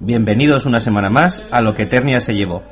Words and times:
Bienvenidos 0.00 0.66
una 0.66 0.80
semana 0.80 1.08
más 1.08 1.46
a 1.52 1.60
lo 1.60 1.76
que 1.76 1.84
Eternia 1.84 2.18
se 2.18 2.32
llevó. 2.32 2.64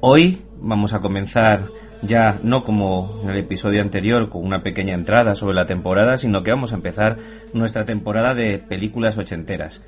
Hoy 0.00 0.42
vamos 0.60 0.92
a 0.92 1.00
comenzar 1.00 1.70
ya 2.02 2.40
no 2.42 2.64
como 2.64 3.20
en 3.22 3.30
el 3.30 3.38
episodio 3.38 3.80
anterior 3.80 4.28
con 4.28 4.44
una 4.44 4.62
pequeña 4.62 4.94
entrada 4.94 5.34
sobre 5.34 5.54
la 5.54 5.66
temporada, 5.66 6.16
sino 6.16 6.42
que 6.42 6.50
vamos 6.50 6.72
a 6.72 6.76
empezar 6.76 7.18
nuestra 7.52 7.84
temporada 7.84 8.34
de 8.34 8.58
películas 8.58 9.16
ochenteras. 9.18 9.84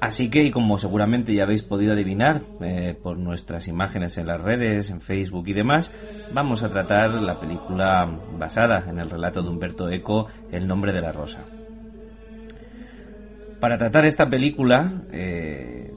Así 0.00 0.28
que, 0.28 0.44
y 0.44 0.50
como 0.50 0.76
seguramente 0.76 1.34
ya 1.34 1.44
habéis 1.44 1.62
podido 1.62 1.94
adivinar 1.94 2.42
eh, 2.60 2.94
por 3.02 3.16
nuestras 3.16 3.66
imágenes 3.66 4.18
en 4.18 4.26
las 4.26 4.40
redes, 4.40 4.90
en 4.90 5.00
Facebook 5.00 5.48
y 5.48 5.54
demás, 5.54 5.90
vamos 6.32 6.62
a 6.62 6.68
tratar 6.68 7.22
la 7.22 7.40
película 7.40 8.06
basada 8.38 8.84
en 8.88 8.98
el 8.98 9.08
relato 9.08 9.42
de 9.42 9.48
Humberto 9.48 9.88
Eco, 9.88 10.26
El 10.52 10.68
nombre 10.68 10.92
de 10.92 11.00
la 11.00 11.12
rosa. 11.12 11.44
Para 13.58 13.78
tratar 13.78 14.04
esta 14.04 14.28
película 14.28 15.02
eh, 15.12 15.94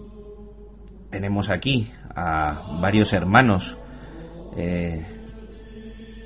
tenemos 1.09 1.49
aquí 1.49 1.91
a 2.15 2.79
varios 2.79 3.11
hermanos 3.11 3.77
eh, 4.55 5.05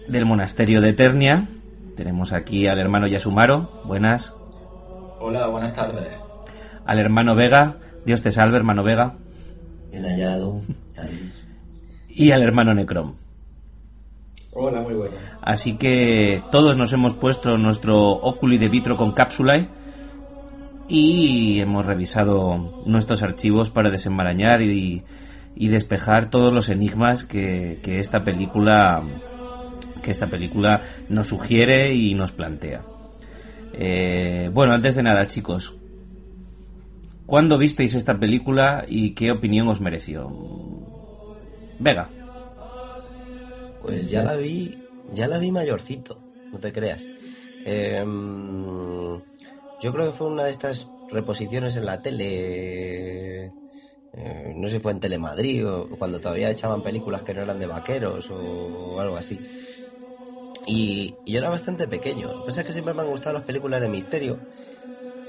del 0.07 0.25
monasterio 0.25 0.81
de 0.81 0.89
Eternia. 0.89 1.48
Tenemos 1.95 2.34
aquí 2.34 2.67
al 2.67 2.80
hermano 2.80 3.07
Yasumaro. 3.07 3.81
Buenas. 3.85 4.35
Hola, 5.19 5.47
buenas 5.47 5.73
tardes. 5.73 6.22
Al 6.86 7.00
hermano 7.00 7.36
Vega. 7.36 7.78
Dios 8.05 8.22
te 8.22 8.31
salve, 8.31 8.58
hermano 8.58 8.83
Vega. 8.83 9.16
Bien 9.91 10.05
hallado. 10.05 10.61
y 12.09 12.31
al 12.31 12.41
hermano 12.41 12.73
Necrom. 12.73 13.16
Hola, 14.52 14.81
muy 14.81 14.94
bueno. 14.94 15.16
Así 15.41 15.78
que 15.78 16.44
todos 16.52 16.78
nos 16.78 16.94
hemos 16.94 17.16
puesto 17.16 17.58
nuestro 17.58 17.97
óculo 17.97 18.58
de 18.58 18.69
vitro 18.69 18.97
con 18.97 19.13
cápsula 19.13 19.67
y 20.88 21.59
hemos 21.59 21.85
revisado 21.85 22.83
nuestros 22.85 23.23
archivos 23.23 23.69
para 23.69 23.89
desenmarañar 23.89 24.61
y, 24.61 25.03
despejar 25.56 26.30
todos 26.30 26.53
los 26.53 26.69
enigmas 26.69 27.23
que, 27.23 27.80
esta 27.83 28.23
película 28.23 29.02
que 30.04 30.12
esta 30.12 30.28
película 30.28 30.82
nos 31.09 31.28
sugiere 31.28 31.96
y 31.96 32.14
nos 32.14 32.32
plantea. 32.32 32.84
Eh, 33.73 34.52
bueno, 34.54 34.73
antes 34.73 34.96
de 34.96 35.02
nada, 35.02 35.26
chicos, 35.26 35.76
¿cuándo 37.26 37.58
visteis 37.58 37.96
esta 37.96 38.20
película 38.20 38.86
y 38.88 39.16
qué 39.16 39.31
opinión 39.31 39.68
os 39.68 39.81
mereció? 39.81 40.31
Vega. 41.80 42.12
Pues 43.81 44.09
ya 44.09 44.24
la 44.24 44.36
vi, 44.36 44.78
ya 45.14 45.28
la 45.28 45.40
vi 45.40 45.52
mayorcito, 45.52 46.20
no 46.52 46.59
te 46.59 46.72
creas. 46.72 47.04
Eh, 47.66 48.06
yo 49.84 49.92
creo 49.92 50.12
que 50.12 50.18
fue 50.18 50.28
una 50.28 50.46
de 50.46 50.52
estas 50.52 50.88
reposiciones 51.12 51.76
en 51.76 51.86
la 51.86 52.02
tele. 52.02 53.52
Eh, 54.16 54.54
no 54.56 54.68
sé 54.68 54.76
si 54.76 54.81
fue 54.81 54.94
en 54.94 55.00
Telemadrid 55.00 55.68
o 55.68 55.90
cuando 55.98 56.22
todavía 56.22 56.52
echaban 56.52 56.84
películas 56.84 57.24
que 57.24 57.34
no 57.34 57.42
eran 57.42 57.59
de 57.59 57.68
vaqueros 57.68 58.30
o, 58.31 59.00
algo 59.00 59.18
así. 59.18 59.40
Y, 60.66 61.16
yo 61.25 61.39
era 61.39 61.50
bastante 61.50 61.88
pequeño. 61.88 62.28
Lo 62.28 62.39
que 62.39 62.45
pasa 62.47 62.61
es 62.61 62.67
que 62.67 62.73
siempre 62.73 62.94
me 62.94 63.02
han 63.02 63.09
gustado 63.09 63.36
las 63.36 63.45
películas 63.45 63.81
de 63.81 63.89
misterio. 63.89 64.39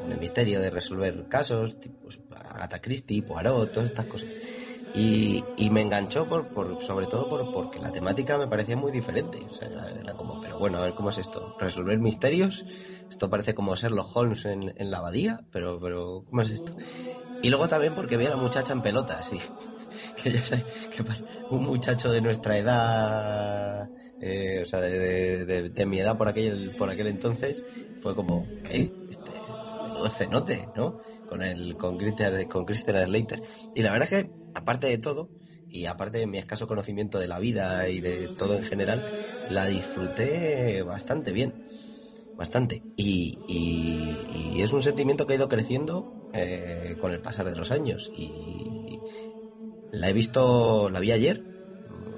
De 0.08 0.16
misterio, 0.16 0.60
de 0.60 0.70
resolver 0.70 1.26
casos, 1.28 1.80
tipo 1.80 2.08
Agatha 2.30 2.80
Christie, 2.80 3.22
Poirot, 3.22 3.72
todas 3.72 3.88
estas 3.88 4.06
cosas. 4.06 4.28
Y, 4.94 5.42
me 5.70 5.82
enganchó 5.82 6.28
por, 6.28 6.52
por, 6.52 6.80
sobre 6.84 7.06
todo 7.08 7.28
por, 7.28 7.50
porque 7.52 7.80
la 7.80 7.90
temática 7.90 8.38
me 8.38 8.46
parecía 8.46 8.76
muy 8.76 8.92
diferente. 8.92 9.44
O 9.50 9.52
sea, 9.52 9.68
era, 9.68 10.14
como, 10.14 10.40
pero 10.40 10.58
bueno, 10.58 10.78
a 10.78 10.82
ver 10.82 10.94
cómo 10.94 11.10
es 11.10 11.18
esto. 11.18 11.56
Resolver 11.58 11.98
misterios. 11.98 12.64
Esto 13.10 13.28
parece 13.28 13.54
como 13.54 13.74
ser 13.74 13.90
los 13.90 14.14
Holmes 14.14 14.44
en, 14.44 14.72
en 14.76 14.90
la 14.90 14.98
abadía, 14.98 15.40
pero, 15.50 15.80
pero 15.80 16.24
¿cómo 16.28 16.42
es 16.42 16.50
esto? 16.50 16.72
Y 17.42 17.50
luego 17.50 17.68
también 17.68 17.94
porque 17.94 18.16
vi 18.16 18.26
a 18.26 18.30
la 18.30 18.36
muchacha 18.36 18.72
en 18.72 18.82
pelotas. 18.82 19.32
Y, 19.32 19.38
que 20.22 20.30
ya 20.30 20.42
sé 20.42 20.64
que 20.90 21.04
un 21.50 21.64
muchacho 21.64 22.10
de 22.10 22.20
nuestra 22.20 22.56
edad, 22.56 23.90
eh, 24.26 24.62
o 24.62 24.66
sea, 24.66 24.80
de, 24.80 25.86
mi 25.86 26.00
edad 26.00 26.16
por 26.16 26.28
aquel, 26.28 26.74
por 26.78 26.88
aquel 26.88 27.08
entonces, 27.08 27.62
fue 28.00 28.14
como, 28.14 28.46
¿eh? 28.70 28.90
Este, 29.10 29.32
cenote, 30.16 30.66
¿no? 30.74 30.98
Con 31.28 31.42
el 31.42 31.76
con 31.76 31.98
Christian, 31.98 32.46
con 32.46 32.64
Christian 32.64 33.04
Slater. 33.04 33.42
Y 33.74 33.82
la 33.82 33.92
verdad 33.92 34.08
es 34.10 34.24
que, 34.24 34.30
aparte 34.54 34.86
de 34.86 34.96
todo, 34.96 35.28
y 35.68 35.84
aparte 35.84 36.18
de 36.18 36.26
mi 36.26 36.38
escaso 36.38 36.66
conocimiento 36.66 37.18
de 37.18 37.28
la 37.28 37.38
vida 37.38 37.86
y 37.90 38.00
de 38.00 38.28
todo 38.38 38.56
en 38.56 38.62
general, 38.62 39.02
la 39.50 39.66
disfruté 39.66 40.82
bastante 40.82 41.32
bien. 41.32 41.52
Bastante. 42.38 42.82
Y, 42.96 43.38
y, 43.46 44.62
es 44.62 44.72
un 44.72 44.82
sentimiento 44.82 45.26
que 45.26 45.34
ha 45.34 45.36
ido 45.36 45.48
creciendo 45.48 46.30
eh, 46.32 46.96
con 46.98 47.12
el 47.12 47.20
pasar 47.20 47.48
de 47.50 47.56
los 47.56 47.70
años. 47.70 48.10
Y 48.16 48.98
la 49.92 50.08
he 50.08 50.12
visto, 50.14 50.88
la 50.88 51.00
vi 51.00 51.12
ayer, 51.12 51.53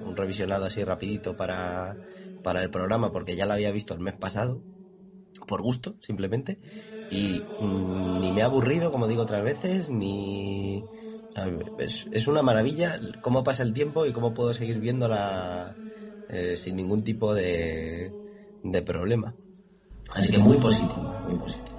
un 0.06 0.16
revisionado 0.16 0.66
así 0.66 0.84
rapidito 0.84 1.36
para, 1.36 1.98
para 2.42 2.62
el 2.62 2.70
programa, 2.70 3.12
porque 3.12 3.36
ya 3.36 3.46
la 3.46 3.54
había 3.54 3.72
visto 3.72 3.94
el 3.94 4.00
mes 4.00 4.14
pasado, 4.14 4.62
por 5.46 5.62
gusto, 5.62 5.96
simplemente 6.00 6.58
y 7.08 7.40
mm, 7.58 8.20
ni 8.20 8.32
me 8.32 8.42
ha 8.42 8.46
aburrido, 8.46 8.90
como 8.90 9.08
digo 9.08 9.22
otras 9.22 9.44
veces, 9.44 9.90
ni... 9.90 10.84
Es, 11.76 12.28
una 12.28 12.42
maravilla 12.42 12.98
cómo 13.20 13.44
pasa 13.44 13.62
el 13.62 13.74
tiempo 13.74 14.06
y 14.06 14.12
cómo 14.14 14.32
puedo 14.32 14.54
seguir 14.54 14.80
viéndola 14.80 15.76
eh, 16.30 16.56
sin 16.56 16.76
ningún 16.76 17.04
tipo 17.04 17.34
de, 17.34 18.14
de 18.62 18.82
problema. 18.82 19.34
Así 20.14 20.32
que 20.32 20.38
muy 20.38 20.56
positivo, 20.56 21.02
muy 21.26 21.38
positivo. 21.38 21.76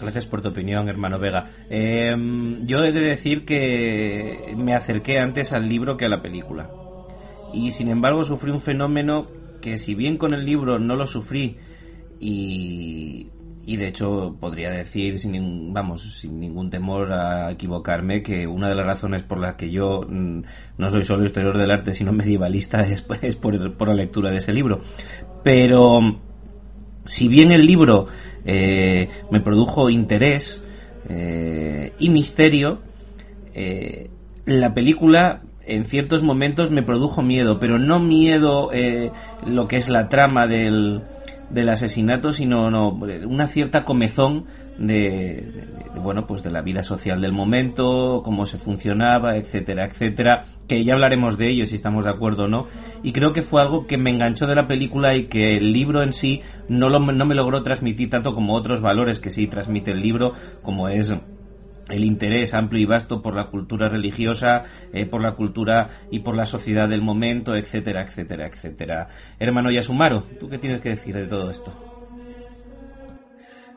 Gracias 0.00 0.26
por 0.26 0.42
tu 0.42 0.50
opinión, 0.50 0.88
hermano 0.88 1.18
Vega. 1.18 1.50
Em, 1.68 2.64
yo 2.66 2.84
he 2.84 2.92
de 2.92 3.00
decir 3.00 3.44
que 3.44 4.54
me 4.56 4.76
acerqué 4.76 5.18
antes 5.18 5.52
al 5.52 5.68
libro 5.68 5.96
que 5.96 6.04
a 6.04 6.08
la 6.08 6.22
película. 6.22 6.85
Y 7.52 7.72
sin 7.72 7.88
embargo 7.88 8.24
sufrí 8.24 8.50
un 8.50 8.60
fenómeno 8.60 9.26
que 9.60 9.78
si 9.78 9.94
bien 9.94 10.18
con 10.18 10.34
el 10.34 10.44
libro 10.44 10.78
no 10.78 10.96
lo 10.96 11.06
sufrí 11.06 11.56
y 12.20 13.28
y 13.66 13.76
de 13.76 13.88
hecho 13.88 14.36
podría 14.38 14.70
decir 14.70 15.18
sin 15.18 15.74
vamos 15.74 16.02
sin 16.20 16.38
ningún 16.38 16.70
temor 16.70 17.12
a 17.12 17.50
equivocarme 17.50 18.22
que 18.22 18.46
una 18.46 18.68
de 18.68 18.76
las 18.76 18.86
razones 18.86 19.24
por 19.24 19.40
las 19.40 19.56
que 19.56 19.70
yo 19.70 20.02
mm, 20.08 20.42
no 20.78 20.88
soy 20.88 21.02
solo 21.02 21.24
historiador 21.24 21.58
del 21.58 21.72
arte 21.72 21.92
sino 21.92 22.12
medievalista 22.12 22.82
es, 22.86 23.02
por, 23.02 23.88
la 23.88 23.94
lectura 23.94 24.30
de 24.30 24.36
ese 24.36 24.52
libro. 24.52 24.78
Pero 25.42 25.98
si 27.04 27.26
bien 27.26 27.50
el 27.50 27.66
libro 27.66 28.06
eh, 28.44 29.08
me 29.32 29.40
produjo 29.40 29.90
interés 29.90 30.62
eh, 31.08 31.92
y 31.98 32.08
misterio 32.08 32.78
eh, 33.52 34.10
la 34.44 34.74
película 34.74 35.42
en 35.66 35.84
ciertos 35.84 36.22
momentos 36.22 36.70
me 36.70 36.82
produjo 36.82 37.22
miedo 37.22 37.58
pero 37.58 37.78
no 37.78 37.98
miedo 37.98 38.70
lo 39.46 39.68
que 39.68 39.76
es 39.76 39.88
la 39.88 40.08
trama 40.08 40.46
del 40.46 41.02
del 41.50 41.68
asesinato, 41.68 42.32
sino 42.32 42.70
no, 42.70 42.90
una 42.90 43.46
cierta 43.46 43.84
comezón 43.84 44.46
de, 44.78 45.64
bueno 46.02 46.26
pues 46.26 46.42
de 46.42 46.50
la 46.50 46.60
vida 46.60 46.82
social 46.82 47.20
del 47.20 47.32
momento, 47.32 48.22
cómo 48.24 48.46
se 48.46 48.58
funcionaba, 48.58 49.36
etcétera, 49.36 49.86
etcétera, 49.86 50.44
que 50.68 50.84
ya 50.84 50.94
hablaremos 50.94 51.38
de 51.38 51.50
ello 51.50 51.66
si 51.66 51.76
estamos 51.76 52.04
de 52.04 52.10
acuerdo 52.10 52.44
o 52.44 52.48
no. 52.48 52.66
Y 53.02 53.12
creo 53.12 53.32
que 53.32 53.42
fue 53.42 53.62
algo 53.62 53.86
que 53.86 53.96
me 53.96 54.10
enganchó 54.10 54.46
de 54.46 54.56
la 54.56 54.66
película 54.66 55.14
y 55.14 55.26
que 55.26 55.56
el 55.56 55.72
libro 55.72 56.02
en 56.02 56.12
sí 56.12 56.42
no, 56.68 56.88
lo, 56.88 56.98
no 56.98 57.26
me 57.26 57.34
logró 57.34 57.62
transmitir 57.62 58.10
tanto 58.10 58.34
como 58.34 58.54
otros 58.54 58.80
valores 58.80 59.20
que 59.20 59.30
sí 59.30 59.46
transmite 59.46 59.92
el 59.92 60.00
libro, 60.00 60.32
como 60.62 60.88
es 60.88 61.14
el 61.88 62.04
interés 62.04 62.54
amplio 62.54 62.82
y 62.82 62.86
vasto 62.86 63.22
por 63.22 63.34
la 63.34 63.46
cultura 63.46 63.88
religiosa, 63.88 64.64
eh, 64.92 65.06
por 65.06 65.22
la 65.22 65.34
cultura 65.34 65.88
y 66.10 66.20
por 66.20 66.36
la 66.36 66.46
sociedad 66.46 66.88
del 66.88 67.02
momento, 67.02 67.54
etcétera, 67.54 68.02
etcétera, 68.02 68.46
etcétera. 68.46 69.08
Hermano 69.38 69.70
Yasumaro, 69.70 70.24
¿tú 70.38 70.48
qué 70.48 70.58
tienes 70.58 70.80
que 70.80 70.90
decir 70.90 71.14
de 71.14 71.26
todo 71.26 71.50
esto? 71.50 71.72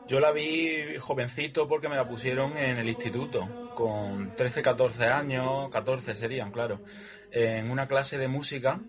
Yo 0.06 0.18
la 0.18 0.32
vi 0.32 0.96
jovencito 0.98 1.68
porque 1.68 1.88
me 1.88 1.94
la 1.94 2.08
pusieron 2.08 2.56
en 2.58 2.78
el 2.78 2.88
instituto, 2.88 3.48
con 3.74 4.34
13, 4.34 4.60
14 4.60 5.06
años, 5.06 5.70
14 5.70 6.16
serían, 6.16 6.50
claro, 6.50 6.82
en 7.30 7.70
una 7.70 7.86
clase 7.86 8.18
de 8.18 8.26
música 8.26 8.80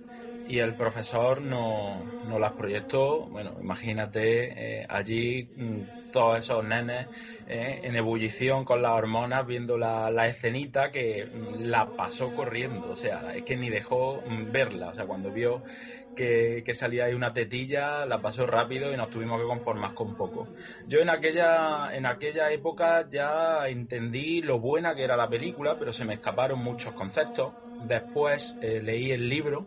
y 0.44 0.58
el 0.60 0.76
profesor 0.76 1.42
nos 1.42 2.08
no 2.24 2.40
las 2.40 2.54
proyectó, 2.54 3.28
bueno, 3.30 3.56
imagínate 3.62 4.80
eh, 4.82 4.86
allí 4.90 5.52
mm, 5.56 5.82
todos 6.12 6.40
esos 6.40 6.64
nenes 6.64 7.08
eh, 7.52 7.82
en 7.84 7.98
ebullición 7.98 8.64
con 8.64 8.82
las 8.82 8.94
hormonas 8.94 9.46
viendo 9.46 9.78
la, 9.78 10.10
la, 10.10 10.28
escenita 10.28 10.90
que 10.90 11.28
la 11.60 11.94
pasó 11.98 12.34
corriendo, 12.34 12.92
o 12.92 12.96
sea, 12.96 13.36
es 13.36 13.44
que 13.44 13.58
ni 13.58 13.70
dejó 13.70 14.24
verla, 14.48 14.88
o 14.88 14.96
sea, 14.96 15.06
cuando 15.06 15.34
vio 15.34 15.62
que, 16.16 16.64
que, 16.66 16.74
salía 16.74 17.06
ahí 17.06 17.14
una 17.14 17.34
tetilla, 17.34 18.06
la 18.06 18.22
pasó 18.22 18.48
rápido 18.48 18.94
y 18.94 18.96
nos 18.96 19.10
tuvimos 19.10 19.42
que 19.42 19.48
conformar 19.48 19.94
con 19.94 20.16
poco. 20.16 20.48
Yo 20.88 21.00
en 21.00 21.10
aquella, 21.10 21.94
en 21.94 22.06
aquella 22.06 22.50
época 22.52 23.06
ya 23.10 23.68
entendí 23.68 24.42
lo 24.42 24.60
buena 24.60 24.96
que 24.96 25.04
era 25.04 25.18
la 25.18 25.30
película, 25.30 25.78
pero 25.78 25.92
se 25.92 26.06
me 26.06 26.14
escaparon 26.14 26.60
muchos 26.60 26.94
conceptos. 26.94 27.52
Después 27.86 28.58
eh, 28.62 28.82
leí 28.82 29.12
el 29.12 29.28
libro. 29.28 29.66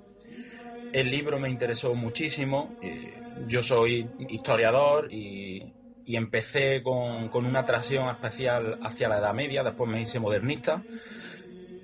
El 0.90 1.10
libro 1.10 1.38
me 1.38 1.50
interesó 1.50 1.94
muchísimo. 1.94 2.76
Eh, 2.80 3.20
yo 3.46 3.62
soy 3.62 4.08
historiador 4.30 5.12
y, 5.12 5.83
y 6.04 6.16
empecé 6.16 6.82
con, 6.82 7.28
con, 7.28 7.46
una 7.46 7.60
atracción 7.60 8.08
especial 8.08 8.78
hacia 8.82 9.08
la 9.08 9.18
Edad 9.18 9.34
Media, 9.34 9.62
después 9.62 9.90
me 9.90 10.00
hice 10.00 10.20
modernista 10.20 10.84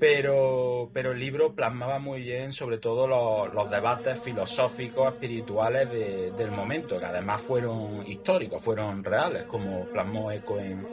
pero, 0.01 0.91
pero 0.95 1.13
el 1.13 1.21
libro 1.21 1.55
plasmaba 1.55 1.99
muy 1.99 2.23
bien 2.23 2.53
sobre 2.53 2.79
todo 2.79 3.07
los, 3.07 3.71
debates 3.71 4.19
filosóficos, 4.19 5.13
espirituales 5.13 5.91
del 6.35 6.51
momento, 6.51 6.99
que 6.99 7.05
además 7.05 7.43
fueron 7.43 8.07
históricos, 8.07 8.65
fueron 8.65 9.05
reales, 9.05 9.45
como 9.45 9.91
plasmó 9.91 10.33
Eco 10.33 10.59
en, 10.59 10.89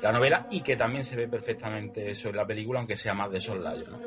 la 0.00 0.12
novela 0.12 0.46
y 0.48 0.62
que 0.62 0.76
también 0.76 1.04
se 1.04 1.14
ve 1.14 1.28
perfectamente 1.28 2.10
eso 2.10 2.30
en 2.30 2.36
la 2.36 2.46
película, 2.46 2.78
aunque 2.78 2.96
sea 2.96 3.12
más 3.12 3.30
de 3.30 3.38
soslayo. 3.38 3.90
¿no? 3.90 4.02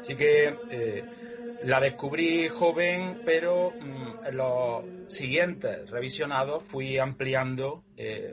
Así 0.00 0.16
que 0.16 0.62
eh, 0.70 1.06
la 1.58 1.80
descubrí 1.80 2.48
joven, 2.48 3.18
pero 3.24 3.76
mm, 3.80 4.10
en 4.24 4.36
los 4.36 4.84
siguientes 5.06 5.88
revisionados 5.90 6.64
fui 6.64 6.98
ampliando, 6.98 7.84
eh, 7.96 8.32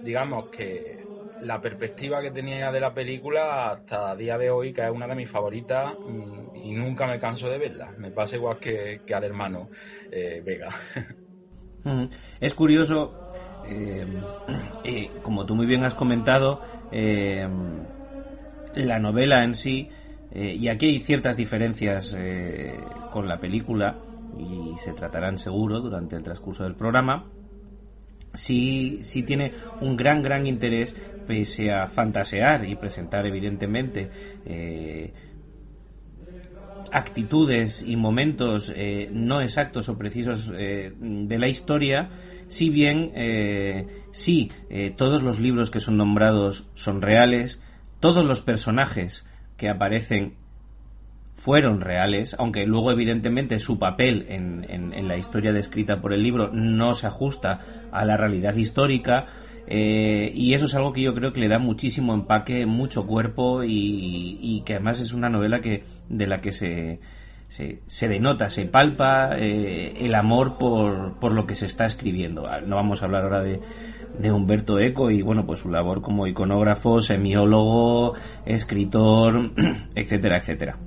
digamos 0.00 0.48
que 0.50 1.06
la 1.40 1.60
perspectiva 1.60 2.22
que 2.22 2.30
tenía 2.30 2.70
de 2.70 2.80
la 2.80 2.94
película 2.94 3.72
hasta 3.72 4.12
el 4.12 4.18
día 4.18 4.38
de 4.38 4.50
hoy, 4.50 4.72
que 4.72 4.82
es 4.82 4.90
una 4.90 5.08
de 5.08 5.16
mis 5.16 5.30
favoritas 5.30 5.98
mm, 6.04 6.48
y 6.54 6.72
nunca 6.72 7.06
me 7.06 7.18
canso 7.18 7.48
de 7.48 7.58
verla. 7.58 7.94
Me 7.98 8.12
pasa 8.12 8.36
igual 8.36 8.58
que, 8.60 9.02
al 9.12 9.24
hermano 9.24 9.70
eh, 10.10 10.40
Vega. 10.44 10.74
Es 12.40 12.54
curioso, 12.54 13.18
eh, 13.64 14.06
como 15.20 15.44
tú 15.44 15.56
muy 15.56 15.66
bien 15.66 15.84
has 15.84 15.94
comentado, 15.94 16.60
eh, 16.92 17.44
la 18.74 18.98
novela 19.00 19.42
en 19.44 19.54
sí, 19.54 19.90
y 20.34 20.68
aquí 20.68 20.86
hay 20.86 20.98
ciertas 20.98 21.36
diferencias 21.36 22.16
con 23.10 23.28
la 23.28 23.38
película, 23.38 23.98
y 24.38 24.78
se 24.78 24.92
tratarán 24.92 25.38
seguro 25.38 25.80
durante 25.80 26.16
el 26.16 26.22
transcurso 26.22 26.64
del 26.64 26.74
programa, 26.74 27.26
sí, 28.32 29.00
tiene 29.26 29.52
un 29.80 29.96
gran, 29.96 30.22
gran 30.22 30.46
interés, 30.46 30.94
pese 31.26 31.70
a 31.72 31.86
fantasear 31.88 32.68
y 32.68 32.74
presentar, 32.76 33.26
evidentemente, 33.26 34.10
eh, 34.46 35.12
actitudes 36.90 37.82
y 37.82 37.96
momentos 37.96 38.72
eh, 38.74 39.08
no 39.12 39.40
exactos 39.40 39.88
o 39.88 39.96
precisos 39.96 40.52
eh, 40.54 40.92
de 40.98 41.38
la 41.38 41.48
historia, 41.48 42.10
si 42.48 42.68
bien 42.68 43.12
sí, 44.10 44.50
todos 44.98 45.22
los 45.22 45.40
libros 45.40 45.70
que 45.70 45.80
son 45.80 45.96
nombrados 45.96 46.68
son 46.74 47.00
reales, 47.00 47.62
todos 47.98 48.26
los 48.26 48.42
personajes 48.42 49.24
que 49.62 49.68
aparecen 49.68 50.34
fueron 51.34 51.80
reales, 51.80 52.34
aunque 52.36 52.66
luego 52.66 52.90
evidentemente 52.90 53.60
su 53.60 53.78
papel 53.78 54.26
en, 54.28 54.66
en, 54.68 55.06
la 55.06 55.16
historia 55.16 55.52
descrita 55.52 56.00
por 56.00 56.12
el 56.12 56.20
libro 56.20 56.50
no 56.52 56.94
se 56.94 57.06
ajusta 57.06 57.60
a 57.92 58.04
la 58.04 58.16
realidad 58.16 58.56
histórica. 58.56 59.26
Eh, 59.68 60.32
y 60.34 60.54
eso 60.54 60.66
es 60.66 60.74
algo 60.74 60.92
que 60.92 61.02
yo 61.02 61.14
creo 61.14 61.32
que 61.32 61.38
le 61.38 61.46
da 61.46 61.60
muchísimo 61.60 62.12
empaque, 62.12 62.66
mucho 62.66 63.06
cuerpo 63.06 63.62
y, 63.62 64.64
que 64.66 64.74
además 64.74 64.98
es 64.98 65.12
una 65.12 65.28
novela 65.28 65.60
que 65.60 65.84
de 66.08 66.26
la 66.26 66.40
que 66.40 66.50
se, 66.50 66.98
se, 67.48 68.08
denota, 68.08 68.50
se 68.50 68.66
palpa 68.66 69.38
eh, 69.38 69.94
el 70.04 70.16
amor 70.16 70.58
por, 70.58 71.20
por, 71.20 71.32
lo 71.34 71.46
que 71.46 71.54
se 71.54 71.66
está 71.66 71.84
escribiendo. 71.84 72.48
Ah, 72.48 72.60
no 72.60 72.74
vamos 72.74 73.00
a 73.02 73.04
hablar 73.04 73.22
ahora 73.22 73.42
de, 73.42 73.60
de 74.18 74.30
Humberto 74.30 74.78
Eco 74.78 75.10
y 75.10 75.22
bueno, 75.22 75.46
pues 75.46 75.60
su 75.60 75.70
labor 75.70 76.02
como 76.02 76.26
iconógrafo, 76.26 77.00
semiólogo, 77.00 78.14
escritor, 78.46 79.52
etcétera, 79.94 80.38
etcétera 80.38 80.78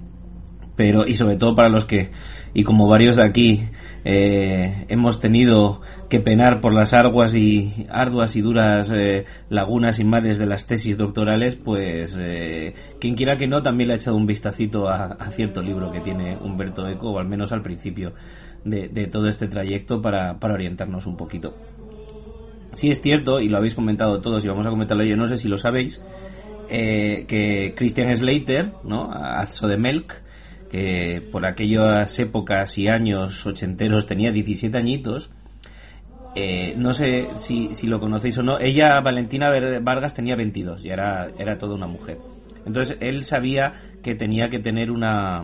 pero 0.75 1.07
y 1.07 1.15
sobre 1.15 1.37
todo 1.37 1.55
para 1.55 1.69
los 1.69 1.85
que 1.85 2.11
y 2.53 2.63
como 2.63 2.87
varios 2.87 3.15
de 3.17 3.23
aquí 3.23 3.63
eh, 4.05 4.85
hemos 4.87 5.19
tenido 5.19 5.81
que 6.09 6.19
penar 6.19 6.61
por 6.61 6.73
las 6.73 6.93
y 7.33 7.85
arduas 7.89 8.35
y 8.35 8.41
duras 8.41 8.93
eh, 8.95 9.25
lagunas 9.49 9.99
y 9.99 10.03
mares 10.03 10.37
de 10.37 10.45
las 10.45 10.67
tesis 10.67 10.97
doctorales, 10.97 11.55
pues 11.55 12.17
eh, 12.21 12.75
quien 13.01 13.15
quiera 13.15 13.37
que 13.37 13.47
no 13.47 13.61
también 13.61 13.87
le 13.87 13.93
ha 13.95 13.97
echado 13.97 14.15
un 14.15 14.27
vistacito 14.27 14.87
a, 14.87 15.17
cierto 15.31 15.61
libro 15.61 15.91
que 15.91 16.01
tiene 16.01 16.37
Humberto 16.37 16.87
Eco, 16.87 17.11
o 17.11 17.19
al 17.19 17.27
menos 17.27 17.51
al 17.51 17.61
principio 17.61 18.13
de, 18.63 18.89
de 18.89 19.07
todo 19.07 19.27
este 19.27 19.47
trayecto 19.47 20.01
para, 20.01 20.39
para 20.39 20.53
orientarnos 20.53 21.07
un 21.07 21.17
poquito. 21.17 21.55
Sí 22.75 22.91
es 22.91 23.01
cierto, 23.01 23.39
y 23.39 23.49
lo 23.49 23.57
habéis 23.57 23.73
comentado 23.73 24.21
todos 24.21 24.45
y 24.45 24.47
vamos 24.47 24.65
a 24.65 24.69
comentarlo 24.69 25.03
yo, 25.03 25.15
no 25.15 25.25
sé 25.25 25.37
si 25.37 25.47
lo 25.47 25.57
sabéis, 25.57 26.01
que 26.69 27.73
Christian 27.75 28.15
Slater, 28.15 28.73
¿no? 28.83 29.09
De 29.67 29.77
Melk, 29.77 30.13
que 30.69 31.21
por 31.31 31.45
aquellas 31.45 32.17
épocas 32.19 32.77
y 32.77 32.87
años 32.87 33.45
ochenteros 33.45 34.07
tenía 34.07 34.31
17 34.31 34.77
añitos. 34.77 35.29
Eh, 36.35 36.73
no 36.75 36.93
sé 36.93 37.29
si, 37.35 37.73
si, 37.73 37.87
lo 37.87 37.99
conocéis 37.99 38.37
o 38.39 38.43
no. 38.43 38.59
Ella, 38.59 38.99
Valentina 38.99 39.49
Vargas, 39.81 40.13
tenía 40.13 40.35
22 40.35 40.83
y 40.83 40.89
era, 40.89 41.29
era 41.39 41.57
toda 41.57 41.75
una 41.75 41.87
mujer. 41.87 42.17
Entonces 42.65 42.97
él 42.99 43.23
sabía 43.23 43.73
que 44.03 44.15
tenía 44.15 44.49
que 44.49 44.59
tener 44.59 44.91
una. 44.91 45.41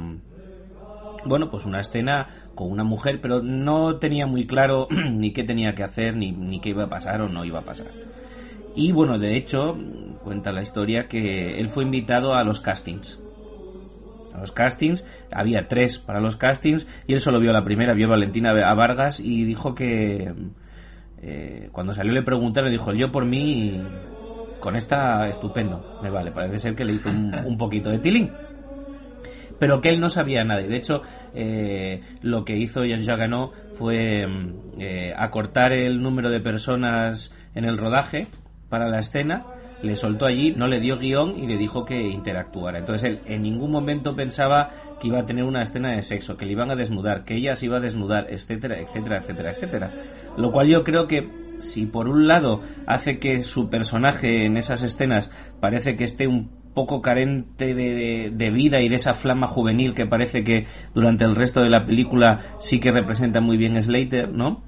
Bueno, 1.26 1.50
pues 1.50 1.66
una 1.66 1.80
escena 1.80 2.28
con 2.56 2.72
una 2.72 2.84
mujer, 2.84 3.20
pero 3.22 3.42
no 3.42 3.98
tenía 3.98 4.28
muy 4.28 4.46
claro 4.48 4.88
ni 5.12 5.32
qué 5.34 5.44
tenía 5.44 5.74
que 5.76 5.84
hacer, 5.84 6.16
ni, 6.16 6.32
ni 6.32 6.60
qué 6.60 6.70
iba 6.70 6.86
a 6.86 6.90
pasar 6.90 7.22
o 7.22 7.30
no 7.30 7.46
iba 7.46 7.60
a 7.60 7.66
pasar. 7.66 7.92
Y 8.74 8.92
bueno, 8.92 9.20
de 9.20 9.36
hecho, 9.36 9.78
cuenta 10.24 10.52
la 10.52 10.62
historia 10.62 11.08
que 11.08 11.60
él 11.60 11.70
fue 11.70 11.84
invitado 11.84 12.34
a 12.34 12.44
los 12.44 12.62
castings 12.62 13.22
a 14.34 14.40
los 14.40 14.52
castings. 14.52 15.06
Había 15.32 15.68
tres 15.68 15.98
para 15.98 16.20
los 16.20 16.36
castings 16.36 16.88
y 17.08 17.14
él 17.14 17.22
solo 17.22 17.40
vio 17.40 17.54
la 17.54 17.64
primera, 17.64 17.94
vio 17.94 18.08
a 18.08 18.12
Valentina 18.12 18.52
a 18.52 18.74
Vargas 18.74 19.20
y 19.20 19.44
dijo 19.44 19.76
que 19.76 20.34
eh, 21.22 21.70
cuando 21.72 21.94
salió 21.94 22.14
le 22.14 22.24
preguntaron, 22.24 22.72
dijo, 22.72 22.94
yo 22.94 23.12
por 23.12 23.26
mí 23.26 23.80
con 24.60 24.76
esta 24.76 25.28
estupendo, 25.28 25.84
me 26.02 26.10
vale, 26.10 26.32
parece 26.32 26.60
ser 26.60 26.76
que 26.76 26.86
le 26.86 26.94
hizo 26.94 27.10
un, 27.10 27.58
poquito 27.58 27.90
de 27.90 28.00
tilín. 28.00 28.30
Pero 29.62 29.80
que 29.80 29.90
él 29.90 30.02
no 30.02 30.10
sabía 30.10 30.44
nada. 30.44 30.62
Y 30.62 30.68
de 30.68 30.76
hecho, 30.76 31.02
eh, 31.34 32.02
lo 32.22 32.44
que 32.44 32.58
hizo 32.58 32.84
Jean 32.84 33.06
Jagano 33.06 33.52
fue 33.76 34.26
eh, 34.80 35.14
acortar 35.16 35.72
el 35.72 36.02
número 36.02 36.30
de 36.30 36.42
personas 36.42 37.32
en 37.56 37.64
el 37.64 37.78
rodaje 37.78 38.28
para 38.70 38.90
la 38.90 39.00
escena 39.00 39.46
le 39.82 39.96
soltó 39.96 40.26
allí, 40.26 40.54
no 40.56 40.68
le 40.68 40.80
dio 40.80 40.98
guion 40.98 41.38
y 41.38 41.48
le 41.48 41.58
dijo 41.58 41.86
que 41.86 42.00
interactuara. 42.00 42.80
Entonces 42.80 43.10
él 43.10 43.20
en 43.26 43.42
ningún 43.42 43.72
momento 43.72 44.16
pensaba 44.16 44.70
que 45.00 45.08
iba 45.08 45.20
a 45.20 45.26
tener 45.26 45.44
una 45.44 45.64
escena 45.64 45.92
de 45.92 46.04
sexo, 46.04 46.38
que 46.38 46.46
le 46.46 46.52
iban 46.54 46.72
a 46.72 46.76
desnudar, 46.76 47.24
que 47.26 47.36
ella 47.36 47.56
se 47.56 47.66
iba 47.66 47.78
a 47.78 47.82
desnudar, 47.82 48.28
etcétera, 48.30 48.80
etcétera, 48.80 49.18
etcétera, 49.18 49.52
etcétera. 49.52 49.94
Lo 50.38 50.52
cual 50.52 50.68
yo 50.68 50.84
creo 50.84 51.08
que 51.08 51.30
si 51.60 51.86
por 51.86 52.08
un 52.08 52.28
lado 52.28 52.62
hace 52.88 53.20
que 53.20 53.42
su 53.42 53.70
personaje 53.70 54.46
en 54.46 54.58
esas 54.58 54.84
escenas 54.84 55.32
parece 55.60 55.96
que 55.96 56.04
esté 56.04 56.28
un 56.28 56.61
poco 56.74 57.02
carente 57.02 57.74
de, 57.74 58.32
de, 58.34 58.50
vida 58.50 58.82
y 58.82 58.90
de 58.90 58.96
esa 58.96 59.14
flama 59.14 59.48
juvenil 59.48 59.94
que 59.94 60.06
parece 60.06 60.44
que 60.44 60.66
durante 60.94 61.26
el 61.26 61.36
resto 61.36 61.62
de 61.62 61.70
la 61.70 61.86
película 61.86 62.40
sí 62.60 62.80
que 62.80 62.92
representa 62.92 63.42
muy 63.42 63.58
bien 63.58 63.82
Slater, 63.82 64.32
¿no? 64.32 64.64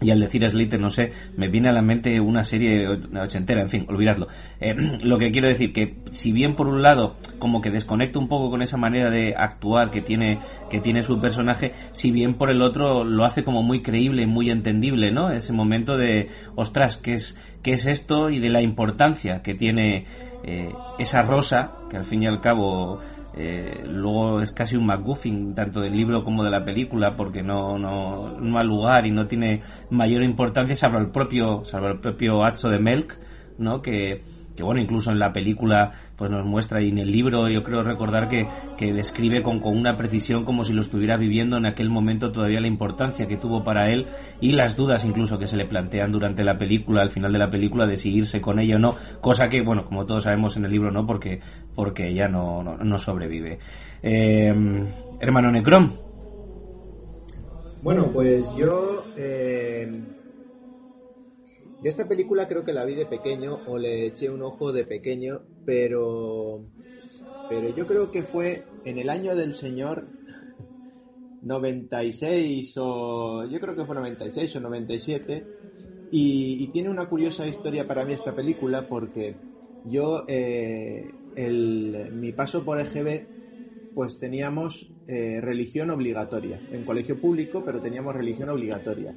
Y 0.00 0.10
al 0.10 0.20
decir 0.20 0.48
Slater, 0.48 0.80
no 0.80 0.90
sé, 0.90 1.10
me 1.36 1.48
viene 1.48 1.68
a 1.68 1.72
la 1.72 1.82
mente 1.82 2.20
una 2.20 2.44
serie 2.44 2.86
ochentera, 2.88 3.62
en 3.62 3.68
fin, 3.68 3.86
olvidadlo. 3.88 4.28
Eh, 4.60 4.74
lo 5.02 5.18
que 5.18 5.32
quiero 5.32 5.48
decir 5.48 5.72
que 5.72 5.96
si 6.12 6.30
bien 6.32 6.54
por 6.54 6.68
un 6.68 6.82
lado 6.82 7.16
como 7.38 7.60
que 7.60 7.70
desconecta 7.70 8.18
un 8.18 8.28
poco 8.28 8.50
con 8.50 8.62
esa 8.62 8.76
manera 8.76 9.10
de 9.10 9.34
actuar 9.36 9.90
que 9.90 10.00
tiene 10.00 10.38
que 10.70 10.80
tiene 10.80 11.02
su 11.02 11.20
personaje, 11.20 11.72
si 11.92 12.12
bien 12.12 12.34
por 12.34 12.50
el 12.50 12.62
otro 12.62 13.04
lo 13.04 13.24
hace 13.24 13.42
como 13.42 13.62
muy 13.62 13.82
creíble 13.82 14.22
y 14.22 14.26
muy 14.26 14.50
entendible, 14.50 15.10
¿no? 15.10 15.30
Ese 15.30 15.52
momento 15.52 15.96
de, 15.96 16.28
ostras, 16.54 16.96
¿qué 16.96 17.14
es 17.14 17.36
qué 17.62 17.72
es 17.72 17.86
esto 17.86 18.30
y 18.30 18.38
de 18.38 18.50
la 18.50 18.62
importancia 18.62 19.42
que 19.42 19.54
tiene 19.54 20.06
eh, 20.42 20.72
esa 20.98 21.22
rosa 21.22 21.72
que 21.90 21.96
al 21.96 22.04
fin 22.04 22.22
y 22.22 22.26
al 22.26 22.40
cabo 22.40 23.00
eh, 23.34 23.84
luego 23.86 24.40
es 24.40 24.52
casi 24.52 24.76
un 24.76 24.86
MacGuffin, 24.86 25.54
tanto 25.54 25.80
del 25.80 25.96
libro 25.96 26.24
como 26.24 26.42
de 26.42 26.50
la 26.50 26.64
película, 26.64 27.14
porque 27.14 27.42
no, 27.42 27.78
no, 27.78 28.38
no 28.38 28.58
ha 28.58 28.64
lugar 28.64 29.06
y 29.06 29.10
no 29.10 29.26
tiene 29.26 29.60
mayor 29.90 30.22
importancia, 30.24 30.74
salvo 30.74 30.98
el 30.98 31.10
propio, 31.10 31.64
salvo 31.64 31.88
el 31.88 32.00
propio 32.00 32.44
Atzo 32.44 32.68
de 32.68 32.80
Melk, 32.80 33.16
¿no? 33.58 33.80
que, 33.80 34.22
que 34.56 34.62
bueno, 34.62 34.80
incluso 34.80 35.12
en 35.12 35.20
la 35.20 35.32
película 35.32 35.92
pues 36.18 36.30
nos 36.30 36.44
muestra 36.44 36.82
y 36.82 36.88
en 36.88 36.98
el 36.98 37.12
libro 37.12 37.48
yo 37.48 37.62
creo 37.62 37.84
recordar 37.84 38.28
que, 38.28 38.48
que 38.76 38.92
describe 38.92 39.42
con, 39.42 39.60
con, 39.60 39.76
una 39.76 39.96
precisión 39.96 40.44
como 40.44 40.64
si 40.64 40.72
lo 40.72 40.80
estuviera 40.80 41.16
viviendo 41.16 41.56
en 41.56 41.64
aquel 41.64 41.90
momento 41.90 42.32
todavía 42.32 42.60
la 42.60 42.66
importancia 42.66 43.28
que 43.28 43.36
tuvo 43.36 43.62
para 43.62 43.90
él 43.90 44.08
y 44.40 44.50
las 44.50 44.76
dudas 44.76 45.04
incluso 45.04 45.38
que 45.38 45.46
se 45.46 45.56
le 45.56 45.64
plantean 45.64 46.10
durante 46.10 46.42
la 46.42 46.58
película, 46.58 47.02
al 47.02 47.10
final 47.10 47.32
de 47.32 47.38
la 47.38 47.50
película, 47.50 47.86
de 47.86 47.96
si 47.96 48.12
irse 48.12 48.40
con 48.40 48.58
ella 48.58 48.76
o 48.76 48.78
no, 48.80 48.96
cosa 49.20 49.48
que, 49.48 49.62
bueno, 49.62 49.84
como 49.84 50.06
todos 50.06 50.24
sabemos 50.24 50.56
en 50.56 50.64
el 50.64 50.72
libro 50.72 50.90
no, 50.90 51.06
porque, 51.06 51.40
porque 51.74 52.08
ella 52.08 52.28
no, 52.28 52.62
no, 52.62 52.98
sobrevive. 52.98 53.58
Eh, 54.02 54.52
hermano 55.20 55.52
Necrom. 55.52 55.92
Bueno, 57.82 58.10
pues 58.12 58.50
yo. 58.56 59.04
Eh, 59.16 59.88
yo 61.80 61.88
esta 61.88 62.08
película 62.08 62.48
creo 62.48 62.64
que 62.64 62.72
la 62.72 62.84
vi 62.84 62.96
de 62.96 63.06
pequeño 63.06 63.60
o 63.66 63.78
le 63.78 64.06
eché 64.06 64.30
un 64.30 64.42
ojo 64.42 64.72
de 64.72 64.84
pequeño, 64.84 65.42
pero. 65.68 66.64
Pero 67.46 67.68
yo 67.68 67.86
creo 67.86 68.10
que 68.10 68.22
fue 68.22 68.64
en 68.84 68.98
el 68.98 69.10
año 69.10 69.36
del 69.36 69.52
Señor 69.52 70.08
96 71.42 72.72
o. 72.78 73.44
Yo 73.44 73.60
creo 73.60 73.76
que 73.76 73.84
fue 73.84 73.94
96 73.94 74.56
o 74.56 74.60
97. 74.60 75.46
Y, 76.10 76.64
y 76.64 76.72
tiene 76.72 76.88
una 76.88 77.10
curiosa 77.10 77.46
historia 77.46 77.86
para 77.86 78.06
mí 78.06 78.14
esta 78.14 78.34
película 78.34 78.88
porque 78.88 79.42
yo, 79.84 80.24
eh, 80.26 81.16
el, 81.34 82.12
mi 82.12 82.32
paso 82.32 82.64
por 82.64 82.80
EGB, 82.80 83.28
pues 83.92 84.18
teníamos 84.18 84.90
eh, 85.06 85.42
religión 85.42 85.90
obligatoria. 85.90 86.62
En 86.70 86.86
colegio 86.86 87.20
público, 87.20 87.62
pero 87.62 87.82
teníamos 87.82 88.14
religión 88.14 88.48
obligatoria. 88.48 89.14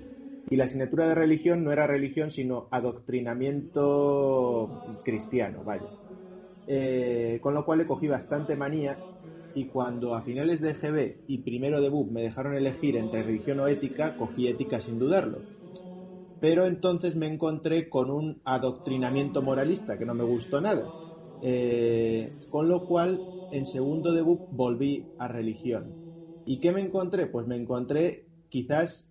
Y 0.49 0.57
la 0.57 0.65
asignatura 0.65 1.07
de 1.07 1.15
religión 1.15 1.63
no 1.63 1.71
era 1.71 1.87
religión, 1.87 2.29
sino 2.29 2.67
adoctrinamiento 2.71 4.81
cristiano, 5.01 5.63
vaya. 5.63 5.93
Eh, 6.65 7.39
con 7.41 7.53
lo 7.53 7.65
cual 7.65 7.79
le 7.79 7.85
cogí 7.87 8.07
bastante 8.07 8.55
manía 8.55 9.03
y 9.53 9.67
cuando 9.67 10.15
a 10.15 10.23
finales 10.23 10.61
de 10.61 10.71
EGB 10.71 11.21
y 11.27 11.39
primero 11.39 11.81
de 11.81 11.89
BUP 11.89 12.11
me 12.11 12.21
dejaron 12.23 12.55
elegir 12.55 12.95
entre 12.97 13.23
religión 13.23 13.59
o 13.59 13.67
ética, 13.67 14.15
cogí 14.15 14.47
ética 14.47 14.79
sin 14.79 14.97
dudarlo. 14.99 15.45
Pero 16.39 16.65
entonces 16.65 17.15
me 17.15 17.27
encontré 17.27 17.89
con 17.89 18.09
un 18.11 18.41
adoctrinamiento 18.45 19.41
moralista 19.41 19.97
que 19.97 20.05
no 20.05 20.13
me 20.15 20.23
gustó 20.23 20.59
nada. 20.61 20.93
Eh, 21.41 22.35
con 22.49 22.67
lo 22.69 22.85
cual, 22.85 23.27
en 23.51 23.65
segundo 23.65 24.13
de 24.13 24.21
BUP 24.21 24.47
volví 24.49 25.11
a 25.17 25.27
religión. 25.27 25.95
¿Y 26.45 26.59
qué 26.59 26.71
me 26.71 26.81
encontré? 26.81 27.27
Pues 27.27 27.47
me 27.47 27.55
encontré 27.55 28.27
quizás 28.49 29.09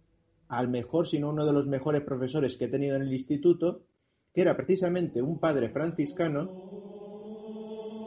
al 0.48 0.68
mejor, 0.68 1.06
si 1.06 1.18
no 1.20 1.30
uno 1.30 1.46
de 1.46 1.52
los 1.52 1.66
mejores 1.66 2.02
profesores 2.02 2.56
que 2.56 2.64
he 2.66 2.68
tenido 2.68 2.96
en 2.96 3.02
el 3.02 3.12
instituto, 3.12 3.82
que 4.34 4.42
era 4.42 4.56
precisamente 4.56 5.22
un 5.22 5.38
padre 5.38 5.70
franciscano 5.70 6.54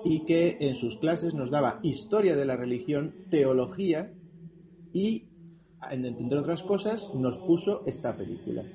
y 0.03 0.25
que 0.25 0.57
en 0.60 0.75
sus 0.75 0.98
clases 0.98 1.33
nos 1.33 1.50
daba 1.50 1.79
historia 1.81 2.36
de 2.36 2.45
la 2.45 2.57
religión, 2.57 3.15
teología 3.29 4.13
y, 4.91 5.29
entre 5.91 6.38
otras 6.38 6.63
cosas, 6.63 7.10
nos 7.13 7.39
puso 7.39 7.83
esta 7.86 8.15
película. 8.17 8.65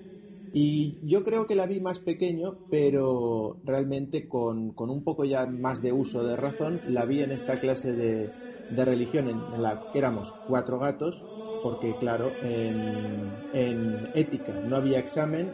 Y 0.50 0.98
yo 1.02 1.22
creo 1.24 1.46
que 1.46 1.54
la 1.54 1.66
vi 1.66 1.80
más 1.80 1.98
pequeño, 1.98 2.60
pero 2.70 3.60
realmente 3.62 4.26
con, 4.26 4.74
un 4.76 5.04
poco 5.04 5.26
ya 5.26 5.44
más 5.44 5.82
de 5.82 5.92
uso 5.92 6.24
de 6.24 6.36
razón, 6.36 6.80
la 6.86 7.04
vi 7.04 7.22
en 7.22 7.32
esta 7.32 7.60
clase 7.60 7.92
de, 7.92 8.32
religión 8.70 9.28
en, 9.28 9.62
la 9.62 9.86
que 9.92 9.98
éramos 9.98 10.32
cuatro 10.46 10.78
gatos, 10.78 11.26
porque 11.60 11.98
claro, 11.98 12.38
en, 12.40 13.44
en 13.52 14.08
ética 14.14 14.60
no 14.62 14.76
había 14.76 14.98
examen 14.98 15.52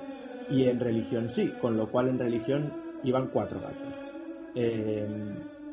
y 0.48 0.64
en 0.68 0.78
religión 0.78 1.30
sí, 1.30 1.56
con 1.56 1.76
lo 1.76 1.90
cual 1.90 2.08
en 2.08 2.18
religión 2.18 2.76
iban 3.02 3.28
cuatro 3.30 3.60
gatos. 3.60 3.96
Eh, 4.54 5.08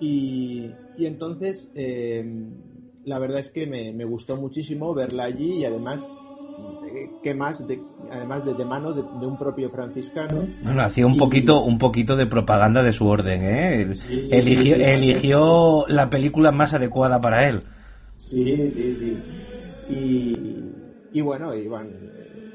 y, 0.04 0.78
entonces, 0.98 1.72
eh, 1.76 2.26
la 3.04 3.20
verdad 3.20 3.40
es 3.40 3.52
que 3.52 3.68
me, 3.68 3.94
me, 3.94 4.04
gustó 4.04 4.36
muchísimo 4.36 4.96
verla 4.96 5.26
allí 5.26 5.60
y 5.60 5.66
además 5.66 6.10
que 7.22 7.34
más, 7.36 7.68
de, 7.68 7.86
además 8.10 8.44
de, 8.44 8.56
de 8.56 8.66
mano 8.66 8.94
de, 8.94 9.26
un 9.26 9.38
propio 9.38 9.70
franciscano. 9.70 10.48
Bueno, 10.62 10.82
hacía 10.82 11.06
un 11.06 11.18
poquito, 11.18 11.64
un 11.64 11.78
poquito 11.78 12.16
de 12.16 12.26
propaganda 12.26 12.82
de 12.82 12.94
su 12.94 13.08
orden, 13.08 13.44
¿eh? 13.44 13.94
eligió, 14.32 14.76
eligió 14.76 15.86
la 15.88 16.10
película 16.10 16.52
más 16.52 16.74
adecuada 16.74 17.22
para 17.22 17.48
él. 17.48 17.62
Sí, 18.18 18.70
sí, 18.70 18.94
sí. 18.94 19.24
Y, 19.88 21.20
y 21.20 21.22
bueno, 21.22 21.54
y 21.56 21.70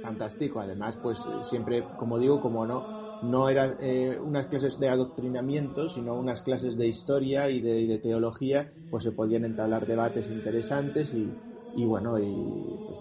fantástico. 0.03 0.61
Además, 0.61 0.99
pues 1.01 1.25
siempre, 1.43 1.85
como 1.97 2.19
digo, 2.19 2.41
como 2.41 2.67
no, 2.67 2.96
no 3.31 3.49
eran 3.49 3.77
eh, 3.81 4.19
unas 4.21 4.47
clases 4.47 4.79
de 4.79 4.89
adoctrinamiento, 4.89 5.89
sino 5.89 6.15
unas 6.15 6.43
clases 6.43 6.77
de 6.77 6.87
historia 6.87 7.51
y 7.51 7.61
de, 7.61 7.99
teología, 7.99 8.73
pues 8.89 9.05
se 9.05 9.13
podían 9.13 9.45
entablar 9.45 9.87
debates 9.87 10.29
interesantes 10.29 11.13
y, 11.15 11.39
y 11.75 11.85
bueno, 11.85 12.19
y 12.19 12.83
pues, 12.87 12.99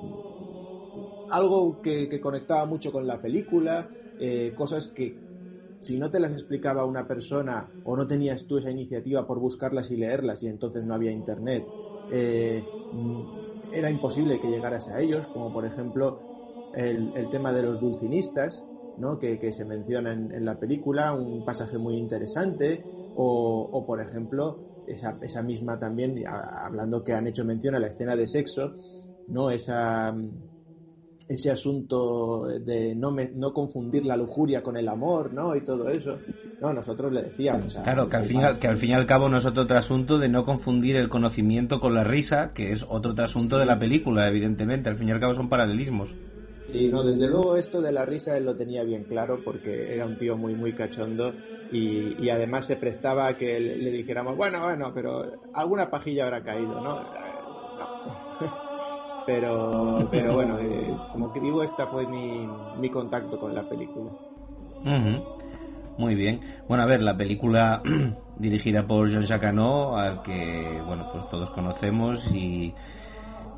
algo 1.30 1.82
que, 1.82 2.20
conectaba 2.22 2.66
mucho 2.66 2.92
con 2.92 3.08
la 3.08 3.22
película, 3.22 3.94
eh, 4.18 4.54
cosas 4.56 4.92
que 4.92 5.22
si 5.80 6.00
no 6.00 6.10
te 6.10 6.20
las 6.20 6.32
explicaba 6.32 6.86
una 6.86 7.08
persona 7.08 7.72
o 7.84 7.96
no 7.96 8.08
tenías 8.08 8.48
tú 8.48 8.58
esa 8.58 8.72
iniciativa 8.72 9.28
por 9.28 9.40
buscarlas 9.40 9.92
y 9.92 9.98
leerlas 9.98 10.42
y 10.44 10.48
entonces 10.48 10.86
no 10.86 10.94
había 10.94 11.12
internet, 11.12 11.72
eh, 12.08 12.72
era 13.70 13.90
imposible 13.90 14.40
que 14.40 14.48
llegaras 14.48 14.88
a 14.88 15.02
ellos, 15.02 15.28
como 15.28 15.52
por 15.52 15.66
ejemplo 15.66 16.24
el, 16.72 17.30
tema 17.30 17.54
de 17.54 17.64
los 17.64 17.80
dulcinistas, 17.80 18.68
¿no? 18.98 19.20
que, 19.20 19.52
se 19.52 19.66
menciona 19.66 20.14
en, 20.14 20.46
la 20.46 20.60
película, 20.60 21.14
un 21.14 21.46
pasaje 21.46 21.78
muy 21.78 21.98
interesante, 21.98 22.84
o, 23.16 23.70
o 23.72 23.86
por 23.86 24.02
ejemplo 24.02 24.84
esa, 24.88 25.18
esa 25.22 25.42
misma 25.42 25.80
también, 25.80 26.24
hablando 26.28 27.04
que 27.04 27.14
han 27.14 27.28
hecho 27.28 27.46
mención 27.46 27.76
a 27.76 27.80
la 27.80 27.88
escena 27.88 28.16
de 28.16 28.28
sexo, 28.28 28.74
¿no? 29.28 29.50
esa 29.50 30.14
ese 31.28 31.52
asunto 31.52 32.46
de 32.46 32.96
no, 32.96 33.12
no 33.36 33.54
confundir 33.54 34.06
la 34.06 34.16
lujuria 34.16 34.62
con 34.62 34.78
el 34.78 34.88
amor, 34.88 35.34
¿no? 35.34 35.56
Y 35.56 35.62
todo 35.62 35.90
eso. 35.90 36.20
No, 36.62 36.74
nosotros 36.74 37.12
le 37.12 37.24
decíamos. 37.24 37.74
claro, 37.84 38.08
que 38.10 38.18
al, 38.18 38.24
fin, 38.26 38.42
que 38.60 38.68
al 38.68 38.78
fin 38.78 38.92
y 38.92 38.94
al 38.94 39.06
cabo 39.06 39.28
no 39.28 39.38
es 39.38 39.46
otro 39.46 39.66
trasunto 39.66 40.20
de 40.20 40.30
no 40.30 40.46
confundir 40.46 40.96
el 40.96 41.10
conocimiento 41.10 41.80
con 41.80 41.96
la 41.96 42.04
risa, 42.04 42.52
que 42.54 42.72
es 42.72 42.86
otro 42.88 43.16
trasunto 43.16 43.58
de 43.58 43.66
la 43.66 43.80
película, 43.80 44.28
evidentemente. 44.28 44.90
Al 44.90 44.98
fin 44.98 45.10
y 45.10 45.12
al 45.12 45.20
cabo 45.20 45.34
son 45.34 45.50
paralelismos. 45.50 46.16
Sí, 46.76 46.90
no, 46.90 47.06
desde 47.06 47.30
luego 47.30 47.56
esto 47.56 47.82
de 47.82 47.94
la 47.94 48.06
risa 48.06 48.38
él 48.38 48.44
lo 48.44 48.58
tenía 48.58 48.84
bien 48.84 49.06
claro 49.06 49.42
porque 49.44 49.94
era 49.94 50.06
un 50.06 50.18
tío 50.18 50.36
muy, 50.36 50.56
muy 50.56 50.76
cachondo 50.76 51.38
y, 51.70 52.22
y 52.22 52.30
además 52.30 52.66
se 52.66 52.76
prestaba 52.76 53.28
a 53.28 53.38
que 53.38 53.62
le, 53.62 53.78
le 53.78 53.92
dijéramos, 53.92 54.36
bueno, 54.36 54.60
bueno, 54.62 54.92
pero 54.94 55.24
alguna 55.54 55.90
pajilla 55.90 56.26
habrá 56.26 56.44
caído, 56.44 56.82
¿no? 56.82 56.98
Pero, 59.26 60.08
pero 60.12 60.34
bueno, 60.34 60.60
eh, 60.60 61.00
como 61.12 61.32
que 61.32 61.40
digo, 61.40 61.64
esta 61.64 61.88
fue 61.88 62.06
mi, 62.06 62.48
mi 62.48 62.92
contacto 62.92 63.40
con 63.40 63.56
la 63.56 63.68
película. 63.68 64.12
Muy 65.98 66.16
bien. 66.16 66.42
Bueno, 66.68 66.84
a 66.84 66.88
ver, 66.88 67.02
la 67.02 67.18
película 67.18 67.82
dirigida 68.36 68.86
por 68.86 69.10
Jean 69.10 69.24
Jacques 69.24 69.54
al 69.58 70.22
que, 70.22 70.82
bueno, 70.86 71.06
pues 71.12 71.28
todos 71.28 71.50
conocemos 71.52 72.26
y... 72.34 72.76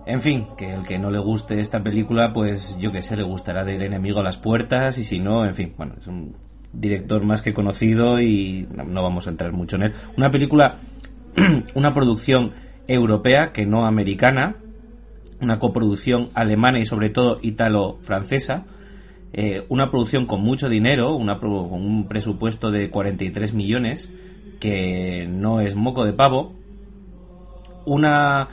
En 0.08 0.22
fin, 0.22 0.46
que 0.58 0.70
el 0.70 0.86
que 0.86 0.98
no 0.98 1.12
le 1.12 1.20
guste 1.20 1.60
esta 1.60 1.84
película, 1.84 2.32
pues 2.32 2.78
yo 2.80 2.94
que 2.94 3.02
sé, 3.02 3.18
le 3.18 3.24
gustará 3.24 3.66
del 3.66 3.82
enemigo 3.82 4.22
a 4.22 4.24
las 4.24 4.38
puertas 4.38 4.98
y 4.98 5.04
si 5.04 5.20
no, 5.20 5.46
en 5.46 5.54
fin, 5.54 5.74
bueno, 5.78 5.96
es 6.00 6.08
un 6.08 6.34
director 6.72 7.26
más 7.26 7.42
que 7.42 7.54
conocido 7.54 8.22
y 8.22 8.66
no 8.72 9.04
vamos 9.04 9.28
a 9.28 9.32
entrar 9.32 9.52
mucho 9.52 9.76
en 9.76 9.84
él. 9.84 9.94
Una 10.16 10.32
película, 10.32 10.78
una 11.76 11.94
producción 11.94 12.54
europea 12.88 13.52
que 13.52 13.66
no 13.66 13.86
americana, 13.86 14.56
una 15.42 15.60
coproducción 15.60 16.30
alemana 16.36 16.80
y 16.80 16.86
sobre 16.86 17.10
todo 17.10 17.40
italo-francesa, 17.42 18.64
eh, 19.34 19.66
una 19.68 19.92
producción 19.92 20.26
con 20.26 20.42
mucho 20.42 20.70
dinero, 20.70 21.18
una, 21.18 21.38
con 21.38 21.86
un 21.86 22.08
presupuesto 22.08 22.72
de 22.72 22.90
43 22.90 23.54
millones, 23.54 24.10
que 24.62 25.28
no 25.30 25.60
es 25.60 25.76
moco 25.76 26.06
de 26.06 26.14
pavo, 26.14 26.54
una, 27.86 28.50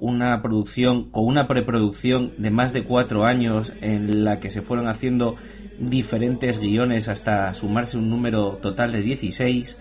una 0.00 0.40
producción 0.42 1.10
con 1.10 1.26
una 1.26 1.46
preproducción 1.46 2.32
de 2.38 2.50
más 2.50 2.72
de 2.72 2.84
cuatro 2.84 3.24
años 3.24 3.72
en 3.80 4.24
la 4.24 4.40
que 4.40 4.50
se 4.50 4.62
fueron 4.62 4.88
haciendo 4.88 5.36
diferentes 5.78 6.58
guiones 6.58 7.08
hasta 7.08 7.52
sumarse 7.54 7.98
un 7.98 8.10
número 8.10 8.56
total 8.56 8.92
de 8.92 9.02
16, 9.02 9.78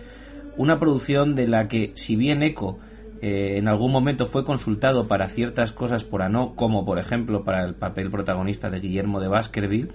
una 0.58 0.80
producción 0.80 1.36
de 1.36 1.48
la 1.48 1.68
que, 1.68 1.92
si 1.96 2.16
bien 2.16 2.44
Eco 2.44 2.80
eh, 3.22 3.58
en 3.58 3.68
algún 3.68 3.92
momento 3.92 4.28
fue 4.28 4.46
consultado 4.46 5.08
para 5.08 5.30
ciertas 5.30 5.72
cosas 5.72 6.04
por 6.04 6.22
ANO, 6.22 6.54
como 6.56 6.86
por 6.86 7.00
ejemplo 7.00 7.44
para 7.44 7.66
el 7.66 7.76
papel 7.76 8.12
protagonista 8.12 8.70
de 8.70 8.80
Guillermo 8.80 9.20
de 9.20 9.28
Baskerville, 9.28 9.90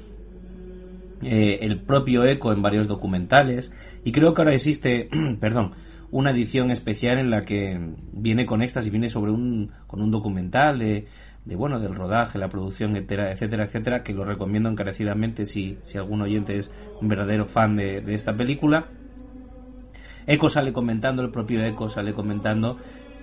eh, 1.23 1.59
el 1.63 1.81
propio 1.81 2.25
Eco 2.25 2.53
en 2.53 2.63
varios 2.63 2.89
documentales, 2.89 3.73
y 4.05 4.11
creo 4.11 4.35
que 4.35 4.43
ahora 4.43 4.55
existe, 4.55 5.09
perdón, 5.41 5.73
una 6.13 6.31
edición 6.31 6.71
especial 6.71 7.19
en 7.19 7.31
la 7.31 7.45
que 7.45 7.81
viene 8.13 8.47
con 8.47 8.63
y 8.63 8.91
viene 8.91 9.09
sobre 9.09 9.33
un, 9.33 9.73
con 9.87 10.03
un 10.03 10.11
documental 10.11 10.79
de, 10.79 11.07
de 11.47 11.57
bueno 11.57 11.81
del 11.81 11.95
rodaje, 11.95 12.39
la 12.39 12.49
producción, 12.49 12.95
etcétera, 12.97 13.33
etcétera, 13.33 13.65
etcétera, 13.65 14.03
que 14.03 14.13
lo 14.13 14.25
recomiendo 14.25 14.69
encarecidamente 14.69 15.47
si, 15.47 15.79
si 15.83 15.97
algún 15.97 16.21
oyente 16.21 16.57
es 16.57 16.71
un 17.01 17.09
verdadero 17.09 17.47
fan 17.47 17.77
de, 17.77 18.03
de 18.03 18.15
esta 18.15 18.37
película. 18.37 18.89
Eco 20.27 20.51
sale 20.51 20.73
comentando, 20.73 21.23
el 21.23 21.31
propio 21.31 21.65
Eco 21.65 21.89
sale 21.89 22.13
comentando 22.13 22.77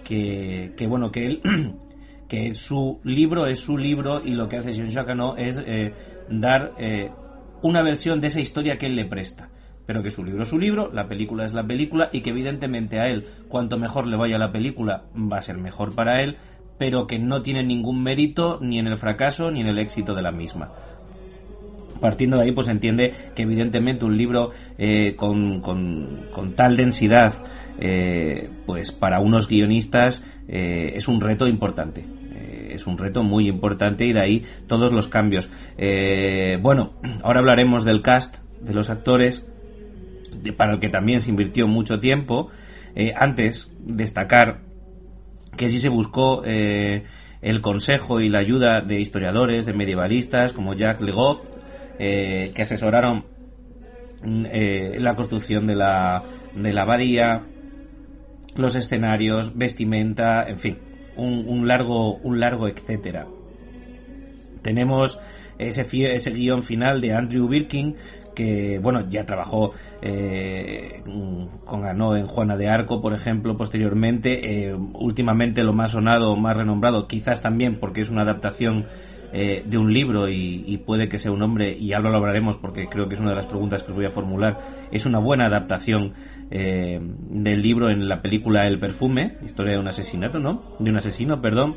que, 0.03 0.73
bueno, 0.89 1.11
que 1.11 1.27
él 1.27 1.41
que 2.27 2.55
su 2.55 2.99
libro 3.03 3.45
es 3.45 3.59
su 3.59 3.77
libro 3.77 4.21
y 4.23 4.33
lo 4.33 4.49
que 4.49 4.57
hace 4.57 4.71
Jacques 4.71 5.17
es 5.37 5.63
eh, 5.65 5.93
dar 6.29 6.73
eh, 6.79 7.11
una 7.61 7.83
versión 7.83 8.19
de 8.19 8.27
esa 8.27 8.41
historia 8.41 8.77
que 8.77 8.87
él 8.87 8.95
le 8.95 9.05
presta. 9.05 9.49
Pero 9.89 10.03
que 10.03 10.11
su 10.11 10.23
libro 10.23 10.43
es 10.43 10.49
su 10.49 10.59
libro, 10.59 10.91
la 10.93 11.07
película 11.07 11.45
es 11.45 11.55
la 11.55 11.65
película 11.65 12.09
y 12.11 12.21
que 12.21 12.29
evidentemente 12.29 12.99
a 12.99 13.07
él 13.07 13.25
cuanto 13.47 13.79
mejor 13.79 14.05
le 14.05 14.17
vaya 14.17 14.37
la 14.37 14.51
película 14.51 15.05
va 15.15 15.37
a 15.37 15.41
ser 15.41 15.57
mejor 15.57 15.95
para 15.95 16.21
él, 16.21 16.37
pero 16.77 17.07
que 17.07 17.17
no 17.17 17.41
tienen 17.41 17.69
ningún 17.69 18.03
mérito 18.03 18.59
ni 18.61 18.77
en 18.77 18.85
el 18.85 18.99
fracaso 18.99 19.49
ni 19.49 19.61
en 19.61 19.65
el 19.65 19.79
éxito 19.79 20.13
de 20.13 20.21
la 20.21 20.31
misma. 20.31 20.69
Partiendo 21.99 22.37
de 22.37 22.43
ahí, 22.43 22.51
pues 22.51 22.67
entiende 22.67 23.15
que 23.33 23.41
evidentemente 23.41 24.05
un 24.05 24.15
libro 24.15 24.51
eh, 24.77 25.15
con, 25.15 25.59
con, 25.59 26.53
tal 26.55 26.77
densidad, 26.77 27.33
eh, 27.79 28.47
pues 28.67 28.91
para 28.91 29.19
unos 29.19 29.47
guionistas 29.47 30.23
eh, 30.47 30.91
es 30.93 31.07
un 31.07 31.19
reto 31.19 31.47
importante. 31.47 32.05
es 32.69 32.85
un 32.85 32.99
reto 32.99 33.23
muy 33.23 33.47
importante 33.47 34.13
de 34.13 34.21
ahí 34.21 34.43
todos 34.67 34.93
los 34.93 35.07
cambios. 35.07 35.49
bueno, 36.61 36.93
ahora 37.23 37.39
hablaremos 37.39 37.85
del 37.85 38.03
cast, 38.03 38.37
de 38.61 38.75
los 38.75 38.91
actores, 38.91 39.49
para 40.57 40.73
el 40.73 40.79
que 40.79 40.89
también 40.89 41.21
se 41.21 41.29
invirtió 41.29 41.67
mucho 41.67 41.99
tiempo. 41.99 42.49
antes, 43.15 43.71
destacar 43.79 44.61
que 45.57 45.69
sí 45.69 45.79
se 45.79 45.89
buscó 45.89 46.43
el 47.41 47.61
consejo 47.61 48.19
y 48.19 48.29
la 48.29 48.39
ayuda 48.39 48.81
de 48.81 48.99
historiadores, 48.99 49.65
de 49.65 49.73
medievalistas 49.73 50.53
como 50.53 50.73
Jacques 50.73 51.05
Legoff, 51.05 51.39
eh, 51.97 52.51
que 52.53 52.63
asesoraron 52.63 53.25
eh, 54.23 54.97
la 54.99 55.15
construcción 55.15 55.65
de 55.67 55.75
la, 55.75 56.23
de 56.55 56.73
la 56.73 56.81
abadía, 56.81 57.43
los 58.55 58.75
escenarios, 58.75 59.57
vestimenta, 59.57 60.43
en 60.47 60.59
fin, 60.59 60.77
un, 61.15 61.67
largo, 61.67 62.15
un 62.17 62.39
largo 62.39 62.67
etcétera. 62.67 63.27
Tenemos 64.61 65.19
ese, 65.57 65.85
ese 66.13 66.31
guion 66.31 66.63
final 66.63 66.99
de 66.99 67.13
Andrew 67.13 67.47
Birkin, 67.47 67.95
que 68.39 68.79
bueno 68.79 69.09
ya 69.09 69.25
trabajó 69.25 69.71
eh, 70.01 71.01
con 71.65 71.85
Anó 71.85 72.15
en 72.15 72.27
Juana 72.27 72.55
de 72.55 72.69
Arco 72.69 73.01
por 73.01 73.13
ejemplo 73.13 73.57
posteriormente 73.57 74.73
últimamente 74.93 75.63
lo 75.63 75.73
más 75.73 75.91
sonado 75.91 76.35
más 76.35 76.55
renombrado 76.55 77.07
quizás 77.07 77.41
también 77.41 77.79
porque 77.79 78.01
es 78.01 78.09
una 78.09 78.21
adaptación 78.21 78.85
eh, 79.31 79.61
de 79.63 79.77
un 79.77 79.93
libro 79.93 80.27
y, 80.27 80.77
puede 80.85 81.07
que 81.07 81.19
sea 81.19 81.31
un 81.31 81.43
hombre, 81.43 81.77
y 81.77 81.93
ahora 81.93 82.09
lo 82.09 82.17
hablaremos 82.17 82.57
porque 82.57 82.87
creo 82.87 83.07
que 83.07 83.13
es 83.13 83.21
una 83.21 83.29
de 83.29 83.35
las 83.35 83.45
preguntas 83.45 83.83
que 83.83 83.91
os 83.91 83.95
voy 83.95 84.05
a 84.05 84.11
formular, 84.11 84.57
es 84.91 85.05
una 85.05 85.19
buena 85.19 85.45
adaptación 85.45 86.13
eh, 86.49 86.99
del 86.99 87.61
libro 87.61 87.91
en 87.91 88.09
la 88.09 88.23
película 88.23 88.65
El 88.65 88.79
perfume, 88.79 89.37
historia 89.45 89.73
de 89.73 89.79
un 89.79 89.87
asesinato, 89.87 90.39
¿no? 90.39 90.63
De 90.79 90.89
un 90.89 90.97
asesino, 90.97 91.41
perdón. 91.41 91.75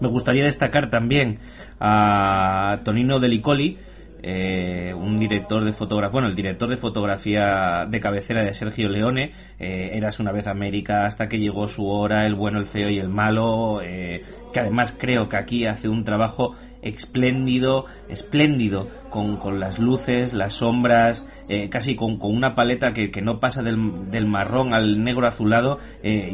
Me 0.00 0.08
gustaría 0.08 0.42
destacar 0.42 0.90
también 0.90 1.38
a 1.78 2.80
Tonino 2.84 3.20
Delicoli, 3.20 3.78
eh, 4.22 4.94
un 4.94 5.18
director 5.18 5.64
de 5.64 5.72
fotografía, 5.72 6.12
bueno, 6.12 6.28
el 6.28 6.36
director 6.36 6.68
de 6.68 6.76
fotografía 6.76 7.86
de 7.88 8.00
cabecera 8.00 8.44
de 8.44 8.54
Sergio 8.54 8.88
Leone, 8.88 9.32
eh, 9.58 9.90
Eras 9.94 10.20
una 10.20 10.32
vez 10.32 10.46
América, 10.46 11.06
hasta 11.06 11.28
que 11.28 11.38
llegó 11.38 11.66
su 11.66 11.88
hora, 11.88 12.24
El 12.24 12.36
bueno, 12.36 12.58
el 12.58 12.66
feo 12.66 12.88
y 12.88 12.98
el 12.98 13.08
malo, 13.08 13.80
eh, 13.82 14.22
que 14.52 14.60
además 14.60 14.96
creo 14.98 15.28
que 15.28 15.36
aquí 15.36 15.66
hace 15.66 15.88
un 15.88 16.04
trabajo 16.04 16.54
espléndido, 16.82 17.86
espléndido, 18.08 18.88
con, 19.10 19.36
con 19.38 19.58
las 19.58 19.78
luces, 19.78 20.32
las 20.32 20.54
sombras, 20.54 21.28
eh, 21.48 21.68
casi 21.68 21.96
con, 21.96 22.18
con, 22.18 22.34
una 22.34 22.54
paleta 22.54 22.92
que, 22.92 23.10
que 23.10 23.22
no 23.22 23.40
pasa 23.40 23.62
del, 23.62 24.10
del, 24.10 24.26
marrón 24.26 24.72
al 24.72 25.02
negro 25.02 25.26
azulado, 25.26 25.78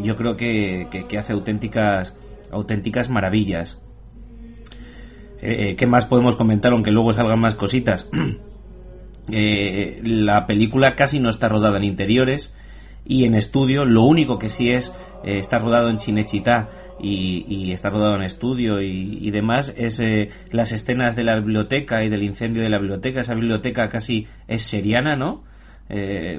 yo 0.03 0.17
creo 0.17 0.37
que, 0.37 0.89
que 1.09 1.19
hace 1.19 1.33
auténticas, 1.33 2.17
auténticas 2.51 3.11
maravillas. 3.11 3.83
Eh, 5.41 5.77
¿Qué 5.77 5.87
más 5.87 6.07
podemos 6.07 6.37
comentar, 6.37 6.73
aunque 6.73 6.91
luego 6.91 7.13
salgan 7.13 7.41
más 7.41 7.55
cositas? 7.55 8.09
Eh, 9.31 10.01
la 10.05 10.47
película 10.47 10.97
casi 10.97 11.21
no 11.21 11.29
está 11.29 11.51
rodada 11.51 11.77
en 11.77 11.85
interiores 11.85 12.55
y 13.05 13.27
en 13.27 13.35
estudio. 13.35 13.85
Lo 13.85 14.05
único 14.05 14.39
que 14.39 14.49
sí 14.49 14.71
es, 14.71 14.91
eh, 15.23 15.37
está 15.37 15.59
rodado 15.59 15.91
en 15.91 15.99
Chinechita 15.99 16.71
y, 16.99 17.71
está 17.71 17.91
rodado 17.91 18.17
en 18.17 18.23
estudio 18.23 18.81
y, 18.81 19.31
demás, 19.31 19.75
es 19.77 20.03
las 20.51 20.73
escenas 20.73 21.15
de 21.15 21.25
la 21.25 21.35
biblioteca 21.35 22.03
y 22.05 22.09
del 22.09 22.23
incendio 22.23 22.63
de 22.63 22.71
la 22.71 22.79
biblioteca. 22.79 23.21
Esa 23.21 23.35
biblioteca 23.35 23.91
casi 23.91 24.27
es 24.47 24.63
seriana, 24.63 25.15
¿no? 25.15 25.45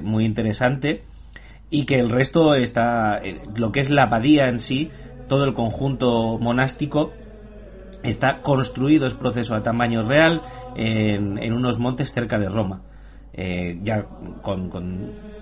muy 0.02 0.24
interesante. 0.24 1.02
Y 1.70 1.84
que 1.84 1.94
el 1.94 2.10
resto 2.10 2.56
está, 2.56 3.22
lo 3.56 3.70
que 3.70 3.78
es 3.78 3.88
la 3.88 4.02
abadía 4.02 4.48
en 4.48 4.58
sí, 4.58 4.90
todo 5.28 5.44
el 5.44 5.54
conjunto 5.54 6.38
monástico, 6.38 7.12
está 8.02 8.42
construido, 8.42 9.06
es 9.06 9.14
proceso 9.14 9.54
a 9.54 9.62
tamaño 9.62 10.02
real, 10.02 10.42
en, 10.76 11.52
unos 11.52 11.78
montes 11.78 12.12
cerca 12.12 12.38
de 12.38 12.48
Roma. 12.48 12.82
Eh, 13.32 13.78
ya 13.82 14.06
con, 14.42 14.70
con, 14.70 15.40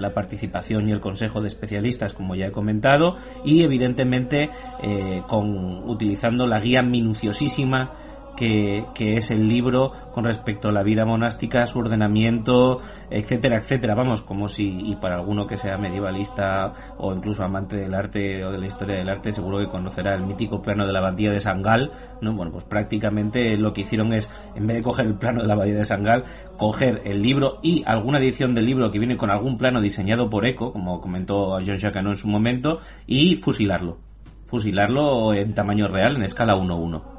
la 0.00 0.12
participación 0.12 0.88
y 0.88 0.92
el 0.92 1.00
consejo 1.00 1.40
de 1.40 1.48
especialistas, 1.48 2.12
como 2.12 2.34
ya 2.34 2.46
he 2.46 2.50
comentado, 2.50 3.16
y 3.42 3.62
evidentemente 3.62 4.50
eh, 4.82 5.22
con 5.26 5.88
utilizando 5.88 6.46
la 6.46 6.60
guía 6.60 6.82
minuciosísima 6.82 7.92
que, 8.36 8.86
es 8.98 9.30
el 9.30 9.48
libro 9.48 9.92
con 10.12 10.24
respecto 10.24 10.68
a 10.68 10.72
la 10.72 10.82
vida 10.82 11.04
monástica, 11.04 11.66
su 11.66 11.78
ordenamiento, 11.78 12.80
etcétera, 13.10 13.56
etcétera. 13.56 13.94
Vamos, 13.94 14.22
como 14.22 14.48
si, 14.48 14.68
y 14.68 14.96
para 14.96 15.16
alguno 15.16 15.46
que 15.46 15.56
sea 15.56 15.78
medievalista 15.78 16.72
o 16.98 17.12
incluso 17.14 17.42
amante 17.42 17.76
del 17.76 17.94
arte 17.94 18.44
o 18.44 18.52
de 18.52 18.58
la 18.58 18.66
historia 18.66 18.96
del 18.96 19.08
arte, 19.08 19.32
seguro 19.32 19.58
que 19.58 19.68
conocerá 19.68 20.14
el 20.14 20.24
mítico 20.24 20.62
plano 20.62 20.86
de 20.86 20.92
la 20.92 21.00
abadía 21.00 21.30
de 21.30 21.40
Sangal, 21.40 21.92
¿no? 22.20 22.34
Bueno, 22.34 22.52
pues 22.52 22.64
prácticamente 22.64 23.56
lo 23.56 23.72
que 23.72 23.80
hicieron 23.80 24.12
es, 24.12 24.30
en 24.54 24.66
vez 24.66 24.76
de 24.76 24.82
coger 24.82 25.06
el 25.06 25.14
plano 25.14 25.40
de 25.40 25.48
la 25.48 25.54
abadía 25.54 25.76
de 25.76 25.84
Sangal, 25.84 26.24
coger 26.58 27.02
el 27.04 27.22
libro 27.22 27.58
y 27.62 27.82
alguna 27.86 28.18
edición 28.18 28.54
del 28.54 28.66
libro 28.66 28.90
que 28.90 28.98
viene 28.98 29.16
con 29.16 29.30
algún 29.30 29.56
plano 29.56 29.80
diseñado 29.80 30.28
por 30.28 30.46
Eco, 30.46 30.72
como 30.72 31.00
comentó 31.00 31.58
John 31.64 31.78
Jacquano 31.78 32.10
en 32.10 32.16
su 32.16 32.28
momento, 32.28 32.80
y 33.06 33.36
fusilarlo. 33.36 33.98
Fusilarlo 34.46 35.34
en 35.34 35.54
tamaño 35.54 35.88
real, 35.88 36.16
en 36.16 36.22
escala 36.22 36.54
1-1 36.54 37.15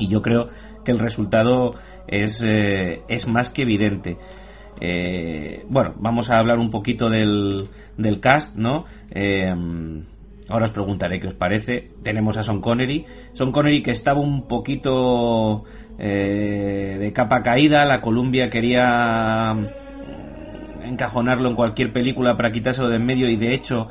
y 0.00 0.08
yo 0.08 0.22
creo 0.22 0.48
que 0.84 0.92
el 0.92 0.98
resultado 0.98 1.74
es, 2.08 2.42
eh, 2.42 3.02
es 3.08 3.28
más 3.28 3.50
que 3.50 3.62
evidente. 3.62 4.16
Eh, 4.80 5.64
bueno, 5.68 5.94
vamos 5.98 6.30
a 6.30 6.38
hablar 6.38 6.58
un 6.58 6.70
poquito 6.70 7.10
del, 7.10 7.68
del 7.96 8.20
cast, 8.20 8.56
¿no? 8.56 8.86
Eh, 9.10 9.52
ahora 10.48 10.64
os 10.64 10.72
preguntaré 10.72 11.20
qué 11.20 11.28
os 11.28 11.34
parece. 11.34 11.90
Tenemos 12.02 12.36
a 12.38 12.42
Son 12.42 12.60
Connery. 12.60 13.04
Son 13.34 13.52
Connery 13.52 13.82
que 13.82 13.90
estaba 13.90 14.20
un 14.20 14.48
poquito 14.48 15.64
de 15.98 17.12
capa 17.14 17.42
caída. 17.42 17.84
La 17.84 18.00
Columbia 18.00 18.48
quería 18.48 19.54
encajonarlo 20.82 21.50
en 21.50 21.54
cualquier 21.54 21.92
película 21.92 22.38
para 22.38 22.50
quitárselo 22.50 22.88
de 22.88 22.96
en 22.96 23.04
medio 23.04 23.28
y 23.28 23.36
de 23.36 23.52
hecho 23.52 23.88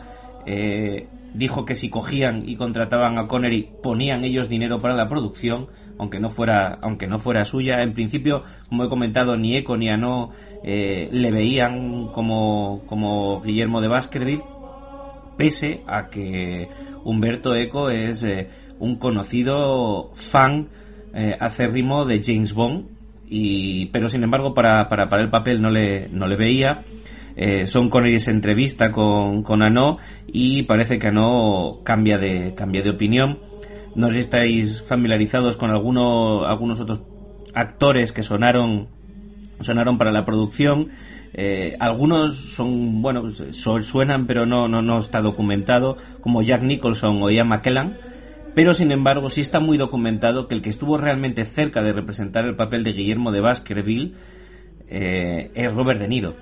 dijo 1.33 1.65
que 1.65 1.75
si 1.75 1.89
cogían 1.89 2.47
y 2.47 2.55
contrataban 2.55 3.17
a 3.17 3.27
Connery 3.27 3.69
ponían 3.83 4.23
ellos 4.23 4.49
dinero 4.49 4.79
para 4.79 4.95
la 4.95 5.07
producción 5.07 5.67
aunque 5.97 6.19
no 6.19 6.29
fuera 6.29 6.77
aunque 6.81 7.07
no 7.07 7.19
fuera 7.19 7.45
suya. 7.45 7.79
En 7.81 7.93
principio 7.93 8.43
como 8.69 8.85
he 8.85 8.89
comentado 8.89 9.37
ni 9.37 9.57
Eco 9.57 9.77
ni 9.77 9.89
Ano 9.89 10.31
eh, 10.63 11.09
le 11.11 11.31
veían 11.31 12.07
como 12.07 12.81
como 12.85 13.41
Guillermo 13.41 13.81
de 13.81 13.87
Baskerville 13.87 14.43
pese 15.37 15.81
a 15.87 16.09
que 16.09 16.67
Humberto 17.03 17.55
Eco 17.55 17.89
es 17.89 18.23
eh, 18.23 18.49
un 18.79 18.95
conocido 18.95 20.11
fan 20.15 20.69
eh, 21.13 21.35
acérrimo 21.39 22.05
de 22.05 22.21
James 22.23 22.53
Bond 22.53 22.87
y 23.27 23.87
pero 23.87 24.09
sin 24.09 24.23
embargo 24.23 24.53
para, 24.53 24.89
para, 24.89 25.07
para 25.07 25.23
el 25.23 25.29
papel 25.29 25.61
no 25.61 25.69
le 25.69 26.09
no 26.09 26.27
le 26.27 26.35
veía 26.35 26.81
eh, 27.39 27.65
Son 27.65 27.89
Connery 27.89 28.19
se 28.19 28.29
entrevista 28.29 28.91
con, 28.91 29.41
con 29.41 29.63
Ano 29.63 29.97
y 30.27 30.63
parece 30.63 30.99
que 30.99 31.07
Ano 31.07 31.79
cambia 31.83 32.19
de, 32.19 32.53
cambia 32.53 32.83
de 32.83 32.91
opinión 32.91 33.39
no 33.95 34.09
sé 34.09 34.15
si 34.15 34.19
estáis 34.21 34.81
familiarizados 34.83 35.57
con 35.57 35.71
alguno, 35.71 36.45
algunos 36.45 36.79
otros 36.79 37.01
actores 37.53 38.11
que 38.11 38.23
sonaron 38.23 38.87
sonaron 39.59 39.97
para 39.97 40.11
la 40.11 40.25
producción. 40.25 40.89
Eh, 41.33 41.73
algunos 41.79 42.35
son, 42.35 43.01
bueno, 43.01 43.21
pues, 43.21 43.43
suenan, 43.51 44.25
pero 44.25 44.45
no, 44.45 44.67
no, 44.67 44.81
no 44.81 44.99
está 44.99 45.21
documentado, 45.21 45.97
como 46.21 46.41
Jack 46.41 46.63
Nicholson 46.63 47.21
o 47.21 47.29
Ian 47.29 47.49
McKellen. 47.49 47.97
Pero 48.55 48.73
sin 48.73 48.91
embargo, 48.91 49.29
sí 49.29 49.41
está 49.41 49.59
muy 49.59 49.77
documentado 49.77 50.47
que 50.47 50.55
el 50.55 50.61
que 50.61 50.69
estuvo 50.69 50.97
realmente 50.97 51.43
cerca 51.45 51.83
de 51.83 51.93
representar 51.93 52.45
el 52.45 52.55
papel 52.55 52.83
de 52.83 52.93
Guillermo 52.93 53.31
de 53.31 53.41
Baskerville 53.41 54.13
eh, 54.87 55.51
es 55.53 55.73
Robert 55.73 55.99
De 55.99 56.07
Niro. 56.07 56.35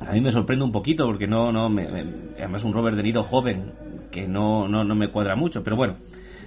A 0.00 0.12
mí 0.12 0.20
me 0.20 0.30
sorprende 0.30 0.64
un 0.64 0.72
poquito 0.72 1.06
porque 1.06 1.26
no, 1.26 1.52
no, 1.52 1.68
me, 1.68 1.86
además 2.38 2.64
un 2.64 2.72
Robert 2.72 2.96
De 2.96 3.02
Niro 3.02 3.22
joven 3.22 3.72
que 4.10 4.28
no, 4.28 4.68
no, 4.68 4.84
no 4.84 4.94
me 4.94 5.10
cuadra 5.10 5.34
mucho, 5.34 5.62
pero 5.62 5.76
bueno, 5.76 5.96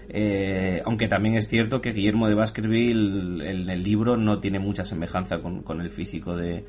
eh, 0.10 0.82
aunque 0.86 1.08
también 1.08 1.36
es 1.36 1.48
cierto 1.48 1.82
que 1.82 1.92
Guillermo 1.92 2.28
de 2.28 2.36
Baskerville 2.36 3.46
en 3.46 3.70
el 3.70 3.84
libro 3.84 4.16
no 4.16 4.40
tiene 4.40 4.60
mucha 4.60 4.86
semejanza 4.86 5.38
con, 5.40 5.82
el 5.82 5.90
físico 5.90 6.36
de, 6.36 6.66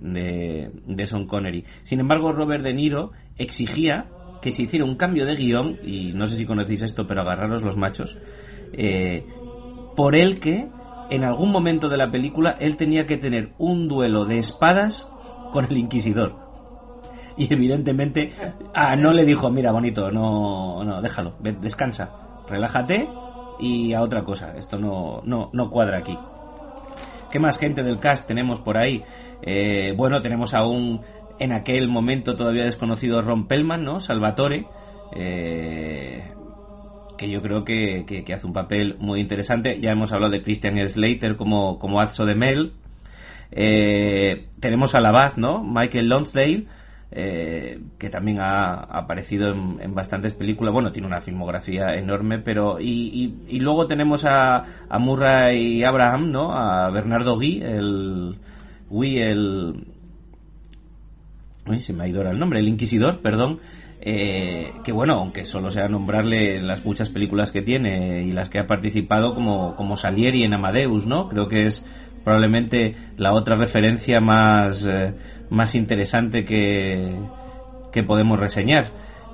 de, 0.00 1.06
Sean 1.06 1.26
Connery. 1.26 1.64
Sin 1.82 2.00
embargo, 2.00 2.32
Robert 2.32 2.64
De 2.64 2.72
Niro 2.72 3.12
exigía 3.36 4.06
que 4.40 4.52
se 4.52 4.62
hiciera 4.62 4.84
un 4.84 4.96
cambio 4.96 5.26
de 5.26 5.34
guion, 5.34 5.78
y 5.82 6.12
no 6.12 6.26
sé 6.26 6.36
si 6.36 6.46
conocéis 6.46 6.82
esto, 6.82 7.06
pero 7.06 7.22
agarraros 7.22 7.62
los 7.62 7.76
machos, 7.76 8.16
eh, 8.72 9.26
por 9.96 10.14
el 10.14 10.40
que 10.40 10.68
en 11.10 11.24
algún 11.24 11.50
momento 11.50 11.88
de 11.88 11.96
la 11.96 12.10
película 12.10 12.56
él 12.60 12.76
tenía 12.76 13.06
que 13.06 13.16
tener 13.16 13.52
un 13.58 13.88
duelo 13.88 14.24
de 14.24 14.38
espadas 14.38 15.10
con 15.52 15.64
el 15.66 15.76
inquisidor. 15.76 16.36
y 17.36 17.52
evidentemente 17.52 18.32
ah, 18.74 18.96
no 18.96 19.12
le 19.12 19.24
dijo, 19.24 19.50
mira, 19.50 19.72
bonito, 19.72 20.10
no, 20.10 20.82
no, 20.84 21.00
déjalo, 21.00 21.34
descansa, 21.40 22.10
relájate 22.48 23.08
y 23.60 23.92
a 23.92 24.02
otra 24.02 24.24
cosa, 24.24 24.54
esto 24.56 24.78
no, 24.78 25.22
no, 25.24 25.50
no 25.52 25.70
cuadra 25.70 25.98
aquí. 25.98 26.18
¿Qué 27.30 27.38
más 27.38 27.58
gente 27.58 27.82
del 27.82 27.98
cast 27.98 28.26
tenemos 28.26 28.60
por 28.60 28.78
ahí? 28.78 29.04
Eh, 29.42 29.94
bueno, 29.96 30.22
tenemos 30.22 30.54
aún 30.54 31.02
en 31.38 31.52
aquel 31.52 31.88
momento 31.88 32.36
todavía 32.36 32.64
desconocido 32.64 33.22
Ron 33.22 33.46
Pellman, 33.46 33.84
¿no? 33.84 34.00
Salvatore, 34.00 34.66
eh, 35.14 36.32
que 37.16 37.28
yo 37.28 37.42
creo 37.42 37.64
que, 37.64 38.04
que, 38.06 38.32
hace 38.32 38.46
un 38.46 38.52
papel 38.52 38.96
muy 38.98 39.20
interesante. 39.20 39.78
Ya 39.80 39.90
hemos 39.90 40.12
hablado 40.12 40.32
de 40.32 40.42
Christian 40.42 40.76
Slater 40.88 41.36
como, 41.36 41.78
como 41.78 42.00
Azzo 42.00 42.26
de 42.26 42.34
Mel. 42.34 42.72
Eh, 43.50 44.46
tenemos 44.60 44.94
a 44.94 45.00
la 45.00 45.10
Baz, 45.10 45.38
¿no? 45.38 45.62
Michael 45.62 46.08
Lonsdale, 46.08 46.66
eh, 47.10 47.80
que 47.98 48.10
también 48.10 48.40
ha, 48.40 48.74
aparecido 48.74 49.50
en, 49.50 49.94
bastantes 49.94 50.34
películas. 50.34 50.74
Bueno, 50.74 50.92
tiene 50.92 51.08
una 51.08 51.20
filmografía 51.20 51.94
enorme, 51.94 52.38
pero. 52.38 52.80
Y, 52.80 53.34
y, 53.48 53.60
luego 53.60 53.86
tenemos 53.86 54.24
a, 54.24 54.86
a, 54.88 54.98
Murray 54.98 55.82
Abraham, 55.84 56.30
¿no? 56.30 56.52
A 56.52 56.90
Bernardo 56.90 57.36
Guy, 57.36 57.62
el. 57.62 58.36
Guy, 58.90 59.18
el. 59.18 59.84
Uy, 61.66 61.80
se 61.80 61.92
me 61.92 62.04
ha 62.04 62.08
ido 62.08 62.18
ahora 62.18 62.30
el 62.30 62.38
nombre, 62.38 62.60
el 62.60 62.68
Inquisidor, 62.68 63.20
perdón. 63.20 63.60
Eh, 64.00 64.72
que 64.84 64.92
bueno, 64.92 65.14
aunque 65.14 65.44
solo 65.44 65.70
sea 65.70 65.88
nombrarle 65.88 66.62
las 66.62 66.84
muchas 66.84 67.10
películas 67.10 67.50
que 67.50 67.62
tiene 67.62 68.22
y 68.22 68.30
las 68.30 68.48
que 68.48 68.60
ha 68.60 68.66
participado 68.66 69.34
como, 69.34 69.74
como 69.74 69.96
Salieri 69.96 70.44
en 70.44 70.54
Amadeus, 70.54 71.06
¿no? 71.06 71.28
Creo 71.28 71.48
que 71.48 71.62
es 71.62 71.84
probablemente 72.28 72.94
la 73.16 73.32
otra 73.32 73.56
referencia 73.56 74.20
más, 74.20 74.86
eh, 74.86 75.14
más 75.48 75.74
interesante 75.74 76.44
que, 76.44 77.16
que 77.90 78.02
podemos 78.02 78.38
reseñar. 78.38 78.92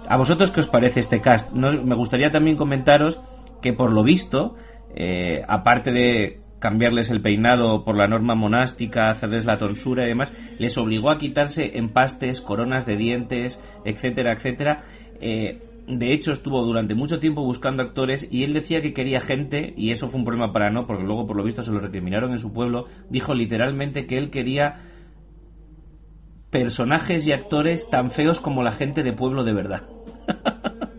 ¿A 0.09 0.17
vosotros 0.17 0.53
qué 0.53 0.61
os 0.61 0.69
parece 0.69 1.01
este 1.01 1.21
cast? 1.21 1.51
me 1.53 1.97
gustaría 1.97 2.31
también 2.31 2.57
comentaros 2.57 3.21
que 3.61 3.73
por 3.73 3.93
lo 3.93 4.05
visto, 4.05 4.55
eh, 4.95 5.41
aparte 5.49 5.91
de 5.91 6.39
cambiarles 6.61 7.11
el 7.11 7.21
peinado 7.21 7.83
por 7.85 7.97
la 7.97 8.07
norma 8.07 8.37
monástica, 8.37 9.11
hacerles 9.11 9.45
la 9.45 9.59
tonsura 9.59 10.05
y 10.05 10.11
demás, 10.11 10.33
les 10.59 10.79
obligó 10.79 11.11
a 11.11 11.19
quitarse 11.19 11.77
empastes, 11.77 12.41
coronas 12.41 12.87
de 12.87 12.97
dientes, 12.97 13.61
etcétera, 13.85 14.35
etcétera. 14.35 14.79
Eh, 15.21 15.59
de 15.87 16.13
hecho 16.13 16.33
estuvo 16.33 16.65
durante 16.65 16.95
mucho 16.95 17.21
tiempo 17.21 17.43
buscando 17.43 17.83
actores 17.83 18.27
y 18.31 18.45
él 18.45 18.55
decía 18.55 18.81
que 18.81 18.95
quería 18.95 19.21
gente 19.21 19.75
y 19.77 19.91
eso 19.91 20.09
fue 20.09 20.19
un 20.19 20.25
problema 20.25 20.53
para 20.53 20.71
no 20.71 20.87
porque 20.87 21.05
luego 21.05 21.27
por 21.27 21.37
lo 21.37 21.45
visto 21.45 21.63
se 21.63 21.73
lo 21.73 21.81
recriminaron 21.81 22.31
en 22.31 22.39
su 22.39 22.53
pueblo. 22.53 22.87
Dijo 23.11 23.35
literalmente 23.35 24.07
que 24.07 24.17
él 24.17 24.31
quería 24.31 24.77
personajes 26.51 27.27
y 27.27 27.33
actores 27.33 27.91
tan 27.91 28.11
feos 28.11 28.41
como 28.41 28.63
la 28.63 28.73
gente 28.73 29.03
de 29.03 29.13
pueblo 29.13 29.45
de 29.45 29.53
verdad. 29.53 29.85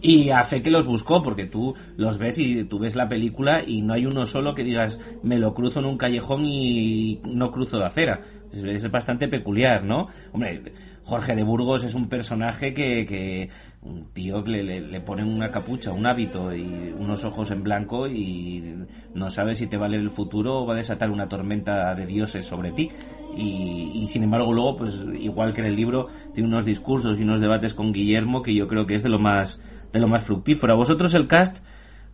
Y 0.00 0.30
a 0.30 0.44
fe 0.44 0.62
que 0.62 0.70
los 0.70 0.86
buscó 0.86 1.24
porque 1.24 1.46
tú 1.46 1.74
los 1.96 2.18
ves 2.18 2.38
y 2.38 2.62
tú 2.62 2.78
ves 2.78 2.94
la 2.94 3.08
película 3.08 3.64
y 3.66 3.82
no 3.82 3.94
hay 3.94 4.06
uno 4.06 4.26
solo 4.26 4.54
que 4.54 4.62
digas 4.62 5.00
me 5.24 5.40
lo 5.40 5.54
cruzo 5.54 5.80
en 5.80 5.86
un 5.86 5.98
callejón 5.98 6.44
y 6.44 7.20
no 7.24 7.50
cruzo 7.50 7.80
de 7.80 7.86
acera 7.86 8.22
es, 8.52 8.90
bastante 8.90 9.28
peculiar, 9.28 9.84
¿no? 9.84 10.08
Hombre, 10.32 10.62
Jorge 11.08 11.34
de 11.34 11.42
Burgos 11.42 11.84
es 11.84 11.94
un 11.94 12.10
personaje 12.10 12.74
que, 12.74 13.06
que 13.06 13.48
un 13.80 14.12
tío 14.12 14.44
que 14.44 14.50
le, 14.50 14.80
le, 14.82 15.00
ponen 15.00 15.26
una 15.26 15.50
capucha, 15.50 15.90
un 15.90 16.06
hábito 16.06 16.54
y 16.54 16.92
unos 16.98 17.24
ojos 17.24 17.50
en 17.50 17.62
blanco 17.62 18.06
y 18.06 18.84
no 19.14 19.30
sabe 19.30 19.54
si 19.54 19.68
te 19.68 19.78
va 19.78 19.86
a 19.86 19.88
leer 19.88 20.02
el 20.02 20.10
futuro 20.10 20.58
o 20.58 20.66
va 20.66 20.74
a 20.74 20.76
desatar 20.76 21.10
una 21.10 21.26
tormenta 21.26 21.94
de 21.94 22.04
dioses 22.04 22.44
sobre 22.44 22.72
ti. 22.72 22.90
Y, 23.34 24.02
y, 24.02 24.08
sin 24.08 24.24
embargo 24.24 24.52
luego, 24.52 24.76
pues 24.76 25.02
igual 25.18 25.54
que 25.54 25.62
en 25.62 25.68
el 25.68 25.76
libro, 25.76 26.08
tiene 26.34 26.50
unos 26.50 26.66
discursos 26.66 27.18
y 27.18 27.22
unos 27.22 27.40
debates 27.40 27.72
con 27.72 27.90
Guillermo 27.90 28.42
que 28.42 28.54
yo 28.54 28.68
creo 28.68 28.84
que 28.84 28.94
es 28.94 29.02
de 29.02 29.08
lo 29.08 29.18
más, 29.18 29.62
de 29.94 30.00
lo 30.00 30.08
más 30.08 30.24
fructífero. 30.24 30.74
¿A 30.74 30.76
vosotros 30.76 31.14
el 31.14 31.26
cast 31.26 31.64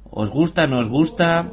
os 0.08 0.30
gusta, 0.30 0.68
no 0.68 0.78
os 0.78 0.88
gusta? 0.88 1.50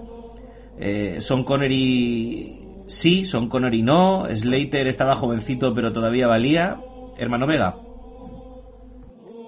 Eh, 0.77 1.19
Son 1.21 1.43
Connery 1.43 2.83
sí, 2.85 3.25
Son 3.25 3.49
Connery 3.49 3.81
no, 3.81 4.27
Slater 4.31 4.85
estaba 4.85 5.15
jovencito 5.15 5.73
pero 5.73 5.91
todavía 5.91 6.27
valía. 6.27 6.90
Hermano 7.21 7.47
Vega. 7.47 7.69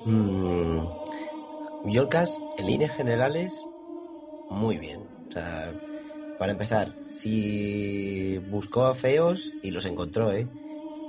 Mm, 0.06 0.88
en 2.58 2.66
líneas 2.66 2.92
generales, 2.96 3.70
muy 4.50 4.78
bien. 4.78 5.02
O 5.30 5.32
sea, 5.34 5.76
para 6.38 6.52
empezar, 6.54 6.98
si 7.08 8.38
buscó 8.40 8.86
a 8.88 8.96
feos 8.96 9.54
y 9.62 9.72
los 9.72 9.86
encontró, 9.86 10.34
¿eh? 10.34 10.50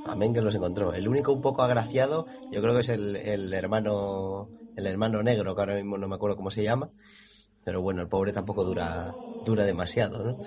Amén 0.05 0.35
que 0.35 0.43
los 0.43 0.55
encontró. 0.55 0.95
El 0.95 1.09
único 1.09 1.33
un 1.33 1.43
poco 1.43 1.63
agraciado, 1.63 2.27
yo 2.51 2.63
creo 2.63 2.75
que 2.75 2.81
es 2.81 2.89
el, 2.91 3.17
el 3.17 3.53
hermano 3.55 4.53
el 4.77 4.87
hermano 4.87 5.23
negro, 5.23 5.55
que 5.55 5.63
ahora 5.63 5.77
mismo 5.77 5.99
no 5.99 6.09
me 6.09 6.17
acuerdo 6.17 6.37
cómo 6.37 6.51
se 6.51 6.63
llama. 6.65 6.91
Pero 7.65 7.83
bueno, 7.83 8.03
el 8.03 8.09
pobre 8.09 8.33
tampoco 8.33 8.65
dura, 8.65 9.19
dura 9.41 9.65
demasiado, 9.65 10.25
¿no? 10.25 10.39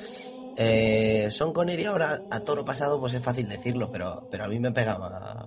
Eh, 0.59 1.29
Son 1.29 1.53
Connery 1.53 1.85
ahora, 1.85 2.25
a 2.31 2.43
toro 2.43 2.65
pasado, 2.65 2.99
pues 2.99 3.13
es 3.13 3.21
fácil 3.23 3.47
decirlo, 3.47 3.91
pero, 3.91 4.27
pero 4.31 4.45
a 4.45 4.47
mí 4.47 4.59
me 4.59 4.71
pega, 4.71 4.97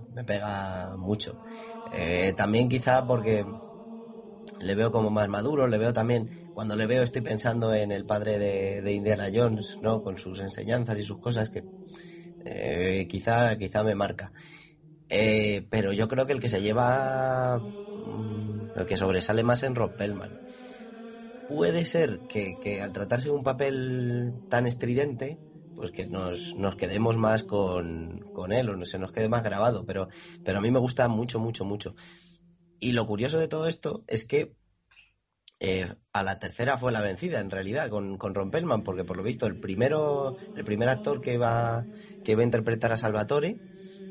me 0.09 0.23
pega 0.23 0.95
mucho. 0.97 1.37
Eh, 1.91 2.33
también 2.37 2.69
quizá 2.69 3.05
porque 3.05 3.59
le 4.59 4.75
veo 4.75 4.91
como 4.91 5.09
más 5.09 5.27
maduro, 5.27 5.67
le 5.67 5.77
veo 5.77 5.91
también, 5.91 6.31
cuando 6.53 6.77
le 6.77 6.85
veo 6.85 7.03
estoy 7.03 7.21
pensando 7.21 7.73
en 7.73 7.91
el 7.91 8.05
padre 8.05 8.39
de, 8.39 8.93
Indiana 8.93 9.27
Jones, 9.33 9.77
¿no? 9.81 10.01
Con 10.01 10.17
sus 10.17 10.39
enseñanzas 10.39 10.97
y 10.99 11.03
sus 11.03 11.19
cosas 11.19 11.49
que 11.49 11.65
eh, 12.45 13.05
quizá, 13.09 13.57
quizá 13.57 13.83
me 13.83 13.95
marca. 13.95 14.31
Eh, 15.09 15.67
pero 15.69 15.93
yo 15.93 16.07
creo 16.07 16.25
que 16.25 16.33
el 16.33 16.39
que 16.39 16.49
se 16.49 16.61
lleva, 16.61 17.65
mm, 17.95 18.67
el 18.75 18.85
que 18.85 18.97
sobresale 18.97 19.43
más 19.43 19.63
en 19.63 19.75
Rob 19.75 19.95
Pellman 19.97 20.39
puede 21.51 21.83
ser 21.83 22.23
que, 22.27 22.81
al 22.81 22.93
tratarse 22.93 23.27
de 23.27 23.35
un 23.35 23.43
papel 23.43 24.41
tan 24.47 24.65
estridente, 24.67 25.41
pues 25.73 25.91
que 25.91 26.05
nos, 26.07 26.55
nos 26.55 26.77
quedemos 26.77 27.17
más 27.17 27.43
con, 27.43 28.25
él 28.51 28.69
o 28.69 28.77
no 28.77 28.85
se 28.85 28.97
nos 28.99 29.11
quede 29.11 29.27
más 29.27 29.43
grabado, 29.43 29.85
pero, 29.85 30.07
pero 30.43 30.59
a 30.59 30.61
mí 30.61 30.71
me 30.71 30.79
gusta 30.79 31.09
mucho, 31.09 31.39
mucho, 31.39 31.65
mucho. 31.65 31.93
Y 32.79 32.93
lo 32.93 33.05
curioso 33.05 33.37
de 33.37 33.49
todo 33.49 33.67
esto 33.67 34.05
es 34.07 34.23
que 34.25 34.55
eh, 35.59 35.93
a 36.13 36.23
la 36.23 36.39
tercera 36.39 36.77
fue 36.77 36.93
la 36.93 37.01
vencida, 37.01 37.41
en 37.41 37.51
realidad, 37.51 37.89
con, 37.89 38.17
con 38.17 38.33
Ron 38.33 38.49
Pellman, 38.49 38.83
porque 38.83 39.03
por 39.03 39.17
lo 39.17 39.23
visto 39.23 39.45
el 39.45 39.59
primero, 39.59 40.37
el 40.55 40.63
primer 40.63 40.87
actor 40.87 41.19
que 41.19 41.37
va, 41.37 41.89
que 42.23 42.35
va 42.35 42.43
a 42.43 42.45
interpretar 42.45 42.93
a 42.93 42.97
Salvatore 42.97 43.59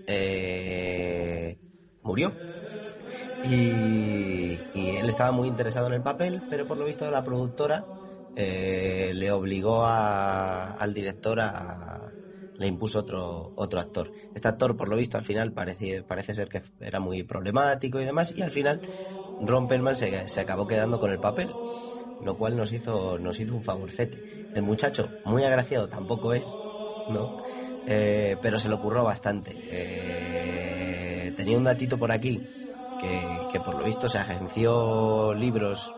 eh, 0.07 1.59
murió. 2.03 2.38
Y, 3.42 4.66
él 4.74 5.09
estaba 5.09 5.33
muy 5.33 5.48
interesado 5.48 5.87
en 5.87 5.94
el 5.94 6.03
papel, 6.03 6.44
pero 6.48 6.66
por 6.66 6.76
lo 6.79 6.85
visto 6.85 7.11
la 7.11 7.24
productora 7.24 7.88
eh, 8.35 9.12
le 9.14 9.33
obligó 9.33 9.85
al 9.87 10.94
director 10.94 11.40
a 11.40 12.16
le 12.61 12.66
impuso 12.66 12.98
otro 13.00 13.53
otro 13.57 13.81
actor. 13.81 14.12
Este 14.35 14.48
actor, 14.48 14.76
por 14.76 14.88
lo 14.88 14.96
visto, 14.96 15.16
al 15.16 15.24
final 15.24 15.53
parece, 15.53 16.03
parece 16.03 16.35
ser 16.35 16.48
que 16.48 16.62
era 16.81 17.00
muy 17.00 17.22
problemático 17.22 18.00
y 18.00 18.05
demás, 18.05 18.33
y 18.37 18.42
al 18.42 18.50
final 18.50 18.83
Ron 19.38 19.66
Perlman 19.68 19.96
se, 19.96 20.29
se 20.29 20.40
acabó 20.40 20.66
quedando 20.66 21.00
con 21.00 21.11
el 21.11 21.20
papel, 21.20 21.59
lo 22.18 22.37
cual 22.37 22.57
nos 22.57 22.72
hizo, 22.72 23.18
nos 23.18 23.40
hizo 23.40 23.55
un 23.55 23.62
favorcete. 23.62 24.24
El 24.53 24.62
muchacho, 24.62 25.16
muy 25.24 25.44
agraciado, 25.44 25.88
tampoco 25.88 26.35
es, 26.35 26.59
¿no? 27.07 27.35
Eh, 27.87 28.37
pero 28.42 28.59
se 28.59 28.68
lo 28.68 28.76
ocurrió 28.76 29.05
bastante. 29.05 29.62
Eh, 29.68 31.33
tenía 31.37 31.57
un 31.59 31.64
datito 31.64 31.98
por 31.98 32.12
aquí 32.12 32.46
que, 33.01 33.61
por 33.65 33.75
lo 33.75 33.85
visto 33.85 34.09
se 34.09 34.19
agenció 34.19 35.33
libros 35.35 35.97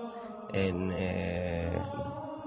en, 0.49 0.93
eh, 0.93 1.83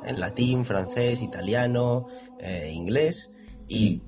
en 0.02 0.20
latín, 0.20 0.65
francés, 0.65 1.22
italiano, 1.22 2.06
eh, 2.38 2.72
inglés 2.74 3.32
y 3.68 4.04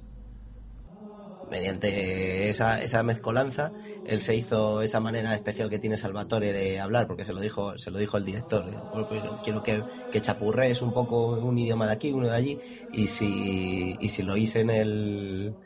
mediante 1.42 2.50
esa, 2.50 2.82
esa 2.82 3.04
mezcolanza 3.04 3.74
él 4.04 4.20
se 4.22 4.36
hizo 4.36 4.82
esa 4.82 5.00
manera 5.00 5.34
especial 5.36 5.70
que 5.70 5.80
tiene 5.80 5.96
Salvatore 5.98 6.52
de 6.52 6.80
hablar 6.80 7.08
porque 7.08 7.24
se 7.24 7.34
lo 7.34 7.40
dijo 7.40 7.78
se 7.78 7.92
lo 7.92 8.00
dijo 8.00 8.18
el 8.18 8.26
director. 8.26 8.66
Pues 9.08 9.24
quiero 9.42 9.62
que, 9.64 9.86
que 10.10 10.22
chapurrees 10.22 10.82
un 10.82 10.92
poco 10.94 11.40
un 11.42 11.58
idioma 11.58 11.88
de 11.88 11.94
aquí 11.94 12.12
uno 12.12 12.28
de 12.28 12.36
allí 12.36 12.62
y 12.92 13.08
si 13.08 13.96
y 14.00 14.10
si 14.10 14.24
lo 14.24 14.36
hice 14.38 14.62
en 14.62 14.70
el 14.72 15.58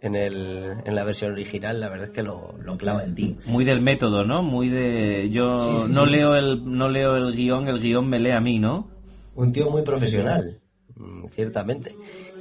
en, 0.00 0.14
el, 0.14 0.76
en 0.84 0.94
la 0.94 1.04
versión 1.04 1.32
original, 1.32 1.80
la 1.80 1.88
verdad 1.88 2.08
es 2.08 2.12
que 2.12 2.22
lo, 2.22 2.54
lo 2.62 2.76
clava 2.78 3.04
el 3.04 3.14
tío. 3.14 3.36
Muy 3.46 3.64
del 3.64 3.80
método, 3.80 4.24
¿no? 4.24 4.42
Muy 4.42 4.68
de... 4.68 5.28
Yo 5.30 5.86
no, 5.88 6.06
Leo 6.06 6.36
el, 6.36 6.62
no 6.64 6.88
leo 6.88 7.16
el 7.16 7.34
guion, 7.34 7.68
el 7.68 7.80
guion 7.80 8.08
me 8.08 8.18
lee 8.18 8.30
a 8.30 8.40
mí, 8.40 8.58
¿no? 8.58 8.90
Un 9.34 9.52
tío 9.52 9.70
muy 9.70 9.82
profesional, 9.82 10.60
mm, 10.96 11.26
ciertamente. 11.28 11.94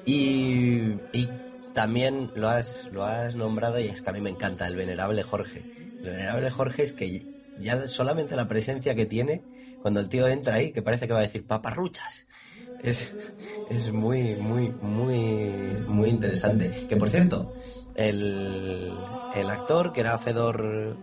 Y, 0.06 0.94
y 1.14 1.30
también 1.74 2.32
lo 2.36 2.50
has, 2.50 2.88
lo 2.92 3.04
has 3.04 3.36
nombrado 3.36 3.80
y 3.80 3.88
es 3.88 4.02
que 4.02 4.10
a 4.10 4.14
mí 4.14 4.22
me 4.22 4.30
encanta 4.30 4.68
el 4.68 4.76
venerable 4.76 5.24
Jorge. 5.24 5.64
El 6.02 6.10
venerable 6.10 6.50
Jorge 6.52 6.84
es 6.84 6.94
que 6.94 7.26
ya 7.60 7.88
solamente 7.88 8.36
la 8.36 8.48
presencia 8.48 8.96
que 8.96 9.06
tiene 9.06 9.44
cuando 9.82 10.00
el 10.00 10.10
tío 10.10 10.28
entra 10.28 10.56
ahí, 10.56 10.72
que 10.72 10.82
parece 10.82 11.08
que 11.08 11.14
va 11.14 11.20
a 11.20 11.24
decir 11.24 11.46
paparruchas 11.46 12.26
es, 12.84 13.16
es 13.70 13.92
muy, 13.92 14.36
muy, 14.36 14.70
muy, 14.70 15.84
muy 15.88 16.10
interesante. 16.10 16.88
Que 16.88 16.98
por 16.98 17.10
cierto, 17.10 17.52
el, 17.96 18.94
el 19.36 19.50
actor, 19.50 19.94
que 19.94 20.02
era 20.02 20.18
Fedor 20.18 20.98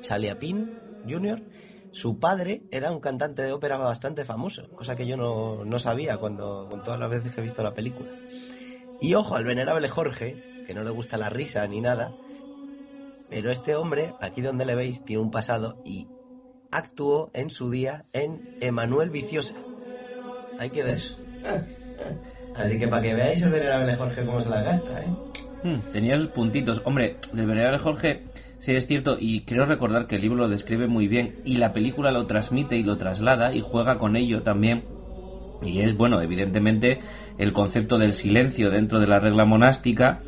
Chaliapin 0.00 1.02
Jr., 1.08 1.42
su 1.90 2.18
padre 2.18 2.62
era 2.70 2.90
un 2.92 3.00
cantante 3.00 3.42
de 3.42 3.52
ópera 3.52 3.76
bastante 3.76 4.24
famoso, 4.24 4.68
cosa 4.76 4.94
que 4.94 5.06
yo 5.06 5.16
no, 5.16 5.64
no 5.64 5.78
sabía 5.78 6.18
cuando, 6.18 6.68
con 6.70 6.82
todas 6.82 7.00
las 7.00 7.10
veces 7.10 7.34
que 7.34 7.40
he 7.40 7.44
visto 7.44 7.62
la 7.62 7.74
película. 7.74 8.10
Y 9.00 9.14
ojo 9.14 9.36
al 9.36 9.44
venerable 9.44 9.88
Jorge, 9.88 10.36
que 10.66 10.74
no 10.74 10.82
le 10.82 10.90
gusta 10.90 11.16
la 11.16 11.30
risa 11.30 11.66
ni 11.66 11.80
nada, 11.80 12.14
pero 13.30 13.50
este 13.50 13.74
hombre, 13.74 14.14
aquí 14.20 14.42
donde 14.42 14.64
le 14.64 14.74
veis, 14.74 15.04
tiene 15.04 15.22
un 15.22 15.30
pasado 15.30 15.76
y 15.84 16.06
actuó 16.70 17.30
en 17.32 17.50
su 17.50 17.70
día 17.70 18.04
en 18.12 18.40
Emanuel 18.60 19.10
Viciosa. 19.10 19.54
Hay 20.58 20.70
que 20.70 20.82
ver. 20.82 21.00
Así 22.54 22.78
que 22.78 22.88
para 22.88 23.02
que 23.02 23.14
veáis 23.14 23.42
el 23.42 23.52
venerable 23.52 23.94
Jorge 23.94 24.24
cómo 24.24 24.40
se 24.40 24.48
la 24.48 24.62
gasta, 24.62 25.00
¿eh? 25.00 25.06
Hmm, 25.62 25.92
tenía 25.92 26.16
sus 26.18 26.28
puntitos. 26.28 26.82
Hombre, 26.84 27.16
del 27.32 27.46
venerable 27.46 27.78
Jorge 27.78 28.22
sí 28.58 28.74
es 28.74 28.86
cierto 28.86 29.16
y 29.18 29.42
creo 29.42 29.66
recordar 29.66 30.06
que 30.06 30.16
el 30.16 30.22
libro 30.22 30.38
lo 30.38 30.48
describe 30.48 30.88
muy 30.88 31.06
bien 31.06 31.36
y 31.44 31.56
la 31.56 31.72
película 31.72 32.10
lo 32.10 32.26
transmite 32.26 32.76
y 32.76 32.82
lo 32.82 32.96
traslada 32.96 33.54
y 33.54 33.60
juega 33.60 33.98
con 33.98 34.16
ello 34.16 34.42
también. 34.42 34.84
Y 35.62 35.80
es, 35.80 35.96
bueno, 35.96 36.20
evidentemente 36.20 37.00
el 37.38 37.52
concepto 37.52 37.98
del 37.98 38.12
silencio 38.12 38.70
dentro 38.70 39.00
de 39.00 39.06
la 39.06 39.20
regla 39.20 39.44
monástica 39.44 40.20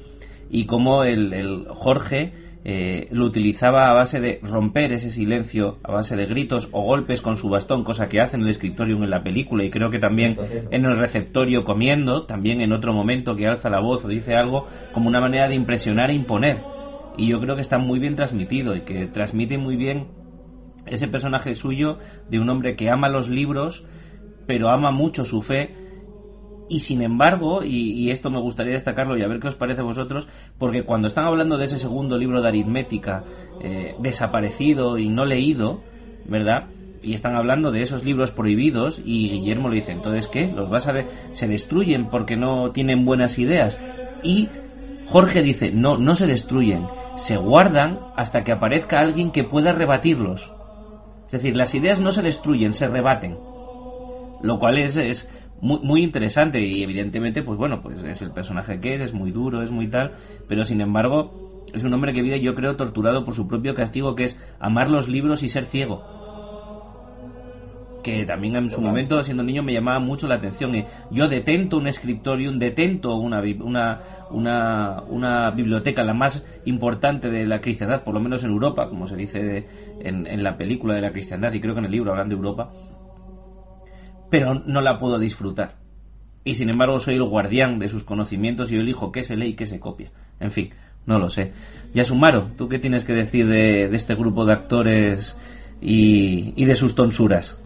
y 0.48 0.66
cómo 0.66 1.04
el, 1.04 1.32
el 1.32 1.66
Jorge 1.68 2.32
eh, 2.62 3.08
lo 3.10 3.24
utilizaba 3.24 3.88
a 3.88 3.94
base 3.94 4.20
de 4.20 4.38
romper 4.42 4.92
ese 4.92 5.10
silencio, 5.10 5.78
a 5.82 5.92
base 5.92 6.14
de 6.14 6.26
gritos 6.26 6.68
o 6.72 6.82
golpes 6.82 7.22
con 7.22 7.36
su 7.36 7.48
bastón, 7.48 7.84
cosa 7.84 8.08
que 8.08 8.20
hace 8.20 8.36
en 8.36 8.42
el 8.42 8.50
escritorio 8.50 8.96
en 8.96 9.08
la 9.08 9.22
película 9.22 9.64
y 9.64 9.70
creo 9.70 9.90
que 9.90 9.98
también 9.98 10.36
en 10.70 10.84
el 10.84 10.98
receptorio 10.98 11.64
comiendo, 11.64 12.26
también 12.26 12.60
en 12.60 12.72
otro 12.72 12.92
momento 12.92 13.34
que 13.34 13.46
alza 13.46 13.70
la 13.70 13.80
voz 13.80 14.04
o 14.04 14.08
dice 14.08 14.34
algo 14.34 14.66
como 14.92 15.08
una 15.08 15.20
manera 15.20 15.48
de 15.48 15.54
impresionar 15.54 16.10
e 16.10 16.14
imponer. 16.14 16.62
Y 17.16 17.28
yo 17.28 17.40
creo 17.40 17.54
que 17.54 17.62
está 17.62 17.78
muy 17.78 17.98
bien 17.98 18.14
transmitido 18.14 18.76
y 18.76 18.82
que 18.82 19.06
transmite 19.06 19.56
muy 19.56 19.76
bien 19.76 20.08
ese 20.86 21.08
personaje 21.08 21.54
suyo 21.54 21.98
de 22.28 22.38
un 22.40 22.48
hombre 22.50 22.76
que 22.76 22.90
ama 22.90 23.08
los 23.08 23.28
libros, 23.28 23.84
pero 24.46 24.68
ama 24.68 24.90
mucho 24.90 25.24
su 25.24 25.40
fe 25.40 25.74
y 26.70 26.78
sin 26.78 27.02
embargo, 27.02 27.64
y, 27.64 28.10
esto 28.10 28.30
me 28.30 28.40
gustaría 28.40 28.74
destacarlo 28.74 29.18
y 29.18 29.22
a 29.24 29.28
ver 29.28 29.40
qué 29.40 29.48
os 29.48 29.56
parece 29.56 29.80
a 29.80 29.84
vosotros, 29.84 30.28
porque 30.56 30.84
cuando 30.84 31.08
están 31.08 31.24
hablando 31.24 31.58
de 31.58 31.64
ese 31.64 31.78
segundo 31.78 32.16
libro 32.16 32.40
de 32.40 32.48
aritmética 32.48 33.24
eh, 33.60 33.96
desaparecido 33.98 34.96
y 34.96 35.08
no 35.08 35.24
leído, 35.24 35.82
¿verdad? 36.26 36.68
Y 37.02 37.14
están 37.14 37.34
hablando 37.34 37.72
de 37.72 37.82
esos 37.82 38.04
libros 38.04 38.30
prohibidos 38.30 39.02
y 39.04 39.30
Guillermo 39.30 39.68
le 39.68 39.76
dice, 39.76 39.90
entonces 39.90 40.28
¿qué? 40.28 40.46
¿Los 40.46 40.70
vas 40.70 40.86
a 40.86 40.94
se 41.32 41.48
destruyen 41.48 42.08
porque 42.08 42.36
no 42.36 42.70
tienen 42.70 43.04
buenas 43.04 43.40
ideas? 43.40 43.76
Y 44.22 44.48
Jorge 45.06 45.42
dice, 45.42 45.72
no, 45.72 45.98
no 45.98 46.14
se 46.14 46.28
destruyen, 46.28 46.86
se 47.16 47.36
guardan 47.36 47.98
hasta 48.14 48.44
que 48.44 48.52
aparezca 48.52 49.00
alguien 49.00 49.32
que 49.32 49.42
pueda 49.42 49.72
rebatirlos. 49.72 50.52
Es 51.26 51.32
decir, 51.32 51.56
las 51.56 51.74
ideas 51.74 52.00
no 52.00 52.12
se 52.12 52.22
destruyen, 52.22 52.72
se 52.74 52.86
rebaten. 52.86 53.36
Lo 54.42 54.58
cual 54.58 54.78
es, 54.78 54.96
es 54.96 55.28
muy, 55.60 55.80
muy 55.80 56.02
interesante 56.02 56.60
y 56.60 56.82
evidentemente, 56.82 57.42
pues 57.42 57.58
bueno, 57.58 57.82
pues 57.82 58.02
es 58.02 58.22
el 58.22 58.32
personaje 58.32 58.80
que 58.80 58.94
es, 58.94 59.00
es 59.00 59.14
muy 59.14 59.30
duro, 59.30 59.62
es 59.62 59.70
muy 59.70 59.88
tal, 59.88 60.12
pero 60.48 60.64
sin 60.64 60.80
embargo 60.80 61.64
es 61.72 61.84
un 61.84 61.92
hombre 61.94 62.12
que 62.12 62.22
vive, 62.22 62.40
yo 62.40 62.54
creo, 62.54 62.76
torturado 62.76 63.24
por 63.24 63.34
su 63.34 63.46
propio 63.46 63.74
castigo, 63.74 64.14
que 64.14 64.24
es 64.24 64.40
amar 64.58 64.90
los 64.90 65.08
libros 65.08 65.42
y 65.42 65.48
ser 65.48 65.64
ciego. 65.64 66.02
Que 68.02 68.24
también 68.24 68.56
en 68.56 68.70
su 68.70 68.80
momento, 68.80 69.22
siendo 69.22 69.42
niño, 69.42 69.62
me 69.62 69.74
llamaba 69.74 70.00
mucho 70.00 70.26
la 70.26 70.36
atención. 70.36 70.74
Y 70.74 70.84
yo 71.10 71.28
detento 71.28 71.76
un 71.76 71.86
escritorium, 71.86 72.58
detento 72.58 73.14
una, 73.16 73.42
una, 73.62 74.00
una, 74.30 75.02
una 75.02 75.50
biblioteca, 75.50 76.02
la 76.02 76.14
más 76.14 76.46
importante 76.64 77.30
de 77.30 77.46
la 77.46 77.60
cristiandad, 77.60 78.02
por 78.02 78.14
lo 78.14 78.20
menos 78.20 78.42
en 78.42 78.52
Europa, 78.52 78.88
como 78.88 79.06
se 79.06 79.16
dice 79.16 79.66
en, 80.00 80.26
en 80.26 80.42
la 80.42 80.56
película 80.56 80.94
de 80.94 81.02
la 81.02 81.12
cristiandad, 81.12 81.52
y 81.52 81.60
creo 81.60 81.74
que 81.74 81.80
en 81.80 81.86
el 81.86 81.92
libro 81.92 82.12
hablan 82.12 82.30
de 82.30 82.36
Europa 82.36 82.72
pero 84.30 84.54
no 84.54 84.80
la 84.80 84.98
puedo 84.98 85.18
disfrutar. 85.18 85.76
Y 86.44 86.54
sin 86.54 86.70
embargo 86.70 86.98
soy 86.98 87.16
el 87.16 87.24
guardián 87.24 87.78
de 87.78 87.88
sus 87.88 88.04
conocimientos 88.04 88.72
y 88.72 88.76
yo 88.76 88.80
elijo 88.80 89.12
qué 89.12 89.22
se 89.22 89.36
lee 89.36 89.48
y 89.48 89.56
qué 89.56 89.66
se 89.66 89.80
copia. 89.80 90.10
En 90.38 90.50
fin, 90.50 90.70
no 91.06 91.18
lo 91.18 91.28
sé. 91.28 91.52
Yasumaro, 91.92 92.52
¿tú 92.56 92.68
qué 92.68 92.78
tienes 92.78 93.04
que 93.04 93.12
decir 93.12 93.46
de, 93.46 93.84
este 93.94 94.14
grupo 94.14 94.46
de 94.46 94.52
actores 94.52 95.36
y, 95.80 96.64
de 96.64 96.76
sus 96.76 96.94
tonsuras? 96.94 97.62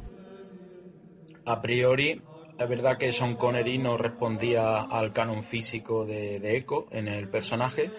A 1.45 1.61
priori, 1.61 2.23
es 2.59 2.69
verdad 2.69 2.97
que 2.99 3.13
Sean 3.13 3.37
Connery 3.37 3.79
no 3.79 3.97
respondía 3.97 4.81
al 4.81 5.13
canon 5.13 5.43
físico 5.43 6.05
de, 6.05 6.41
de 6.41 6.57
Echo 6.57 6.87
en 6.91 7.07
el 7.07 7.29
personaje. 7.29 7.91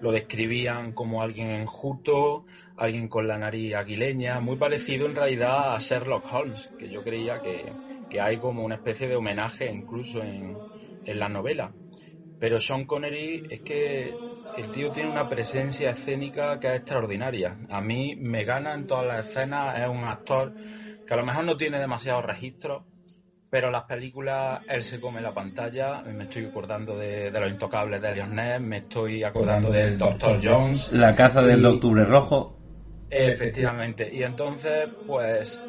Lo 0.00 0.12
describían 0.12 0.92
como 0.92 1.22
alguien 1.22 1.50
enjuto, 1.50 2.44
alguien 2.76 3.08
con 3.08 3.26
la 3.26 3.38
nariz 3.38 3.74
aguileña, 3.74 4.40
muy 4.40 4.56
parecido 4.56 5.06
en 5.06 5.16
realidad 5.16 5.74
a 5.74 5.78
Sherlock 5.78 6.24
Holmes, 6.32 6.70
que 6.78 6.88
yo 6.88 7.02
creía 7.02 7.40
que, 7.40 7.72
que 8.08 8.20
hay 8.20 8.38
como 8.38 8.64
una 8.64 8.76
especie 8.76 9.08
de 9.08 9.16
homenaje 9.16 9.70
incluso 9.70 10.22
en, 10.22 10.62
en 11.04 11.18
la 11.18 11.28
novela. 11.28 11.72
Pero 12.38 12.60
Sean 12.60 12.86
Connery 12.86 13.42
es 13.50 13.60
que 13.62 14.14
el 14.56 14.70
tío 14.70 14.90
tiene 14.92 15.10
una 15.10 15.28
presencia 15.28 15.90
escénica 15.90 16.58
que 16.58 16.68
es 16.68 16.76
extraordinaria. 16.76 17.56
A 17.68 17.80
mí 17.80 18.16
me 18.16 18.44
gana 18.44 18.74
en 18.74 18.86
todas 18.86 19.06
las 19.06 19.28
escenas, 19.28 19.78
es 19.78 19.88
un 19.88 20.04
actor 20.04 20.52
que 21.06 21.14
a 21.14 21.16
lo 21.16 21.24
mejor 21.24 21.44
no 21.44 21.56
tiene 21.56 21.78
demasiados 21.78 22.24
registros, 22.24 22.84
pero 23.50 23.70
las 23.70 23.84
películas 23.84 24.62
él 24.68 24.82
se 24.84 25.00
come 25.00 25.20
la 25.20 25.32
pantalla. 25.32 26.02
Me 26.02 26.24
estoy 26.24 26.46
acordando 26.46 26.96
de, 26.96 27.30
Los 27.30 27.50
Intocables 27.50 28.02
de 28.02 28.14
Leon 28.14 28.34
Ness, 28.34 28.60
me 28.60 28.78
estoy 28.78 29.24
acordando 29.24 29.70
del 29.70 29.96
Doctor 29.96 30.38
Jones. 30.42 30.92
La 30.92 31.14
caza 31.14 31.42
del 31.42 31.64
Octubre 31.64 32.04
Rojo. 32.04 32.56
Efectivamente. 33.10 34.10
Y 34.12 34.22
entonces, 34.22 34.90
pues 35.06 35.64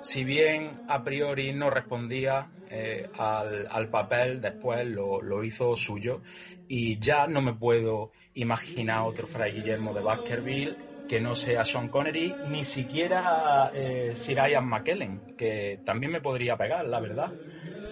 si 0.00 0.24
bien 0.24 0.80
a 0.86 1.02
priori 1.04 1.52
no 1.52 1.70
respondía 1.70 2.50
eh, 2.66 3.08
al, 3.12 3.88
papel, 3.90 4.40
después 4.40 4.86
lo, 4.86 5.44
hizo 5.44 5.76
suyo 5.76 6.22
y 6.68 6.98
ya 7.00 7.26
no 7.26 7.42
me 7.42 7.54
puedo 7.54 8.12
imaginar 8.34 9.02
otro 9.02 9.26
Fray 9.26 9.52
Guillermo 9.52 9.92
de 9.92 10.02
Baskerville 10.02 10.76
que 11.06 11.20
no 11.20 11.34
sea 11.34 11.64
Sean 11.64 11.88
Connery, 11.88 12.38
ni 12.44 12.62
siquiera 12.62 13.72
eh, 13.74 14.14
Sir 14.14 14.38
Ian 14.48 14.68
McKellen, 14.68 15.34
que 15.36 15.80
también 15.84 16.12
me 16.12 16.20
podría 16.20 16.56
pegar, 16.56 16.86
la 16.86 17.00
verdad. 17.00 17.34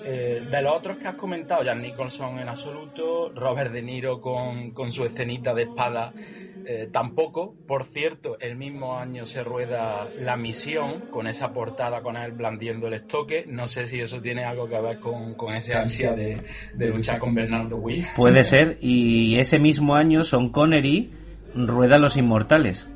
Eh, 0.01 0.43
de 0.49 0.63
los 0.63 0.73
otros 0.73 0.99
que 0.99 1.09
has 1.09 1.17
comentado, 1.17 1.65
Jan 1.65 1.83
Nicholson 1.83 2.39
en 2.39 2.49
absoluto, 2.49 3.33
Robert 3.35 3.73
De 3.73 3.83
Niro 3.83 4.21
con, 4.21 4.71
con 4.71 4.93
su 4.93 5.05
escenita 5.05 5.53
de 5.53 5.65
espada 5.65 6.15
eh, 6.71 6.87
tampoco. 6.93 7.55
Por 7.67 7.85
cierto, 7.85 8.39
el 8.41 8.55
mismo 8.55 8.99
año 8.99 9.25
se 9.25 9.43
rueda 9.43 10.07
La 10.21 10.37
Misión, 10.37 11.07
con 11.11 11.27
esa 11.27 11.55
portada 11.55 12.03
con 12.03 12.15
él 12.15 12.33
blandiendo 12.33 12.89
el 12.89 12.93
estoque. 12.93 13.47
No 13.49 13.67
sé 13.67 13.87
si 13.87 14.01
eso 14.01 14.21
tiene 14.21 14.45
algo 14.45 14.69
que 14.69 14.79
ver 14.79 15.01
con, 15.01 15.33
con 15.33 15.55
ese 15.55 15.73
ansia 15.73 16.13
de, 16.13 16.43
luchar 16.77 17.21
con 17.21 17.35
Bernardo 17.35 17.79
Will. 17.79 18.05
Puede 18.15 18.45
ser, 18.45 18.77
y 18.83 19.39
ese 19.39 19.59
mismo 19.59 19.95
año 19.95 20.25
Son 20.25 20.51
Connery 20.51 21.11
rueda 21.55 21.97
Los 21.97 22.19
Inmortales. 22.19 22.87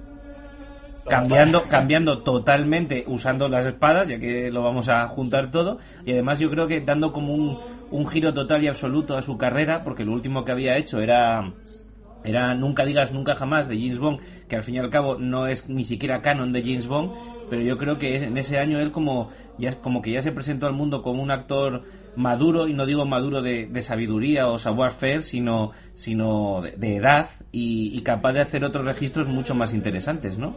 Cambiando, 1.09 1.63
cambiando 1.63 2.23
totalmente, 2.23 3.05
usando 3.07 3.49
las 3.49 3.67
espadas, 3.67 4.07
ya 4.07 4.19
que 4.19 4.51
lo 4.51 4.63
vamos 4.63 4.91
a 4.91 5.07
juntar 5.09 5.51
todo, 5.51 5.79
y 6.05 6.13
además 6.13 6.39
yo 6.41 6.51
creo 6.51 6.69
que 6.69 6.83
dando 6.83 7.15
como 7.15 7.35
un, 7.35 7.59
un 7.91 8.07
giro 8.07 8.35
total 8.35 8.63
y 8.63 8.69
absoluto 8.69 9.17
a 9.17 9.23
su 9.23 9.39
carrera, 9.39 9.83
porque 9.83 10.05
lo 10.05 10.13
último 10.13 10.45
que 10.45 10.53
había 10.53 10.77
hecho 10.77 11.01
era 11.01 11.55
era 12.25 12.55
Nunca 12.55 12.85
digas 12.85 13.13
nunca 13.13 13.35
jamás 13.35 13.69
de 13.69 13.77
James 13.79 13.99
Bond, 13.99 14.21
que 14.49 14.57
al 14.57 14.63
fin 14.63 14.77
y 14.77 14.79
al 14.79 14.91
cabo 14.91 15.19
no 15.19 15.47
es 15.47 15.69
ni 15.69 15.85
siquiera 15.85 16.23
canon 16.23 16.53
de 16.53 16.63
James 16.63 16.87
Bond, 16.87 17.13
pero 17.51 17.63
yo 17.63 17.79
creo 17.79 17.99
que 17.99 18.17
en 18.17 18.37
ese 18.37 18.59
año 18.59 18.81
él 18.81 18.93
como, 18.93 19.31
ya, 19.59 19.81
como 19.81 20.03
que 20.03 20.13
ya 20.13 20.23
se 20.23 20.33
presentó 20.33 20.67
al 20.67 20.73
mundo 20.73 21.03
como 21.03 21.23
un 21.23 21.31
actor 21.31 21.83
maduro, 22.15 22.69
y 22.69 22.75
no 22.75 22.87
digo 22.87 23.05
maduro 23.07 23.43
de, 23.43 23.83
sabiduría 23.83 24.49
o 24.49 24.59
savoir-faire, 24.59 25.23
sino, 25.23 25.73
sino 25.95 26.63
de, 26.63 26.97
edad 26.97 27.29
y, 27.51 27.97
y, 27.97 28.03
capaz 28.03 28.33
de 28.33 28.41
hacer 28.41 28.65
otros 28.65 28.85
registros 28.85 29.29
mucho 29.29 29.55
más 29.55 29.75
interesantes, 29.75 30.39
¿no? 30.39 30.55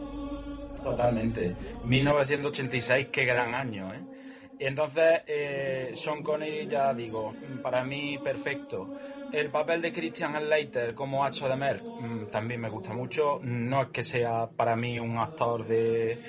Totalmente. 0.82 1.56
1986, 1.84 3.08
qué 3.10 3.24
gran 3.24 3.54
año, 3.54 3.92
¿eh? 3.92 4.15
Y 4.58 4.64
entonces, 4.64 5.22
eh, 5.26 5.92
Sean 5.94 6.22
Connery, 6.22 6.66
ya 6.66 6.94
digo, 6.94 7.36
para 7.62 7.84
mí 7.84 8.18
perfecto. 8.18 8.92
El 9.30 9.50
papel 9.50 9.82
de 9.82 9.92
Christian 9.92 10.34
Slater 10.36 10.94
como 10.94 11.24
Hacho 11.24 11.48
de 11.48 11.56
Mer 11.56 11.84
mm, 11.98 12.26
también 12.28 12.60
me 12.60 12.70
gusta 12.70 12.94
mucho. 12.94 13.38
No 13.42 13.82
es 13.82 13.88
que 13.90 14.02
sea 14.02 14.48
para 14.56 14.76
mí 14.76 14.98
un 14.98 15.18
actor 15.18 15.66
de, 15.66 16.20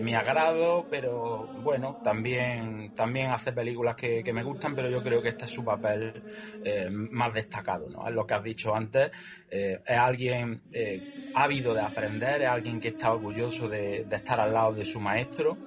mi 0.00 0.14
agrado, 0.14 0.86
pero 0.88 1.50
bueno, 1.56 1.98
también, 2.02 2.92
también 2.94 3.30
hace 3.30 3.52
películas 3.52 3.96
que, 3.96 4.22
me 4.32 4.44
gustan, 4.44 4.74
pero 4.74 4.88
yo 4.88 5.02
creo 5.02 5.20
que 5.20 5.30
este 5.30 5.44
es 5.44 5.50
su 5.50 5.64
papel 5.64 6.22
eh, 6.62 6.88
más 6.90 7.34
destacado. 7.34 7.90
¿no? 7.90 8.06
Es 8.08 8.14
lo 8.14 8.26
que 8.26 8.34
has 8.34 8.44
dicho 8.44 8.74
antes. 8.74 9.10
Eh, 9.50 9.80
es 9.84 9.98
alguien 9.98 10.62
eh, 10.72 11.02
ávido 11.34 11.74
de 11.74 11.82
aprender, 11.82 12.42
es 12.42 12.48
alguien 12.48 12.80
que 12.80 12.88
está 12.88 13.12
orgulloso 13.12 13.68
de, 13.68 14.04
de 14.06 14.16
estar 14.16 14.40
al 14.40 14.54
lado 14.54 14.72
de 14.72 14.84
su 14.84 15.00
maestro 15.00 15.58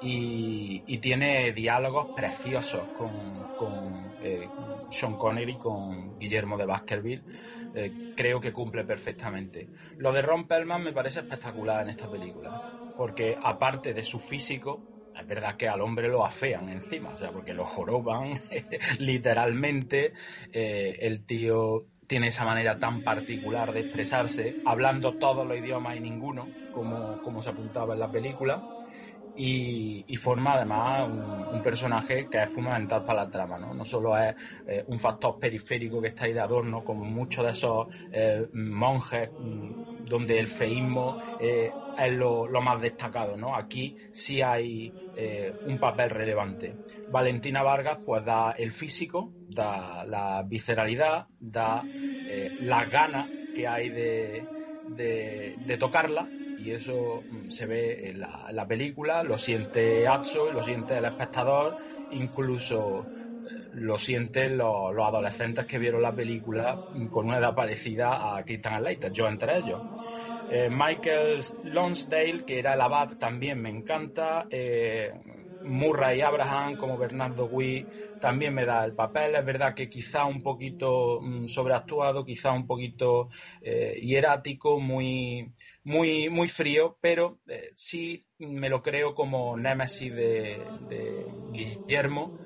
y, 0.00 0.98
tiene 0.98 1.52
diálogos 1.52 2.08
preciosos 2.14 2.90
con, 2.90 3.46
con 3.54 4.14
eh, 4.20 4.52
Sean 4.90 5.16
Connery, 5.16 5.58
con 5.58 6.18
Guillermo 6.18 6.56
de 6.56 6.66
Baskerville. 6.66 7.24
Eh, 7.72 7.94
creo 8.14 8.40
que 8.40 8.52
cumple 8.52 8.84
perfectamente. 8.84 9.70
Lo 9.96 10.12
de 10.12 10.22
Ron 10.22 10.46
Perlman 10.46 10.82
me 10.82 10.92
parece 10.92 11.20
espectacular 11.20 11.82
en 11.82 11.90
esta 11.90 12.08
película, 12.08 12.60
porque 12.94 13.36
aparte 13.40 13.94
de 13.94 14.02
su 14.02 14.20
físico, 14.20 14.84
es 15.14 15.26
verdad 15.26 15.56
que 15.56 15.68
al 15.68 15.80
hombre 15.80 16.08
lo 16.08 16.24
afean 16.24 16.68
encima, 16.68 17.12
o 17.12 17.16
sea, 17.16 17.32
porque 17.32 17.54
lo 17.54 17.66
joroban 17.66 18.40
literalmente. 18.98 20.12
Eh, 20.52 20.96
el 21.00 21.24
tío 21.26 21.86
tiene 22.06 22.28
esa 22.28 22.44
manera 22.44 22.78
tan 22.78 23.02
particular 23.02 23.72
de 23.72 23.80
expresarse, 23.80 24.58
hablando 24.64 25.16
todos 25.16 25.46
los 25.46 25.58
idiomas 25.58 25.96
y 25.96 26.00
ninguno, 26.00 26.54
como, 26.70 27.20
como 27.20 27.42
se 27.42 27.50
apuntaba 27.50 27.94
en 27.94 28.00
la 28.00 28.10
película 28.10 28.64
y, 29.40 30.16
forma 30.16 30.54
además 30.54 31.08
un, 31.08 31.62
personaje 31.62 32.28
que 32.28 32.42
es 32.42 32.50
fundamental 32.50 33.04
para 33.04 33.24
la 33.24 33.30
trama, 33.30 33.56
¿no? 33.58 33.72
No 33.72 33.84
solo 33.84 34.18
es 34.18 34.34
eh, 34.66 34.82
un 34.88 34.98
factor 34.98 35.38
periférico 35.38 36.00
que 36.02 36.08
está 36.08 36.24
ahí 36.24 36.32
de 36.32 36.40
adorno, 36.40 36.82
como 36.82 37.04
muchos 37.04 37.44
de 37.44 37.50
esos 37.52 37.86
eh, 38.10 38.48
monjes 38.52 39.30
mm, 39.36 39.70
donde 39.94 40.40
el 40.40 40.48
feísmo 40.48 41.18
eh, 41.38 41.76
es 41.96 42.12
lo, 42.12 42.48
más 42.60 42.80
destacado, 42.80 43.36
¿no? 43.36 43.54
Aquí 43.56 43.96
sí 44.10 44.42
hay 44.42 44.94
un 45.64 45.80
papel 45.80 46.10
relevante. 46.10 46.78
Valentina 47.08 47.64
Vargas 47.64 48.04
pues 48.06 48.24
da 48.24 48.52
el 48.52 48.70
físico, 48.70 49.34
da 49.48 50.04
la 50.04 50.44
visceralidad, 50.46 51.26
da 51.40 51.88
las 52.58 52.88
ganas 52.88 53.32
que 53.52 53.66
hay 53.66 53.90
de, 53.90 54.48
de 54.86 55.76
tocarla 55.76 56.30
y 56.58 56.72
eso 56.72 57.24
mm, 57.28 57.48
se 57.50 57.66
ve 57.66 58.10
en 58.10 58.18
la, 58.18 58.66
película, 58.66 59.22
lo 59.22 59.38
siente 59.38 60.08
Atso, 60.08 60.50
lo 60.50 60.60
siente 60.60 60.98
el 60.98 61.04
espectador, 61.04 61.76
incluso 62.08 63.10
eh, 63.44 63.48
lo 63.74 63.96
sienten 63.96 64.58
los, 64.58 64.92
adolescentes 64.98 65.66
que 65.66 65.78
vieron 65.78 66.02
la 66.02 66.14
película 66.14 66.82
mm, 66.90 67.06
con 67.06 67.26
una 67.26 67.38
edad 67.38 67.54
parecida 67.54 68.36
a 68.36 68.42
Christian 68.44 68.80
Slater, 68.80 69.12
yo 69.12 69.28
entre 69.28 69.58
ellos. 69.58 69.82
Eh, 70.48 70.68
Michael 70.68 71.44
Lonsdale, 71.62 72.44
que 72.44 72.58
era 72.58 72.74
el 72.74 72.80
abad, 72.80 73.10
también 73.18 73.62
me 73.62 73.70
encanta. 73.70 74.46
Eh, 74.50 75.12
Murray 75.68 76.20
Abraham 76.20 76.76
como 76.76 76.98
Bernardo 76.98 77.46
Gui 77.48 77.88
también 78.18 78.54
me 78.54 78.64
da 78.66 78.84
el 78.84 78.94
papel. 78.94 79.34
Es 79.36 79.44
verdad 79.44 79.74
que 79.74 79.88
quizá 79.88 80.24
un 80.24 80.42
poquito 80.42 81.20
mm, 81.22 81.46
sobreactuado, 81.48 82.24
quizá 82.24 82.52
un 82.52 82.66
poquito 82.66 83.28
hierático, 83.62 84.80
muy, 84.80 85.52
muy, 85.84 86.28
muy 86.30 86.48
frío, 86.48 86.98
pero 87.00 87.40
eh, 87.46 87.70
sí 87.74 88.26
me 88.38 88.68
lo 88.68 88.82
creo 88.82 89.14
como 89.14 89.56
Nemesis 89.56 90.14
de, 90.14 91.34
Guillermo 91.50 92.36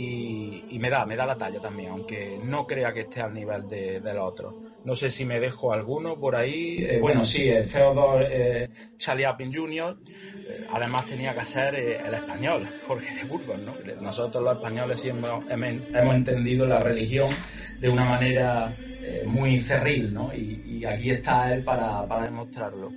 y, 0.00 0.78
me 0.78 0.90
da, 0.90 1.04
me 1.04 1.16
da 1.16 1.26
la 1.26 1.36
talla 1.36 1.60
también, 1.60 1.90
aunque 1.90 2.38
no 2.42 2.66
crea 2.66 2.92
que 2.92 3.00
esté 3.00 3.20
al 3.20 3.34
nivel 3.34 3.68
de, 3.68 4.00
del 4.00 4.18
otro. 4.18 4.62
No 4.84 4.94
sé 4.94 5.10
si 5.10 5.24
me 5.24 5.40
dejo 5.40 5.72
alguno 5.72 6.18
por 6.18 6.36
ahí. 6.36 6.76
Eh, 6.78 7.00
bueno, 7.00 7.24
sí, 7.24 7.50
Theodore 7.70 8.26
eh, 8.30 8.70
Chaliapin 8.96 9.52
Jr. 9.52 9.96
además 10.70 11.06
tenía 11.06 11.34
que 11.34 11.44
ser 11.44 11.74
el 11.74 12.14
español, 12.14 12.68
Jorge 12.86 13.12
de 13.16 13.24
Burgos, 13.24 13.58
¿no? 13.58 13.72
Nosotros 14.00 14.44
los 14.44 14.56
españoles 14.56 15.00
sí 15.00 15.08
hemos, 15.08 15.44
hemos 15.50 16.14
entendido 16.14 16.64
la 16.64 16.80
religión 16.80 17.30
de 17.80 17.88
una 17.88 18.04
manera 18.04 18.76
eh, 18.80 19.24
muy 19.26 19.58
cerril, 19.58 20.14
¿no? 20.14 20.32
Y, 20.32 20.84
aquí 20.84 21.10
está 21.10 21.52
él 21.52 21.64
para, 21.64 22.06
demostrarlo. 22.24 22.92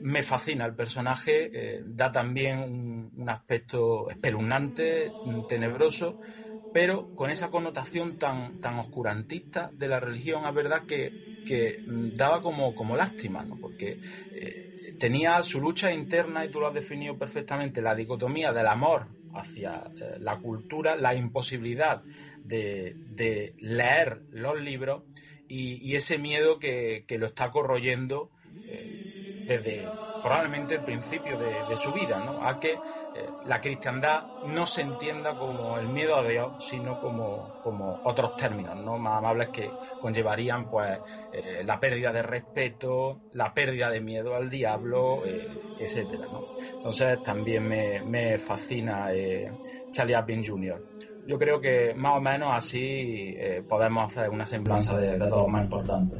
Eh, 0.00 0.02
me 0.02 0.22
fascina 0.22 0.66
el 0.66 0.74
personaje, 0.74 1.50
eh, 1.52 1.82
da 1.84 2.10
también 2.12 3.10
un, 3.16 3.28
aspecto 3.28 4.10
espeluznante, 4.10 5.16
tenebroso, 5.46 6.18
pero 6.72 7.10
con 7.14 7.30
esa 7.30 7.50
connotación 7.50 8.16
tan, 8.18 8.58
tan 8.60 8.78
oscurantista 8.78 9.70
de 9.74 9.88
la 9.88 10.00
religión, 10.00 10.46
es 10.46 10.54
verdad 10.54 10.84
que, 10.86 11.16
daba 11.84 12.42
como, 12.42 12.76
como 12.76 12.94
lástima, 12.94 13.44
¿no? 13.44 13.58
Porque 13.58 13.98
tenía 14.98 15.42
su 15.42 15.60
lucha 15.60 15.90
interna, 15.90 16.44
y 16.44 16.50
tú 16.50 16.60
lo 16.60 16.68
has 16.68 16.74
definido 16.74 17.18
perfectamente, 17.18 17.82
la 17.82 17.96
dicotomía 17.96 18.52
del 18.52 18.68
amor 18.68 19.08
hacia 19.32 19.90
la 20.18 20.38
cultura, 20.38 20.94
la 20.94 21.14
imposibilidad 21.14 22.04
de, 22.44 23.54
leer 23.58 24.22
los 24.30 24.60
libros 24.60 25.04
y, 25.48 25.94
ese 25.94 26.18
miedo 26.18 26.58
que, 26.58 27.04
lo 27.18 27.26
está 27.26 27.50
corroyendo 27.50 28.30
eh, 28.66 29.19
desde 29.50 29.92
probablemente 30.20 30.74
el 30.76 30.84
principio 30.84 31.36
de, 31.36 31.76
su 31.76 31.92
vida, 31.92 32.20
¿no? 32.20 32.38
A 32.40 32.60
que 32.60 32.82
eh, 33.14 33.32
la 33.42 33.60
cristiandad 33.60 34.26
no 34.42 34.66
se 34.66 34.82
entienda 34.82 35.34
como 35.34 35.78
el 35.78 35.88
miedo 35.88 36.16
a 36.16 36.28
Dios, 36.28 36.54
sino 36.58 36.98
como, 36.98 37.54
como 37.58 38.00
otros 38.04 38.36
términos, 38.36 38.76
¿no? 38.76 38.98
Más 38.98 39.18
amables 39.18 39.48
que 39.50 39.78
conllevarían, 39.98 40.68
pues, 40.68 41.00
eh, 41.32 41.62
la 41.64 41.80
pérdida 41.80 42.12
de 42.12 42.22
respeto, 42.22 43.22
la 43.32 43.52
pérdida 43.54 43.90
de 43.90 44.00
miedo 44.00 44.36
al 44.36 44.50
diablo, 44.50 45.22
etcétera, 45.24 46.28
Entonces 46.74 47.22
también 47.22 47.66
me, 47.66 48.02
me 48.02 48.38
fascina 48.38 49.08
Charlie 49.90 50.14
Chaplin 50.14 50.44
Jr 50.44 50.82
yo 51.24 51.38
creo 51.38 51.60
que 51.60 51.94
más 51.94 52.16
o 52.16 52.20
menos 52.20 52.50
así 52.52 53.34
eh, 53.36 53.62
podemos 53.66 54.10
hacer 54.10 54.30
una 54.30 54.46
semblanza 54.46 54.96
de, 54.96 55.18
de 55.18 55.28
todo 55.28 55.46
más 55.48 55.64
importante. 55.64 56.16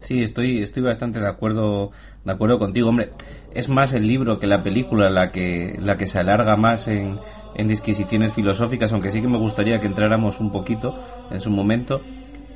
Sí, 0.00 0.22
estoy, 0.22 0.62
estoy 0.62 0.82
bastante 0.82 1.20
de 1.20 1.28
acuerdo, 1.28 1.92
de 2.24 2.32
acuerdo 2.32 2.58
contigo, 2.58 2.88
hombre. 2.88 3.10
Es 3.54 3.68
más 3.68 3.92
el 3.92 4.06
libro 4.08 4.38
que 4.38 4.46
la 4.46 4.62
película 4.62 5.10
la 5.10 5.30
que, 5.30 5.76
la 5.78 5.96
que 5.96 6.06
se 6.06 6.18
alarga 6.18 6.56
más 6.56 6.88
en, 6.88 7.20
en 7.54 7.68
disquisiciones 7.68 8.32
filosóficas, 8.32 8.92
aunque 8.92 9.10
sí 9.10 9.20
que 9.20 9.28
me 9.28 9.38
gustaría 9.38 9.78
que 9.80 9.86
entráramos 9.86 10.40
un 10.40 10.50
poquito 10.50 10.94
en 11.30 11.40
su 11.40 11.50
momento. 11.50 12.00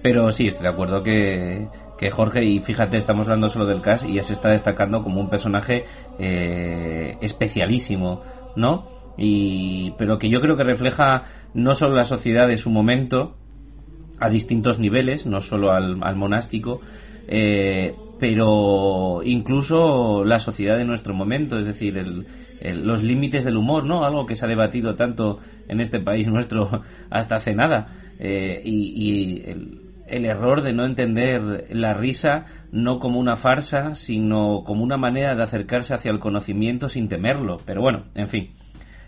Pero 0.02 0.30
sí, 0.30 0.46
estoy 0.46 0.62
de 0.62 0.68
acuerdo 0.68 1.02
que, 1.02 1.68
que 1.98 2.10
Jorge, 2.10 2.44
y 2.44 2.60
fíjate, 2.60 2.96
estamos 2.96 3.26
hablando 3.26 3.48
solo 3.48 3.66
del 3.66 3.82
cast 3.82 4.08
y 4.08 4.14
ya 4.14 4.22
se 4.22 4.32
está 4.32 4.50
destacando 4.50 5.02
como 5.02 5.20
un 5.20 5.28
personaje 5.28 5.84
eh, 6.18 7.16
especialísimo, 7.20 8.22
¿no? 8.56 8.86
Y, 9.16 9.92
pero 9.98 10.18
que 10.18 10.28
yo 10.28 10.40
creo 10.40 10.56
que 10.56 10.62
refleja 10.62 11.24
no 11.52 11.74
solo 11.74 11.96
la 11.96 12.04
sociedad 12.04 12.46
de 12.46 12.56
su 12.56 12.70
momento, 12.70 13.36
a 14.20 14.30
distintos 14.30 14.78
niveles, 14.78 15.26
no 15.26 15.40
solo 15.40 15.72
al, 15.72 16.16
monástico, 16.16 16.80
eh, 17.26 17.94
pero 18.18 19.20
incluso 19.24 20.24
la 20.24 20.38
sociedad 20.38 20.76
de 20.76 20.84
nuestro 20.84 21.14
momento, 21.14 21.58
es 21.58 21.66
decir, 21.66 21.94
los 22.60 23.02
límites 23.02 23.44
del 23.44 23.56
humor, 23.56 23.84
¿no? 23.84 24.04
Algo 24.04 24.26
que 24.26 24.36
se 24.36 24.44
ha 24.44 24.48
debatido 24.48 24.96
tanto 24.96 25.38
en 25.68 25.80
este 25.80 26.00
país 26.00 26.26
nuestro 26.28 26.82
hasta 27.10 27.36
hace 27.36 27.54
nada. 27.54 27.88
Eh, 28.18 28.60
y, 28.64 29.42
el, 29.46 29.80
el, 30.08 30.24
error 30.24 30.62
de 30.62 30.72
no 30.72 30.84
entender 30.84 31.66
la 31.70 31.94
risa 31.94 32.46
no 32.72 32.98
como 32.98 33.20
una 33.20 33.36
farsa, 33.36 33.94
sino 33.94 34.64
como 34.64 34.82
una 34.82 34.96
manera 34.96 35.36
de 35.36 35.42
acercarse 35.42 35.94
hacia 35.94 36.10
el 36.10 36.18
conocimiento 36.18 36.88
sin 36.88 37.08
temerlo. 37.08 37.58
Pero 37.64 37.80
bueno, 37.80 38.06
en 38.14 38.28
fin. 38.28 38.50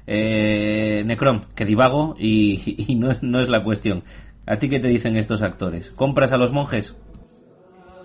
Eh, 0.07 1.03
Necrom, 1.07 1.43
que 1.55 1.65
divago 1.65 2.17
y, 2.19 2.95
no, 2.99 3.11
no, 3.21 3.41
es 3.41 3.49
la 3.49 3.63
cuestión. 3.63 4.05
¿A 4.47 4.57
ti 4.57 4.69
qué 4.69 4.81
te 4.81 4.89
dicen 4.89 5.17
estos 5.17 5.43
actores? 5.43 5.91
¿Compras 5.91 6.33
a 6.33 6.37
los 6.37 6.53
monjes? 6.53 6.97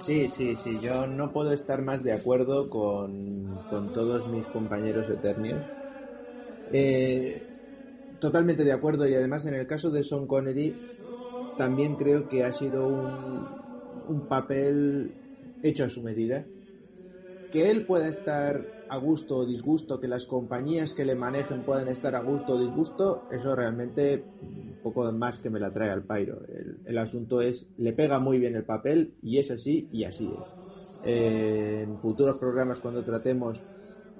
Sí, 0.06 0.28
sí, 0.28 0.56
sí. 0.56 0.80
Yo 0.80 1.08
no 1.08 1.34
puedo 1.34 1.52
estar 1.52 1.82
más 1.82 2.04
de 2.04 2.14
acuerdo 2.14 2.70
con, 2.70 3.64
todos 3.92 4.28
mis 4.28 4.48
compañeros 4.48 5.10
eternios. 5.10 5.64
Eh, 6.72 7.48
totalmente 8.20 8.64
de 8.64 8.72
acuerdo 8.72 9.08
y 9.08 9.16
además 9.16 9.48
en 9.48 9.56
el 9.56 9.66
caso 9.66 9.90
de 9.90 10.04
Sean 10.04 10.28
Connery 10.28 10.80
también 11.56 11.96
creo 11.96 12.28
que 12.28 12.44
ha 12.44 12.52
sido 12.52 12.88
un, 12.88 13.58
un 14.08 14.28
papel 14.28 15.16
hecho 15.64 15.86
a 15.86 15.90
su 15.90 16.04
medida. 16.04 16.46
Que 17.50 17.72
él 17.72 17.88
pueda 17.88 18.08
estar 18.08 18.75
a 18.88 18.98
gusto 18.98 19.38
o 19.38 19.46
disgusto, 19.46 20.00
que 20.00 20.08
las 20.08 20.26
compañías 20.26 20.94
que 20.94 21.06
le 21.06 21.16
manejen 21.16 21.64
puedan 21.64 21.88
estar 21.88 22.16
a 22.16 22.22
gusto 22.22 22.54
o 22.54 22.60
disgusto, 22.60 23.26
eso 23.30 23.56
realmente 23.56 24.28
un 24.42 24.78
poco 24.82 25.12
más 25.12 25.40
que 25.40 25.50
me 25.50 25.60
la 25.60 25.74
trae 25.74 25.90
al 25.90 26.04
pairo. 26.04 26.42
El, 26.86 26.98
asunto 26.98 27.42
es, 27.42 27.66
le 27.78 27.94
pega 27.94 28.20
muy 28.20 28.40
bien 28.40 28.56
el 28.56 28.64
papel 28.64 29.16
y 29.22 29.40
es 29.40 29.50
así 29.50 29.88
y 29.92 30.04
así 30.04 30.34
es. 30.40 30.54
en 31.02 31.98
futuros 32.00 32.38
programas 32.38 32.80
cuando 32.80 33.04
tratemos 33.04 33.64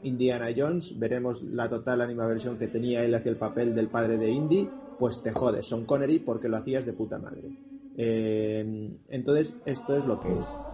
Indiana 0.02 0.50
Jones, 0.56 0.98
veremos 0.98 1.42
la 1.44 1.70
total 1.70 2.02
animaversión 2.02 2.58
que 2.58 2.68
tenía 2.68 3.04
él 3.04 3.14
hacia 3.14 3.32
el 3.32 3.38
papel 3.38 3.76
del 3.76 3.90
padre 3.90 4.18
de 4.18 4.32
Indy, 4.32 4.70
pues 4.98 5.22
te 5.22 5.32
jodes, 5.32 5.68
Son 5.68 5.86
Connery 5.86 6.20
porque 6.20 6.48
lo 6.48 6.58
hacías 6.58 6.86
de 6.86 6.94
puta 6.94 7.18
madre. 7.18 7.52
entonces, 7.96 9.56
esto 9.66 9.96
es 9.96 10.06
lo 10.06 10.20
que 10.20 10.30
es. 10.30 10.65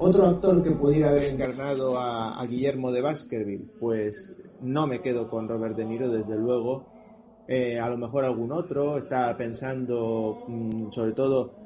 Otro 0.00 0.26
actor 0.26 0.62
que 0.62 0.70
pudiera 0.70 1.10
haber 1.10 1.24
encarnado 1.24 1.98
a, 1.98 2.46
Guillermo 2.46 2.92
de 2.92 3.00
Baskerville, 3.00 3.68
pues 3.80 4.32
no 4.60 4.86
me 4.86 5.02
quedo 5.02 5.28
con 5.28 5.48
Robert 5.48 5.76
De 5.76 5.84
Niro, 5.84 6.08
desde 6.08 6.36
luego. 6.36 6.86
Eh, 7.48 7.80
a 7.80 7.90
lo 7.90 7.96
mejor 7.96 8.24
algún 8.24 8.52
otro. 8.52 8.96
Estaba 8.96 9.36
pensando, 9.36 10.44
mm, 10.46 10.92
sobre 10.92 11.12
todo, 11.12 11.56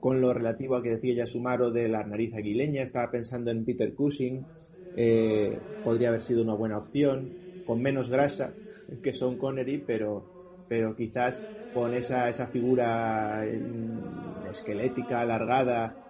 con 0.00 0.20
lo 0.22 0.32
relativo 0.32 0.76
a 0.76 0.82
que 0.82 0.90
decía 0.96 1.14
ya 1.14 1.26
Sumaro 1.26 1.70
de 1.70 1.88
la 1.88 2.02
nariz 2.04 2.34
aguileña. 2.34 2.82
Estaba 2.82 3.10
pensando 3.10 3.50
en 3.50 3.64
Peter 3.66 3.94
Cushing. 3.94 4.46
Eh, 4.94 5.66
podría 5.82 6.08
haber 6.08 6.22
sido 6.22 6.42
una 6.42 6.54
buena 6.54 6.78
opción. 6.78 7.36
con 7.64 7.80
menos 7.80 8.10
grasa 8.10 8.56
que 9.02 9.12
son 9.12 9.36
Connery, 9.38 9.78
pero, 9.86 10.30
pero 10.66 10.96
quizás 10.96 11.46
con 11.70 11.94
esa, 11.94 12.28
esa 12.28 12.48
figura 12.48 13.44
mm, 13.44 14.46
esquelética, 14.46 15.20
alargada, 15.20 16.01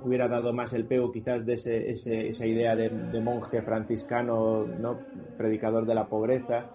hubiera 0.00 0.28
dado 0.28 0.52
más 0.52 0.72
el 0.72 0.86
pego 0.86 1.12
quizás 1.12 1.46
de 1.46 1.54
ese, 1.54 1.90
esa 2.28 2.46
idea 2.46 2.76
de, 2.76 2.90
monje 3.20 3.62
franciscano, 3.62 4.66
¿no? 4.66 5.04
predicador 5.36 5.86
de 5.86 5.94
la 5.94 6.08
pobreza. 6.08 6.70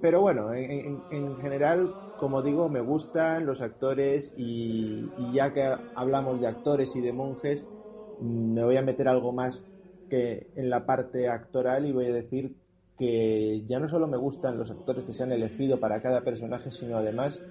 Pero 0.00 0.20
bueno, 0.20 0.54
en, 0.54 1.36
general, 1.38 1.96
como 2.16 2.42
digo, 2.42 2.68
me 2.68 2.80
gustan 2.80 3.46
los 3.46 3.60
actores 3.60 4.32
y, 4.36 5.32
ya 5.32 5.52
que 5.52 5.74
hablamos 5.94 6.40
de 6.40 6.46
actores 6.46 6.94
y 6.94 7.00
de 7.00 7.12
monjes, 7.12 7.68
me 8.20 8.64
voy 8.64 8.76
a 8.76 8.82
meter 8.82 9.08
algo 9.08 9.32
más 9.32 9.64
que 10.08 10.50
en 10.54 10.70
la 10.70 10.86
parte 10.86 11.28
actoral 11.28 11.86
y 11.86 11.92
voy 11.92 12.06
a 12.06 12.12
decir 12.12 12.54
que 12.96 13.64
ya 13.66 13.78
no 13.78 13.88
solo 13.88 14.08
me 14.08 14.16
gustan 14.16 14.58
los 14.58 14.70
actores 14.70 15.04
que 15.04 15.12
se 15.12 15.22
han 15.22 15.32
elegido 15.32 15.78
para 15.80 16.00
cada 16.00 16.22
personaje, 16.22 16.70
sino 16.72 16.96
además 16.96 17.44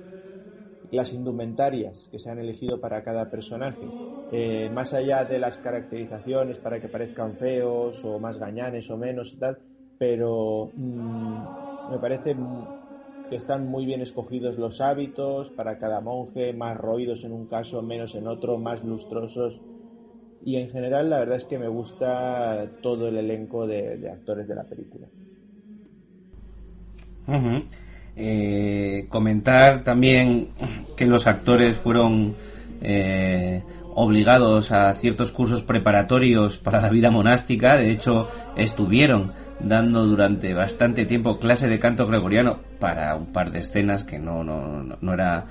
las 0.92 1.14
indumentarias 1.14 2.08
que 2.12 2.20
se 2.20 2.30
han 2.30 2.40
elegido 2.40 2.80
para 2.80 3.04
cada 3.04 3.30
personaje. 3.30 3.94
Eh, 4.30 4.70
más 4.72 4.94
allá 4.94 5.24
de 5.24 5.40
las 5.40 5.58
caracterizaciones 5.58 6.60
para 6.60 6.82
que 6.82 6.90
parezcan 6.90 7.38
feos 7.38 8.04
o 8.04 8.20
más 8.20 8.38
gañanes 8.38 8.90
o 8.90 8.98
menos 8.98 9.34
y 9.34 9.38
tal, 9.38 9.58
pero 9.98 10.72
mm, 10.76 11.44
me 11.88 12.00
parece 12.00 12.36
que 13.30 13.36
están 13.36 13.68
muy 13.68 13.86
bien 13.86 14.02
escogidos 14.02 14.58
los 14.58 14.82
hábitos 14.82 15.52
para 15.52 15.78
cada 15.80 16.02
monje, 16.02 16.54
más 16.54 16.78
roídos 16.78 17.24
en 17.24 17.34
un 17.34 17.48
caso, 17.48 17.82
menos 17.82 18.16
en 18.16 18.28
otro, 18.28 18.58
más 18.58 18.84
lustrosos. 18.84 19.62
Y 20.42 20.58
en 20.58 20.70
general 20.70 21.10
la 21.10 21.20
verdad 21.20 21.38
es 21.38 21.46
que 21.46 21.58
me 21.58 21.68
gusta 21.68 22.70
todo 22.82 23.08
el 23.08 23.18
elenco 23.18 23.66
de, 23.66 24.10
actores 24.10 24.48
de 24.48 24.56
la 24.56 24.64
película. 24.64 25.08
Eh, 28.20 29.06
comentar 29.10 29.84
también 29.84 30.48
que 30.98 31.06
los 31.06 31.28
actores 31.28 31.78
fueron 31.78 32.36
eh, 32.82 33.62
obligados 33.94 34.72
a 34.72 34.92
ciertos 34.94 35.32
cursos 35.32 35.62
preparatorios 35.62 36.58
para 36.58 36.82
la 36.82 36.90
vida 36.90 37.12
monástica. 37.12 37.78
De 37.78 37.92
hecho, 37.92 38.28
estuvieron 38.56 39.34
dando 39.60 40.06
durante 40.06 40.56
bastante 40.56 41.06
tiempo 41.06 41.38
clase 41.38 41.68
de 41.68 41.78
canto 41.78 42.08
gregoriano 42.08 42.60
para 42.80 43.16
un 43.16 43.28
par 43.28 43.52
de 43.52 43.60
escenas 43.60 44.04
que 44.04 44.18
no, 44.18 44.44
no, 44.44 44.84
no, 45.00 45.14
era, 45.14 45.46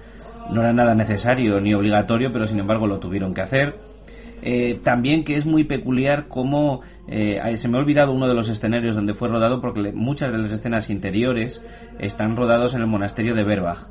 no 0.50 0.60
era 0.60 0.72
nada 0.72 0.94
necesario 0.96 1.60
ni 1.60 1.72
obligatorio, 1.72 2.32
pero 2.32 2.46
sin 2.46 2.58
embargo 2.58 2.88
lo 2.88 2.98
tuvieron 2.98 3.32
que 3.32 3.42
hacer. 3.42 3.76
Eh, 4.42 4.80
también 4.82 5.24
que 5.24 5.36
es 5.36 5.46
muy 5.46 5.64
peculiar 5.64 6.28
cómo 6.28 6.82
eh, 7.06 7.56
se 7.56 7.68
me 7.68 7.78
ha 7.78 7.80
olvidado 7.80 8.12
uno 8.12 8.28
de 8.28 8.34
los 8.34 8.48
escenarios 8.48 8.94
donde 8.94 9.14
fue 9.14 9.28
rodado 9.28 9.60
porque 9.60 9.92
muchas 9.92 10.30
de 10.30 10.38
las 10.38 10.52
escenas 10.52 10.90
interiores 10.90 11.64
están 11.98 12.36
rodados 12.36 12.74
en 12.74 12.82
el 12.82 12.86
monasterio 12.86 13.34
de 13.34 13.44
Berbach. 13.44 13.88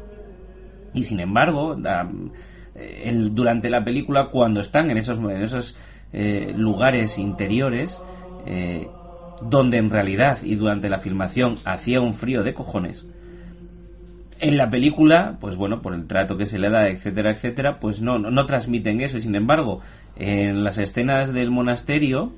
Y 0.94 1.04
sin 1.04 1.20
embargo, 1.20 1.76
eh, 2.76 3.30
durante 3.32 3.70
la 3.70 3.84
película, 3.84 4.30
cuando 4.32 4.62
están 4.62 4.92
en 4.92 4.98
esos, 4.98 5.18
en 5.18 5.42
esos 5.42 5.78
lugares 6.54 7.18
interiores, 7.18 8.02
donde 9.42 9.78
en 9.78 9.90
realidad 9.90 10.40
y 10.44 10.56
durante 10.56 10.88
la 10.88 11.00
filmación 11.00 11.56
hacía 11.66 12.00
un 12.00 12.14
frío 12.14 12.44
de 12.44 12.54
cojones, 12.54 13.06
en 14.40 14.58
la 14.58 14.70
película, 14.70 15.38
pues 15.40 15.56
bueno, 15.56 15.82
por 15.82 15.94
el 15.94 16.08
trato 16.08 16.38
que 16.38 16.46
se 16.46 16.60
le 16.60 16.70
da, 16.70 16.90
etcétera, 16.90 17.32
etcétera, 17.32 17.80
pues 17.80 18.02
no, 18.02 18.20
no, 18.20 18.46
transmiten 18.46 19.02
eso. 19.02 19.18
Y 19.18 19.22
sin 19.22 19.36
embargo, 19.36 19.82
en 20.16 20.64
las 20.64 20.78
escenas 20.78 21.34
del 21.34 21.52
monasterio, 21.52 22.34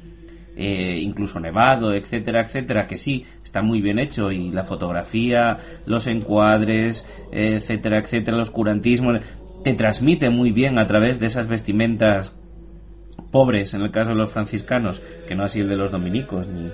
eh, 0.55 0.99
incluso 1.01 1.39
nevado, 1.39 1.93
etcétera, 1.93 2.41
etcétera, 2.41 2.87
que 2.87 2.97
sí, 2.97 3.25
está 3.43 3.61
muy 3.61 3.81
bien 3.81 3.99
hecho 3.99 4.31
y 4.31 4.51
la 4.51 4.63
fotografía, 4.63 5.57
los 5.85 6.07
encuadres, 6.07 7.05
etcétera, 7.31 7.99
etcétera, 7.99 8.37
el 8.37 8.41
oscurantismo, 8.41 9.13
te 9.63 9.73
transmite 9.73 10.29
muy 10.29 10.51
bien 10.51 10.79
a 10.79 10.85
través 10.85 11.19
de 11.19 11.25
esas 11.25 11.47
vestimentas 11.47 12.37
pobres, 13.31 13.73
en 13.73 13.81
el 13.81 13.91
caso 13.91 14.11
de 14.11 14.17
los 14.17 14.31
franciscanos, 14.31 15.01
que 15.27 15.35
no 15.35 15.43
así 15.43 15.59
el 15.59 15.67
de 15.67 15.75
los 15.75 15.91
dominicos, 15.91 16.47
ni, 16.47 16.71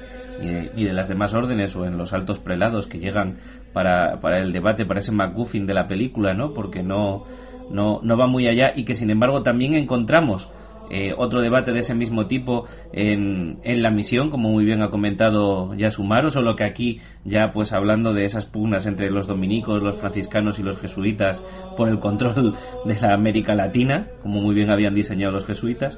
ni 0.76 0.84
de, 0.84 0.94
las 0.94 1.08
demás 1.08 1.34
órdenes 1.34 1.76
o 1.76 1.86
en 1.86 1.98
los 1.98 2.14
altos 2.14 2.40
prelados 2.40 2.88
que 2.88 3.00
llegan 3.00 3.38
para, 3.74 4.20
para 4.22 4.40
el 4.40 4.52
debate, 4.52 4.86
para 4.86 5.00
ese 5.00 5.12
MacGuffin 5.12 5.66
de 5.66 5.74
la 5.74 5.88
película, 5.88 6.34
¿no? 6.34 6.54
Porque 6.54 6.84
no, 6.84 7.24
no, 7.70 8.00
no 8.02 8.18
va 8.18 8.28
muy 8.28 8.48
allá 8.48 8.72
y 8.76 8.86
que 8.86 8.96
sin 8.96 9.10
embargo 9.10 9.44
también 9.44 9.74
encontramos 9.76 10.50
eh, 10.90 11.14
otro 11.18 11.42
debate 11.42 11.72
de 11.72 11.80
ese 11.80 11.96
mismo 11.96 12.28
tipo 12.28 12.66
en, 12.92 13.58
en, 13.64 13.82
la 13.82 13.90
misión, 13.90 14.30
como 14.30 14.50
muy 14.50 14.66
bien 14.66 14.82
ha 14.82 14.90
comentado 14.90 15.74
ya 15.76 15.90
Sumaro, 15.90 16.30
solo 16.30 16.56
que 16.56 16.66
aquí 16.66 17.00
ya 17.24 17.52
pues 17.52 17.72
hablando 17.72 18.14
de 18.14 18.26
esas 18.26 18.46
pugnas 18.46 18.86
entre 18.86 19.10
los 19.10 19.26
dominicos, 19.26 19.82
los 19.82 19.98
franciscanos 19.98 20.60
y 20.60 20.64
los 20.64 20.78
jesuitas 20.78 21.44
por 21.78 21.90
el 21.90 22.00
control 22.00 22.56
de 22.86 22.96
la 23.02 23.14
América 23.14 23.56
Latina, 23.56 24.08
como 24.22 24.42
muy 24.42 24.54
bien 24.54 24.70
habían 24.70 24.94
diseñado 24.94 25.32
los 25.32 25.46
jesuitas 25.46 25.98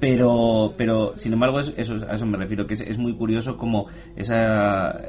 pero 0.00 0.74
pero 0.76 1.16
sin 1.16 1.32
embargo 1.32 1.58
eso, 1.58 1.72
a 2.08 2.14
eso 2.14 2.26
me 2.26 2.36
refiero 2.36 2.66
que 2.66 2.74
es, 2.74 2.98
muy 2.98 3.14
curioso 3.14 3.56
como 3.56 3.86
esa 4.14 5.00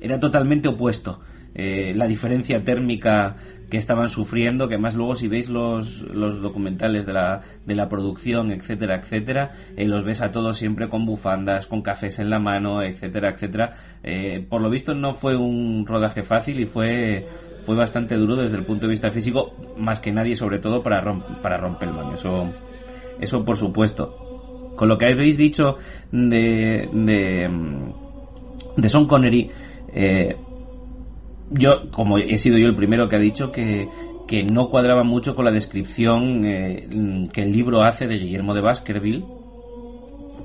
era 0.00 0.20
totalmente 0.20 0.68
opuesto 0.68 1.20
eh, 1.54 1.94
la 1.94 2.06
diferencia 2.06 2.64
térmica 2.64 3.36
que 3.70 3.78
estaban 3.78 4.08
sufriendo 4.08 4.68
que 4.68 4.78
más 4.78 4.94
luego 4.94 5.14
si 5.14 5.26
veis 5.26 5.48
los, 5.48 6.02
los 6.02 6.40
documentales 6.40 7.06
de 7.06 7.14
la, 7.14 7.40
de 7.64 7.74
la 7.74 7.88
producción 7.88 8.52
etcétera 8.52 8.96
etcétera 8.96 9.52
eh, 9.76 9.86
los 9.86 10.04
ves 10.04 10.20
a 10.20 10.30
todos 10.30 10.56
siempre 10.56 10.88
con 10.88 11.06
bufandas 11.06 11.66
con 11.66 11.82
cafés 11.82 12.18
en 12.18 12.30
la 12.30 12.38
mano 12.38 12.82
etcétera 12.82 13.30
etcétera. 13.30 13.72
Eh, 14.02 14.46
por 14.48 14.60
lo 14.60 14.70
visto 14.70 14.94
no 14.94 15.14
fue 15.14 15.36
un 15.36 15.86
rodaje 15.86 16.22
fácil 16.22 16.60
y 16.60 16.66
fue 16.66 17.26
fue 17.64 17.74
bastante 17.74 18.16
duro 18.16 18.36
desde 18.36 18.56
el 18.56 18.64
punto 18.64 18.86
de 18.86 18.90
vista 18.90 19.10
físico 19.10 19.54
más 19.76 19.98
que 20.00 20.12
nadie 20.12 20.36
sobre 20.36 20.58
todo 20.58 20.82
para 20.82 21.02
para 21.42 21.56
romper 21.56 21.88
el 21.88 22.12
eso 22.12 22.52
eso 23.20 23.44
por 23.44 23.56
supuesto. 23.56 24.74
Con 24.76 24.88
lo 24.88 24.98
que 24.98 25.06
habéis 25.06 25.38
dicho 25.38 25.76
de, 26.12 26.88
de, 26.92 27.50
de 28.76 28.88
Sean 28.88 29.06
Connery, 29.06 29.50
eh, 29.96 30.36
yo, 31.50 31.90
como 31.90 32.18
he 32.18 32.36
sido 32.36 32.58
yo 32.58 32.66
el 32.66 32.74
primero 32.74 33.08
que 33.08 33.16
ha 33.16 33.20
dicho 33.20 33.50
que, 33.50 33.88
que 34.28 34.44
no 34.44 34.68
cuadraba 34.68 35.04
mucho 35.04 35.34
con 35.34 35.46
la 35.46 35.50
descripción 35.50 36.44
eh, 36.44 37.28
que 37.32 37.42
el 37.42 37.52
libro 37.52 37.82
hace 37.82 38.06
de 38.06 38.18
Guillermo 38.18 38.52
de 38.52 38.60
Baskerville, 38.60 39.24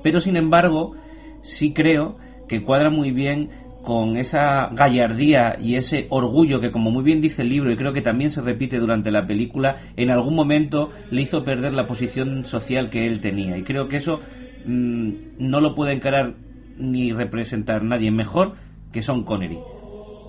pero 0.01 0.21
sin 0.21 0.37
embargo, 0.37 0.95
sí 1.41 1.73
creo 1.73 2.15
que 2.47 2.63
cuadra 2.63 2.89
muy 2.89 3.11
bien 3.11 3.49
con 3.83 4.15
esa 4.15 4.69
gallardía 4.71 5.57
y 5.59 5.75
ese 5.75 6.07
orgullo 6.09 6.61
que, 6.61 6.71
como 6.71 6.89
muy 6.89 7.03
bien 7.03 7.19
dice 7.19 7.41
el 7.41 7.49
libro, 7.49 7.71
y 7.71 7.75
creo 7.75 7.91
que 7.91 8.01
también 8.01 8.31
se 8.31 8.41
repite 8.41 8.79
durante 8.79 9.11
la 9.11 9.25
película, 9.25 9.77
en 9.97 10.11
algún 10.11 10.35
momento 10.35 10.91
le 11.09 11.23
hizo 11.23 11.43
perder 11.43 11.73
la 11.73 11.87
posición 11.87 12.45
social 12.45 12.89
que 12.89 13.05
él 13.05 13.19
tenía. 13.19 13.57
Y 13.57 13.63
creo 13.63 13.89
que 13.89 13.97
eso 13.97 14.19
mm, 14.65 15.11
no 15.39 15.59
lo 15.59 15.75
puede 15.75 15.93
encarar 15.93 16.35
ni 16.77 17.11
representar 17.11 17.83
nadie 17.83 18.11
mejor 18.11 18.53
que 18.91 19.01
Son 19.01 19.23
Connery. 19.23 19.59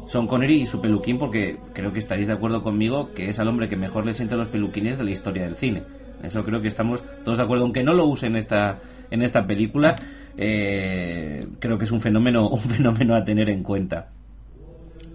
Son 0.07 0.27
Connery 0.27 0.63
y 0.63 0.67
su 0.67 0.81
peluquín, 0.81 1.19
porque 1.19 1.59
creo 1.73 1.93
que 1.93 1.99
estaréis 1.99 2.29
de 2.29 2.35
acuerdo 2.35 2.63
conmigo 2.63 3.13
que 3.15 3.29
es 3.29 3.39
al 3.39 3.49
hombre 3.49 3.69
que 3.69 3.77
mejor 3.77 4.05
le 4.05 4.15
siente 4.15 4.37
los 4.37 4.49
peluquines 4.49 4.99
de 4.99 5.05
la 5.05 5.11
historia 5.11 5.45
del 5.45 5.57
cine. 5.57 5.85
Eso 6.23 6.45
creo 6.45 6.61
que 6.61 6.69
estamos 6.69 7.05
todos 7.25 7.39
de 7.39 7.45
acuerdo, 7.45 7.65
aunque 7.65 7.83
no 7.83 7.95
lo 7.95 8.07
usen 8.07 8.33
en 8.33 8.39
esta, 8.39 8.81
en 9.11 9.23
esta 9.23 9.47
película 9.47 9.97
eh, 10.37 11.47
creo 11.59 11.79
que 11.79 11.85
es 11.85 11.93
un 11.93 12.01
fenómeno, 12.01 12.49
un 12.51 12.59
fenómeno 12.59 13.15
a 13.17 13.25
tener 13.25 13.49
en 13.51 13.63
cuenta. 13.63 14.09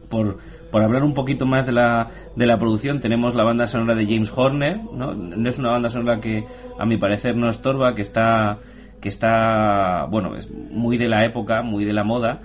Por, 0.09 0.37
por 0.71 0.83
hablar 0.83 1.03
un 1.03 1.13
poquito 1.13 1.45
más 1.45 1.65
de 1.65 1.73
la, 1.73 2.09
de 2.35 2.45
la 2.45 2.57
producción, 2.57 3.01
tenemos 3.01 3.35
la 3.35 3.43
banda 3.43 3.67
sonora 3.67 3.95
de 3.95 4.05
James 4.05 4.31
Horner, 4.33 4.79
¿no? 4.93 5.13
no 5.13 5.49
es 5.49 5.59
una 5.59 5.71
banda 5.71 5.89
sonora 5.89 6.21
que 6.21 6.45
a 6.79 6.85
mi 6.85 6.97
parecer 6.97 7.35
no 7.35 7.49
estorba, 7.49 7.93
que 7.93 8.03
está, 8.03 8.59
que 9.01 9.09
está, 9.09 10.05
bueno, 10.05 10.35
es 10.35 10.49
muy 10.49 10.97
de 10.97 11.09
la 11.09 11.25
época, 11.25 11.61
muy 11.61 11.83
de 11.83 11.91
la 11.91 12.05
moda, 12.05 12.41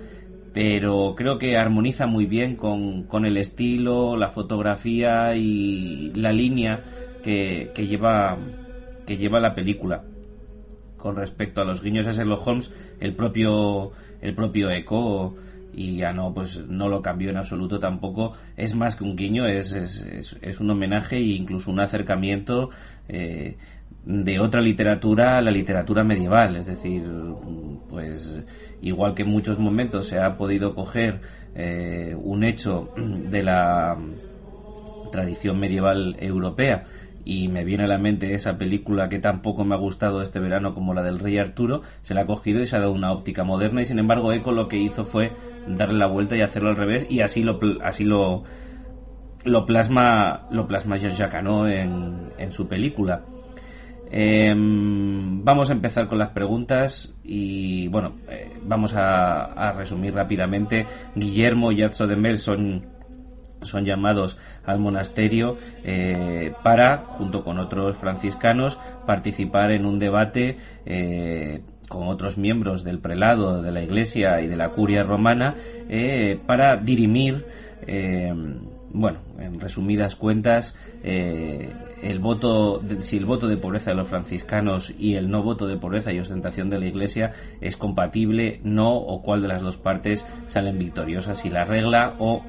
pero 0.53 1.15
creo 1.17 1.39
que 1.39 1.57
armoniza 1.57 2.07
muy 2.07 2.27
bien 2.27 2.57
con, 2.57 3.05
con 3.05 3.25
el 3.25 3.37
estilo, 3.37 4.17
la 4.17 4.29
fotografía 4.29 5.35
y 5.35 6.11
la 6.11 6.33
línea 6.33 6.85
que, 7.23 7.71
que 7.75 7.87
lleva 7.87 8.39
que 9.07 9.17
lleva 9.17 9.41
la 9.41 9.55
película. 9.55 10.05
Con 10.97 11.17
respecto 11.17 11.61
a 11.61 11.65
los 11.65 11.83
guiños 11.83 12.07
a 12.07 12.13
Sherlock 12.13 12.47
Holmes, 12.47 12.71
el 13.01 13.15
propio, 13.15 13.93
el 14.21 14.35
propio 14.35 14.71
Echo 14.71 15.35
y 15.73 15.97
ya 15.97 16.13
no 16.13 16.35
pues 16.35 16.67
no 16.69 16.89
lo 16.89 17.03
cambió 17.03 17.31
en 17.31 17.39
absoluto 17.39 17.79
tampoco. 17.79 18.35
Es 18.57 18.75
más 18.75 18.95
que 18.95 19.05
un 19.05 19.17
guiño 19.17 19.47
es, 19.47 19.73
es, 19.73 20.37
es, 20.41 20.61
un 20.61 20.71
homenaje 20.71 21.17
e 21.17 21.35
incluso 21.35 21.71
un 21.71 21.81
acercamiento 21.81 22.69
eh, 23.09 23.57
de 24.05 24.39
otra 24.39 24.61
literatura 24.61 25.39
a 25.39 25.43
la 25.43 25.51
literatura 25.51 26.05
medieval. 26.05 26.57
Es 26.57 26.67
decir 26.67 27.03
pues 27.89 28.45
igual 28.83 29.15
que 29.15 29.23
en 29.23 29.31
muchos 29.31 29.59
momentos 29.59 30.09
se 30.09 30.19
ha 30.19 30.37
podido 30.37 30.75
coger 30.75 31.21
eh, 31.55 32.15
un 32.21 32.45
hecho 32.45 32.93
de 32.97 33.43
la 33.43 33.97
tradición 35.11 35.59
medieval 35.59 36.17
europea 36.19 36.85
y 37.25 37.49
me 37.49 37.65
viene 37.65 37.85
a 37.85 37.87
la 37.87 37.99
mente 37.99 38.35
esa 38.35 38.59
película 38.59 39.09
que 39.09 39.21
tampoco 39.21 39.65
me 39.65 39.75
ha 39.75 39.79
gustado 39.79 40.23
este 40.23 40.41
verano 40.41 40.75
como 40.75 40.95
la 40.95 41.03
del 41.03 41.21
Rey 41.21 41.39
Arturo, 41.39 41.83
se 42.01 42.15
la 42.15 42.23
ha 42.23 42.27
cogido 42.27 42.61
y 42.61 42.67
se 42.67 42.77
ha 42.77 42.81
dado 42.81 42.93
una 42.93 43.13
óptica 43.13 43.45
moderna 43.45 43.81
y 43.83 43.85
sin 43.85 43.99
embargo 43.99 44.33
Eco 44.33 44.53
lo 44.53 44.69
que 44.69 44.79
hizo 44.79 45.05
fue 45.05 45.37
darle 45.65 45.99
la 45.99 46.07
vuelta 46.09 46.37
y 46.37 46.43
hacerlo 46.43 46.71
al 46.71 46.77
revés 46.77 47.07
y 47.09 47.21
así 47.21 47.45
lo 47.45 47.59
así 47.83 48.05
lo 48.05 48.45
lo 49.45 49.67
plasma 49.67 50.47
lo 50.51 50.67
plasma 50.67 50.97
Jean-Jacques 50.97 51.45
en, 51.69 52.33
en 52.39 52.53
su 52.53 52.69
película. 52.69 53.32
Em, 54.15 55.43
vamos 55.43 55.71
a 55.71 55.73
empezar 55.73 56.07
con 56.07 56.19
las 56.19 56.33
preguntas 56.33 57.17
y 57.25 57.89
bueno, 57.89 58.17
eh, 58.29 58.51
vamos 58.63 58.95
a, 58.95 59.73
resumir 59.73 60.13
rápidamente. 60.15 60.87
Guillermo 61.15 61.73
y 61.73 61.83
Atzo 61.83 62.07
de 62.07 62.17
Mel 62.17 62.39
son, 62.39 62.85
son 63.63 63.87
llamados 63.87 64.39
al 64.67 64.81
monasterio 64.81 65.57
eh, 65.83 66.53
para, 66.63 66.99
junto 66.99 67.43
con 67.43 67.59
otros 67.59 67.97
franciscanos, 67.97 68.79
participar 69.07 69.71
en 69.73 69.87
un 69.87 69.99
debate 69.99 70.59
eh, 70.85 71.63
con 71.89 72.07
otros 72.09 72.37
miembros 72.37 72.85
del 72.85 72.99
prelado 72.99 73.63
de 73.63 73.73
la 73.73 73.83
Iglesia 73.83 74.43
y 74.43 74.47
de 74.47 74.57
la 74.57 74.69
curia 74.73 75.05
romana 75.05 75.55
para 76.47 76.77
dirimir 76.77 77.47
bueno, 78.95 79.21
en 79.39 79.59
resumidas 79.59 80.17
cuentas, 80.17 80.77
el 82.03 82.19
voto, 82.19 82.83
si 83.01 83.17
el 83.17 83.25
voto 83.25 83.47
de 83.47 83.57
pobreza 83.57 83.91
de 83.91 83.97
los 83.97 84.09
franciscanos 84.09 84.93
y 84.99 85.15
el 85.15 85.31
no 85.31 85.43
voto 85.43 85.67
de 85.67 85.77
pobreza 85.77 86.13
y 86.13 86.19
ostentación 86.19 86.69
de 86.69 86.81
la 86.81 86.87
Iglesia 86.87 87.33
es 87.61 87.77
compatible, 87.77 88.61
no, 88.65 88.95
o 88.95 89.23
cuál 89.23 89.43
de 89.43 89.49
las 89.49 89.63
dos 89.63 89.77
partes 89.77 90.27
salen 90.47 90.79
victoriosas, 90.79 91.39
si 91.39 91.49
la 91.49 91.65
regla 91.65 92.17
o, 92.19 92.43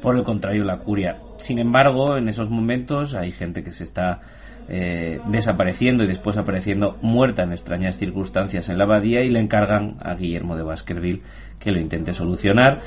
por 0.00 0.16
el 0.16 0.24
contrario, 0.24 0.64
la 0.64 0.78
curia. 0.78 1.20
Sin 1.38 1.58
embargo, 1.58 2.16
en 2.16 2.28
esos 2.28 2.50
momentos 2.50 3.14
hay 3.14 3.30
gente 3.30 3.62
que 3.62 3.70
se 3.70 3.84
está 3.84 4.20
eh, 4.66 5.20
desapareciendo 5.26 6.04
y 6.04 6.06
después 6.06 6.36
apareciendo 6.36 6.96
muerta 7.02 7.42
en 7.42 7.52
extrañas 7.52 7.98
circunstancias 7.98 8.68
en 8.70 8.78
la 8.78 8.84
abadía 8.84 9.22
y 9.22 9.30
le 9.30 9.38
encargan 9.38 9.98
a 10.00 10.14
Guillermo 10.14 10.56
de 10.56 10.62
Baskerville 10.62 11.22
que 11.58 11.70
lo 11.70 11.78
intente 11.78 12.12
solucionar. 12.12 12.80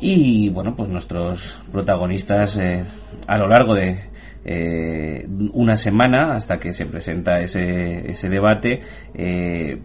Y 0.00 0.48
bueno, 0.50 0.74
pues 0.76 0.88
nuestros 0.88 1.56
protagonistas 1.72 2.56
eh, 2.56 2.84
a 3.26 3.38
lo 3.38 3.48
largo 3.48 3.74
de 3.74 3.98
eh, 4.44 5.26
una 5.52 5.76
semana 5.76 6.34
hasta 6.34 6.58
que 6.58 6.72
se 6.72 6.86
presenta 6.86 7.40
ese, 7.40 8.10
ese 8.10 8.28
debate 8.28 8.80
eh, 9.14 9.80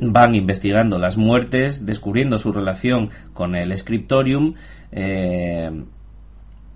van 0.00 0.34
investigando 0.34 0.98
las 0.98 1.16
muertes, 1.16 1.86
descubriendo 1.86 2.38
su 2.38 2.52
relación 2.52 3.10
con 3.32 3.54
el 3.54 3.76
scriptorium 3.76 4.54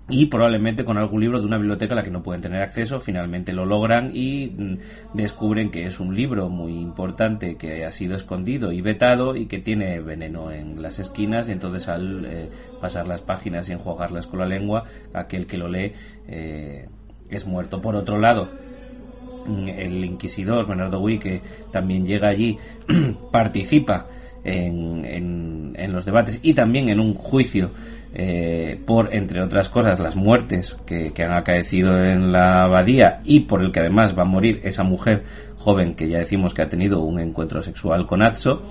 y 0.07 0.27
probablemente 0.27 0.85
con 0.85 0.97
algún 0.97 1.21
libro 1.21 1.39
de 1.39 1.47
una 1.47 1.57
biblioteca 1.57 1.93
a 1.93 1.97
la 1.97 2.03
que 2.03 2.11
no 2.11 2.21
pueden 2.21 2.41
tener 2.41 2.61
acceso, 2.61 2.99
finalmente 2.99 3.53
lo 3.53 3.65
logran 3.65 4.11
y 4.13 4.47
mm, 4.47 4.77
descubren 5.13 5.71
que 5.71 5.85
es 5.85 5.99
un 5.99 6.15
libro 6.15 6.47
muy 6.47 6.73
importante 6.73 7.55
que 7.55 7.85
ha 7.85 7.91
sido 7.91 8.15
escondido 8.15 8.71
y 8.71 8.81
vetado 8.81 9.35
y 9.35 9.47
que 9.47 9.59
tiene 9.59 9.99
veneno 10.01 10.51
en 10.51 10.81
las 10.81 10.99
esquinas 10.99 11.49
y 11.49 11.53
entonces 11.53 11.87
al 11.87 12.23
eh, 12.25 12.49
pasar 12.79 13.07
las 13.07 13.23
páginas 13.23 13.67
y 13.69 13.73
enjuagarlas 13.73 14.27
con 14.27 14.39
la 14.39 14.45
lengua, 14.45 14.83
aquel 15.11 15.47
que 15.47 15.57
lo 15.57 15.67
lee 15.67 15.93
eh, 16.27 16.87
es 17.31 17.47
muerto. 17.47 17.81
Por 17.81 17.95
otro 17.95 18.19
lado, 18.19 18.49
mm, 19.47 19.69
el 19.69 20.05
inquisidor 20.05 20.67
Bernardo 20.67 20.99
Gui, 20.99 21.17
que 21.17 21.41
también 21.71 22.05
llega 22.05 22.27
allí, 22.27 22.59
participa 23.31 24.05
en, 24.43 25.73
en 25.75 25.91
los 25.91 26.05
debates 26.05 26.39
y 26.43 26.53
también 26.53 26.89
en 26.89 26.99
un 26.99 27.15
juicio 27.15 27.71
eh, 28.17 28.79
por, 28.85 29.13
entre 29.13 29.43
otras 29.43 29.67
cosas, 29.67 29.99
las 29.99 30.15
muertes 30.15 30.77
que, 30.85 31.11
han 31.21 31.33
acaecido 31.33 32.01
en 32.01 32.31
la 32.31 32.63
abadía 32.63 33.19
y 33.25 33.41
por 33.41 33.61
el 33.61 33.73
que 33.73 33.81
además 33.81 34.17
va 34.17 34.21
a 34.21 34.25
morir 34.25 34.61
esa 34.63 34.83
mujer 34.83 35.23
joven 35.57 35.95
que 35.95 36.07
ya 36.07 36.19
decimos 36.19 36.53
que 36.53 36.61
ha 36.61 36.69
tenido 36.69 37.01
un 37.01 37.19
encuentro 37.19 37.61
sexual 37.61 38.07
con 38.07 38.21
Atso. 38.21 38.61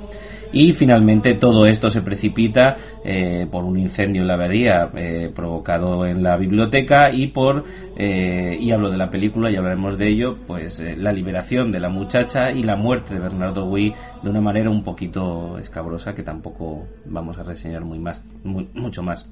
Y 0.56 0.72
finalmente 0.72 1.34
todo 1.34 1.66
esto 1.66 1.90
se 1.90 2.00
precipita 2.00 2.76
eh, 3.04 3.46
por 3.50 3.64
un 3.64 3.76
incendio 3.76 4.22
en 4.22 4.28
la 4.28 4.34
abadía 4.34 4.88
eh, 4.94 5.32
provocado 5.34 6.06
en 6.06 6.22
la 6.22 6.36
biblioteca 6.36 7.10
y 7.12 7.26
por, 7.26 7.64
y 7.96 8.70
hablo 8.70 8.90
de 8.90 8.96
la 8.96 9.10
película 9.10 9.50
y 9.50 9.56
hablaremos 9.56 9.98
de 9.98 10.08
ello, 10.08 10.38
pues 10.46 10.82
la 10.96 11.12
liberación 11.12 11.72
de 11.72 11.80
la 11.80 11.88
muchacha 11.88 12.52
y 12.52 12.62
la 12.62 12.76
muerte 12.76 13.14
de 13.14 13.20
Bernardo 13.20 13.68
Gui 13.68 13.94
de 14.22 14.30
una 14.30 14.40
manera 14.40 14.70
un 14.70 14.82
poquito 14.84 15.58
escabrosa 15.58 16.14
que 16.14 16.22
tampoco 16.22 16.86
vamos 17.04 17.36
a 17.38 17.42
reseñar 17.42 17.84
muy 17.84 17.98
más, 17.98 18.22
mucho 18.44 19.02
más. 19.02 19.30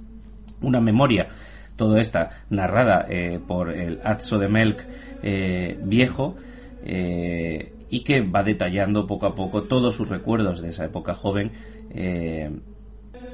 Una 0.60 0.80
memoria, 0.80 1.28
todo 1.76 1.96
esta 1.96 2.44
narrada 2.50 3.06
eh, 3.08 3.40
por 3.46 3.72
el 3.72 4.00
Atso 4.04 4.38
de 4.38 4.48
Melk 4.48 4.84
eh, 5.22 5.78
viejo, 5.82 6.36
eh, 6.84 7.72
y 7.92 8.04
que 8.04 8.22
va 8.22 8.42
detallando 8.42 9.06
poco 9.06 9.26
a 9.26 9.34
poco 9.34 9.64
todos 9.64 9.94
sus 9.94 10.08
recuerdos 10.08 10.62
de 10.62 10.70
esa 10.70 10.86
época 10.86 11.12
joven 11.12 11.52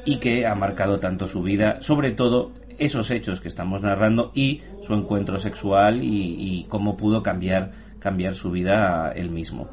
y 0.05 0.19
que 0.19 0.47
ha 0.47 0.55
marcado 0.57 0.99
tanto 0.99 1.29
su 1.29 1.43
vida, 1.43 1.81
sobre 1.81 2.11
todo 2.11 2.51
esos 2.77 3.13
hechos 3.13 3.41
que 3.41 3.47
estamos 3.47 3.83
narrando 3.83 4.33
y 4.35 4.63
su 4.83 4.95
encuentro 4.95 5.39
sexual 5.39 6.01
y, 6.03 6.67
cómo 6.69 6.97
pudo 6.97 7.23
cambiar, 7.23 7.71
cambiar 8.01 8.35
su 8.35 8.51
vida 8.51 9.13
él 9.15 9.31
mismo. 9.31 9.69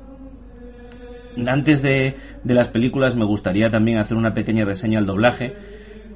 Antes 1.48 1.82
de, 1.82 2.16
de 2.44 2.54
las 2.54 2.68
películas 2.68 3.16
me 3.16 3.26
gustaría 3.26 3.72
también 3.72 3.98
hacer 3.98 4.18
una 4.18 4.36
pequeña 4.36 4.66
reseña 4.66 5.00
al 5.00 5.08
doblaje, 5.08 5.54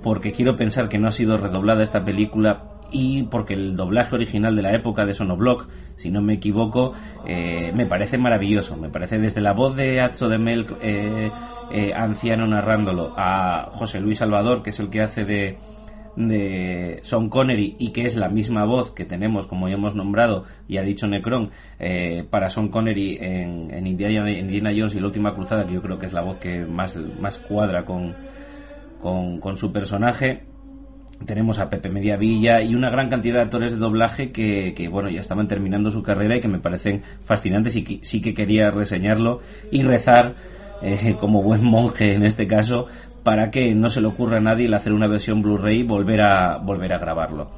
porque 0.03 0.31
quiero 0.31 0.55
pensar 0.55 0.89
que 0.89 0.99
no 0.99 1.07
ha 1.07 1.11
sido 1.11 1.37
redoblada 1.37 1.81
esta 1.81 2.05
película 2.05 2.78
y 2.91 3.23
porque 3.23 3.53
el 3.53 3.75
doblaje 3.75 4.15
original 4.15 4.55
de 4.55 4.61
la 4.61 4.73
época 4.73 5.05
de 5.05 5.13
Sonoblock, 5.13 5.67
si 5.95 6.11
no 6.11 6.21
me 6.21 6.35
equivoco, 6.35 6.93
eh, 7.27 7.71
me 7.73 7.85
parece 7.85 8.17
maravilloso. 8.17 8.77
Me 8.77 8.89
parece 8.89 9.17
desde 9.17 9.41
la 9.41 9.53
voz 9.53 9.75
de 9.75 10.01
Atzo 10.01 10.29
de 10.29 10.37
Mel, 10.37 10.65
eh, 10.81 11.31
eh, 11.71 11.93
anciano 11.93 12.47
narrándolo, 12.47 13.13
a 13.17 13.69
José 13.71 13.99
Luis 13.99 14.19
Salvador, 14.19 14.63
que 14.63 14.69
es 14.69 14.79
el 14.79 14.89
que 14.89 15.01
hace 15.01 15.25
de, 15.25 15.57
de 16.15 16.99
Sean 17.03 17.29
Connery 17.29 17.75
y 17.79 17.91
que 17.91 18.05
es 18.05 18.15
la 18.15 18.29
misma 18.29 18.65
voz 18.65 18.91
que 18.91 19.05
tenemos, 19.05 19.45
como 19.45 19.67
ya 19.67 19.75
hemos 19.75 19.95
nombrado 19.95 20.45
y 20.67 20.77
ha 20.77 20.83
dicho 20.83 21.07
Necron, 21.07 21.51
para 22.29 22.49
Sean 22.49 22.69
Connery 22.69 23.17
en, 23.19 23.71
en 23.71 23.87
Indiana, 23.87 24.31
Indiana, 24.31 24.71
Jones 24.71 24.95
y 24.95 24.99
la 24.99 25.07
última 25.07 25.33
cruzada, 25.35 25.65
que 25.65 25.73
yo 25.73 25.81
creo 25.81 25.99
que 25.99 26.05
es 26.05 26.13
la 26.13 26.21
voz 26.21 26.37
que 26.37 26.65
más, 26.65 26.97
más 27.19 27.39
cuadra 27.39 27.85
con, 27.85 28.15
con, 28.99 29.57
su 29.57 29.71
personaje. 29.71 30.43
Tenemos 31.25 31.59
a 31.59 31.69
Pepe 31.69 31.89
Mediavilla 31.89 32.61
y 32.61 32.75
una 32.75 32.89
gran 32.89 33.09
cantidad 33.09 33.35
de 33.35 33.41
actores 33.41 33.71
de 33.71 33.77
doblaje 33.77 34.31
que, 34.31 34.89
bueno, 34.89 35.09
ya 35.09 35.19
estaban 35.19 35.47
terminando 35.47 35.91
su 35.91 36.01
carrera 36.01 36.37
y 36.37 36.41
que 36.41 36.47
me 36.47 36.59
parecen 36.59 37.03
fascinantes 37.23 37.75
y 37.75 37.83
que, 37.83 37.99
sí 38.03 38.21
que 38.21 38.33
quería 38.33 38.71
reseñarlo 38.71 39.41
y 39.69 39.83
rezar, 39.83 40.35
eh, 40.81 41.17
como 41.19 41.43
buen 41.43 41.63
monje 41.63 42.13
en 42.13 42.23
este 42.23 42.47
caso, 42.47 42.87
para 43.23 43.51
que 43.51 43.75
no 43.75 43.89
se 43.89 44.01
le 44.01 44.07
ocurra 44.07 44.37
a 44.37 44.41
nadie 44.41 44.67
el 44.67 44.73
hacer 44.73 44.93
una 44.93 45.07
versión 45.07 45.41
Blu-ray 45.41 45.81
y 45.81 45.83
volver 45.83 46.21
a, 46.21 46.57
volver 46.57 46.93
a 46.93 46.99
grabarlo. 46.99 47.51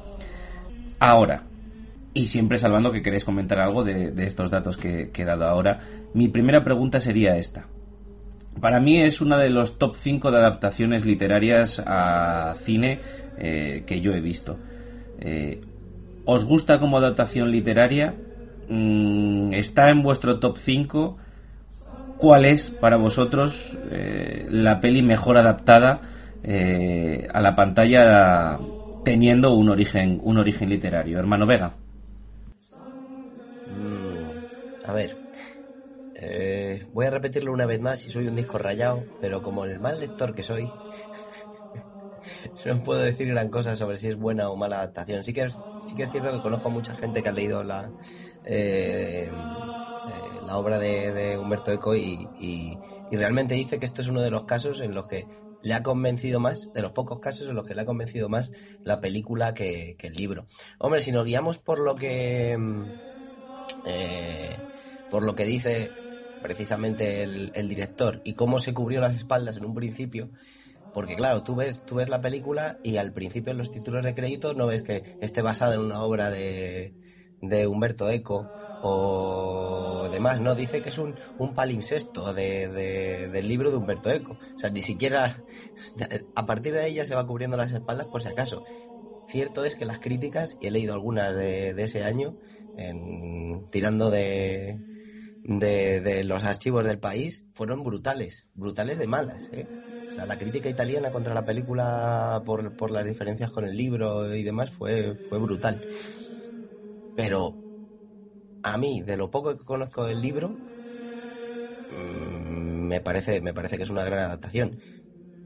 Ahora, 0.98 1.44
y 2.14 2.26
siempre 2.26 2.58
salvando 2.58 2.92
que 2.92 3.02
queréis 3.02 3.24
comentar 3.24 3.58
algo 3.58 3.84
de, 3.84 4.12
estos 4.24 4.50
datos 4.50 4.76
que, 4.76 5.10
que, 5.10 5.22
he 5.22 5.24
dado 5.24 5.46
ahora, 5.46 5.80
mi 6.14 6.28
primera 6.28 6.62
pregunta 6.62 7.00
sería 7.00 7.36
esta. 7.36 7.66
Para 8.60 8.80
mí 8.80 9.00
es 9.00 9.20
una 9.20 9.38
de 9.38 9.50
los 9.50 9.78
top 9.78 9.94
5 9.96 10.30
de 10.30 10.38
adaptaciones 10.38 11.06
literarias 11.06 11.82
a 11.84 12.54
cine 12.56 13.00
eh, 13.42 13.84
que 13.86 14.00
yo 14.00 14.12
he 14.14 14.20
visto. 14.20 14.60
Eh, 15.18 15.60
¿Os 16.24 16.44
gusta 16.44 16.78
como 16.80 16.98
adaptación 16.98 17.50
literaria? 17.50 18.16
Mm, 18.68 19.52
¿Está 19.54 19.90
en 19.90 20.02
vuestro 20.02 20.38
top 20.40 20.56
5? 20.58 21.18
¿Cuál 22.16 22.44
es 22.46 22.70
para 22.70 22.96
vosotros 22.96 23.78
eh, 23.90 24.46
la 24.48 24.80
peli 24.80 25.02
mejor 25.02 25.36
adaptada 25.38 26.02
a 26.44 27.40
la 27.40 27.54
pantalla 27.54 28.60
teniendo 29.04 29.54
un 29.54 29.68
origen, 29.70 30.20
un 30.22 30.38
origen 30.38 30.70
literario? 30.70 31.18
Hermano 31.18 31.46
Vega. 31.46 31.74
Mm, 33.66 34.30
a 34.84 34.92
ver, 34.92 35.18
voy 36.92 37.06
a 37.06 37.10
repetirlo 37.10 37.52
una 37.52 37.66
vez 37.66 37.80
más 37.80 38.06
y 38.06 38.10
soy 38.10 38.26
un 38.28 38.36
disco 38.36 38.58
rayado, 38.58 39.08
pero 39.18 39.42
como 39.42 39.64
el 39.64 39.80
mal 39.80 39.98
lector 40.00 40.34
que 40.34 40.42
soy, 40.42 40.74
no 42.74 42.82
puedo 42.82 43.00
decir 43.00 43.28
gran 43.28 43.48
cosa 43.48 43.76
sobre 43.76 43.98
si 43.98 44.08
es 44.08 44.16
buena 44.16 44.50
o 44.50 44.56
mala 44.56 44.78
adaptación. 44.78 45.24
Sí 45.24 45.32
que 45.32 45.42
es, 45.42 45.56
sí 45.86 45.94
que 45.94 46.04
es 46.04 46.10
cierto 46.10 46.32
que 46.32 46.42
conozco 46.42 46.68
a 46.68 46.72
mucha 46.72 46.94
gente 46.94 47.22
que 47.22 47.28
ha 47.28 47.32
leído 47.32 47.62
la, 47.62 47.90
eh, 48.44 49.30
eh, 49.30 50.40
la 50.46 50.56
obra 50.56 50.78
de, 50.78 51.38
Humberto 51.38 51.72
Eco 51.72 51.96
y, 51.96 52.78
realmente 53.10 53.54
dice 53.54 53.78
que 53.78 53.84
esto 53.84 54.00
es 54.00 54.08
uno 54.08 54.22
de 54.22 54.30
los 54.30 54.44
casos 54.44 54.80
en 54.80 54.94
los 54.94 55.06
que 55.06 55.26
le 55.60 55.74
ha 55.74 55.82
convencido 55.82 56.40
más, 56.40 56.72
de 56.72 56.82
los 56.82 56.92
pocos 56.92 57.20
casos 57.20 57.46
en 57.46 57.54
los 57.54 57.66
que 57.66 57.74
le 57.74 57.82
ha 57.82 57.84
convencido 57.84 58.28
más 58.28 58.50
la 58.84 59.00
película 59.00 59.54
que, 59.54 59.96
que 59.98 60.06
el 60.06 60.14
libro. 60.14 60.46
Hombre, 60.78 61.00
si 61.00 61.12
nos 61.12 61.24
guiamos 61.24 61.58
por 61.58 61.78
lo 61.78 61.94
que... 61.94 62.56
por 65.10 65.22
lo 65.22 65.34
que 65.34 65.44
dice 65.44 65.90
precisamente 66.42 67.22
el, 67.22 67.68
director 67.68 68.20
y 68.24 68.34
cómo 68.34 68.58
se 68.58 68.74
cubrió 68.74 69.00
las 69.00 69.14
espaldas 69.14 69.56
en 69.56 69.64
un 69.64 69.74
principio, 69.74 70.30
Porque 70.92 71.16
claro, 71.16 71.42
tú 71.42 71.56
ves, 71.56 71.84
tú 71.84 71.96
ves 71.96 72.08
la 72.08 72.20
película 72.20 72.78
y 72.82 72.96
al 72.98 73.12
principio 73.12 73.52
en 73.52 73.58
los 73.58 73.70
títulos 73.70 74.04
de 74.04 74.14
crédito 74.14 74.54
no 74.54 74.66
ves 74.66 74.82
que 74.82 75.16
esté 75.20 75.42
basada 75.42 75.74
en 75.74 75.80
una 75.80 76.02
obra 76.02 76.30
de, 76.30 76.96
de 77.40 77.66
Humberto 77.66 78.10
Eco 78.10 78.52
o 78.80 80.08
demás, 80.10 80.40
no, 80.40 80.54
dice 80.56 80.82
que 80.82 80.88
es 80.90 80.98
un, 80.98 81.18
un 81.36 81.54
palimpsesto 81.54 82.34
de, 82.34 82.68
del 82.68 83.48
libro 83.48 83.70
de 83.70 83.76
Humberto 83.76 84.10
Eco. 84.10 84.34
O 84.34 84.38
sea, 84.56 84.70
ni 84.70 84.82
siquiera, 84.82 85.44
a 86.34 86.46
partir 86.46 86.72
de 86.74 86.92
ya 86.92 87.04
se 87.04 87.14
va 87.14 87.26
cubriendo 87.26 87.56
las 87.56 87.72
espaldas 87.72 88.08
por 88.08 88.22
si 88.22 88.28
acaso. 88.28 88.64
Cierto 89.26 89.64
es 89.64 89.76
que 89.76 89.86
las 89.86 90.00
críticas, 90.00 90.56
y 90.60 90.66
he 90.66 90.70
leído 90.70 90.94
algunas 90.94 91.36
de, 91.36 91.74
de 91.74 91.82
ese 91.84 92.02
año, 92.04 92.38
en, 92.76 93.68
tirando 93.70 94.10
de, 94.10 94.82
de, 95.42 96.24
los 96.24 96.44
archivos 96.44 96.84
del 96.84 97.00
país, 97.00 97.46
fueron 97.54 97.82
brutales, 97.84 98.48
brutales 98.54 98.98
de 98.98 99.06
malas. 99.06 99.48
¿eh? 99.52 99.70
La 100.16 100.38
crítica 100.38 100.68
italiana 100.70 101.10
contra 101.10 101.34
la 101.34 101.44
película 101.44 102.42
por, 102.46 102.74
por 102.76 102.90
las 102.90 103.04
diferencias 103.06 103.50
con 103.50 103.64
el 103.66 103.76
libro 103.76 104.34
y 104.34 104.42
demás 104.42 104.72
fue, 104.72 105.16
fue 105.28 105.38
brutal. 105.38 105.86
Pero 107.14 107.38
a 108.62 108.76
mí, 108.76 109.02
de 109.02 109.16
lo 109.16 109.30
poco 109.30 109.56
que 109.56 109.64
conozco 109.64 110.04
del 110.04 110.20
libro, 110.20 110.60
mm, 111.88 112.86
me 112.88 113.00
parece, 113.00 113.40
me 113.40 113.54
parece 113.54 113.76
que 113.76 113.84
es 113.84 113.90
una 113.90 114.04
gran 114.04 114.20
adaptación. 114.20 114.80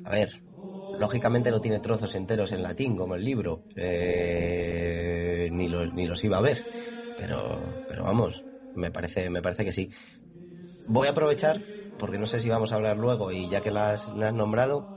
A 0.04 0.12
ver, 0.12 0.44
lógicamente 0.92 1.50
no 1.50 1.60
tiene 1.60 1.80
trozos 1.80 2.14
enteros 2.14 2.52
en 2.52 2.62
latín 2.62 2.96
como 2.96 3.14
el 3.16 3.24
libro, 3.24 3.66
eh, 3.76 5.48
ni, 5.52 5.68
los, 5.68 5.92
ni 5.94 6.06
los 6.06 6.24
iba 6.24 6.38
a 6.38 6.42
ver, 6.42 6.66
pero, 7.14 7.82
pero 7.86 8.04
vamos, 8.04 8.46
me 8.74 8.90
parece, 8.92 9.30
me 9.30 9.42
parece 9.42 9.64
que 9.64 9.72
sí. 9.72 9.90
Voy 10.86 11.08
a 11.08 11.10
aprovechar, 11.12 11.66
porque 11.96 12.18
no 12.18 12.26
sé 12.26 12.40
si 12.40 12.48
vamos 12.48 12.72
a 12.72 12.76
hablar 12.76 12.96
luego, 12.96 13.32
y 13.32 13.48
ya 13.48 13.60
que 13.60 13.70
las 13.70 14.08
has 14.08 14.14
nombrado, 14.34 14.88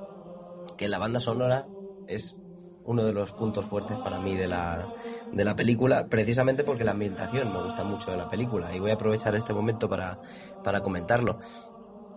que 0.78 0.88
la 0.90 1.00
banda 1.00 1.20
sonora 1.20 1.70
es 2.08 2.36
uno 2.84 3.04
de 3.04 3.14
los 3.14 3.34
puntos 3.34 3.66
fuertes 3.66 4.00
para 4.00 4.20
mí 4.20 4.36
de 4.36 4.48
la, 4.48 4.92
de 5.32 5.46
la 5.46 5.56
película, 5.56 6.08
precisamente 6.08 6.64
porque 6.64 6.84
la 6.84 6.92
ambientación 6.92 7.52
me 7.52 7.60
gusta 7.60 7.84
mucho 7.84 8.12
de 8.12 8.18
la 8.18 8.28
película 8.28 8.74
y 8.76 8.80
voy 8.80 8.92
a 8.92 8.96
aprovechar 8.96 9.36
este 9.36 9.54
momento 9.54 9.90
para, 9.90 10.20
para 10.62 10.82
comentarlo. 10.82 11.40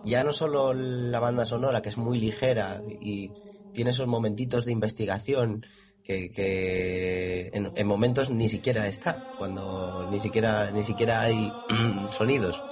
Ya 0.01 0.23
no 0.23 0.33
solo 0.33 0.73
la 0.73 1.19
banda 1.19 1.45
sonora, 1.45 1.81
que 1.81 1.89
es 1.89 1.97
muy 1.97 2.19
ligera 2.19 2.83
y 2.87 3.33
tiene 3.71 3.91
esos 3.91 4.07
momentitos 4.07 4.65
de 4.65 4.71
investigación 4.71 5.65
que, 6.03 6.31
que 6.31 7.49
en, 7.53 7.87
momentos 7.87 8.29
ni 8.29 8.49
siquiera 8.49 8.87
está, 8.87 9.25
cuando 9.35 10.05
ni 10.07 10.19
siquiera, 10.19 10.71
ni 10.71 10.83
siquiera 10.83 11.21
hay 11.21 11.57
sonidos. 12.09 12.63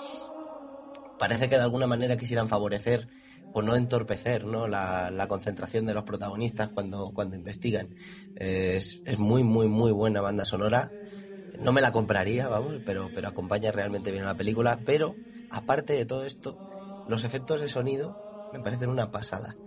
Parece 1.21 1.49
que 1.49 1.57
de 1.57 1.61
alguna 1.61 1.85
manera 1.85 2.17
quisieran 2.17 2.49
favorecer 2.49 3.07
o 3.51 3.61
no 3.61 3.75
entorpecer 3.75 4.43
¿no? 4.43 4.67
La, 4.67 5.27
concentración 5.29 5.85
de 5.85 5.93
los 5.93 6.03
protagonistas 6.03 6.71
cuando, 6.71 7.11
cuando 7.13 7.35
investigan. 7.35 7.93
Es, 8.33 9.03
es, 9.05 9.19
muy, 9.19 9.43
muy, 9.43 9.67
muy 9.67 9.91
buena 9.91 10.21
banda 10.21 10.45
sonora. 10.45 10.95
No 11.59 11.73
me 11.73 11.81
la 11.81 11.91
compraría, 11.91 12.47
vamos, 12.47 12.81
pero, 12.83 13.11
pero 13.13 13.27
acompaña 13.27 13.71
realmente 13.71 14.09
bien 14.09 14.23
a 14.23 14.29
la 14.29 14.35
película. 14.35 14.81
Pero, 14.83 15.19
aparte 15.47 15.93
de 15.93 16.07
todo 16.07 16.25
esto, 16.25 16.59
los 17.05 17.23
efectos 17.23 17.61
de 17.61 17.67
sonido 17.67 18.17
me 18.49 18.59
parecen 18.59 18.89
una 18.89 19.11
pasada. 19.11 19.59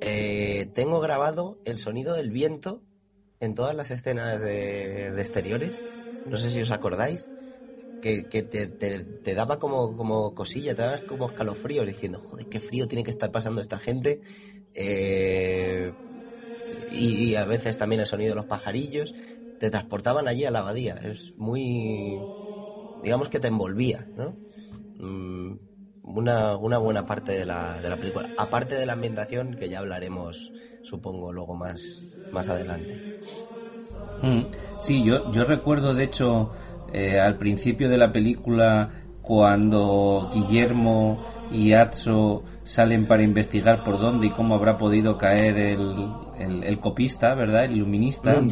Eh, 0.00 0.70
tengo 0.74 1.00
grabado 1.00 1.62
el 1.64 1.78
sonido 1.78 2.12
del 2.12 2.30
viento 2.30 2.82
en 3.40 3.54
todas 3.54 3.74
las 3.74 3.90
escenas 3.90 4.42
de, 4.42 5.12
de 5.12 5.20
exteriores. 5.22 5.86
No 6.24 6.36
sé 6.36 6.50
si 6.50 6.60
os 6.60 6.72
acordáis 6.72 7.30
que, 8.00 8.24
te, 8.42 9.34
daba 9.34 9.58
como, 9.58 9.96
como 9.96 10.34
cosilla, 10.34 10.74
te 10.74 10.82
daba 10.82 10.98
como 11.04 11.28
escalofrío 11.28 11.84
diciendo, 11.84 12.20
joder, 12.20 12.46
qué 12.48 12.60
frío 12.60 12.86
tiene 12.86 13.04
que 13.04 13.10
estar 13.10 13.30
pasando 13.30 13.60
esta 13.60 13.78
gente. 13.78 14.20
Eh, 14.74 15.94
y, 16.86 17.34
a 17.36 17.44
veces 17.44 17.76
también 17.76 18.00
el 18.00 18.06
sonido 18.06 18.30
de 18.30 18.36
los 18.36 18.46
pajarillos. 18.46 19.14
Te 19.58 19.70
transportaban 19.70 20.28
allí 20.28 20.44
a 20.44 20.50
la 20.50 20.60
abadía. 20.60 20.94
Es 20.94 21.32
muy. 21.36 22.28
digamos 22.98 23.28
que 23.28 23.40
te 23.40 23.48
envolvía, 23.48 24.10
¿no? 24.16 24.36
Mm, 24.98 25.58
una, 26.02 26.56
una 26.56 26.78
buena 26.78 27.06
parte 27.06 27.32
de 27.32 27.46
la, 27.46 27.80
de 27.80 27.90
la 27.90 27.98
película. 27.98 28.32
Aparte 28.36 28.76
de 28.76 28.86
la 28.86 28.94
ambientación, 28.94 29.54
que 29.54 29.68
ya 29.68 29.78
hablaremos, 29.80 30.52
supongo, 30.82 31.32
luego 31.32 31.54
más, 31.54 32.02
más 32.30 32.48
adelante. 32.48 33.02
Mm, 34.22 34.50
sí, 34.78 35.04
yo, 35.04 35.30
yo 35.30 35.44
recuerdo, 35.44 35.94
de 35.94 36.04
hecho, 36.04 36.50
eh, 36.92 37.20
al 37.20 37.38
principio 37.38 37.88
de 37.88 37.98
la 37.98 38.12
película 38.12 38.90
cuando 39.22 40.30
Guillermo 40.32 41.24
y 41.50 41.72
Atso 41.72 42.44
salen 42.62 43.06
para 43.06 43.22
investigar 43.22 43.84
por 43.84 43.98
dónde 43.98 44.28
y 44.28 44.30
cómo 44.30 44.54
habrá 44.54 44.76
podido 44.78 45.18
caer 45.18 45.56
el, 45.56 45.94
el, 46.38 46.78
copista, 46.78 47.34
¿verdad? 47.34 47.64
El 47.64 47.76
iluminista. 47.76 48.40
Mm, 48.40 48.48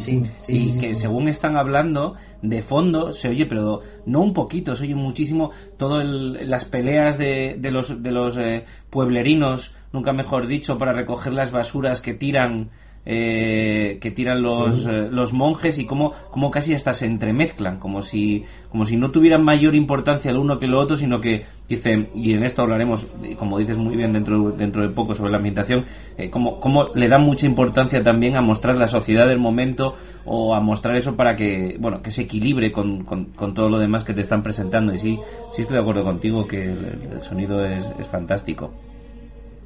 y 0.47 0.77
que 0.79 0.95
según 0.95 1.27
están 1.27 1.57
hablando, 1.57 2.15
de 2.41 2.61
fondo 2.61 3.13
se 3.13 3.29
oye, 3.29 3.45
pero 3.45 3.81
no 4.05 4.21
un 4.21 4.33
poquito, 4.33 4.75
se 4.75 4.83
oye 4.83 4.95
muchísimo 4.95 5.51
todas 5.77 6.05
las 6.05 6.65
peleas 6.65 7.17
de, 7.17 7.55
de 7.59 7.71
los, 7.71 8.01
de 8.01 8.11
los 8.11 8.37
eh, 8.37 8.65
pueblerinos, 8.89 9.73
nunca 9.91 10.13
mejor 10.13 10.47
dicho, 10.47 10.77
para 10.77 10.93
recoger 10.93 11.33
las 11.33 11.51
basuras 11.51 12.01
que 12.01 12.13
tiran 12.13 12.71
eh, 13.07 13.99
que 14.01 14.09
tiran 14.09 14.41
los, 14.41 14.87
eh, 14.87 15.07
los 15.11 15.31
monjes 15.31 15.77
y 15.77 15.85
cómo, 15.85 16.13
cómo, 16.31 16.49
casi 16.49 16.73
hasta 16.73 16.93
se 16.95 17.05
entremezclan, 17.05 17.77
como 17.77 18.01
si, 18.01 18.45
como 18.71 18.83
si 18.83 18.97
no 18.97 19.11
tuvieran 19.11 19.43
mayor 19.43 19.75
importancia 19.75 20.31
el 20.31 20.37
uno 20.37 20.57
que 20.57 20.65
el 20.65 20.73
otro, 20.73 20.97
sino 20.97 21.21
que 21.21 21.45
dice, 21.69 22.09
y 22.15 22.33
en 22.33 22.43
esto 22.43 22.63
hablaremos, 22.63 23.07
como 23.37 23.59
dices 23.59 23.77
muy 23.77 23.95
bien 23.95 24.11
dentro, 24.11 24.51
dentro 24.51 24.81
de 24.81 24.89
poco 24.89 25.13
sobre 25.13 25.29
la 25.29 25.37
ambientación, 25.37 25.85
eh, 26.17 26.31
como, 26.31 26.59
cómo 26.59 26.87
le 26.95 27.07
dan 27.07 27.21
mucha 27.21 27.45
importancia 27.45 28.01
también 28.01 28.37
a 28.37 28.41
mostrar 28.41 28.75
la 28.75 28.87
sociedad 28.87 29.27
del 29.27 29.39
momento 29.39 29.95
o 30.25 30.55
a 30.55 30.59
mostrar 30.59 30.95
eso 30.95 31.15
para 31.15 31.35
que, 31.35 31.77
bueno, 31.79 32.01
que 32.01 32.09
se 32.09 32.23
equilibre 32.23 32.71
con, 32.71 33.03
con, 33.03 33.53
todo 33.53 33.69
lo 33.69 33.77
demás 33.77 34.03
que 34.03 34.15
te 34.15 34.21
están 34.21 34.41
presentando. 34.41 34.93
Y 34.93 34.97
sí, 34.97 35.19
sí 35.51 35.61
estoy 35.61 35.75
de 35.75 35.81
acuerdo 35.81 36.03
contigo 36.03 36.47
que 36.47 36.63
el, 36.63 37.21
sonido 37.21 37.63
es, 37.63 37.93
es 37.99 38.07
fantástico. 38.07 38.73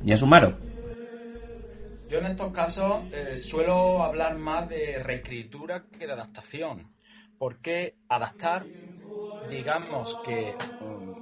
¿Y 0.05 0.11
a 0.11 0.17
Sumaro? 0.17 0.68
Yo 2.09 2.17
en 2.17 2.25
estos 2.25 2.51
casos 2.51 3.13
eh, 3.13 3.39
suelo 3.39 4.01
hablar 4.01 4.35
más 4.35 4.67
de 4.67 4.97
reescritura 4.97 5.85
que 5.91 6.07
de 6.07 6.13
adaptación, 6.13 6.91
porque 7.37 7.97
adaptar, 8.07 8.67
digamos 9.39 10.19
que 10.23 10.57
mm, 10.79 11.13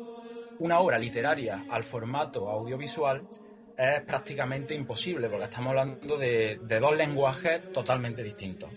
una 0.60 0.80
obra 0.80 0.98
literaria 0.98 1.66
al 1.68 1.84
formato 1.84 2.50
audiovisual 2.50 3.28
es 3.76 4.02
prácticamente 4.04 4.76
imposible, 4.76 5.30
porque 5.30 5.44
estamos 5.44 5.72
hablando 5.72 6.18
de, 6.18 6.58
dos 6.62 6.96
lenguajes 6.96 7.70
totalmente 7.74 8.24
distintos. 8.24 8.74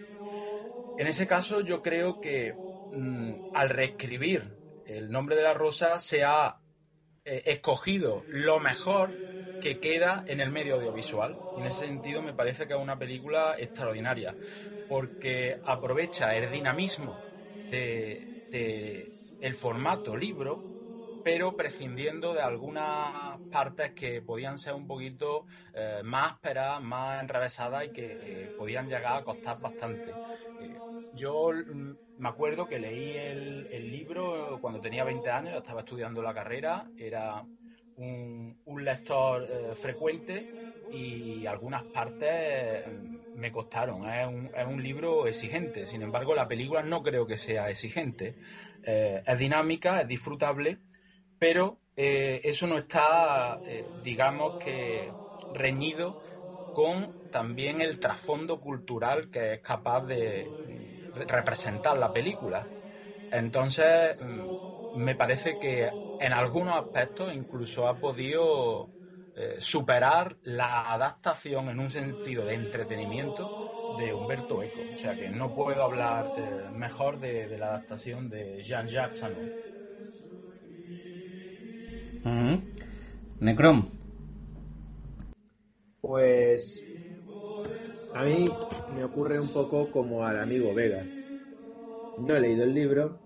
En 0.96 1.06
ese 1.06 1.28
caso 1.28 1.60
yo 1.60 1.80
creo 1.80 2.18
que 2.18 2.58
mm, 2.90 3.34
al 3.52 3.68
reescribir 3.68 4.50
el 4.84 5.12
nombre 5.12 5.36
de 5.36 5.44
la 5.44 5.54
rosa 5.54 6.00
se 6.00 6.24
ha 6.24 6.58
eh, 7.24 7.42
escogido 7.46 8.24
lo 8.30 8.58
mejor 8.58 9.20
que 9.60 9.78
queda 9.78 10.24
en 10.26 10.40
el 10.40 10.50
medio 10.50 10.76
audiovisual. 10.76 11.38
Y 11.54 11.60
en 11.60 11.66
ese 11.66 11.86
sentido 11.86 12.22
me 12.22 12.34
parece 12.34 12.66
que 12.66 12.74
es 12.74 12.80
una 12.80 12.98
película 12.98 13.54
extraordinaria, 13.58 14.36
porque 14.88 15.58
aprovecha 15.62 16.34
el 16.34 16.50
dinamismo 16.50 17.22
de, 17.70 18.26
el 19.40 19.54
formato 19.54 20.16
libro, 20.16 20.64
pero 21.22 21.54
prescindiendo 21.54 22.32
de 22.32 22.40
algunas 22.40 23.40
partes 23.50 23.92
que 23.94 24.22
podían 24.22 24.56
ser 24.58 24.74
un 24.74 24.86
poquito 24.86 25.46
eh, 25.74 26.00
más 26.02 26.32
ásperas, 26.32 26.82
más 26.82 27.22
enrevesadas 27.22 27.84
y 27.84 27.92
que 27.92 28.44
eh, 28.46 28.50
podían 28.56 28.88
llegar 28.88 29.18
a 29.18 29.24
costar 29.24 29.60
bastante. 29.60 30.18
Eh, 30.58 30.80
yo 31.12 31.50
mm, 31.52 31.92
me 32.16 32.28
acuerdo 32.28 32.66
que 32.66 32.78
leí 32.78 33.16
el, 33.16 33.68
el, 33.70 33.90
libro 33.90 34.58
cuando 34.60 34.80
tenía 34.80 35.04
20 35.04 35.30
años, 35.30 35.58
estaba 35.58 35.80
estudiando 35.80 36.22
la 36.22 36.34
carrera, 36.34 36.90
era 36.96 37.44
un, 38.00 38.84
lector 38.84 39.44
eh, 39.44 39.74
frecuente 39.74 40.48
y 40.88 41.46
algunas 41.46 41.84
partes 41.86 42.86
mm, 42.86 43.38
me 43.38 43.52
costaron. 43.52 44.08
Es 44.08 44.26
un, 44.26 44.50
es 44.54 44.66
un, 44.66 44.82
libro 44.82 45.26
exigente, 45.26 45.86
sin 45.86 46.02
embargo 46.02 46.34
la 46.34 46.48
película 46.48 46.82
no 46.82 47.02
creo 47.02 47.26
que 47.26 47.36
sea 47.36 47.68
exigente. 47.68 48.36
Eh, 48.82 49.22
es 49.24 49.38
dinámica, 49.38 50.00
es 50.00 50.08
disfrutable, 50.08 50.78
pero 51.38 51.78
eh, 51.96 52.40
eso 52.44 52.66
no 52.66 52.78
está, 52.78 53.60
digamos 53.94 54.56
que, 54.56 55.14
reñido 55.50 56.16
con 56.72 57.12
también 57.30 57.80
el 57.80 57.98
trasfondo 57.98 58.60
cultural 58.60 59.28
que 59.30 59.54
es 59.54 59.60
capaz 59.60 60.06
de 60.06 60.54
representar 61.14 61.96
la 61.98 62.12
película. 62.12 62.70
Entonces, 63.30 64.20
mm, 64.26 64.50
me 64.92 65.14
parece 65.14 65.58
que 65.58 65.90
en 66.20 66.34
algunos 66.34 66.76
aspectos 66.76 67.32
incluso 67.32 67.88
ha 67.88 67.98
podido 67.98 68.90
eh, 69.34 69.56
superar 69.58 70.36
la 70.42 70.92
adaptación 70.92 71.70
en 71.70 71.80
un 71.80 71.88
sentido 71.88 72.44
de 72.44 72.54
entretenimiento 72.54 73.50
de 73.96 74.12
Humberto 74.12 74.62
Eco. 74.62 74.82
O 74.92 74.98
sea 74.98 75.16
que 75.16 75.30
no 75.30 75.54
puedo 75.54 75.82
hablar 75.82 76.26
eh, 76.36 76.68
mejor 76.74 77.18
de, 77.20 77.56
la 77.56 77.68
adaptación 77.68 78.28
de 78.28 78.62
Jean-Jacques 78.62 79.18
Sanon. 79.18 79.50
Necrom. 83.40 83.86
Pues 86.02 86.86
a 88.12 88.24
mí 88.24 88.46
me 88.94 89.04
ocurre 89.04 89.40
un 89.40 89.48
poco 89.48 89.90
como 89.90 90.22
al 90.22 90.38
amigo 90.38 90.74
Vega. 90.74 91.02
No 92.18 92.36
he 92.36 92.40
leído 92.40 92.64
el 92.64 92.74
libro 92.74 93.19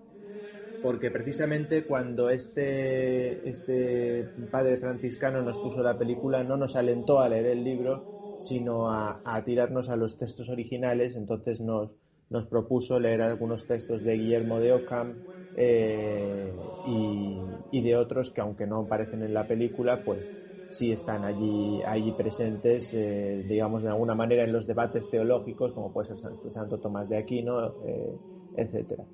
porque 0.79 1.11
precisamente 1.11 1.85
cuando 1.85 2.29
este, 2.29 3.47
este 3.49 4.31
padre 4.51 4.77
franciscano 4.77 5.41
nos 5.41 5.59
puso 5.59 5.81
la 5.81 5.97
película 5.97 6.43
no 6.43 6.57
nos 6.57 6.75
alentó 6.75 7.19
a 7.19 7.29
leer 7.29 7.47
el 7.47 7.63
libro, 7.63 8.07
sino 8.37 8.89
a, 8.89 9.21
tirarnos 9.45 9.89
a 9.89 9.95
los 9.97 10.17
textos 10.17 10.49
originales. 10.49 11.15
Entonces 11.15 11.59
nos, 11.61 11.91
nos 12.29 12.47
propuso 12.47 12.99
leer 12.99 13.21
algunos 13.21 13.67
textos 13.67 14.03
de 14.03 14.13
Guillermo 14.15 14.59
de 14.59 14.73
Ockham 14.73 15.23
eh, 15.53 16.71
y, 16.83 17.65
y 17.71 17.81
de 17.83 17.95
otros 17.95 18.31
que 18.33 18.41
aunque 18.41 18.67
no 18.67 18.81
aparecen 18.81 19.23
en 19.23 19.33
la 19.33 19.47
película, 19.47 20.03
pues 20.03 20.31
sí 20.69 20.91
están 20.91 21.23
allí, 21.25 21.81
allí 21.83 22.11
presentes, 22.11 22.93
eh, 22.93 23.43
digamos, 23.45 23.83
de 23.83 23.89
alguna 23.89 24.15
manera 24.15 24.43
en 24.43 24.51
los 24.53 24.67
debates 24.67 25.09
teológicos, 25.09 25.73
como 25.73 25.91
puede 25.93 26.07
ser 26.17 26.17
Santo 26.51 26.79
Tomás 26.79 27.07
de 27.09 27.17
Aquino, 27.17 27.75
eh, 27.85 28.19
etcétera. 28.53 29.05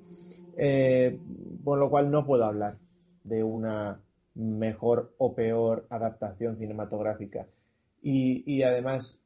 Eh, 0.56 1.18
por 1.64 1.78
lo 1.78 1.90
cual 1.90 2.10
no 2.10 2.26
puedo 2.26 2.44
hablar 2.44 2.76
de 3.24 3.42
una 3.42 4.00
mejor 4.34 5.12
o 5.18 5.34
peor 5.34 5.86
adaptación 5.90 6.56
cinematográfica. 6.56 7.46
Y, 8.02 8.62
además, 8.62 9.20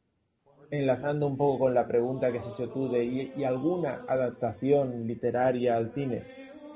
enlazando 0.70 1.26
un 1.26 1.36
poco 1.36 1.60
con 1.60 1.74
la 1.74 1.86
pregunta 1.86 2.30
que 2.30 2.38
has 2.38 2.46
hecho 2.46 2.70
tú 2.70 2.88
de 2.88 3.04
¿y, 3.04 3.44
alguna 3.44 4.04
adaptación 4.06 5.06
literaria 5.06 5.76
al 5.76 5.92
cine? 5.92 6.26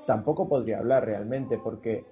Tampoco 0.04 0.48
podría 0.48 0.78
hablar 0.78 1.04
realmente, 1.04 1.58
porque 1.58 2.06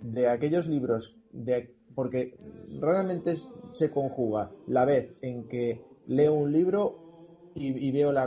de 0.00 0.28
aquellos 0.28 0.68
libros 0.68 1.16
de 1.32 1.74
porque 1.94 2.34
realmente 2.80 3.34
se 3.72 3.90
conjuga 3.90 4.52
la 4.66 4.84
vez 4.84 5.12
en 5.22 5.48
que 5.48 5.84
leo 6.06 6.34
un 6.34 6.52
libro 6.52 7.00
y, 7.54 7.90
veo 7.92 8.12
la, 8.12 8.24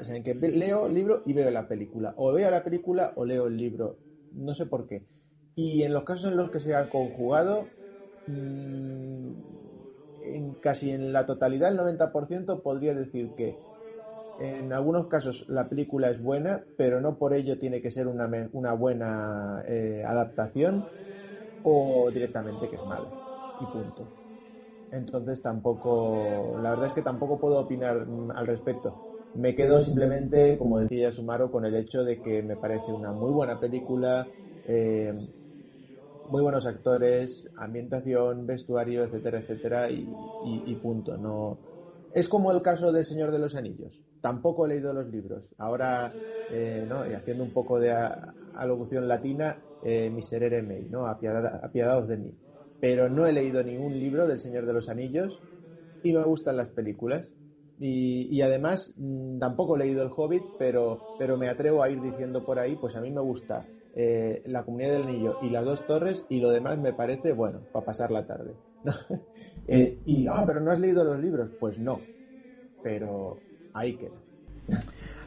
o 0.00 0.04
sea, 0.04 0.16
en 0.16 0.24
que 0.24 0.34
leo 0.34 0.86
el 0.86 0.94
libro 0.94 1.22
y 1.24 1.32
veo 1.34 1.50
la 1.50 1.68
película, 1.68 2.14
o 2.16 2.32
veo 2.32 2.50
la 2.50 2.64
película 2.64 3.12
o 3.16 3.24
leo 3.24 3.46
el 3.46 3.56
libro, 3.56 4.00
no 4.30 4.54
sé 4.54 4.66
por 4.66 4.86
qué. 4.86 5.06
Y 5.54 5.82
en 5.82 5.92
los 5.92 6.04
casos 6.04 6.30
en 6.30 6.36
los 6.36 6.50
que 6.50 6.60
se 6.60 6.74
ha 6.74 6.88
conjugado, 6.88 7.72
mm, 8.26 9.32
en 10.20 10.54
casi 10.56 10.90
en 10.90 11.12
la 11.12 11.26
totalidad, 11.26 11.70
el 11.70 11.76
90%, 11.76 12.62
podría 12.62 12.94
decir 12.94 13.34
que 13.34 13.60
en 14.38 14.72
algunos 14.72 15.08
casos 15.08 15.44
la 15.48 15.68
película 15.68 16.10
es 16.10 16.20
buena, 16.20 16.66
pero 16.76 17.00
no 17.00 17.18
por 17.18 17.34
ello 17.34 17.58
tiene 17.58 17.82
que 17.82 17.90
ser 17.90 18.08
una, 18.08 18.28
una 18.52 18.72
buena 18.74 19.62
eh, 19.68 20.02
adaptación 20.06 20.90
o 21.62 22.10
directamente 22.12 22.68
que 22.70 22.76
es 22.76 22.84
malo 22.84 23.14
y 23.58 23.66
punto. 23.68 24.10
Entonces 24.94 25.42
tampoco, 25.42 26.56
la 26.62 26.70
verdad 26.70 26.86
es 26.86 26.94
que 26.94 27.02
tampoco 27.02 27.40
puedo 27.40 27.58
opinar 27.58 28.06
al 28.34 28.46
respecto. 28.46 28.94
Me 29.34 29.56
quedo 29.56 29.80
simplemente, 29.80 30.56
como 30.56 30.78
decía 30.78 31.10
Sumaro, 31.10 31.50
con 31.50 31.64
el 31.64 31.74
hecho 31.74 32.04
de 32.04 32.22
que 32.22 32.42
me 32.42 32.56
parece 32.56 32.92
una 32.92 33.12
muy 33.12 33.32
buena 33.32 33.58
película, 33.58 34.28
eh, 34.64 35.12
muy 36.28 36.42
buenos 36.42 36.66
actores, 36.66 37.42
ambientación, 37.56 38.46
vestuario, 38.46 39.04
etcétera, 39.04 39.40
etcétera, 39.40 39.90
y, 39.90 40.76
punto. 40.76 41.16
No, 41.16 41.58
es 42.12 42.28
como 42.28 42.52
el 42.52 42.62
caso 42.62 42.92
de 42.92 43.02
Señor 43.02 43.32
de 43.32 43.40
los 43.40 43.56
Anillos. 43.56 44.00
Tampoco 44.20 44.64
he 44.64 44.68
leído 44.68 44.92
los 44.92 45.08
libros. 45.08 45.42
Ahora, 45.58 46.14
eh, 46.48 46.84
¿no? 46.88 47.04
y 47.10 47.14
haciendo 47.14 47.42
un 47.42 47.52
poco 47.52 47.80
de 47.80 47.92
alocución 48.54 49.08
latina, 49.08 49.60
eh, 49.82 50.08
miserere 50.10 50.62
mei, 50.62 50.88
¿no? 50.88 51.06
apiadados 51.08 52.06
de 52.06 52.16
mí. 52.16 52.43
Pero 52.84 53.08
no 53.08 53.24
he 53.24 53.32
leído 53.32 53.62
ningún 53.62 53.98
libro 53.98 54.26
del 54.26 54.40
Señor 54.40 54.66
de 54.66 54.74
los 54.74 54.90
Anillos 54.90 55.42
y 56.02 56.12
me 56.12 56.22
gustan 56.22 56.58
las 56.58 56.68
películas. 56.68 57.32
Y, 57.78 58.42
además 58.42 58.92
mm, 58.98 59.38
tampoco 59.38 59.76
he 59.76 59.78
leído 59.78 60.02
El 60.02 60.10
Hobbit, 60.14 60.52
pero, 60.58 61.06
pero 61.16 61.38
me 61.38 61.48
atrevo 61.48 61.82
a 61.82 61.88
ir 61.88 62.02
diciendo 62.02 62.44
por 62.44 62.58
ahí, 62.58 62.76
pues 62.76 62.94
a 62.94 63.00
mí 63.00 63.10
me 63.10 63.22
gusta 63.22 63.70
eh, 63.94 64.42
La 64.44 64.64
Comunidad 64.64 64.92
del 64.92 65.04
Anillo 65.04 65.38
y 65.40 65.48
Las 65.48 65.64
Dos 65.64 65.86
Torres 65.86 66.26
y 66.28 66.40
lo 66.40 66.50
demás 66.50 66.78
me 66.78 66.92
parece, 66.92 67.32
bueno, 67.32 67.62
para 67.72 67.86
pasar 67.86 68.10
la 68.10 68.26
tarde. 68.26 68.58
Eh, 69.66 69.98
y, 70.04 70.26
ah, 70.26 70.44
pero 70.46 70.60
no 70.60 70.72
has 70.72 70.78
leído 70.78 71.04
los 71.04 71.18
libros, 71.18 71.50
pues 71.58 71.78
no, 71.78 72.10
pero 72.82 73.40
ahí 73.72 73.96
queda. 73.96 74.20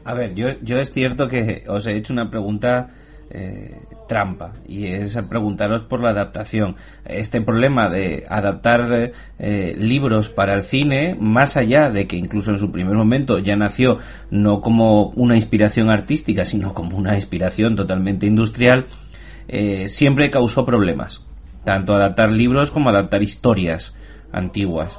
A 0.04 0.14
ver, 0.14 0.32
yo, 0.36 0.46
yo 0.62 0.78
es 0.78 0.92
cierto 0.92 1.26
que 1.26 1.64
os 1.66 1.84
he 1.88 1.96
hecho 1.96 2.12
una 2.12 2.30
pregunta 2.30 2.94
eh, 3.30 3.82
trampa 4.08 4.54
y 4.66 4.86
es 4.86 5.14
preguntaros 5.28 5.82
por 5.82 6.02
la 6.02 6.10
adaptación. 6.10 6.76
Este 7.04 7.42
problema 7.42 7.90
de 7.90 8.24
adaptar 8.26 9.12
eh, 9.38 9.74
libros 9.76 10.30
para 10.30 10.54
el 10.54 10.62
cine, 10.62 11.14
más 11.20 11.58
allá 11.58 11.90
de 11.90 12.06
que 12.06 12.16
incluso 12.16 12.52
en 12.52 12.58
su 12.58 12.72
primer 12.72 12.96
momento 12.96 13.38
ya 13.38 13.54
nació 13.54 13.98
no 14.30 14.62
como 14.62 15.10
una 15.10 15.36
inspiración 15.36 15.90
artística, 15.90 16.46
sino 16.46 16.72
como 16.72 16.96
una 16.96 17.16
inspiración 17.16 17.76
totalmente 17.76 18.24
industrial, 18.24 18.86
eh, 19.46 19.88
siempre 19.88 20.30
causó 20.30 20.64
problemas. 20.64 21.26
Tanto 21.64 21.92
adaptar 21.92 22.32
libros 22.32 22.70
como 22.70 22.88
adaptar 22.88 23.22
historias 23.22 23.94
antiguas. 24.32 24.98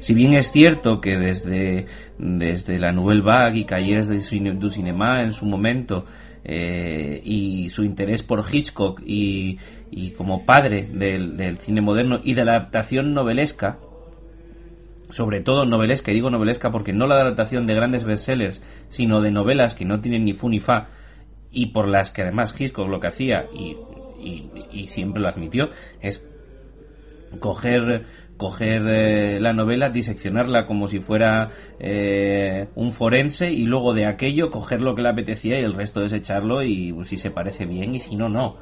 si 0.00 0.14
bien 0.14 0.34
es 0.34 0.50
cierto 0.50 1.00
que 1.00 1.16
desde, 1.16 1.86
desde 2.18 2.80
la 2.80 2.90
Nouvelle 2.90 3.22
Vague 3.22 3.60
y 3.60 3.64
Calles 3.64 4.08
du 4.08 4.70
Cinéma 4.70 5.22
en 5.22 5.30
su 5.30 5.46
momento 5.46 6.04
eh, 6.44 7.20
y 7.24 7.70
su 7.70 7.84
interés 7.84 8.22
por 8.22 8.44
Hitchcock 8.50 9.00
y, 9.04 9.58
como 10.16 10.44
padre 10.44 10.88
del, 10.92 11.58
cine 11.58 11.80
moderno 11.80 12.20
y 12.22 12.34
de 12.34 12.44
la 12.44 12.56
adaptación 12.56 13.14
novelesca, 13.14 13.78
sobre 15.10 15.40
todo 15.40 15.64
novelesca, 15.64 16.10
y 16.10 16.14
digo 16.14 16.30
novelesca 16.30 16.70
porque 16.70 16.92
no 16.92 17.06
la 17.06 17.16
adaptación 17.16 17.66
de 17.66 17.74
grandes 17.74 18.04
bestsellers, 18.04 18.62
sino 18.88 19.20
de 19.20 19.30
novelas 19.30 19.74
que 19.74 19.84
no 19.84 20.00
tienen 20.00 20.24
ni 20.24 20.34
fu 20.34 20.48
ni 20.48 20.60
fa, 20.60 20.88
y 21.50 21.66
por 21.66 21.88
las 21.88 22.10
que 22.10 22.22
además 22.22 22.54
Hitchcock 22.58 22.88
lo 22.88 23.00
que 23.00 23.08
hacía, 23.08 23.46
y, 23.52 23.76
y 24.72 24.88
siempre 24.88 25.22
lo 25.22 25.28
admitió, 25.28 25.70
es 26.00 26.26
coger 27.40 28.04
coger 28.38 28.82
eh, 28.86 29.40
la 29.40 29.52
novela, 29.52 29.90
diseccionarla 29.90 30.64
como 30.64 30.86
si 30.86 31.00
fuera 31.00 31.50
eh, 31.78 32.68
un 32.76 32.92
forense 32.92 33.52
y 33.52 33.64
luego 33.66 33.92
de 33.92 34.06
aquello 34.06 34.50
coger 34.50 34.80
lo 34.80 34.94
que 34.94 35.02
le 35.02 35.10
apetecía 35.10 35.60
y 35.60 35.64
el 35.64 35.74
resto 35.74 36.00
desecharlo 36.00 36.62
y 36.62 36.92
pues, 36.92 37.08
si 37.08 37.18
se 37.18 37.30
parece 37.30 37.66
bien 37.66 37.94
y 37.94 37.98
si 37.98 38.16
no, 38.16 38.30
no. 38.30 38.56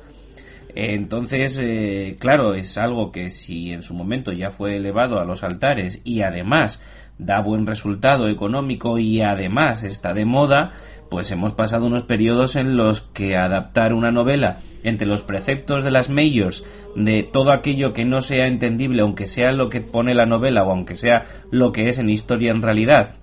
Entonces, 0.74 1.60
eh, 1.62 2.16
claro, 2.18 2.54
es 2.54 2.76
algo 2.76 3.12
que 3.12 3.30
si 3.30 3.70
en 3.70 3.82
su 3.82 3.94
momento 3.94 4.32
ya 4.32 4.50
fue 4.50 4.76
elevado 4.76 5.20
a 5.20 5.24
los 5.24 5.44
altares 5.44 6.00
y 6.04 6.22
además 6.22 6.82
da 7.18 7.40
buen 7.40 7.66
resultado 7.66 8.28
económico 8.28 8.98
y 8.98 9.22
además 9.22 9.84
está 9.84 10.12
de 10.12 10.24
moda, 10.24 10.72
pues 11.10 11.30
hemos 11.30 11.52
pasado 11.52 11.86
unos 11.86 12.02
periodos 12.02 12.56
en 12.56 12.76
los 12.76 13.00
que 13.00 13.36
adaptar 13.36 13.92
una 13.92 14.10
novela 14.10 14.58
entre 14.82 15.06
los 15.06 15.22
preceptos 15.22 15.84
de 15.84 15.90
las 15.90 16.10
majors 16.10 16.64
de 16.94 17.22
todo 17.22 17.52
aquello 17.52 17.92
que 17.92 18.04
no 18.04 18.20
sea 18.20 18.46
entendible, 18.46 19.02
aunque 19.02 19.26
sea 19.26 19.52
lo 19.52 19.68
que 19.68 19.80
pone 19.80 20.14
la 20.14 20.26
novela 20.26 20.64
o 20.64 20.70
aunque 20.70 20.94
sea 20.94 21.24
lo 21.50 21.72
que 21.72 21.88
es 21.88 21.98
en 21.98 22.08
historia 22.08 22.50
en 22.50 22.62
realidad, 22.62 23.16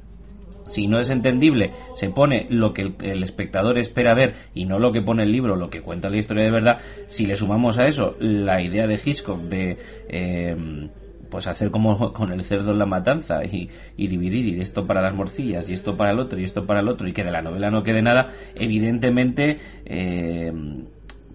si 0.68 0.88
no 0.88 1.00
es 1.00 1.10
entendible, 1.10 1.72
se 1.96 2.10
pone 2.10 2.48
lo 2.50 2.74
que 2.74 2.94
el, 3.02 3.24
espectador 3.24 3.78
espera 3.78 4.14
ver 4.14 4.36
y 4.54 4.66
no 4.66 4.80
lo 4.80 4.92
que 4.92 5.02
pone 5.02 5.24
el 5.24 5.32
libro, 5.32 5.56
lo 5.56 5.70
que 5.70 5.82
cuenta 5.82 6.10
la 6.10 6.18
historia 6.18 6.44
de 6.44 6.52
verdad. 6.52 6.80
Si 7.08 7.26
le 7.26 7.36
sumamos 7.36 7.78
a 7.78 7.88
eso 7.88 8.16
la 8.20 8.62
idea 8.62 8.88
de 8.88 9.00
Hitchcock 9.04 9.42
de 9.42 9.78
eh, 10.10 10.90
pues 11.34 11.48
hacer 11.48 11.72
como 11.72 12.14
con 12.14 12.32
el 12.32 12.44
cerdo 12.44 12.74
en 12.74 12.78
la 12.78 12.86
matanza 12.86 13.44
y, 13.44 13.72
dividir 13.98 14.56
y 14.56 14.62
esto 14.62 14.86
para 14.86 15.02
las 15.02 15.16
morcillas 15.16 15.68
y 15.68 15.74
esto 15.74 15.98
para 15.98 16.12
el 16.12 16.20
otro 16.20 16.40
y 16.40 16.44
esto 16.44 16.68
para 16.68 16.82
el 16.82 16.88
otro 16.88 17.08
y 17.08 17.14
que 17.14 17.24
de 17.24 17.32
la 17.32 17.42
novela 17.42 17.72
no 17.72 17.82
quede 17.82 18.04
nada, 18.04 18.28
evidentemente 18.54 19.58
eh, 19.84 20.54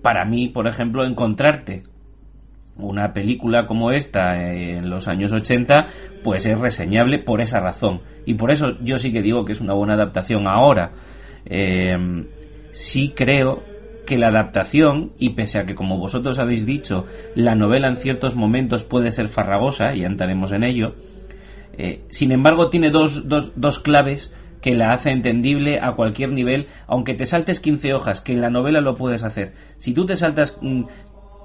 para 0.00 0.24
mí, 0.24 0.50
por 0.50 0.68
ejemplo, 0.68 1.04
encontrarte 1.04 1.82
una 2.76 3.12
película 3.12 3.66
como 3.66 3.90
esta 3.90 4.40
en 4.52 4.88
los 4.88 5.08
años 5.08 5.32
80, 5.32 5.88
pues 6.22 6.46
es 6.46 6.56
reseñable 6.60 7.18
por 7.18 7.40
esa 7.40 7.58
razón. 7.58 8.02
Y 8.24 8.34
por 8.34 8.52
eso 8.52 8.78
yo 8.80 8.98
sí 8.98 9.12
que 9.12 9.20
digo 9.20 9.44
que 9.44 9.50
es 9.50 9.60
una 9.60 9.74
buena 9.74 9.94
adaptación 9.94 10.46
ahora. 10.46 10.92
Eh, 11.44 11.96
sí 12.70 13.14
creo 13.16 13.64
que 14.08 14.16
la 14.16 14.28
adaptación, 14.28 15.12
y 15.18 15.34
pese 15.34 15.58
a 15.58 15.66
que 15.66 15.74
como 15.74 15.98
vosotros 15.98 16.38
habéis 16.38 16.64
dicho, 16.64 17.04
la 17.34 17.54
novela 17.54 17.88
en 17.88 17.96
ciertos 17.96 18.36
momentos 18.36 18.82
puede 18.82 19.12
ser 19.12 19.28
farragosa, 19.28 19.94
y 19.94 20.02
entraremos 20.02 20.52
en 20.52 20.64
ello, 20.64 20.94
eh, 21.76 22.06
sin 22.08 22.32
embargo 22.32 22.70
tiene 22.70 22.88
dos, 22.88 23.28
dos, 23.28 23.52
dos 23.54 23.80
claves 23.80 24.34
que 24.62 24.74
la 24.74 24.94
hace 24.94 25.10
entendible 25.10 25.78
a 25.82 25.92
cualquier 25.92 26.32
nivel, 26.32 26.68
aunque 26.86 27.12
te 27.12 27.26
saltes 27.26 27.60
15 27.60 27.92
hojas, 27.92 28.22
que 28.22 28.32
en 28.32 28.40
la 28.40 28.48
novela 28.48 28.80
lo 28.80 28.94
puedes 28.94 29.24
hacer. 29.24 29.52
Si 29.76 29.92
tú 29.92 30.06
te 30.06 30.16
saltas 30.16 30.58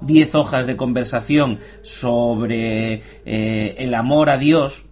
10 0.00 0.34
mm, 0.34 0.36
hojas 0.38 0.66
de 0.66 0.76
conversación 0.78 1.58
sobre 1.82 3.02
eh, 3.26 3.74
el 3.76 3.92
amor 3.92 4.30
a 4.30 4.38
Dios 4.38 4.86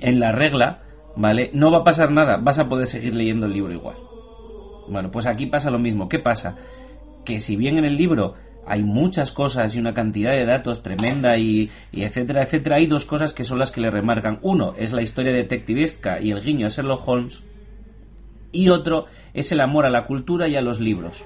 en 0.00 0.20
la 0.20 0.32
regla, 0.32 0.84
¿vale? 1.16 1.50
No 1.52 1.70
va 1.70 1.80
a 1.80 1.84
pasar 1.84 2.10
nada, 2.10 2.38
vas 2.38 2.58
a 2.58 2.70
poder 2.70 2.86
seguir 2.86 3.14
leyendo 3.14 3.44
el 3.44 3.52
libro 3.52 3.74
igual. 3.74 4.11
Bueno, 4.92 5.10
pues 5.10 5.26
aquí 5.26 5.46
pasa 5.46 5.70
lo 5.70 5.78
mismo. 5.78 6.08
¿Qué 6.08 6.18
pasa? 6.18 6.56
Que 7.24 7.40
si 7.40 7.56
bien 7.56 7.78
en 7.78 7.84
el 7.84 7.96
libro 7.96 8.34
hay 8.66 8.82
muchas 8.82 9.32
cosas 9.32 9.74
y 9.74 9.80
una 9.80 9.94
cantidad 9.94 10.32
de 10.32 10.44
datos 10.44 10.82
tremenda 10.82 11.36
y, 11.38 11.70
etcétera, 11.92 12.42
etcétera. 12.42 12.76
Hay 12.76 12.86
dos 12.86 13.06
cosas 13.06 13.32
que 13.32 13.44
son 13.44 13.58
las 13.58 13.70
que 13.70 13.80
le 13.80 13.90
remarcan. 13.90 14.38
Uno 14.42 14.74
es 14.76 14.92
la 14.92 15.02
historia 15.02 15.32
detectivesca 15.32 16.20
y 16.20 16.30
el 16.30 16.42
guiño 16.42 16.66
a 16.66 16.68
Sherlock 16.68 17.08
Holmes. 17.08 17.42
Y 18.52 18.68
otro 18.68 19.06
es 19.34 19.50
el 19.50 19.60
amor 19.60 19.86
a 19.86 19.90
la 19.90 20.04
cultura 20.04 20.46
y 20.46 20.56
a 20.56 20.60
los 20.60 20.78
libros. 20.78 21.24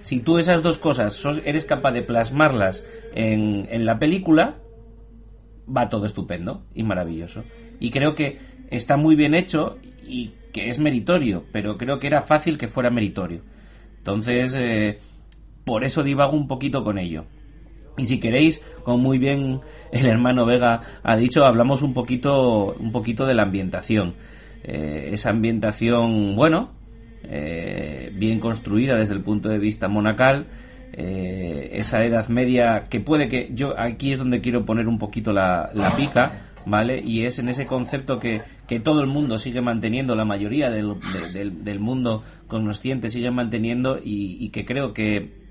Si 0.00 0.20
tú 0.20 0.38
esas 0.38 0.62
dos 0.62 0.78
cosas 0.78 1.22
eres 1.44 1.64
capaz 1.64 1.92
de 1.92 2.02
plasmarlas 2.02 2.84
en, 3.14 3.66
en 3.70 3.86
la 3.86 3.98
película, 3.98 4.56
va 5.68 5.88
todo 5.88 6.06
estupendo 6.06 6.62
y 6.74 6.82
maravilloso. 6.82 7.44
Y 7.78 7.90
creo 7.90 8.14
que 8.14 8.38
está 8.70 8.96
muy 8.96 9.16
bien 9.16 9.34
hecho 9.34 9.78
y 10.06 10.32
que 10.54 10.70
es 10.70 10.78
meritorio, 10.78 11.44
pero 11.52 11.76
creo 11.76 11.98
que 11.98 12.06
era 12.06 12.22
fácil 12.22 12.56
que 12.56 12.68
fuera 12.68 12.88
meritorio. 12.88 13.40
Entonces, 13.98 14.54
eh, 14.56 14.98
por 15.64 15.84
eso 15.84 16.04
divago 16.04 16.32
un 16.36 16.46
poquito 16.46 16.84
con 16.84 16.96
ello. 16.96 17.24
Y 17.98 18.04
si 18.04 18.20
queréis, 18.20 18.64
como 18.84 18.98
muy 18.98 19.18
bien 19.18 19.60
el 19.92 20.06
hermano 20.06 20.46
Vega 20.46 20.80
ha 21.02 21.16
dicho, 21.16 21.44
hablamos 21.44 21.82
un 21.82 21.92
poquito, 21.92 22.72
un 22.74 22.92
poquito 22.92 23.26
de 23.26 23.34
la 23.34 23.42
ambientación. 23.42 24.14
Eh, 24.62 25.10
esa 25.12 25.30
ambientación, 25.30 26.36
bueno, 26.36 26.70
eh, 27.24 28.12
bien 28.14 28.38
construida 28.38 28.94
desde 28.94 29.14
el 29.14 29.22
punto 29.22 29.48
de 29.48 29.58
vista 29.58 29.88
monacal, 29.88 30.46
esa 30.96 32.04
edad 32.04 32.28
media 32.28 32.84
que 32.88 33.00
puede 33.00 33.28
que 33.28 33.50
yo 33.52 33.74
aquí 33.76 34.12
es 34.12 34.18
donde 34.20 34.40
quiero 34.40 34.64
poner 34.64 34.86
un 34.86 35.00
poquito 35.00 35.32
la, 35.32 35.68
pica, 35.96 36.53
¿vale? 36.66 37.00
Y 37.04 37.24
es 37.24 37.38
en 37.38 37.48
ese 37.48 37.66
concepto 37.66 38.18
que, 38.18 38.42
que 38.66 38.80
todo 38.80 39.00
el 39.00 39.06
mundo 39.06 39.38
sigue 39.38 39.60
manteniendo, 39.60 40.14
la 40.14 40.24
mayoría 40.24 40.70
del, 40.70 40.94
del, 41.64 41.80
mundo 41.80 42.22
consciente 42.46 43.08
sigue 43.08 43.30
manteniendo 43.30 43.98
y 44.02 44.48
que 44.50 44.64
creo 44.64 44.92
que 44.92 45.44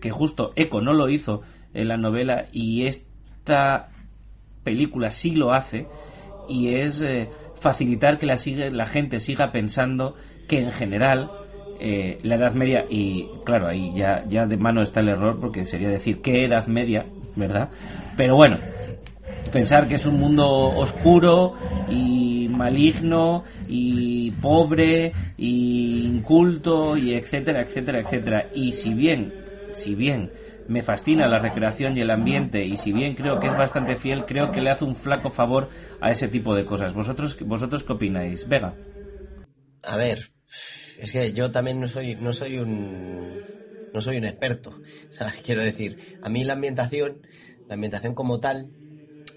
que 0.00 0.10
justo 0.10 0.52
Eco 0.56 0.80
no 0.80 0.92
lo 0.92 1.08
hizo 1.08 1.42
en 1.74 1.88
la 1.88 1.96
novela 1.96 2.46
y 2.52 2.86
esta 2.86 3.90
película 4.64 5.10
sí 5.10 5.36
lo 5.36 5.52
hace 5.52 5.86
y 6.48 6.74
es 6.74 7.02
eh, 7.02 7.28
facilitar 7.60 8.18
que 8.18 8.26
la, 8.26 8.36
sigue, 8.36 8.70
la 8.70 8.86
gente 8.86 9.20
siga 9.20 9.52
pensando 9.52 10.16
que 10.48 10.60
en 10.60 10.72
general 10.72 11.30
eh, 11.78 12.18
la 12.22 12.34
Edad 12.34 12.54
Media, 12.54 12.84
y 12.90 13.28
claro, 13.44 13.68
ahí 13.68 13.92
ya, 13.94 14.24
ya 14.26 14.46
de 14.46 14.56
mano 14.56 14.82
está 14.82 15.00
el 15.00 15.10
error 15.10 15.38
porque 15.40 15.64
sería 15.64 15.88
decir 15.88 16.20
qué 16.20 16.44
Edad 16.44 16.66
Media, 16.66 17.06
¿verdad? 17.36 17.70
Pero 18.16 18.36
bueno, 18.36 18.58
pensar 19.52 19.88
que 19.88 19.94
es 19.96 20.06
un 20.06 20.18
mundo 20.18 20.46
oscuro 20.48 21.54
y 21.88 22.48
maligno 22.50 23.44
y 23.68 24.30
pobre 24.32 25.12
y 25.36 26.06
inculto 26.06 26.96
y 26.96 27.14
etcétera, 27.14 27.62
etcétera, 27.62 28.00
etcétera. 28.00 28.50
Y 28.52 28.72
si 28.72 28.94
bien 28.94 29.34
si 29.72 29.94
bien 29.94 30.32
me 30.66 30.82
fascina 30.82 31.26
la 31.28 31.38
recreación 31.38 31.96
y 31.96 32.00
el 32.00 32.10
ambiente 32.10 32.64
y 32.64 32.76
si 32.76 32.92
bien 32.92 33.14
creo 33.14 33.40
que 33.40 33.46
es 33.48 33.56
bastante 33.56 33.96
fiel, 33.96 34.24
creo 34.24 34.52
que 34.52 34.60
le 34.60 34.70
hace 34.70 34.84
un 34.84 34.94
flaco 34.94 35.30
favor 35.30 35.68
a 36.00 36.10
ese 36.10 36.28
tipo 36.28 36.54
de 36.54 36.64
cosas. 36.64 36.92
¿Vosotros, 36.94 37.36
vosotros 37.40 37.84
qué 37.84 37.92
opináis? 37.92 38.46
Vega. 38.48 38.76
A 39.82 39.96
ver, 39.96 40.32
es 40.98 41.12
que 41.12 41.32
yo 41.32 41.50
también 41.50 41.80
no 41.80 41.88
soy, 41.88 42.16
no 42.16 42.32
soy 42.32 42.58
un 42.58 43.42
no 43.92 44.00
soy 44.00 44.18
un 44.18 44.24
experto. 44.24 44.70
O 45.10 45.12
sea, 45.12 45.32
quiero 45.44 45.62
decir, 45.62 45.98
a 46.20 46.28
mí 46.28 46.44
la 46.44 46.52
ambientación, 46.54 47.22
la 47.66 47.74
ambientación 47.74 48.14
como 48.14 48.40
tal, 48.40 48.70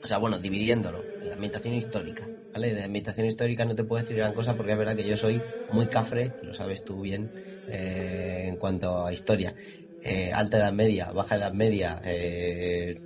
o 0.04 0.08
sea, 0.08 0.18
bueno, 0.18 0.38
dividiéndolo, 0.40 1.10
la 1.22 1.36
ambientación 1.36 1.76
histórica, 1.76 2.34
¿vale? 2.54 2.74
De 2.74 2.84
ambientación 2.84 3.26
histórica 3.26 3.64
no 3.64 3.74
te 3.74 3.86
puedo 3.86 4.02
decir 4.02 4.18
gran 4.18 4.34
cosa 4.34 4.58
porque 4.58 4.74
es 4.74 4.78
verdad 4.78 4.98
que 4.98 5.06
yo 5.06 5.16
soy 5.16 5.46
muy 5.70 5.88
cafre, 5.88 6.36
lo 6.42 6.54
sabes 6.54 6.84
tú 6.84 7.02
bien, 7.02 7.34
eh, 7.68 8.46
en 8.48 8.58
cuanto 8.58 9.06
a 9.06 9.14
historia. 9.14 9.56
Eh, 10.02 10.34
alta 10.34 10.58
edad 10.58 10.74
media, 10.74 11.12
baja 11.12 11.38
edad 11.38 11.54
media, 11.54 12.02
eh, 12.04 13.02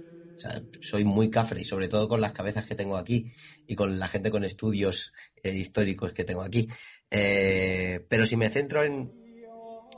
soy 0.81 1.03
muy 1.03 1.29
cafre 1.29 1.61
y 1.61 1.65
sobre 1.65 1.87
todo 1.87 2.07
con 2.07 2.19
las 2.19 2.31
cabezas 2.31 2.65
que 2.65 2.73
tengo 2.75 2.97
aquí 2.97 3.31
y 3.67 3.75
con 3.75 3.99
la 3.99 4.07
gente 4.07 4.31
con 4.31 4.43
estudios 4.43 5.13
eh, 5.43 5.51
históricos 5.53 6.13
que 6.13 6.23
tengo 6.23 6.41
aquí. 6.41 6.67
pero 7.09 8.25
si 8.25 8.37
me 8.37 8.49
centro 8.49 8.83
en 8.83 9.13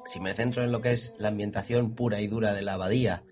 si 0.05 0.19
me 0.19 0.33
centro 0.33 0.63
en 0.63 0.71
lo 0.71 0.81
que 0.81 0.91
es 0.91 1.13
la 1.17 1.29
ambientación 1.29 1.95
pura 1.95 2.19
y 2.19 2.27
dura 2.27 2.53
de 2.53 2.61
la 2.63 2.73
abadía, 2.73 3.25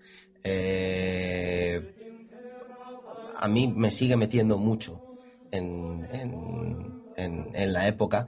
a 3.38 3.48
mí 3.48 3.68
me 3.68 3.90
sigue 3.90 4.16
metiendo 4.16 4.58
mucho 4.58 5.02
en, 5.50 6.06
en 7.14 7.72
la 7.72 7.88
época 7.88 8.26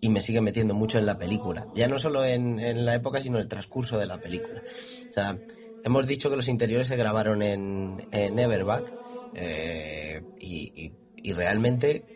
y 0.00 0.08
me 0.08 0.20
sigue 0.20 0.40
metiendo 0.40 0.74
mucho 0.74 0.98
en 0.98 1.06
la 1.06 1.18
película. 1.18 1.68
Ya 1.72 1.88
no 1.88 1.98
solo 1.98 2.24
en, 2.24 2.84
la 2.84 2.94
época, 2.94 3.20
sino 3.20 3.36
en 3.36 3.42
el 3.42 3.48
transcurso 3.48 3.98
de 3.98 4.06
la 4.06 4.20
película. 4.20 4.62
O 4.64 5.12
sea, 5.12 5.40
hemos 5.82 6.06
dicho 6.06 6.30
que 6.30 6.36
los 6.36 6.48
interiores 6.48 6.88
se 6.88 6.96
grabaron 6.96 7.42
en, 7.42 8.06
en 8.10 8.38
Everback 8.38 8.94
eh, 9.32 10.24
y, 10.38 10.94
realmente 11.32 12.06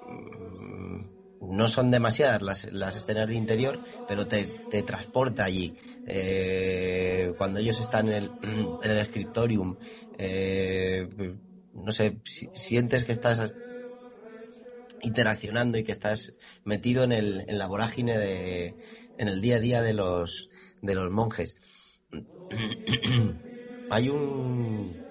mm, 0.00 1.00
no 1.40 1.68
son 1.68 1.90
demasiadas 1.90 2.42
las, 2.42 2.64
las, 2.72 2.96
escenas 2.96 3.28
de 3.28 3.34
interior, 3.34 3.80
pero 4.06 4.28
te, 4.28 4.52
te 4.68 4.82
transporta 4.82 5.44
allí. 5.44 5.74
Eh, 6.04 7.32
cuando 7.38 7.60
ellos 7.60 7.80
están 7.80 8.08
en 8.08 8.14
el, 8.14 8.34
en 8.42 8.90
el 8.90 9.08
eh, 10.18 11.08
no 11.82 11.92
sé, 11.92 12.20
sientes 12.24 13.04
que 13.04 13.12
estás 13.12 13.52
interaccionando 15.00 15.78
y 15.78 15.84
que 15.84 15.92
estás 15.92 16.32
metido 16.64 17.04
en, 17.04 17.12
el, 17.12 17.44
en 17.46 17.58
la 17.58 17.66
vorágine 17.66 18.18
de, 18.18 18.74
en 19.16 19.28
el 19.28 19.40
día 19.40 19.56
a 19.56 19.60
día 19.60 19.82
de 19.82 19.94
los, 19.94 20.48
de 20.80 20.94
los 20.94 21.10
monjes. 21.10 21.56
hay 23.90 24.08
un 24.08 25.06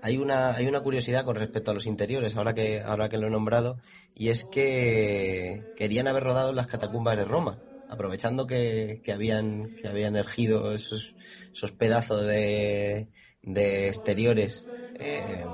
hay 0.00 0.16
una 0.16 0.54
hay 0.54 0.66
una 0.66 0.82
curiosidad 0.82 1.24
con 1.24 1.36
respecto 1.36 1.70
a 1.70 1.74
los 1.74 1.86
interiores 1.86 2.36
ahora 2.36 2.54
que 2.54 2.80
ahora 2.80 3.08
que 3.08 3.18
lo 3.18 3.26
he 3.26 3.30
nombrado 3.30 3.78
y 4.14 4.28
es 4.28 4.44
que 4.44 5.64
querían 5.76 6.08
haber 6.08 6.22
rodado 6.22 6.52
las 6.52 6.68
catacumbas 6.68 7.16
de 7.16 7.24
Roma 7.24 7.58
aprovechando 7.88 8.46
que, 8.46 9.00
que 9.02 9.12
habían 9.12 9.74
que 9.74 9.88
habían 9.88 10.16
ergido 10.16 10.72
esos, 10.74 11.14
esos 11.52 11.72
pedazos 11.72 12.22
de, 12.26 13.08
de 13.42 13.88
exteriores 13.88 14.68
eh, 14.98 15.44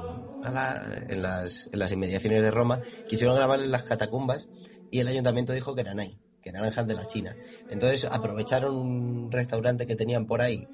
en, 1.09 1.23
las, 1.23 1.93
inmediaciones 1.93 2.43
de 2.43 2.51
Roma, 2.51 2.83
quisieron 3.09 3.37
grabar 3.37 3.61
en 3.61 3.71
las 3.71 3.83
catacumbas 3.83 4.49
y 4.91 5.01
el 5.01 5.09
ayuntamiento 5.09 5.53
dijo 5.53 5.75
que 5.75 5.83
eran 5.83 6.01
ahí, 6.01 6.19
que 6.43 6.51
eran 6.51 6.87
de 6.87 6.95
la 6.95 7.07
China. 7.07 7.37
Entonces 7.71 8.05
aprovecharon 8.05 8.75
un 8.75 9.33
restaurante 9.33 9.87
que 9.87 9.97
tenían 9.97 10.27
por 10.27 10.43
ahí, 10.43 10.69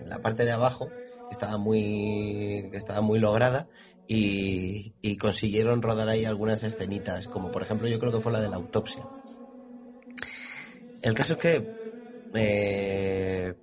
en 0.00 0.08
la 0.08 0.20
parte 0.20 0.44
de 0.44 0.52
abajo, 0.52 0.88
que 0.88 1.32
estaba 1.32 1.58
muy, 1.58 2.68
que 2.70 2.76
estaba 2.76 3.00
muy 3.00 3.18
lograda, 3.18 3.68
y, 4.06 5.16
consiguieron 5.16 5.82
rodar 5.82 6.08
ahí 6.08 6.24
algunas 6.24 6.62
escenitas, 6.64 7.28
como 7.28 7.50
por 7.50 7.62
ejemplo 7.62 7.88
yo 7.88 7.98
creo 7.98 8.12
que 8.12 8.20
fue 8.20 8.32
la 8.32 8.40
de 8.40 8.48
la 8.48 8.56
autopsia. 8.56 9.06
El 11.00 11.14
caso 11.14 11.34
es 11.34 11.38
que 11.38 11.68
eh, 12.34 13.54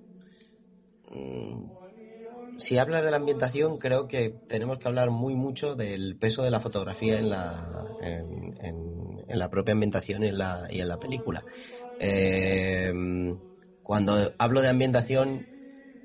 si 2.60 2.78
hablas 2.78 3.04
de 3.04 3.12
la 3.12 3.18
ambientación, 3.18 3.78
creo 3.78 4.08
que 4.08 4.36
tenemos 4.48 4.80
que 4.80 4.88
hablar 4.88 5.10
muy 5.10 5.36
mucho 5.36 5.76
del 5.76 6.18
peso 6.18 6.44
de 6.44 6.52
la 6.52 6.60
fotografía 6.60 7.18
en 7.18 7.30
la, 7.30 7.96
en, 8.02 9.24
la 9.28 9.50
propia 9.50 9.74
ambientación 9.74 10.24
y 10.24 10.28
en 10.28 10.38
la, 10.38 10.68
y 10.70 10.82
en 10.82 10.90
la 10.90 11.00
película. 11.00 11.46
Eh, 12.00 12.94
cuando 13.82 14.34
hablo 14.38 14.62
de 14.62 14.68
ambientación, 14.68 15.48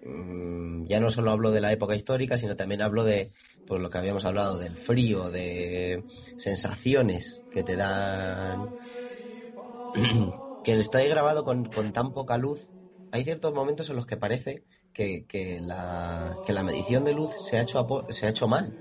mm, 0.02 0.86
ya 0.86 1.00
no 1.00 1.10
solo 1.10 1.32
hablo 1.32 1.50
de 1.50 1.60
la 1.60 1.72
época 1.72 1.96
histórica, 1.96 2.38
sino 2.38 2.56
también 2.56 2.82
hablo 2.82 3.04
de 3.04 3.30
pues, 3.66 3.82
lo 3.82 3.90
que 3.90 3.98
habíamos 3.98 4.24
hablado, 4.24 4.58
del 4.58 4.76
frío, 4.78 5.30
de 5.30 6.04
sensaciones 6.36 7.42
que 7.50 7.64
te 7.64 7.76
dan. 7.76 8.76
que 10.62 10.72
está 10.72 11.02
grabado 11.04 11.44
con, 11.44 11.64
con 11.66 11.92
tan 11.92 12.12
poca 12.12 12.38
luz. 12.38 12.72
Hay 13.10 13.24
ciertos 13.24 13.52
momentos 13.54 13.90
en 13.90 13.96
los 13.96 14.06
que 14.06 14.16
parece 14.16 14.64
que, 14.94 15.58
la, 15.60 16.38
que 16.46 16.52
la 16.52 16.62
medición 16.62 17.04
de 17.04 17.12
luz 17.12 17.32
se 17.40 17.58
ha 17.58 17.62
hecho, 17.62 17.86
se 18.08 18.26
ha 18.26 18.30
hecho 18.30 18.48
mal. 18.48 18.72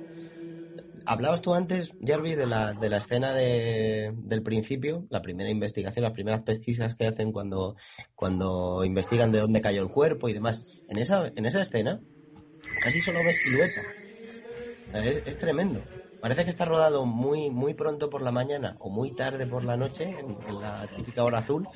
Hablabas 1.06 1.42
tú 1.42 1.54
antes, 1.54 1.92
Jarvis, 2.02 2.38
de 2.38 2.46
la, 2.46 2.72
de 2.72 2.88
la 2.88 2.98
escena 2.98 3.34
de, 3.34 4.14
del 4.16 4.42
principio, 4.42 5.06
la 5.10 5.22
primera 5.22 5.50
investigación, 5.50 6.04
las 6.04 6.14
primeras 6.14 6.44
pesquisas 6.44 6.96
que 6.96 7.08
hacen 7.08 7.34
cuando, 7.34 7.76
cuando 8.16 8.86
investigan 8.86 9.32
de 9.34 9.40
dónde 9.40 9.60
cayó 9.60 9.82
el 9.82 9.90
cuerpo 9.90 10.30
y 10.30 10.34
demás. 10.34 10.82
En 10.88 10.98
esa, 11.00 11.30
en 11.36 11.46
esa 11.46 11.62
escena 11.62 12.00
casi 12.82 13.02
solo 13.02 13.20
ves 13.20 13.42
silueta. 13.42 13.82
Es, 14.94 15.24
es 15.26 15.38
tremendo. 15.38 15.84
Parece 16.22 16.46
que 16.46 16.52
está 16.52 16.64
rodado 16.64 17.06
muy, 17.06 17.50
muy 17.50 17.74
pronto 17.74 18.10
por 18.10 18.22
la 18.22 18.32
mañana 18.32 18.78
o 18.80 18.90
muy 18.90 19.14
tarde 19.14 19.46
por 19.46 19.66
la 19.66 19.76
noche, 19.76 20.06
en, 20.06 20.38
en 20.48 20.62
la 20.62 20.88
típica 20.96 21.26
hora 21.26 21.40
azul, 21.40 21.68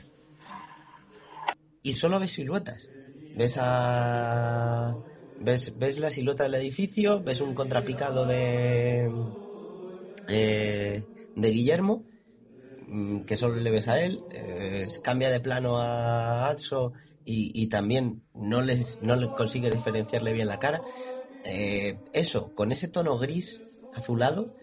y 1.84 1.94
solo 1.94 2.18
ves 2.18 2.32
siluetas 2.32 2.90
ves 3.38 3.56
a 3.60 4.98
ves, 5.38 5.78
ves 5.78 6.00
la 6.00 6.10
silueta 6.12 6.44
del 6.44 6.56
edificio, 6.56 7.24
ves 7.24 7.42
un 7.42 7.54
contrapicado 7.54 8.26
de 8.26 9.12
eh, 10.28 11.06
de 11.36 11.52
Guillermo 11.52 12.08
mm, 12.88 13.22
que 13.26 13.38
solo 13.38 13.56
le 13.58 13.72
ves 13.72 13.88
a 13.88 14.02
él, 14.02 14.26
eh, 14.30 14.88
cambia 15.04 15.30
de 15.30 15.40
plano 15.40 15.78
a 15.80 16.50
Atso 16.50 16.94
y, 17.30 17.68
también 17.68 18.24
no 18.34 18.62
les 18.62 19.02
no 19.02 19.16
consigue 19.36 19.70
diferenciarle 19.70 20.32
bien 20.34 20.48
la 20.48 20.60
cara. 20.60 20.84
Eh, 21.44 22.02
eso, 22.14 22.54
con 22.54 22.72
ese 22.72 22.88
tono 22.88 23.18
gris 23.20 23.64
azulado 23.92 24.54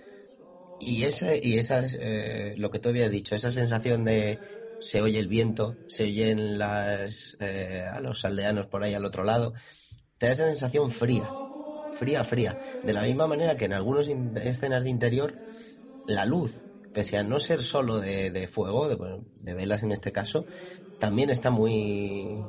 y 0.79 1.05
ese 1.05 1.41
y 1.43 1.59
esas 1.59 1.97
eh, 2.01 2.55
lo 2.57 2.71
que 2.71 2.79
tú 2.79 2.89
habías 2.91 3.11
dicho, 3.11 3.35
esa 3.35 3.51
sensación 3.53 4.05
de 4.05 4.41
se 4.85 5.01
oye 5.01 5.19
el 5.19 5.29
viento, 5.29 5.77
se 5.89 6.05
oyen 6.05 6.59
las 6.59 7.39
eh, 7.41 7.87
a 7.91 8.01
los 8.01 8.23
aldeanos 8.27 8.67
por 8.67 8.85
ahí 8.85 8.93
al 8.93 9.07
otro 9.07 9.25
lado, 9.25 9.55
te 10.19 10.27
da 10.27 10.33
esa 10.33 10.47
sensación 10.47 10.91
fría, 10.91 11.31
fría, 11.95 12.23
fría. 12.23 12.59
De 12.83 12.93
la 12.93 13.01
misma 13.01 13.27
manera 13.27 13.57
que 13.57 13.65
en 13.65 13.73
algunas 13.73 14.07
escenas 14.09 14.85
de 14.85 14.91
interior 14.91 15.39
la 16.07 16.27
luz 16.27 16.61
pese 16.93 17.17
a 17.17 17.25
no 17.25 17.39
ser 17.39 17.63
solo 17.63 17.99
de, 17.99 18.47
fuego, 18.47 18.89
de, 18.89 19.55
velas 19.55 19.83
en 19.83 19.91
este 19.91 20.13
caso, 20.13 20.45
también 21.01 21.31
está 21.31 21.51
muy 21.51 22.45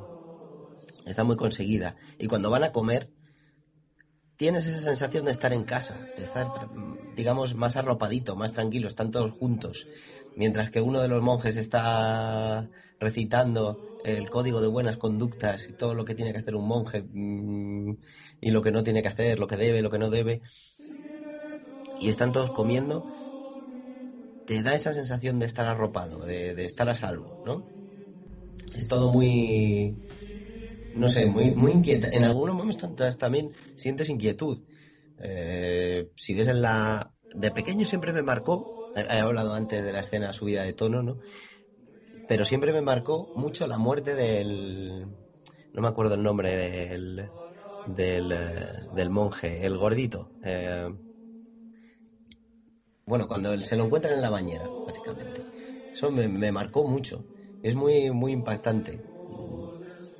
está 1.06 1.24
muy 1.24 1.36
conseguida. 1.36 1.96
Y 2.18 2.26
cuando 2.28 2.50
van 2.50 2.64
a 2.64 2.72
comer, 2.72 3.10
tienes 4.36 4.66
esa 4.66 4.80
sensación 4.80 5.24
de 5.24 5.32
estar 5.32 5.54
en 5.54 5.64
casa, 5.64 5.98
de 6.16 6.22
estar, 6.22 6.46
digamos, 7.16 7.54
más 7.54 7.76
arropadito, 7.76 8.36
más 8.36 8.52
tranquilo, 8.52 8.88
están 8.88 9.10
todos 9.10 9.32
juntos. 9.32 9.86
Mientras 10.36 10.70
que 10.70 10.80
uno 10.80 11.00
de 11.00 11.08
los 11.08 11.22
monjes 11.22 11.56
está 11.56 12.70
recitando 13.00 13.80
el 14.04 14.30
código 14.30 14.60
de 14.60 14.68
buenas 14.68 14.98
conductas 14.98 15.68
y 15.68 15.72
todo 15.72 15.94
lo 15.94 16.04
que 16.04 16.14
tiene 16.14 16.32
que 16.32 16.38
hacer 16.38 16.54
un 16.54 16.68
monje 16.68 17.02
mm, 17.02 17.96
y 18.40 18.50
lo 18.50 18.62
que 18.62 18.70
no 18.70 18.84
tiene 18.84 19.02
que 19.02 19.08
hacer, 19.08 19.38
lo 19.40 19.48
que 19.48 19.56
debe, 19.56 19.82
lo 19.82 19.90
que 19.90 19.98
no 19.98 20.10
debe. 20.10 20.42
Y 21.98 22.08
están 22.08 22.32
todos 22.32 22.50
comiendo 22.52 23.06
te 24.46 24.62
da 24.62 24.74
esa 24.74 24.92
sensación 24.92 25.38
de 25.38 25.46
estar 25.46 25.66
arropado, 25.66 26.24
de, 26.24 26.64
estar 26.64 26.88
a 26.88 26.94
salvo, 26.94 27.36
¿no? 27.44 27.66
Es 28.74 28.86
todo 28.88 29.12
muy, 29.12 29.96
no 30.94 31.08
sé, 31.08 31.26
muy, 31.26 31.50
muy 31.50 31.72
inquieta. 31.72 32.08
En 32.08 32.24
algunos 32.24 32.54
momentos 32.54 33.18
también 33.18 33.50
sientes 33.74 34.08
inquietud. 34.08 34.62
Eh, 35.18 36.10
si 36.16 36.34
ves 36.34 36.48
en 36.48 36.62
la... 36.62 37.12
De 37.34 37.50
pequeño 37.50 37.84
siempre 37.84 38.12
me 38.12 38.22
marcó, 38.22 38.75
he 38.96 39.20
hablado 39.20 39.54
antes 39.54 39.84
de 39.84 39.92
la 39.92 40.00
escena 40.00 40.32
subida 40.32 40.62
de 40.62 40.72
tono, 40.72 41.02
¿no? 41.02 41.18
Pero 42.28 42.44
siempre 42.44 42.72
me 42.72 42.80
marcó 42.80 43.32
mucho 43.36 43.66
la 43.66 43.78
muerte 43.78 44.14
del... 44.14 45.06
No 45.72 45.82
me 45.82 45.88
acuerdo 45.88 46.14
el 46.14 46.22
nombre 46.22 46.56
del, 46.56 47.30
del, 47.86 48.34
del 48.94 49.10
monje, 49.10 49.64
el 49.64 49.76
gordito. 49.76 50.30
Eh, 50.42 50.88
bueno, 53.04 53.28
cuando 53.28 53.56
se 53.62 53.76
lo 53.76 53.84
encuentran 53.84 54.14
en 54.14 54.22
la 54.22 54.30
bañera, 54.30 54.66
básicamente. 54.84 55.44
Eso 55.92 56.10
me, 56.10 56.50
marcó 56.50 56.84
mucho. 56.88 57.24
Es 57.62 57.76
muy, 57.76 58.10
muy 58.10 58.32
impactante. 58.32 59.00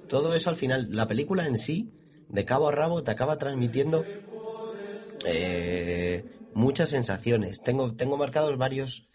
Todo 0.08 0.34
eso 0.34 0.50
al 0.50 0.56
final, 0.56 0.88
la 0.90 1.08
película 1.08 1.46
en 1.46 1.58
sí, 1.58 1.90
de 2.28 2.44
cabo 2.44 2.68
a 2.68 2.72
rabo, 2.72 3.02
te 3.02 3.10
acaba 3.10 3.38
transmitiendo 3.38 4.04
eh, 5.24 6.35
muchas 6.56 6.88
sensaciones. 6.88 7.60
Tengo, 7.62 7.94
tengo 7.94 8.16
marcados 8.16 8.56
varios, 8.56 9.06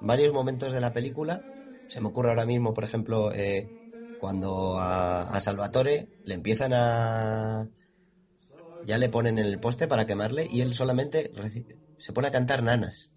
varios 0.00 0.34
momentos 0.34 0.72
de 0.72 0.80
la 0.80 0.92
película. 0.92 1.40
Se 1.88 2.00
me 2.00 2.08
ocurre 2.08 2.30
ahora 2.30 2.46
mismo, 2.46 2.74
por 2.74 2.84
ejemplo, 2.84 3.32
eh, 3.32 3.70
cuando 4.20 4.76
a, 4.76 5.22
a, 5.22 5.40
Salvatore 5.40 6.08
le 6.24 6.34
empiezan 6.34 6.72
a... 6.74 7.68
Ya 8.84 8.98
le 8.98 9.08
ponen 9.08 9.38
en 9.38 9.46
el 9.46 9.60
poste 9.60 9.86
para 9.86 10.04
quemarle 10.04 10.46
y 10.50 10.60
él 10.60 10.74
solamente 10.74 11.32
se 11.98 12.12
pone 12.12 12.28
a 12.28 12.32
cantar 12.32 12.62
nanas. 12.62 13.10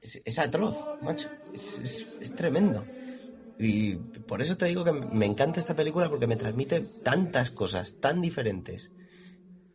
Es, 0.00 0.38
atroz, 0.38 0.76
macho. 1.00 1.28
Es, 1.54 2.34
tremendo. 2.36 2.84
Y 3.58 3.94
por 3.96 4.42
eso 4.42 4.56
te 4.56 4.66
digo 4.66 4.84
que 4.84 4.92
me 4.92 5.26
encanta 5.26 5.60
esta 5.60 5.74
película 5.74 6.10
porque 6.10 6.26
me 6.26 6.36
transmite 6.36 6.84
tantas 7.02 7.50
cosas 7.50 7.94
tan 7.98 8.20
diferentes 8.20 8.92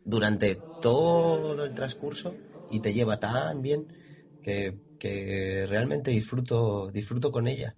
durante 0.04 0.54
todo 0.80 1.64
el 1.64 1.74
transcurso 1.74 2.34
y 2.74 2.80
te 2.80 2.92
lleva 2.92 3.18
tan 3.18 3.62
bien 3.62 3.86
que, 4.42 4.74
realmente 5.68 6.10
disfruto, 6.10 6.90
disfruto 6.90 7.30
con 7.30 7.46
ella. 7.46 7.76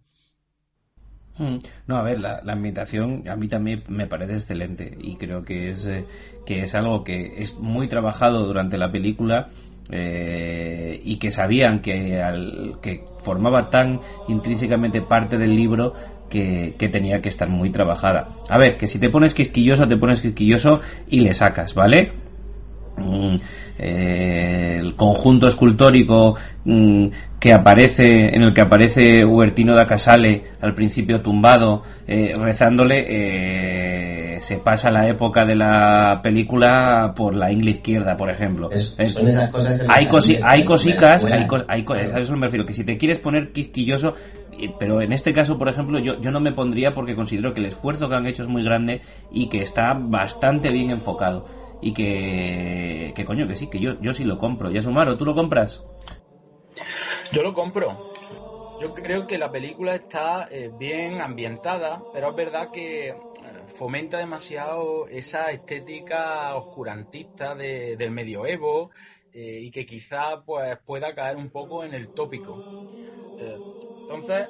Mm. 1.38 1.58
No, 1.86 1.96
a 1.98 2.02
ver, 2.02 2.20
la, 2.20 2.40
ambientación 2.46 3.28
a 3.28 3.36
mí 3.36 3.48
también 3.48 3.82
me 3.88 4.06
parece 4.06 4.34
excelente 4.34 4.96
y 4.98 5.16
creo 5.16 5.44
que 5.44 5.70
es, 5.70 5.86
eh, 5.86 6.06
que 6.46 6.62
es 6.62 6.74
algo 6.74 7.04
que 7.04 7.42
es 7.42 7.58
muy 7.58 7.88
trabajado 7.88 8.46
durante 8.46 8.78
la 8.78 8.90
película 8.90 9.48
eh, 9.90 11.00
y 11.04 11.18
que 11.18 11.30
sabían 11.30 11.82
que, 11.82 12.22
al, 12.22 12.78
que 12.80 13.04
formaba 13.18 13.68
tan 13.68 14.00
intrínsecamente 14.28 15.02
parte 15.02 15.36
del 15.36 15.54
libro 15.54 15.94
que, 16.30 16.88
tenía 16.90 17.20
que 17.20 17.28
estar 17.28 17.48
muy 17.48 17.70
trabajada. 17.70 18.36
A 18.48 18.58
ver, 18.58 18.76
que 18.76 18.86
si 18.86 18.98
te 18.98 19.10
pones 19.10 19.34
quisquilloso, 19.34 19.86
te 19.86 19.96
pones 19.96 20.20
quisquilloso 20.20 20.80
y 21.08 21.20
le 21.20 21.34
sacas, 21.34 21.74
¿vale? 21.74 22.12
Mm, 22.96 23.36
eh, 23.78 24.78
el 24.80 24.96
conjunto 24.96 25.46
escultórico 25.46 26.34
mm, 26.64 27.06
que 27.38 27.52
aparece 27.52 28.34
en 28.34 28.42
el 28.42 28.54
que 28.54 28.62
aparece 28.62 29.22
Huertino 29.22 29.74
da 29.74 29.86
Casale 29.86 30.44
al 30.62 30.72
principio 30.72 31.20
tumbado 31.20 31.82
eh, 32.06 32.32
rezándole 32.34 33.04
eh, 33.06 34.40
se 34.40 34.56
pasa 34.56 34.90
la 34.90 35.06
época 35.08 35.44
de 35.44 35.56
la 35.56 36.20
película 36.22 37.12
por 37.14 37.34
la 37.34 37.52
ingle 37.52 37.72
izquierda 37.72 38.16
por 38.16 38.30
ejemplo. 38.30 38.70
Hay, 39.88 40.08
hay 40.42 40.64
cositas 40.64 41.24
hay, 41.24 41.46
hay 41.68 41.84
a 42.14 42.18
eso 42.18 42.34
me 42.34 42.46
refiero 42.46 42.64
que 42.64 42.72
si 42.72 42.84
te 42.84 42.96
quieres 42.96 43.18
poner 43.18 43.52
quisquilloso 43.52 44.14
pero 44.78 45.02
en 45.02 45.12
este 45.12 45.34
caso, 45.34 45.58
por 45.58 45.68
ejemplo, 45.68 45.98
yo, 45.98 46.18
yo 46.18 46.30
no 46.30 46.40
me 46.40 46.50
pondría 46.50 46.94
porque 46.94 47.14
considero 47.14 47.52
que 47.52 47.60
el 47.60 47.66
esfuerzo 47.66 48.08
que 48.08 48.14
han 48.14 48.26
hecho 48.26 48.40
es 48.42 48.48
muy 48.48 48.64
grande 48.64 49.02
y 49.30 49.50
que 49.50 49.60
está 49.60 49.92
bastante 49.92 50.72
bien 50.72 50.88
enfocado 50.88 51.44
y 51.80 51.92
que, 51.94 53.12
que 53.14 53.24
coño, 53.24 53.46
que 53.46 53.56
sí, 53.56 53.68
que 53.68 53.80
yo, 53.80 54.00
yo 54.00 54.12
sí 54.12 54.24
lo 54.24 54.38
compro. 54.38 54.70
¿Y 54.70 54.80
Sumaro, 54.80 55.16
tú 55.16 55.24
lo 55.24 55.34
compras? 55.34 55.84
Yo 57.32 57.42
lo 57.42 57.52
compro. 57.54 57.98
Yo 58.78 58.92
creo 58.92 59.26
que 59.26 59.38
la 59.38 59.50
película 59.50 59.94
está 59.94 60.48
eh, 60.50 60.70
bien 60.72 61.20
ambientada, 61.22 62.04
pero 62.12 62.30
es 62.30 62.36
verdad 62.36 62.70
que 62.70 63.08
eh, 63.08 63.16
fomenta 63.68 64.18
demasiado 64.18 65.08
esa 65.08 65.50
estética 65.50 66.54
oscurantista 66.56 67.54
de, 67.54 67.96
del 67.96 68.10
medioevo 68.10 68.90
eh, 69.32 69.60
y 69.62 69.70
que 69.70 69.86
quizá 69.86 70.42
pues, 70.44 70.78
pueda 70.84 71.14
caer 71.14 71.36
un 71.36 71.50
poco 71.50 71.84
en 71.84 71.94
el 71.94 72.12
tópico. 72.12 72.64
entonces, 74.00 74.48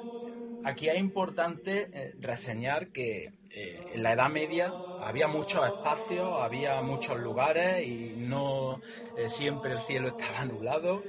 aquí 0.67 0.89
es 0.89 0.97
importante 0.97 2.13
reseñar 2.19 2.91
que 2.91 3.31
eh, 3.49 3.85
en 3.93 4.03
la 4.03 4.13
Edad 4.13 4.29
Media 4.29 4.73
había 4.99 5.27
muchos 5.27 5.65
espacios, 5.65 6.29
había 6.41 6.81
muchos 6.81 7.17
lugares 7.17 7.85
y 7.85 8.15
no 8.17 8.81
eh, 9.15 9.29
siempre 9.29 9.71
el 9.71 9.79
cielo 9.79 10.09
estaba 10.09 10.45
nublado. 10.45 11.03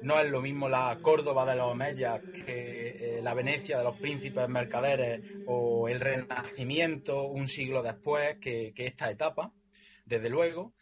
No 0.00 0.18
es 0.18 0.28
lo 0.30 0.40
mismo 0.40 0.68
la 0.68 0.98
Córdoba 1.00 1.44
de 1.46 1.56
los 1.56 1.70
Omeyas 1.70 2.22
que 2.32 3.18
eh, 3.18 3.22
la 3.22 3.34
Venecia 3.34 3.78
de 3.78 3.84
los 3.84 3.98
príncipes 3.98 4.48
mercaderes 4.48 5.20
o 5.44 5.88
el 5.88 6.00
Renacimiento 6.00 7.22
un 7.24 7.46
siglo 7.46 7.82
después 7.82 8.38
que, 8.40 8.72
esta 8.74 9.10
etapa, 9.10 9.52
desde 10.04 10.28
luego. 10.28 10.72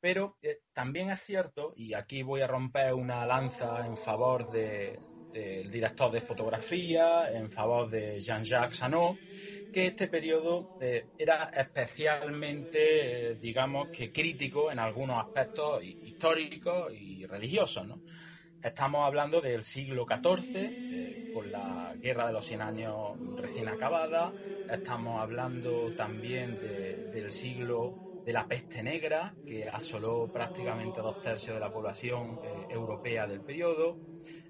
pero 0.00 0.36
también 0.72 1.10
es 1.10 1.20
cierto, 1.22 1.72
y 1.76 1.94
aquí 1.94 2.22
voy 2.22 2.40
a 2.40 2.46
romper 2.46 2.94
una 2.94 3.24
lanza 3.26 3.86
en 3.86 3.96
favor 3.96 4.48
del 5.32 5.70
director 5.70 6.10
de 6.12 6.20
fotografía, 6.20 7.30
en 7.32 7.50
favor 7.50 7.90
de 7.90 8.20
Jean-Jacques 8.20 8.76
Sanot, 8.76 9.18
que 9.72 9.86
este 9.86 10.06
periodo 10.08 10.68
eh, 10.78 11.06
era 11.16 11.44
especialmente, 11.54 13.30
eh, 13.30 13.34
digamos, 13.36 13.88
que 13.90 14.12
crítico 14.12 14.70
en 14.70 14.78
algunos 14.78 15.18
aspectos 15.24 15.82
históricos 15.82 16.92
y 16.92 17.24
religiosos. 17.24 17.86
¿no? 17.86 18.02
Estamos 18.62 19.06
hablando 19.06 19.40
del 19.40 19.64
siglo 19.64 20.06
XIV, 20.06 20.76
eh, 20.90 21.30
con 21.32 21.50
la 21.50 21.94
Guerra 21.98 22.26
de 22.26 22.32
los 22.34 22.44
Cien 22.44 22.60
Años 22.60 23.18
recién 23.34 23.68
acabada. 23.68 24.34
Estamos 24.68 25.20
hablando 25.20 25.92
también 25.94 26.58
del 26.58 27.32
siglo 27.32 27.94
de 28.24 28.32
la 28.32 28.46
peste 28.46 28.82
negra, 28.82 29.34
que 29.44 29.68
asoló 29.68 30.30
prácticamente 30.30 31.00
dos 31.00 31.20
tercios 31.20 31.56
de 31.56 31.60
la 31.60 31.72
población 31.72 32.38
europea 32.68 33.26
del 33.26 33.40
periodo. 33.40 33.98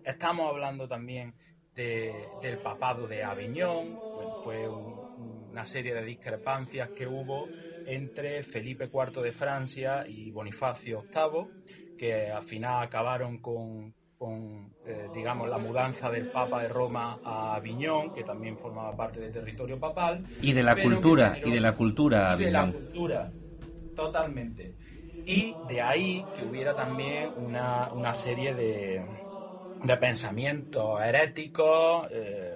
Estamos 0.05 0.51
hablando 0.51 0.89
también 0.89 1.33
del 1.75 2.59
papado 2.63 3.07
de 3.07 3.23
Aviñón, 3.23 3.97
fue 4.45 4.69
una 4.69 5.65
serie 5.65 5.95
de 5.95 6.05
discrepancias 6.05 6.91
que 6.91 7.07
hubo 7.07 7.47
entre 7.87 8.43
Felipe 8.43 8.91
IV 8.93 9.23
de 9.23 9.33
Francia 9.33 10.05
y 10.07 10.31
Bonifacio 10.31 11.05
VIII, 11.15 11.97
que 11.97 12.31
al 12.31 12.43
final 12.43 12.83
acabaron 12.83 13.39
con, 13.39 13.95
eh, 14.87 15.09
digamos, 15.15 15.49
la 15.49 15.59
mudanza 15.59 16.11
del 16.11 16.31
Papa 16.31 16.63
de 16.63 16.69
Roma 16.69 17.19
a 17.25 17.55
Aviñón, 17.55 18.13
que 18.13 18.25
también 18.25 18.59
formaba 18.59 18.97
parte 18.97 19.21
del 19.21 19.33
territorio 19.33 19.79
papal. 19.79 20.25
Y 20.41 20.53
de 20.53 20.63
la 20.63 20.77
cultura, 20.77 21.39
y 21.43 21.51
de 21.51 21.61
la 21.61 21.75
cultura. 21.75 22.37
Y 22.39 22.45
de 22.45 22.51
la 22.51 22.73
cultura, 22.73 23.33
totalmente. 23.95 24.75
Y 25.25 25.55
de 25.69 25.81
ahí 25.81 26.25
que 26.35 26.45
hubiera 26.45 26.75
también 26.75 27.33
una, 27.37 27.93
una 27.93 28.13
serie 28.13 28.55
de, 28.55 29.22
de 29.85 29.97
pensamientos 29.97 31.01
heréticos, 31.01 32.09
eh, 32.11 32.55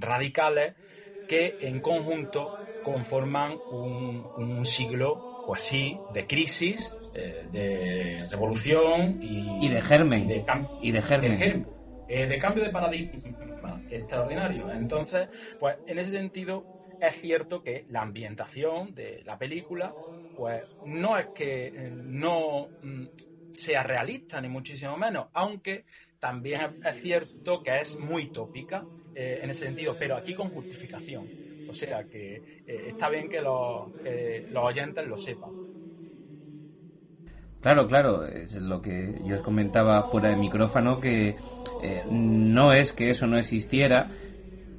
radicales, 0.00 0.74
que 1.28 1.56
en 1.60 1.80
conjunto 1.80 2.82
conforman 2.82 3.56
un, 3.70 4.64
siglo 4.66 5.12
o 5.46 5.54
así 5.54 5.98
de 6.12 6.26
crisis, 6.26 6.94
eh, 7.14 7.46
de 7.50 8.26
revolución 8.30 9.18
y, 9.22 9.68
de 9.68 9.82
germen. 9.82 10.26
De, 10.26 10.44
y 10.82 10.90
de 10.90 11.02
germen. 11.02 11.66
Eh, 12.08 12.26
de, 12.26 12.38
cambio 12.38 12.64
de 12.64 12.70
paradigma 12.70 13.82
extraordinario. 13.90 14.70
Entonces, 14.70 15.28
pues 15.58 15.78
en 15.86 15.98
ese 15.98 16.10
sentido 16.10 16.64
es 17.00 17.20
cierto 17.20 17.62
que 17.62 17.84
la 17.88 18.02
ambientación 18.02 18.94
de 18.94 19.22
la 19.24 19.38
película, 19.38 19.94
pues 20.36 20.62
no 20.84 21.16
es 21.18 21.26
que 21.34 21.90
no 21.94 22.68
mm, 22.82 23.06
sea 23.52 23.82
realista, 23.82 24.40
ni 24.40 24.48
muchísimo 24.48 24.96
menos, 24.96 25.28
aunque 25.32 25.84
también 26.24 26.62
es 26.82 27.02
cierto 27.02 27.62
que 27.62 27.82
es 27.82 28.00
muy 28.00 28.28
tópica 28.28 28.82
en 29.14 29.50
ese 29.50 29.66
sentido, 29.66 29.94
pero 29.98 30.16
aquí 30.16 30.34
con 30.34 30.48
justificación. 30.48 31.28
O 31.68 31.74
sea 31.74 32.04
que 32.04 32.36
eh, 32.66 32.84
está 32.88 33.10
bien 33.10 33.28
que 33.28 33.42
los, 33.42 33.90
los 34.50 34.64
oyentes 34.64 35.06
lo 35.06 35.18
sepan. 35.18 35.50
Claro, 37.60 37.86
claro, 37.86 38.24
es 38.24 38.54
lo 38.56 38.80
que 38.80 39.20
yo 39.26 39.34
os 39.34 39.42
comentaba 39.42 40.04
fuera 40.04 40.30
de 40.30 40.36
micrófono, 40.36 40.98
que 40.98 41.36
eh, 41.82 42.04
no 42.10 42.72
es 42.72 42.94
que 42.94 43.10
eso 43.10 43.26
no 43.26 43.36
existiera, 43.36 44.10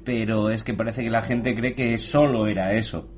pero 0.04 0.50
es 0.50 0.64
que 0.64 0.74
parece 0.74 1.04
que 1.04 1.10
la 1.10 1.22
gente 1.22 1.54
cree 1.54 1.74
que 1.74 1.96
solo 1.98 2.48
era 2.48 2.72
eso. 2.72 3.08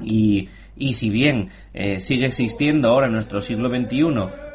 Y, 0.00 0.48
y 0.80 0.94
si 0.94 1.10
bien 1.10 1.50
eh, 1.74 2.00
sigue 2.00 2.26
existiendo 2.26 2.88
ahora 2.88 3.06
en 3.06 3.12
nuestro 3.12 3.40
siglo 3.40 3.68
XXI 3.68 4.02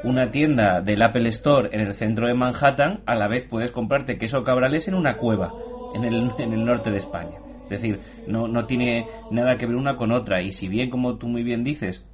una 0.04 0.32
tienda 0.32 0.82
del 0.82 1.02
Apple 1.02 1.30
Store 1.30 1.70
en 1.72 1.80
el 1.80 1.94
centro 1.94 2.28
de 2.28 2.34
Manhattan, 2.34 3.02
a 3.06 3.16
la 3.16 3.30
vez 3.30 3.46
puedes 3.46 3.72
comprarte 3.72 4.18
queso 4.18 4.44
cabrales 4.44 4.90
en 4.90 4.96
una 4.96 5.18
cueva 5.18 5.54
en 5.94 6.04
el, 6.04 6.32
en 6.38 6.52
el 6.52 6.66
norte 6.66 6.92
de 6.92 6.98
España. 6.98 7.40
Es 7.64 7.70
decir, 7.70 8.00
no, 8.28 8.66
tiene 8.66 9.08
nada 9.32 9.58
que 9.58 9.66
ver 9.66 9.76
una 9.76 9.96
con 9.96 10.12
otra. 10.12 10.42
Y 10.42 10.52
si 10.52 10.68
bien, 10.68 10.90
como 10.90 11.18
tú 11.18 11.28
muy 11.28 11.44
bien 11.44 11.64
dices, 11.64 12.06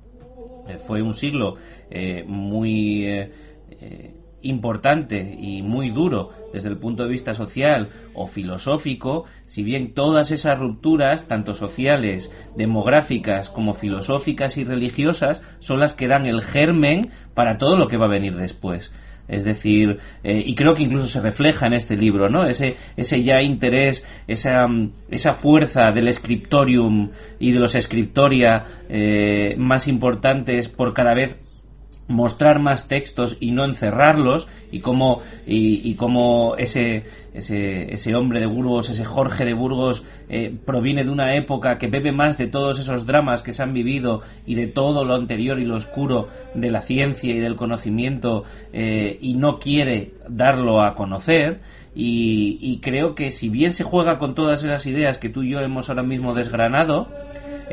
eh, 0.67 0.77
fue 0.77 1.01
un 1.01 1.13
siglo 1.13 1.55
eh, 1.89 2.23
muy 2.25 3.05
eh, 3.05 4.13
importante 4.41 5.37
y 5.39 5.61
muy 5.61 5.89
duro 5.89 6.31
desde 6.53 6.69
el 6.69 6.77
punto 6.77 7.03
de 7.03 7.09
vista 7.09 7.33
social 7.33 7.89
o 8.13 8.27
filosófico, 8.27 9.25
si 9.45 9.63
bien 9.63 9.93
todas 9.93 10.31
esas 10.31 10.59
rupturas, 10.59 11.27
tanto 11.27 11.53
sociales, 11.53 12.31
demográficas 12.55 13.49
como 13.49 13.73
filosóficas 13.73 14.57
y 14.57 14.63
religiosas, 14.63 15.41
son 15.59 15.79
las 15.79 15.93
que 15.93 16.07
dan 16.07 16.25
el 16.25 16.41
germen 16.41 17.11
para 17.33 17.57
todo 17.57 17.77
lo 17.77 17.87
que 17.87 17.97
va 17.97 18.05
a 18.05 18.09
venir 18.09 18.35
después. 18.35 18.91
Es 19.27 19.45
decir, 19.45 19.99
eh, 20.23 20.43
y 20.45 20.55
creo 20.55 20.75
que 20.75 20.83
incluso 20.83 21.07
se 21.07 21.21
refleja 21.21 21.67
en 21.67 21.73
este 21.73 21.95
libro, 21.95 22.29
¿no? 22.29 22.45
Ese, 22.45 22.75
ese 22.97 23.23
ya 23.23 23.41
interés, 23.41 24.05
esa, 24.27 24.67
esa 25.09 25.33
fuerza 25.33 25.93
del 25.93 26.13
scriptorium 26.13 27.11
y 27.39 27.53
de 27.53 27.59
los 27.59 27.71
scriptoria 27.71 28.63
eh, 28.89 29.55
más 29.57 29.87
importantes 29.87 30.67
por 30.67 30.93
cada 30.93 31.13
vez 31.13 31.37
mostrar 32.11 32.59
más 32.59 32.87
textos 32.87 33.37
y 33.39 33.51
no 33.51 33.65
encerrarlos 33.65 34.47
y 34.71 34.79
cómo 34.79 35.21
y, 35.45 35.95
cómo 35.95 36.55
ese, 36.57 37.03
ese, 37.33 37.93
ese 37.93 38.15
hombre 38.15 38.39
de 38.39 38.45
Burgos 38.45 38.89
ese 38.89 39.05
Jorge 39.05 39.45
de 39.45 39.53
Burgos 39.53 40.05
eh, 40.29 40.55
proviene 40.65 41.03
de 41.03 41.09
una 41.09 41.35
época 41.35 41.77
que 41.77 41.87
bebe 41.87 42.11
más 42.11 42.37
de 42.37 42.47
todos 42.47 42.79
esos 42.79 43.05
dramas 43.05 43.41
que 43.41 43.51
se 43.51 43.63
han 43.63 43.73
vivido 43.73 44.21
y 44.45 44.55
de 44.55 44.67
todo 44.67 45.03
lo 45.03 45.15
anterior 45.15 45.59
y 45.59 45.65
lo 45.65 45.75
oscuro 45.75 46.27
de 46.53 46.69
la 46.69 46.81
ciencia 46.81 47.33
y 47.33 47.39
del 47.39 47.55
conocimiento 47.55 48.43
eh, 48.73 49.17
y 49.21 49.33
no 49.33 49.59
quiere 49.59 50.13
darlo 50.27 50.81
a 50.81 50.95
conocer. 50.95 51.59
Y, 51.93 52.57
y 52.61 52.79
creo 52.79 53.15
que 53.15 53.31
si 53.31 53.49
bien 53.49 53.73
se 53.73 53.83
juega 53.83 54.17
con 54.17 54.33
todas 54.33 54.63
esas 54.63 54.85
ideas 54.85 55.17
que 55.17 55.27
tú 55.27 55.43
y 55.43 55.51
yo 55.51 55.59
hemos 55.59 55.89
ahora 55.89 56.03
mismo 56.03 56.33
desgranado 56.33 57.09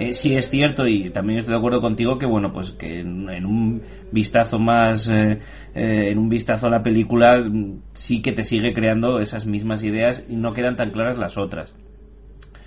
eh, 0.01 0.13
sí 0.13 0.37
es 0.37 0.49
cierto 0.49 0.87
y 0.87 1.11
también 1.11 1.41
estoy 1.41 1.55
de 1.55 1.59
acuerdo 1.59 1.81
contigo 1.81 2.19
que 2.19 2.27
bueno 2.27 2.53
pues 2.53 2.71
que 2.71 3.01
en, 3.01 3.45
un 3.45 3.83
vistazo 4.13 4.61
más 4.61 5.09
eh, 5.09 5.41
eh, 5.75 6.11
en 6.11 6.19
un 6.19 6.29
vistazo 6.29 6.69
a 6.69 6.71
la 6.71 6.85
película 6.85 7.41
mm, 7.41 7.81
sí 7.95 8.23
que 8.23 8.31
te 8.31 8.45
sigue 8.45 8.73
creando 8.73 9.19
esas 9.19 9.45
mismas 9.45 9.83
ideas 9.83 10.25
y 10.29 10.37
no 10.37 10.53
quedan 10.53 10.77
tan 10.77 10.93
claras 10.93 11.19
las 11.19 11.37
otras 11.37 11.75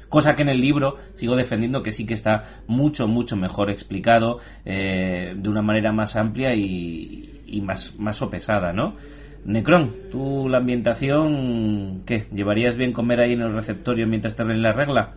cosa 0.09 0.35
que 0.35 0.41
en 0.41 0.49
el 0.49 0.59
libro 0.59 0.97
sigo 1.13 1.37
defendiendo 1.37 1.83
que 1.83 1.91
sí 1.91 2.05
que 2.05 2.15
está 2.15 2.63
mucho 2.67 3.07
mucho 3.07 3.37
mejor 3.37 3.69
explicado 3.69 4.39
de 4.65 5.41
una 5.47 5.61
manera 5.61 5.93
más 5.93 6.17
amplia 6.17 6.53
y, 6.53 7.61
más 7.63 7.97
más 7.97 8.17
sopesada 8.17 8.73
no 8.73 8.97
Necron, 9.43 9.89
tú 10.11 10.47
la 10.47 10.59
ambientación, 10.59 12.03
¿qué? 12.05 12.27
¿Llevarías 12.31 12.77
bien 12.77 12.93
comer 12.93 13.21
ahí 13.21 13.33
en 13.33 13.41
el 13.41 13.53
receptorio 13.53 14.05
mientras 14.05 14.35
te 14.35 14.45
leen 14.45 14.61
la 14.61 14.71
regla? 14.71 15.15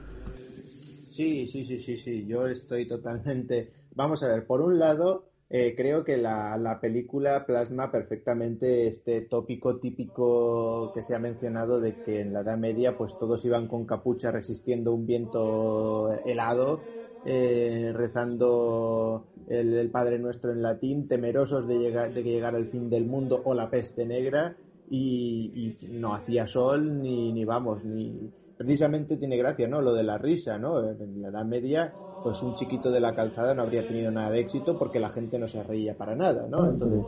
Sí, 1.14 1.46
sí, 1.46 1.62
sí, 1.62 1.78
sí, 1.78 1.96
sí, 1.96 2.26
yo 2.26 2.48
estoy 2.48 2.88
totalmente... 2.88 3.70
Vamos 3.94 4.24
a 4.24 4.26
ver, 4.26 4.48
por 4.48 4.60
un 4.60 4.80
lado, 4.80 5.26
eh, 5.48 5.76
creo 5.76 6.02
que 6.02 6.16
la, 6.16 6.58
la, 6.58 6.80
película 6.80 7.46
plasma 7.46 7.92
perfectamente 7.92 8.88
este 8.88 9.20
tópico 9.20 9.76
típico 9.76 10.90
que 10.92 11.02
se 11.02 11.14
ha 11.14 11.20
mencionado 11.20 11.80
de 11.80 12.02
que 12.02 12.20
en 12.20 12.32
la 12.32 12.40
Edad 12.40 12.58
Media 12.58 12.98
pues 12.98 13.16
todos 13.16 13.44
iban 13.44 13.68
con 13.68 13.86
capucha 13.86 14.32
resistiendo 14.32 14.92
un 14.92 15.06
viento 15.06 16.12
helado, 16.24 16.80
eh, 17.24 17.92
rezando 17.94 19.28
el, 19.46 19.88
Padre 19.92 20.18
Nuestro 20.18 20.50
en 20.50 20.62
latín, 20.62 21.06
temerosos 21.06 21.68
de, 21.68 21.78
llegar, 21.78 22.12
de 22.12 22.24
que 22.24 22.32
llegara 22.32 22.58
el 22.58 22.70
fin 22.70 22.90
del 22.90 23.06
mundo 23.06 23.40
o 23.44 23.54
la 23.54 23.70
peste 23.70 24.04
negra 24.04 24.56
y, 24.90 25.78
y 25.80 25.86
no 25.86 26.12
hacía 26.12 26.48
sol 26.48 27.00
ni, 27.00 27.32
ni 27.32 27.44
vamos, 27.44 27.84
ni 27.84 28.32
precisamente 28.56 29.16
tiene 29.16 29.36
gracia, 29.36 29.68
¿no? 29.68 29.80
Lo 29.80 29.94
de 29.94 30.02
la 30.02 30.18
risa, 30.18 30.58
¿no? 30.58 30.80
En 30.80 31.20
la 31.20 31.28
Edad 31.28 31.44
Media, 31.44 31.92
pues 32.22 32.42
un 32.42 32.54
chiquito 32.54 32.90
de 32.90 33.00
la 33.00 33.14
calzada 33.14 33.54
no 33.54 33.62
habría 33.62 33.86
tenido 33.86 34.10
nada 34.10 34.30
de 34.30 34.40
éxito 34.40 34.78
porque 34.78 35.00
la 35.00 35.10
gente 35.10 35.38
no 35.38 35.48
se 35.48 35.62
reía 35.62 35.96
para 35.96 36.14
nada, 36.14 36.46
¿no? 36.48 36.68
Entonces, 36.68 37.04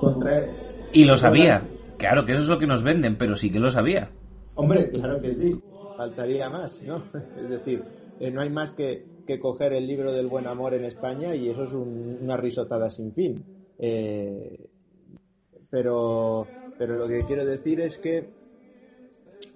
contra... 0.00 0.42
Y 0.92 1.04
lo 1.04 1.16
sabía. 1.16 1.62
Claro 1.96 2.24
que 2.24 2.32
eso 2.32 2.42
es 2.42 2.48
lo 2.48 2.58
que 2.58 2.66
nos 2.66 2.82
venden, 2.82 3.16
pero 3.16 3.36
sí 3.36 3.50
que 3.50 3.58
lo 3.58 3.70
sabía. 3.70 4.10
Hombre, 4.54 4.90
claro 4.90 5.20
que 5.20 5.32
sí. 5.32 5.60
Faltaría 5.96 6.50
más, 6.50 6.82
¿no? 6.82 7.02
Es 7.42 7.48
decir, 7.48 7.82
eh, 8.20 8.30
no 8.30 8.42
hay 8.42 8.50
más 8.50 8.70
que, 8.70 9.04
que, 9.26 9.38
coger 9.38 9.72
el 9.72 9.86
libro 9.86 10.12
del 10.12 10.26
buen 10.26 10.46
amor 10.46 10.74
en 10.74 10.84
España 10.84 11.34
y 11.34 11.48
eso 11.48 11.64
es 11.64 11.72
una 11.72 12.36
risotada 12.36 12.90
sin 12.90 13.12
fin. 13.12 13.34
Eh, 13.78 14.68
pero, 15.70 16.46
pero 16.78 16.96
lo 16.96 17.08
que 17.08 17.20
quiero 17.26 17.44
decir 17.44 17.80
es 17.80 17.98
que 17.98 18.30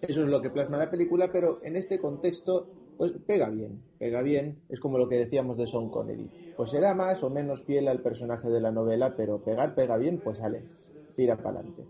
eso 0.00 0.22
es 0.22 0.28
lo 0.28 0.40
que 0.42 0.50
plasma 0.50 0.78
la 0.78 0.90
película, 0.90 1.30
pero 1.32 1.60
en 1.62 1.76
este 1.76 1.98
contexto, 1.98 2.70
pues 2.96 3.12
pega 3.26 3.50
bien, 3.50 3.82
pega 3.98 4.22
bien. 4.22 4.62
Es 4.68 4.80
como 4.80 4.98
lo 4.98 5.08
que 5.08 5.18
decíamos 5.18 5.56
de 5.58 5.66
Sean 5.66 5.90
Connery. 5.90 6.32
Pues 6.56 6.70
será 6.70 6.94
más 6.94 7.22
o 7.22 7.30
menos 7.30 7.64
fiel 7.64 7.88
al 7.88 8.02
personaje 8.02 8.48
de 8.48 8.60
la 8.60 8.72
novela, 8.72 9.14
pero 9.16 9.42
pegar, 9.42 9.74
pega 9.74 9.96
bien, 9.96 10.20
pues 10.22 10.38
sale, 10.38 10.68
tira 11.14 11.36
para 11.42 11.60
adelante. 11.60 11.88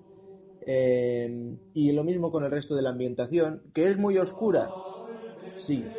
Eh, 0.61 1.57
y 1.75 1.93
lo 1.93 2.05
mismo 2.05 2.31
con 2.31 2.45
el 2.45 2.51
resto 2.51 2.75
de 2.77 2.83
la 2.83 2.91
ambientación, 2.91 3.63
que 3.75 3.89
es 3.91 3.99
muy 3.99 4.19
oscura, 4.19 4.79
sí. 5.55 5.97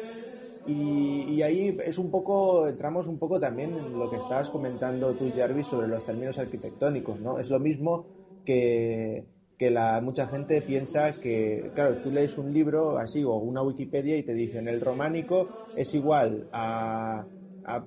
Y, 0.63 1.23
y, 1.33 1.41
ahí 1.43 1.75
es 1.85 1.97
un 1.97 2.11
poco, 2.11 2.67
entramos 2.67 3.07
un 3.07 3.17
poco 3.19 3.39
también 3.39 3.77
en 3.77 3.97
lo 3.97 4.09
que 4.09 4.17
estabas 4.17 4.49
comentando 4.51 5.17
tú, 5.17 5.31
Jarvis, 5.35 5.67
sobre 5.67 5.87
los 5.87 6.05
términos 6.05 6.37
arquitectónicos, 6.37 7.19
¿no? 7.19 7.39
Es 7.39 7.49
lo 7.49 7.59
mismo 7.59 8.11
que 8.45 9.27
que 9.61 9.69
la, 9.69 10.01
mucha 10.01 10.25
gente 10.25 10.59
piensa 10.63 11.11
que, 11.21 11.69
claro, 11.75 11.97
tú 11.97 12.09
lees 12.09 12.35
un 12.39 12.51
libro 12.51 12.97
así 12.97 13.23
o 13.23 13.35
una 13.35 13.61
Wikipedia 13.61 14.17
y 14.17 14.23
te 14.23 14.33
dicen 14.33 14.67
el 14.67 14.81
románico 14.81 15.49
es 15.75 15.93
igual 15.93 16.47
a, 16.51 17.27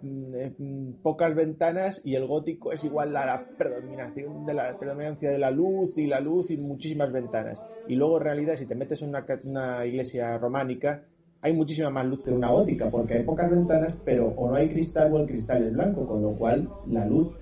mm, 0.01 1.03
pocas 1.03 1.35
ventanas 1.35 2.01
y 2.05 2.15
el 2.15 2.29
gótico 2.29 2.71
es 2.71 2.85
igual 2.85 3.17
a 3.17 3.27
la 3.27 3.49
predominación 3.57 4.47
de 4.47 4.55
la 4.55 4.79
predominancia 4.79 5.29
de 5.29 5.39
la 5.39 5.51
luz 5.51 5.99
y 5.99 6.07
la 6.07 6.21
luz 6.21 6.49
y 6.53 6.59
muchísimas 6.59 7.11
ventanas. 7.11 7.61
Y 7.89 7.97
luego 7.97 8.19
en 8.19 8.23
realidad 8.23 8.55
si 8.57 8.67
te 8.67 8.77
metes 8.77 9.03
en 9.03 9.09
una, 9.09 9.27
una 9.43 9.85
iglesia 9.85 10.39
románica 10.39 11.03
hay 11.41 11.55
muchísima 11.55 11.91
más 11.91 12.07
luz 12.07 12.23
que 12.23 12.31
una 12.31 12.53
gótica 12.53 12.89
porque 12.89 13.15
hay 13.15 13.25
pocas 13.25 13.51
ventanas 13.51 13.97
pero 14.05 14.29
o 14.29 14.49
no 14.49 14.55
hay 14.55 14.69
cristal 14.69 15.13
o 15.13 15.19
el 15.19 15.27
cristal 15.27 15.65
es 15.65 15.73
blanco, 15.73 16.07
con 16.07 16.23
lo 16.23 16.37
cual 16.37 16.69
la 16.87 17.05
luz 17.05 17.35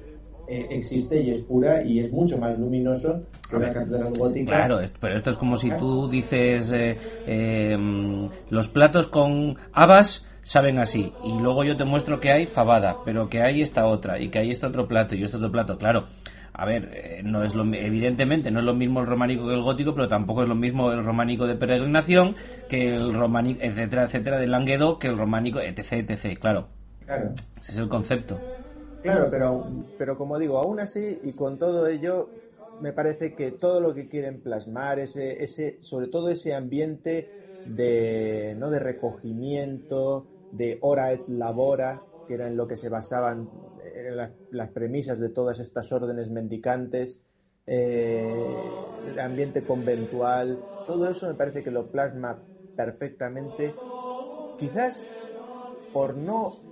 eh, 0.49 0.67
existe 0.71 1.21
y 1.21 1.31
es 1.31 1.41
pura 1.41 1.83
y 1.85 2.01
es 2.01 2.13
mucho 2.13 2.37
más 2.39 2.59
luminoso 2.59 3.23
que 3.49 3.57
una 3.57 3.73
catedral 3.73 4.13
gótica. 4.19 4.53
Claro, 4.53 4.81
pero 5.01 5.17
esto 5.17 5.31
es 5.31 5.37
como 5.37 5.57
si 5.57 5.71
tú 5.77 6.09
dices 6.09 6.73
eh, 6.73 6.97
em, 7.27 8.29
los 8.51 8.69
platos 8.69 9.07
con 9.07 9.57
habas 9.73 10.27
saben 10.43 10.79
así 10.79 11.13
y 11.25 11.39
luego 11.39 11.65
yo 11.65 11.77
te 11.77 11.85
muestro 11.85 12.19
que 12.21 12.33
hay 12.33 12.47
fabada, 12.47 12.97
pero 13.05 13.29
que 13.29 13.43
hay 13.43 13.63
esta 13.63 13.87
otra 13.87 14.19
y 14.21 14.31
que 14.31 14.41
hay 14.41 14.51
este 14.51 14.67
otro 14.67 14.89
plato 14.89 15.15
y 15.15 15.23
este 15.23 15.37
otro 15.37 15.53
plato, 15.53 15.79
claro. 15.79 16.07
A 16.55 16.67
ver, 16.67 16.91
eh, 16.93 17.23
no 17.25 17.43
es 17.45 17.55
lo, 17.55 17.65
evidentemente 17.73 18.51
no 18.51 18.59
es 18.59 18.67
lo 18.67 18.75
mismo 18.75 19.01
el 19.01 19.07
románico 19.07 19.47
que 19.47 19.55
el 19.55 19.63
gótico, 19.63 19.95
pero 19.95 20.09
tampoco 20.09 20.43
es 20.43 20.49
lo 20.49 20.55
mismo 20.55 20.93
el 20.93 21.03
románico 21.03 21.47
de 21.47 21.55
peregrinación 21.55 22.37
que 22.69 22.95
el 22.95 23.15
románico, 23.15 23.61
etcétera, 23.63 24.05
etcétera, 24.05 24.39
de 24.39 24.49
Languedoc, 24.49 25.01
que 25.01 25.07
el 25.07 25.17
románico, 25.17 25.61
etc, 25.61 26.11
etc, 26.11 26.39
claro. 26.39 26.69
Claro. 27.07 27.31
Ese 27.59 27.73
es 27.73 27.79
el 27.79 27.89
concepto. 27.89 28.39
Claro, 29.03 29.29
pero, 29.31 29.67
pero 29.97 30.17
como 30.17 30.39
digo, 30.39 30.59
aún 30.59 30.79
así 30.79 31.19
y 31.23 31.35
con 31.35 31.59
todo 31.59 31.89
ello, 31.89 32.31
me 32.79 32.93
parece 32.93 33.35
que 33.35 33.51
todo 33.51 33.81
lo 33.81 33.95
que 33.95 34.09
quieren 34.09 34.41
plasmar, 34.43 35.01
ese, 35.01 35.43
ese, 35.43 35.79
sobre 35.83 36.07
todo 36.07 36.29
ese 36.29 36.55
ambiente 36.55 37.33
de, 37.65 38.55
¿no? 38.57 38.71
de 38.71 38.79
recogimiento, 38.79 40.29
de 40.51 40.79
hora 40.83 41.13
et 41.13 41.27
labora, 41.29 42.05
que 42.27 42.35
era 42.35 42.47
en 42.47 42.57
lo 42.57 42.69
que 42.69 42.77
se 42.77 42.89
basaban 42.89 43.51
las, 44.51 44.71
premisas 44.71 45.19
de 45.19 45.31
todas 45.31 45.59
estas 45.59 45.91
órdenes 45.93 46.31
mendicantes, 46.31 47.21
eh, 47.67 49.01
el 49.05 49.19
ambiente 49.19 49.65
conventual, 49.65 50.65
todo 50.85 51.11
eso 51.11 51.27
me 51.29 51.35
parece 51.35 51.65
que 51.65 51.71
lo 51.73 51.91
plasma 51.91 52.45
perfectamente. 52.77 53.81
Quizás 54.57 55.13
por 55.93 56.17
no, 56.17 56.63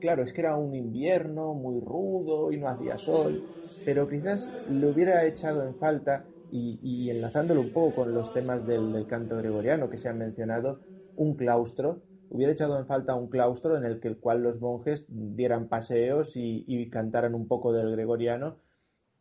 claro, 0.00 0.22
es 0.22 0.32
que 0.32 0.40
era 0.40 0.56
un 0.56 0.74
invierno 0.74 1.54
muy 1.54 1.80
rudo 1.80 2.52
y 2.52 2.58
no 2.58 2.68
hacía 2.68 2.98
sol, 2.98 3.44
pero 3.84 4.08
quizás 4.08 4.54
le 4.66 4.86
hubiera 4.86 5.26
echado 5.26 5.64
en 5.64 5.76
falta, 5.76 6.28
y, 6.50 7.10
enlazándolo 7.10 7.60
un 7.60 7.72
poco 7.72 7.94
con 7.96 8.14
los 8.14 8.32
temas 8.32 8.64
del 8.66 9.06
canto 9.06 9.36
gregoriano 9.36 9.90
que 9.90 9.98
se 9.98 10.08
han 10.08 10.18
mencionado, 10.18 10.80
un 11.14 11.34
claustro 11.34 12.02
hubiera 12.30 12.52
echado 12.52 12.78
en 12.78 12.86
falta 12.86 13.14
un 13.14 13.28
claustro 13.28 13.76
en 13.76 13.84
el 13.84 14.18
cual 14.18 14.42
los 14.42 14.60
monjes 14.60 15.04
dieran 15.08 15.68
paseos 15.68 16.32
y, 16.36 16.88
cantaran 16.90 17.34
un 17.34 17.48
poco 17.48 17.72
del 17.72 17.90
gregoriano 17.92 18.56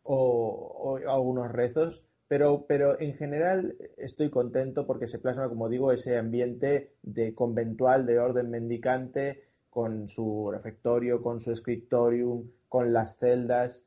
o, 0.04 1.00
algunos 1.08 1.52
rezos, 1.52 2.04
pero, 2.28 2.66
pero 2.68 3.00
en 3.00 3.16
general 3.16 3.76
estoy 3.98 4.30
contento 4.30 4.86
porque 4.86 5.08
se 5.08 5.20
plasma, 5.20 5.50
como 5.50 5.70
digo, 5.70 5.92
ese 5.92 6.18
ambiente 6.18 6.94
de 7.02 7.34
conventual, 7.34 8.06
de 8.06 8.20
orden 8.20 8.50
mendicante, 8.50 9.44
con 9.78 10.08
su 10.08 10.50
refectorio, 10.52 11.22
con 11.22 11.40
su 11.40 11.56
scriptorium, 11.56 12.50
con 12.68 12.94
las 12.94 13.18
celdas. 13.20 13.84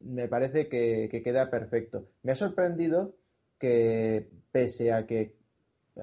Me 0.00 0.28
parece 0.28 0.68
que 0.68 1.22
queda 1.22 1.50
perfecto. 1.50 2.06
Me 2.22 2.32
ha 2.32 2.34
sorprendido 2.34 3.14
que 3.58 4.30
pese 4.50 4.92
a 4.92 5.06
que 5.06 5.36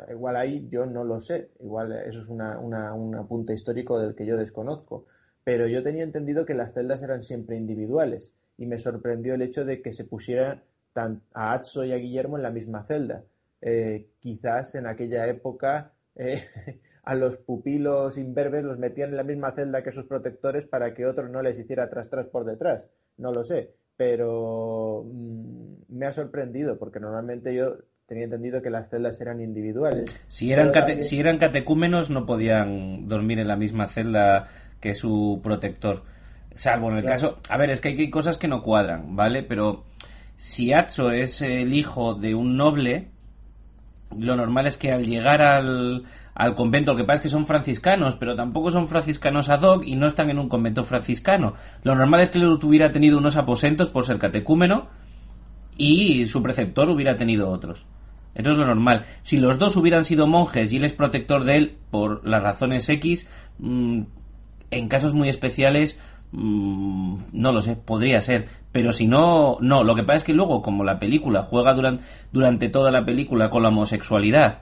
Igual 0.10 0.35
ahí 0.35 0.68
yo 0.72 0.85
no 0.85 1.03
lo 1.03 1.19
sé, 1.19 1.51
igual 1.60 1.91
eso 1.91 2.19
es 2.22 2.27
una, 2.27 2.57
un 2.60 3.15
apunte 3.15 3.53
histórico 3.53 3.99
del 3.99 4.15
que 4.15 4.26
yo 4.26 4.38
desconozco, 4.38 5.05
pero 5.43 5.68
yo 5.68 5.84
tenía 5.84 6.03
entendido 6.03 6.45
que 6.45 6.55
las 6.55 6.73
celdas 6.73 7.03
eran 7.03 7.22
siempre 7.22 7.57
individuales 7.57 8.31
y 8.57 8.65
me 8.65 8.80
sorprendió 8.80 9.35
el 9.35 9.43
hecho 9.43 9.65
de 9.65 9.84
que 9.84 9.93
se 9.93 10.05
pusiera 10.05 10.64
a 10.95 11.53
Atso 11.53 11.85
y 11.85 11.91
a 11.91 11.97
Guillermo 11.97 12.38
en 12.38 12.43
la 12.43 12.51
misma 12.51 12.85
celda. 12.85 13.23
Eh, 13.61 14.10
quizás 14.19 14.73
en 14.76 14.88
aquella 14.88 15.27
época 15.27 15.93
eh, 16.15 16.43
a 17.04 17.16
los 17.16 17.38
pupilos 17.38 18.18
imberbes 18.18 18.64
los 18.64 18.80
metían 18.80 19.10
en 19.10 19.18
la 19.18 19.24
misma 19.24 19.52
celda 19.52 19.84
que 19.84 19.92
sus 19.92 20.06
protectores 20.06 20.66
para 20.66 20.94
que 20.94 21.06
otro 21.06 21.28
no 21.28 21.42
les 21.42 21.60
hiciera 21.60 21.90
tras 21.90 22.10
tras 22.10 22.28
por 22.28 22.46
detrás. 22.46 22.84
No 23.18 23.32
lo 23.32 23.44
sé, 23.44 23.72
pero 23.98 25.06
mm, 25.06 25.98
me 25.98 26.06
ha 26.06 26.14
sorprendido 26.14 26.78
porque 26.80 27.00
normalmente 27.00 27.54
yo 27.54 27.76
tenía 28.08 28.26
entendido 28.26 28.62
que 28.62 28.70
las 28.70 28.90
celdas 28.90 29.20
eran 29.20 29.42
individuales. 29.42 30.06
Si 30.28 30.52
eran, 30.52 30.72
si 31.02 31.20
eran 31.20 31.40
catecúmenos 31.40 32.10
no 32.10 32.26
podían 32.26 33.08
dormir 33.08 33.40
en 33.40 33.48
la 33.48 33.58
misma 33.58 33.88
celda 33.88 34.48
que 34.80 34.94
su 34.94 35.42
protector. 35.44 36.04
Salvo 36.56 36.92
en 36.92 36.98
el 36.98 37.06
caso... 37.06 37.40
A 37.50 37.58
ver, 37.58 37.72
es 37.72 37.82
que 37.82 37.90
hay 37.90 38.10
cosas 38.10 38.38
que 38.38 38.48
no 38.48 38.62
cuadran, 38.62 39.16
¿vale? 39.16 39.44
Pero 39.44 39.86
si 40.36 40.72
Atso 40.72 41.12
es 41.12 41.42
el 41.42 41.74
hijo 41.74 42.14
de 42.16 42.36
un 42.36 42.58
noble, 42.58 43.08
lo 44.18 44.36
normal 44.36 44.68
es 44.68 44.78
que 44.78 44.92
al 44.92 45.06
llegar 45.06 45.42
al, 45.42 46.04
al 46.35 46.55
convento, 46.55 46.91
lo 46.91 46.97
que 46.97 47.03
pasa 47.03 47.15
es 47.15 47.22
que 47.22 47.30
son 47.30 47.45
franciscanos, 47.45 48.15
pero 48.15 48.35
tampoco 48.35 48.72
son 48.72 48.88
franciscanos 48.88 49.49
ad 49.49 49.61
hoc 49.61 49.84
y 49.85 49.95
no 49.95 50.07
están 50.07 50.30
en 50.30 50.39
un 50.39 50.49
convento 50.49 50.84
franciscano. 50.84 51.53
Lo 51.84 51.95
normal 51.95 52.22
es 52.22 52.31
que 52.31 52.39
él 52.39 52.60
hubiera 52.64 52.91
tenido 52.91 53.18
unos 53.18 53.35
aposentos 53.35 53.89
por 53.89 54.05
ser 54.05 54.18
catecúmeno 54.18 54.88
y 55.77 56.26
su 56.26 56.41
preceptor 56.41 56.89
hubiera 56.89 57.18
tenido 57.18 57.49
otros. 57.49 57.85
Eso 58.35 58.51
es 58.51 58.57
lo 58.57 58.65
normal. 58.65 59.05
Si 59.22 59.39
los 59.39 59.60
dos 59.60 59.76
hubieran 59.76 60.05
sido 60.05 60.26
monjes 60.26 60.73
y 60.73 60.77
él 60.77 60.85
es 60.85 60.93
protector 60.93 61.43
de 61.43 61.57
él 61.57 61.77
por 61.91 62.27
las 62.27 62.41
razones 62.41 62.89
X, 62.89 63.30
mm, 63.60 64.01
en 64.72 64.88
casos 64.88 65.14
muy 65.14 65.30
especiales, 65.30 65.99
mm, 66.31 67.18
no 67.31 67.51
lo 67.51 67.61
sé, 67.61 67.76
podría 67.76 68.22
ser. 68.22 68.47
Pero 68.72 68.91
si 68.91 69.07
no, 69.07 69.57
no. 69.61 69.84
Lo 69.84 69.93
que 69.93 70.01
pasa 70.01 70.18
es 70.18 70.23
que 70.23 70.34
luego, 70.34 70.64
como 70.64 70.84
la 70.84 70.97
película 70.97 71.43
juega 71.43 71.76
durante, 71.76 72.03
durante 72.31 72.69
toda 72.69 72.89
la 72.89 73.05
película 73.05 73.51
con 73.51 73.61
la 73.61 73.69
homosexualidad, 73.69 74.61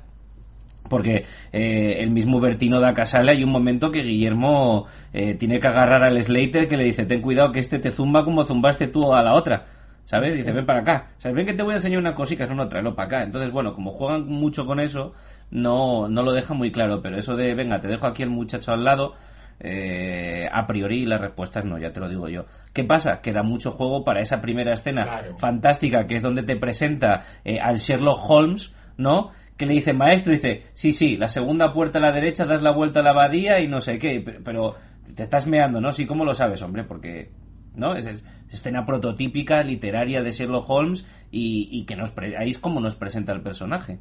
porque 0.91 1.25
eh, 1.51 1.95
el 2.01 2.11
mismo 2.11 2.39
Bertino 2.39 2.79
da 2.79 2.93
Casale 2.93 3.31
hay 3.31 3.43
un 3.43 3.49
momento 3.49 3.89
que 3.89 4.03
Guillermo 4.03 4.85
eh, 5.11 5.33
tiene 5.33 5.59
que 5.59 5.67
agarrar 5.67 6.03
al 6.03 6.21
Slater 6.21 6.67
que 6.67 6.77
le 6.77 6.83
dice 6.83 7.07
ten 7.07 7.21
cuidado 7.21 7.51
que 7.51 7.61
este 7.61 7.79
te 7.79 7.89
zumba 7.89 8.23
como 8.23 8.43
zumbaste 8.43 8.87
tú 8.87 9.11
a 9.13 9.23
la 9.23 9.33
otra 9.33 9.65
¿sabes? 10.05 10.35
Dice, 10.35 10.51
ven 10.51 10.65
para 10.65 10.81
acá. 10.81 11.07
¿Sabes? 11.17 11.37
Ven 11.37 11.45
que 11.45 11.53
te 11.53 11.63
voy 11.63 11.71
a 11.71 11.75
enseñar 11.77 11.99
una 11.99 12.13
cosita, 12.13 12.45
no, 12.45 12.55
no, 12.55 12.67
tráelo 12.67 12.95
para 12.95 13.07
acá. 13.07 13.23
Entonces, 13.23 13.49
bueno, 13.51 13.73
como 13.73 13.91
juegan 13.91 14.27
mucho 14.27 14.65
con 14.65 14.79
eso, 14.81 15.13
no, 15.49 16.09
no 16.09 16.23
lo 16.23 16.33
deja 16.33 16.53
muy 16.53 16.71
claro. 16.71 17.01
Pero 17.01 17.17
eso 17.17 17.35
de, 17.35 17.55
venga, 17.55 17.79
te 17.79 17.87
dejo 17.87 18.07
aquí 18.07 18.23
el 18.23 18.29
muchacho 18.29 18.73
al 18.73 18.83
lado, 18.83 19.13
eh, 19.59 20.47
a 20.51 20.65
priori 20.65 21.05
la 21.05 21.17
respuesta 21.17 21.59
es 21.59 21.65
no, 21.65 21.77
ya 21.77 21.91
te 21.91 21.99
lo 21.99 22.09
digo 22.09 22.27
yo. 22.27 22.45
¿Qué 22.73 22.83
pasa? 22.83 23.21
Que 23.21 23.31
da 23.31 23.43
mucho 23.43 23.71
juego 23.71 24.03
para 24.03 24.21
esa 24.21 24.41
primera 24.41 24.73
escena 24.73 25.21
fantástica, 25.37 26.07
que 26.07 26.15
es 26.15 26.21
donde 26.21 26.43
te 26.43 26.55
presenta 26.55 27.21
eh, 27.45 27.59
al 27.59 27.77
Sherlock 27.77 28.19
Holmes, 28.29 28.75
¿no? 28.97 29.31
Que 29.61 29.67
le 29.67 29.73
dice, 29.75 29.93
maestro, 29.93 30.33
dice, 30.33 30.63
sí, 30.73 30.91
sí, 30.91 31.17
la 31.17 31.29
segunda 31.29 31.71
puerta 31.71 31.99
a 31.99 32.01
la 32.01 32.11
derecha, 32.11 32.47
das 32.47 32.63
la 32.63 32.71
vuelta 32.71 33.01
a 33.01 33.03
la 33.03 33.11
abadía 33.11 33.59
y 33.59 33.67
no 33.67 33.79
sé 33.79 33.99
qué, 33.99 34.19
pero 34.43 34.73
te 35.15 35.21
estás 35.21 35.45
meando, 35.45 35.79
¿no? 35.79 35.93
Sí, 35.93 36.07
¿cómo 36.07 36.25
lo 36.25 36.33
sabes, 36.33 36.63
hombre? 36.63 36.83
Porque 36.83 37.29
¿no? 37.75 37.95
Es, 37.95 38.25
escena 38.49 38.87
prototípica 38.87 39.61
literaria 39.61 40.23
de 40.23 40.31
Sherlock 40.31 40.67
Holmes 40.67 41.05
y, 41.29 41.85
que 41.85 41.95
nos 41.95 42.11
ahí 42.17 42.49
es 42.49 42.57
como 42.57 42.79
nos 42.79 42.95
presenta 42.95 43.33
el 43.33 43.43
personaje. 43.43 43.99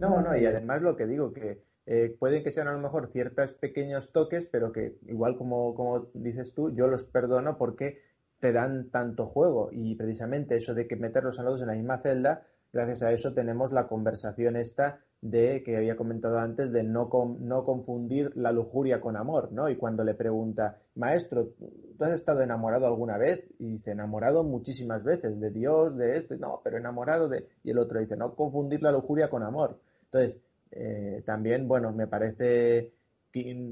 No, 0.00 0.20
no, 0.20 0.36
y 0.36 0.44
además 0.44 0.82
lo 0.82 0.96
que 0.96 1.06
digo, 1.06 1.32
que 1.32 1.62
eh, 1.86 2.16
pueden 2.18 2.42
que 2.42 2.50
sean 2.50 2.66
a 2.66 2.72
lo 2.72 2.80
mejor 2.80 3.12
ciertos 3.12 3.52
pequeños 3.52 4.10
toques, 4.10 4.48
pero 4.50 4.72
que 4.72 4.96
igual 5.06 5.36
como, 5.36 5.76
como 5.76 6.08
dices 6.14 6.52
tú, 6.52 6.74
yo 6.74 6.88
los 6.88 7.04
perdono 7.04 7.58
porque 7.58 8.02
te 8.40 8.50
dan 8.50 8.90
tanto 8.90 9.26
juego 9.26 9.70
y 9.70 9.94
precisamente 9.94 10.56
eso 10.56 10.74
de 10.74 10.88
que 10.88 10.96
meterlos 10.96 11.38
a 11.38 11.44
los 11.44 11.60
en 11.60 11.68
la 11.68 11.74
misma 11.74 11.98
celda, 11.98 12.42
gracias 12.74 13.02
a 13.02 13.12
eso 13.12 13.32
tenemos 13.32 13.72
la 13.72 13.86
conversación 13.86 14.56
esta 14.56 15.00
de 15.20 15.62
que 15.62 15.76
había 15.76 15.96
comentado 15.96 16.38
antes 16.38 16.72
de 16.72 16.82
no, 16.82 17.08
no 17.40 17.64
confundir 17.64 18.36
la 18.36 18.52
lujuria 18.52 19.00
con 19.00 19.16
amor, 19.16 19.52
¿no? 19.52 19.70
Y 19.70 19.76
cuando 19.76 20.04
le 20.04 20.12
pregunta, 20.12 20.76
maestro, 20.96 21.54
¿tú 21.96 22.04
has 22.04 22.12
estado 22.12 22.42
enamorado 22.42 22.86
alguna 22.86 23.16
vez? 23.16 23.42
Y 23.58 23.70
dice, 23.70 23.92
enamorado 23.92 24.44
muchísimas 24.44 25.02
veces, 25.02 25.40
de 25.40 25.50
Dios, 25.50 25.96
de 25.96 26.18
esto, 26.18 26.34
y 26.34 26.38
no, 26.38 26.60
pero 26.62 26.76
enamorado 26.76 27.28
de... 27.28 27.48
Y 27.62 27.70
el 27.70 27.78
otro 27.78 28.00
dice, 28.00 28.16
no 28.16 28.34
confundir 28.34 28.82
la 28.82 28.92
lujuria 28.92 29.30
con 29.30 29.44
amor. 29.44 29.80
Entonces, 30.04 30.38
eh, 30.72 31.22
también, 31.24 31.68
bueno, 31.68 31.92
me 31.92 32.06
parece 32.06 32.92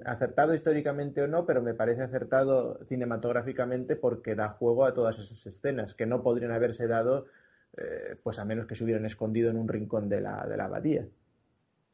acertado 0.05 0.55
históricamente 0.55 1.23
o 1.23 1.29
no, 1.29 1.45
pero 1.45 1.62
me 1.62 1.74
parece 1.74 2.03
acertado 2.03 2.85
cinematográficamente 2.87 3.95
porque 3.95 4.35
da 4.35 4.49
juego 4.49 4.85
a 4.85 4.95
todas 4.95 5.19
esas 5.19 5.45
escenas 5.47 5.95
que 5.95 6.07
no 6.07 6.23
podrían 6.23 6.51
haberse 6.51 6.89
dado, 6.89 7.27
eh, 7.77 8.16
pues 8.23 8.39
a 8.39 8.44
menos 8.44 8.66
que 8.66 8.74
se 8.74 8.85
hubieran 8.85 9.07
escondido 9.07 9.51
en 9.51 9.57
un 9.57 9.69
rincón 9.69 10.09
de 10.09 10.20
la, 10.20 10.47
de 10.47 10.57
la 10.57 10.65
abadía 10.65 11.07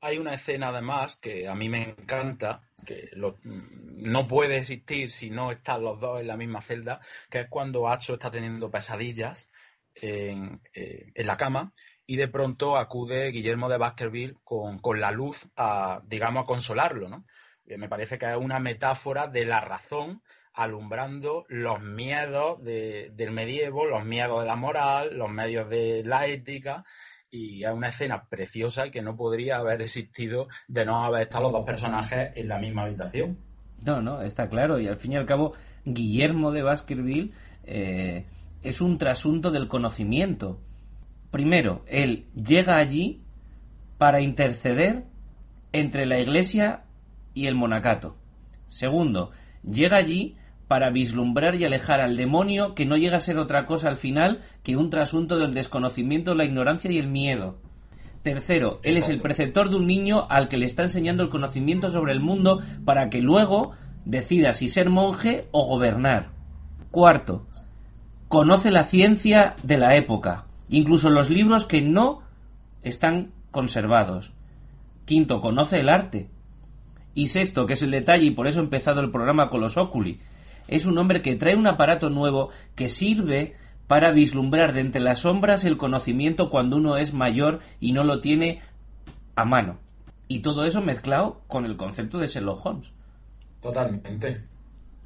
hay 0.01 0.19
una 0.19 0.35
escena 0.35 0.69
además 0.69 1.17
que 1.17 1.49
a 1.49 1.55
mí 1.55 1.69
me 1.69 1.83
encanta, 1.83 2.63
que 2.87 3.11
no 3.17 4.29
puede 4.29 4.59
existir 4.59 5.11
si 5.11 5.31
no 5.31 5.51
están 5.51 5.83
los 5.83 5.99
dos 6.01 6.21
en 6.21 6.29
la 6.29 6.37
misma 6.37 6.61
celda, 6.61 7.01
que 7.31 7.41
es 7.41 7.49
cuando 7.49 7.89
Hacho 7.89 8.15
está 8.15 8.31
teniendo 8.31 8.71
pesadillas 8.71 9.49
en, 9.95 10.61
eh, 10.73 11.13
la 11.17 11.37
cama 11.37 11.73
y 12.07 12.17
de 12.17 12.29
pronto 12.29 12.77
acude 12.77 13.31
Guillermo 13.31 13.69
de 13.69 13.79
Baskerville 13.79 14.37
con, 14.45 14.81
la 15.01 15.11
luz 15.11 15.47
a, 15.57 16.01
digamos, 16.07 16.45
a 16.45 16.47
consolarlo, 16.47 17.09
¿no? 17.09 17.25
Me 17.67 17.89
parece 17.89 18.19
que 18.19 18.31
es 18.31 18.37
una 18.37 18.61
metáfora 18.61 19.27
de 19.27 19.45
la 19.45 19.61
razón 19.61 20.23
alumbrando 20.59 21.47
los 21.49 21.81
miedos 21.81 22.63
del 22.65 23.31
medievo, 23.31 23.87
los 23.87 24.05
miedos 24.05 24.41
de 24.41 24.47
la 24.47 24.57
moral, 24.57 25.17
los 25.17 25.31
medios 25.31 25.71
de 25.71 26.03
la 26.05 26.27
ética 26.27 26.85
y 27.31 27.63
es 27.63 27.71
una 27.71 27.89
escena 27.89 28.25
preciosa 28.29 28.91
que 28.91 29.01
no 29.01 29.17
podría 29.17 29.59
haber 29.59 29.83
existido 29.83 30.49
de 30.67 30.85
no 30.85 31.05
haber 31.05 31.23
estado 31.23 31.45
los 31.45 31.53
dos 31.53 31.65
personajes 31.65 32.33
en 32.35 32.49
la 32.49 32.59
misma 32.59 32.83
habitación. 32.83 33.39
No, 33.85 34.03
no, 34.03 34.23
está 34.23 34.49
claro. 34.49 34.81
Y 34.81 34.89
al 34.89 34.97
fin 34.97 35.13
y 35.13 35.17
al 35.17 35.27
cabo, 35.27 35.53
Guillermo 35.85 36.51
de 36.51 36.63
Baskerville 36.63 37.33
eh, 37.65 38.27
es 38.63 38.81
un 38.81 38.99
trasunto 38.99 39.53
del 39.53 39.69
conocimiento. 39.69 40.59
Primero, 41.31 41.85
él 41.87 42.27
llega 42.35 42.79
allí 42.79 43.23
para 43.99 44.21
interceder 44.21 45.05
entre 45.73 46.07
la 46.07 46.19
iglesia 46.19 46.85
y 47.35 47.47
el 47.47 47.55
monacato. 47.55 48.17
Segundo, 48.67 49.31
llega 49.63 49.97
allí 49.97 50.37
para 50.69 50.91
vislumbrar 50.91 51.55
y 51.55 51.65
alejar 51.65 52.01
al 52.01 52.17
demonio 52.17 52.75
que 52.75 52.85
no 52.85 52.97
llega 52.97 53.17
a 53.17 53.21
ser 53.21 53.39
otra 53.39 53.65
cosa 53.65 53.89
al 53.89 53.97
final 53.97 54.43
que 54.63 54.77
un 54.77 54.91
trasunto 54.91 55.39
del 55.39 55.55
desconocimiento, 55.55 56.35
la 56.35 56.45
ignorancia 56.45 56.93
y 56.93 56.99
el 56.99 57.09
miedo. 57.09 57.57
Tercero, 58.23 58.79
él 58.83 58.99
es 58.99 59.09
el 59.09 59.21
preceptor 59.23 59.71
de 59.71 59.77
un 59.77 59.87
niño 59.87 60.27
al 60.29 60.49
que 60.49 60.59
le 60.59 60.67
está 60.67 60.83
enseñando 60.83 61.23
el 61.23 61.31
conocimiento 61.31 61.89
sobre 61.89 62.13
el 62.13 62.21
mundo 62.21 62.61
para 62.85 63.09
que 63.09 63.23
luego 63.23 63.73
decida 64.05 64.53
si 64.53 64.69
ser 64.69 64.91
monje 64.91 65.49
o 65.51 65.67
gobernar. 65.67 66.29
Cuarto, 66.91 67.47
conoce 68.29 68.71
la 68.71 68.85
ciencia 68.85 69.57
de 69.63 69.79
la 69.79 69.97
época, 69.97 70.45
incluso 70.69 71.09
los 71.09 71.31
libros 71.31 71.65
que 71.65 71.81
no 71.81 72.23
están 72.83 73.33
conservados. 73.51 74.33
Quinto, 75.07 75.41
conoce 75.41 75.81
el 75.81 75.89
arte. 75.89 76.29
Y 77.15 77.29
sexto, 77.29 77.67
que 77.67 77.73
es 77.73 77.83
el 77.83 77.91
detalle, 77.91 78.27
y 78.27 78.31
por 78.33 78.47
eso 78.47 78.61
he 78.61 78.65
empezado 78.65 79.01
el 79.01 79.11
programa 79.11 79.49
con 79.49 79.61
los 79.61 79.77
óculi, 79.77 80.21
es 80.69 80.87
un 80.87 80.97
hombre 80.99 81.23
que 81.23 81.35
trae 81.35 81.57
un 81.57 81.67
aparato 81.67 82.11
nuevo 82.11 82.51
que 82.77 82.89
sirve 82.89 83.57
para 83.89 84.13
vislumbrar 84.13 84.75
de 84.75 84.81
entre 84.81 85.01
las 85.01 85.21
sombras 85.21 85.65
el 85.65 85.79
conocimiento 85.79 86.51
cuando 86.51 86.77
uno 86.77 86.99
es 86.99 87.15
mayor 87.15 87.61
y 87.81 87.93
no 87.93 88.05
lo 88.05 88.21
tiene 88.21 88.61
a 89.35 89.45
mano. 89.45 89.81
Y 90.29 90.41
todo 90.43 90.67
eso 90.67 90.83
mezclado 90.83 91.41
con 91.47 91.65
el 91.65 91.77
concepto 91.77 92.19
de 92.19 92.27
Sherlock 92.27 92.65
Holmes. 92.65 92.93
Totalmente. 93.63 94.45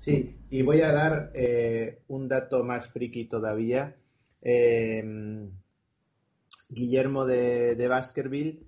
Sí, 0.00 0.36
y 0.50 0.62
voy 0.62 0.80
a 0.80 0.92
dar 0.92 1.30
eh, 1.32 2.00
un 2.08 2.26
dato 2.26 2.64
más 2.64 2.88
friki 2.88 3.28
todavía. 3.28 3.94
Eh, 4.42 5.48
Guillermo 6.68 7.24
de, 7.24 7.86
Baskerville, 7.88 8.66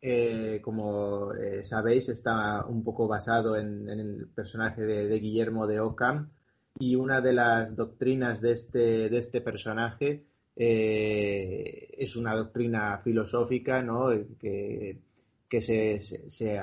eh, 0.00 0.60
como 0.62 1.30
sabéis, 1.64 2.08
está 2.08 2.64
un 2.66 2.84
poco 2.84 3.08
basado 3.08 3.56
en, 3.56 3.88
el 3.88 4.28
personaje 4.28 4.82
de, 4.82 5.18
Guillermo 5.18 5.66
de 5.66 5.80
Ockham 5.80 6.30
y 6.78 6.94
una 6.96 7.20
de 7.20 7.32
las 7.32 7.76
doctrinas 7.76 8.40
de 8.40 8.52
este, 8.52 9.08
de 9.08 9.18
este 9.18 9.40
personaje 9.40 10.24
es 10.56 12.16
una 12.16 12.34
doctrina 12.34 12.98
filosófica 13.04 13.82
¿no? 13.82 14.08
que, 14.38 14.98
que 15.48 15.60
se, 15.60 16.00
se, 16.02 16.60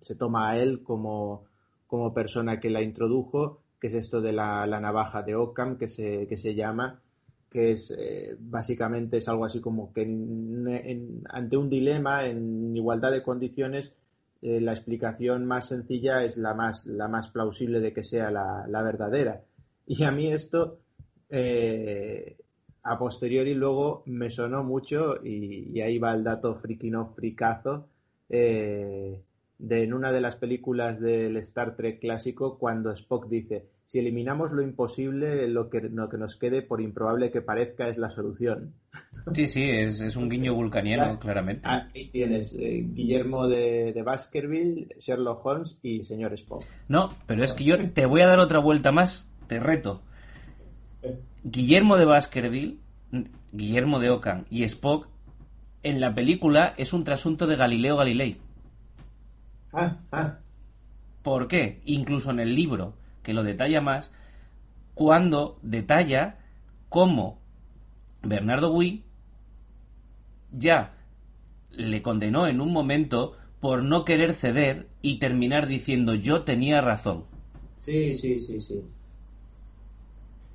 se 0.00 0.14
toma 0.14 0.50
a 0.50 0.58
él 0.58 0.82
como 0.82 1.46
como 1.92 2.14
persona 2.14 2.58
que 2.58 2.70
la 2.70 2.80
introdujo, 2.80 3.60
que 3.78 3.88
es 3.88 3.92
esto 3.92 4.22
de 4.22 4.32
la, 4.32 4.64
navaja 4.80 5.22
de 5.22 5.34
Ockham, 5.34 5.76
que 5.76 5.90
se, 5.90 6.26
que 6.26 6.38
se 6.38 6.54
llama, 6.54 7.02
que 7.50 7.72
es 7.72 7.90
eh, 7.90 8.34
básicamente 8.40 9.18
es 9.18 9.28
algo 9.28 9.44
así 9.44 9.60
como 9.60 9.92
que 9.92 10.00
ante 11.28 11.56
un 11.58 11.68
dilema 11.68 12.24
en 12.24 12.74
igualdad 12.74 13.10
de 13.10 13.22
condiciones 13.22 13.94
eh, 14.42 14.60
la 14.60 14.72
explicación 14.72 15.46
más 15.46 15.68
sencilla 15.68 16.24
es 16.24 16.36
la 16.36 16.52
más 16.54 16.86
la 16.86 17.08
más 17.08 17.30
plausible 17.30 17.80
de 17.80 17.92
que 17.92 18.04
sea 18.04 18.30
la, 18.30 18.82
verdadera. 18.82 19.42
Y 19.86 20.04
a 20.04 20.10
mí 20.10 20.32
esto 20.32 20.78
eh, 21.30 22.36
a 22.82 22.98
posteriori 22.98 23.54
luego 23.54 24.02
me 24.06 24.30
sonó 24.30 24.64
mucho 24.64 25.24
y, 25.24 25.80
ahí 25.80 25.98
va 25.98 26.12
el 26.14 26.24
dato 26.24 26.54
frikino 26.56 27.06
fricazo 27.14 27.88
de 28.28 29.84
en 29.84 29.94
una 29.94 30.10
de 30.10 30.20
las 30.20 30.36
películas 30.36 31.00
del 31.00 31.36
Star 31.38 31.76
Trek 31.76 32.00
clásico 32.00 32.58
cuando 32.58 32.90
Spock 32.90 33.28
dice 33.28 33.66
si 33.92 33.98
eliminamos 33.98 34.52
lo 34.52 34.62
imposible, 34.62 35.46
lo 35.48 35.68
que, 35.68 35.82
lo 35.82 36.08
que 36.08 36.16
nos 36.16 36.36
quede, 36.36 36.62
por 36.62 36.80
improbable 36.80 37.30
que 37.30 37.42
parezca, 37.42 37.88
es 37.88 37.98
la 37.98 38.08
solución. 38.08 38.72
Sí, 39.34 39.46
sí, 39.46 39.68
es, 39.68 40.16
un 40.16 40.30
guiño 40.30 40.54
vulcaniano, 40.54 41.18
claramente. 41.18 41.68
Ahí 41.68 42.08
tienes 42.08 42.54
eh, 42.54 42.86
Guillermo 42.86 43.48
de, 43.48 43.92
de, 43.92 44.02
Baskerville, 44.02 44.96
Sherlock 44.98 45.44
Holmes 45.44 45.78
y 45.82 46.04
señor 46.04 46.32
Spock. 46.32 46.64
No, 46.88 47.10
pero 47.26 47.44
es 47.44 47.52
que 47.52 47.64
yo 47.64 47.76
te 47.92 48.06
voy 48.06 48.22
a 48.22 48.28
dar 48.28 48.38
otra 48.38 48.60
vuelta 48.60 48.92
más, 48.92 49.28
te 49.46 49.60
reto. 49.60 50.00
Guillermo 51.44 51.98
de 51.98 52.06
Baskerville, 52.06 52.78
Guillermo 53.52 54.00
de 54.00 54.08
Ockham 54.08 54.46
y 54.48 54.64
Spock, 54.64 55.06
en 55.82 56.00
la 56.00 56.14
película 56.14 56.72
es 56.78 56.94
un 56.94 57.04
trasunto 57.04 57.46
de 57.46 57.56
Galileo 57.56 57.98
Galilei. 57.98 58.38
Ah, 59.74 59.98
ah. 60.12 60.38
¿Por 61.22 61.46
qué? 61.46 61.82
Incluso 61.84 62.30
en 62.30 62.40
el 62.40 62.56
libro, 62.56 62.94
que 63.22 63.34
lo 63.34 63.42
detalla 63.42 63.80
más, 63.80 64.12
cuando 64.94 65.58
detalla 65.62 66.38
cómo 66.88 67.38
Bernardo 68.22 68.70
Gui 68.70 69.04
ya 70.52 70.94
le 71.70 72.02
condenó 72.02 72.46
en 72.46 72.60
un 72.60 72.72
momento 72.72 73.36
por 73.60 73.82
no 73.82 74.04
querer 74.04 74.34
ceder 74.34 74.88
y 75.00 75.18
terminar 75.18 75.66
diciendo 75.66 76.14
yo 76.14 76.42
tenía 76.42 76.80
razón. 76.80 77.24
Sí, 77.80 78.14
sí, 78.14 78.38
sí, 78.38 78.60
sí. 78.60 78.82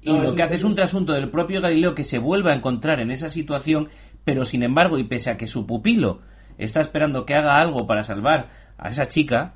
Y 0.02 0.18
lo 0.18 0.36
que 0.36 0.44
hace 0.44 0.56
es 0.56 0.64
un 0.64 0.76
trasunto 0.76 1.14
del 1.14 1.30
propio 1.30 1.60
Galileo 1.60 1.96
que 1.96 2.04
se 2.04 2.20
vuelva 2.20 2.52
a 2.52 2.56
encontrar 2.56 3.00
en 3.00 3.12
esa 3.12 3.30
situación, 3.30 3.90
pero 4.24 4.46
sin 4.46 4.64
embargo, 4.64 4.98
y 4.98 5.04
pese 5.04 5.32
a 5.32 5.38
que 5.38 5.48
su 5.48 5.66
pupilo 5.66 6.22
está 6.58 6.80
esperando 6.80 7.26
que 7.26 7.36
haga 7.36 7.60
algo 7.60 7.88
para 7.88 8.04
salvar 8.04 8.50
a 8.78 8.90
esa 8.90 9.08
chica, 9.08 9.56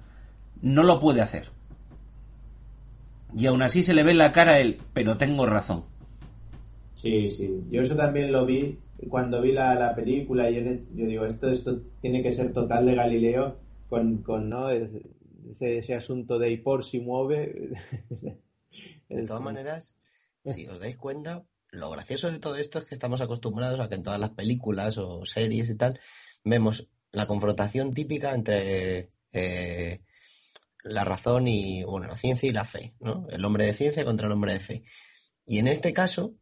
no 0.61 0.83
lo 0.83 0.99
puede 0.99 1.21
hacer. 1.21 1.49
Y 3.35 3.45
aún 3.45 3.61
así 3.61 3.81
se 3.81 3.93
le 3.93 4.03
ve 4.03 4.11
en 4.11 4.17
la 4.17 4.31
cara 4.31 4.59
el, 4.59 4.77
pero 4.93 5.17
tengo 5.17 5.45
razón. 5.45 5.85
Sí, 6.95 7.29
sí. 7.29 7.63
Yo 7.69 7.81
eso 7.81 7.95
también 7.95 8.31
lo 8.31 8.45
vi 8.45 8.77
cuando 9.09 9.41
vi 9.41 9.51
la, 9.51 9.93
película 9.95 10.49
y 10.49 10.55
yo 10.93 11.05
digo, 11.05 11.25
esto, 11.25 11.49
esto 11.49 11.81
tiene 12.01 12.21
que 12.21 12.31
ser 12.31 12.53
total 12.53 12.85
de 12.85 12.95
Galileo 12.95 13.57
con, 13.89 14.21
con 14.21 14.49
¿no? 14.49 14.69
ese, 14.69 15.01
ese 15.49 15.95
asunto 15.95 16.37
de 16.37 16.51
y 16.51 16.57
por 16.57 16.83
si 16.83 16.99
mueve. 16.99 17.71
de 19.09 19.23
todas 19.25 19.41
maneras, 19.41 19.95
si 20.45 20.67
os 20.67 20.79
dais 20.79 20.97
cuenta, 20.97 21.43
lo 21.69 21.89
gracioso 21.89 22.31
de 22.31 22.39
todo 22.39 22.55
esto 22.57 22.79
es 22.79 22.85
que 22.85 22.95
estamos 22.95 23.21
acostumbrados 23.21 23.79
a 23.79 23.89
que 23.89 23.95
en 23.95 24.03
todas 24.03 24.19
las 24.19 24.31
películas 24.31 24.97
o 24.97 25.25
series 25.25 25.69
y 25.69 25.75
tal 25.75 25.99
vemos 26.43 26.87
la 27.11 27.27
confrontación 27.27 27.93
típica 27.93 28.33
entre 28.33 29.09
eh, 29.33 30.01
la 30.83 31.03
razón 31.03 31.47
y, 31.47 31.83
bueno, 31.83 32.07
la 32.07 32.17
ciencia 32.17 32.49
y 32.49 32.53
la 32.53 32.65
fe, 32.65 32.93
¿no? 32.99 33.27
El 33.29 33.43
hombre 33.45 33.65
de 33.65 33.73
ciencia 33.73 34.05
contra 34.05 34.27
el 34.27 34.33
hombre 34.33 34.53
de 34.53 34.59
fe. 34.59 34.83
Y 35.45 35.59
en 35.59 35.67
este 35.67 35.93
caso, 35.93 36.35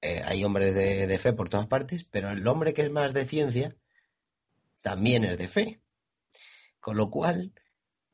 eh, 0.00 0.22
hay 0.24 0.44
hombres 0.44 0.74
de, 0.74 1.18
fe 1.18 1.32
por 1.32 1.48
todas 1.48 1.66
partes, 1.66 2.04
pero 2.04 2.30
el 2.30 2.46
hombre 2.48 2.74
que 2.74 2.82
es 2.82 2.90
más 2.90 3.14
de 3.14 3.26
ciencia 3.26 3.76
también 4.82 5.24
es 5.24 5.38
de 5.38 5.48
fe. 5.48 5.80
Con 6.80 6.96
lo 6.96 7.10
cual, 7.10 7.52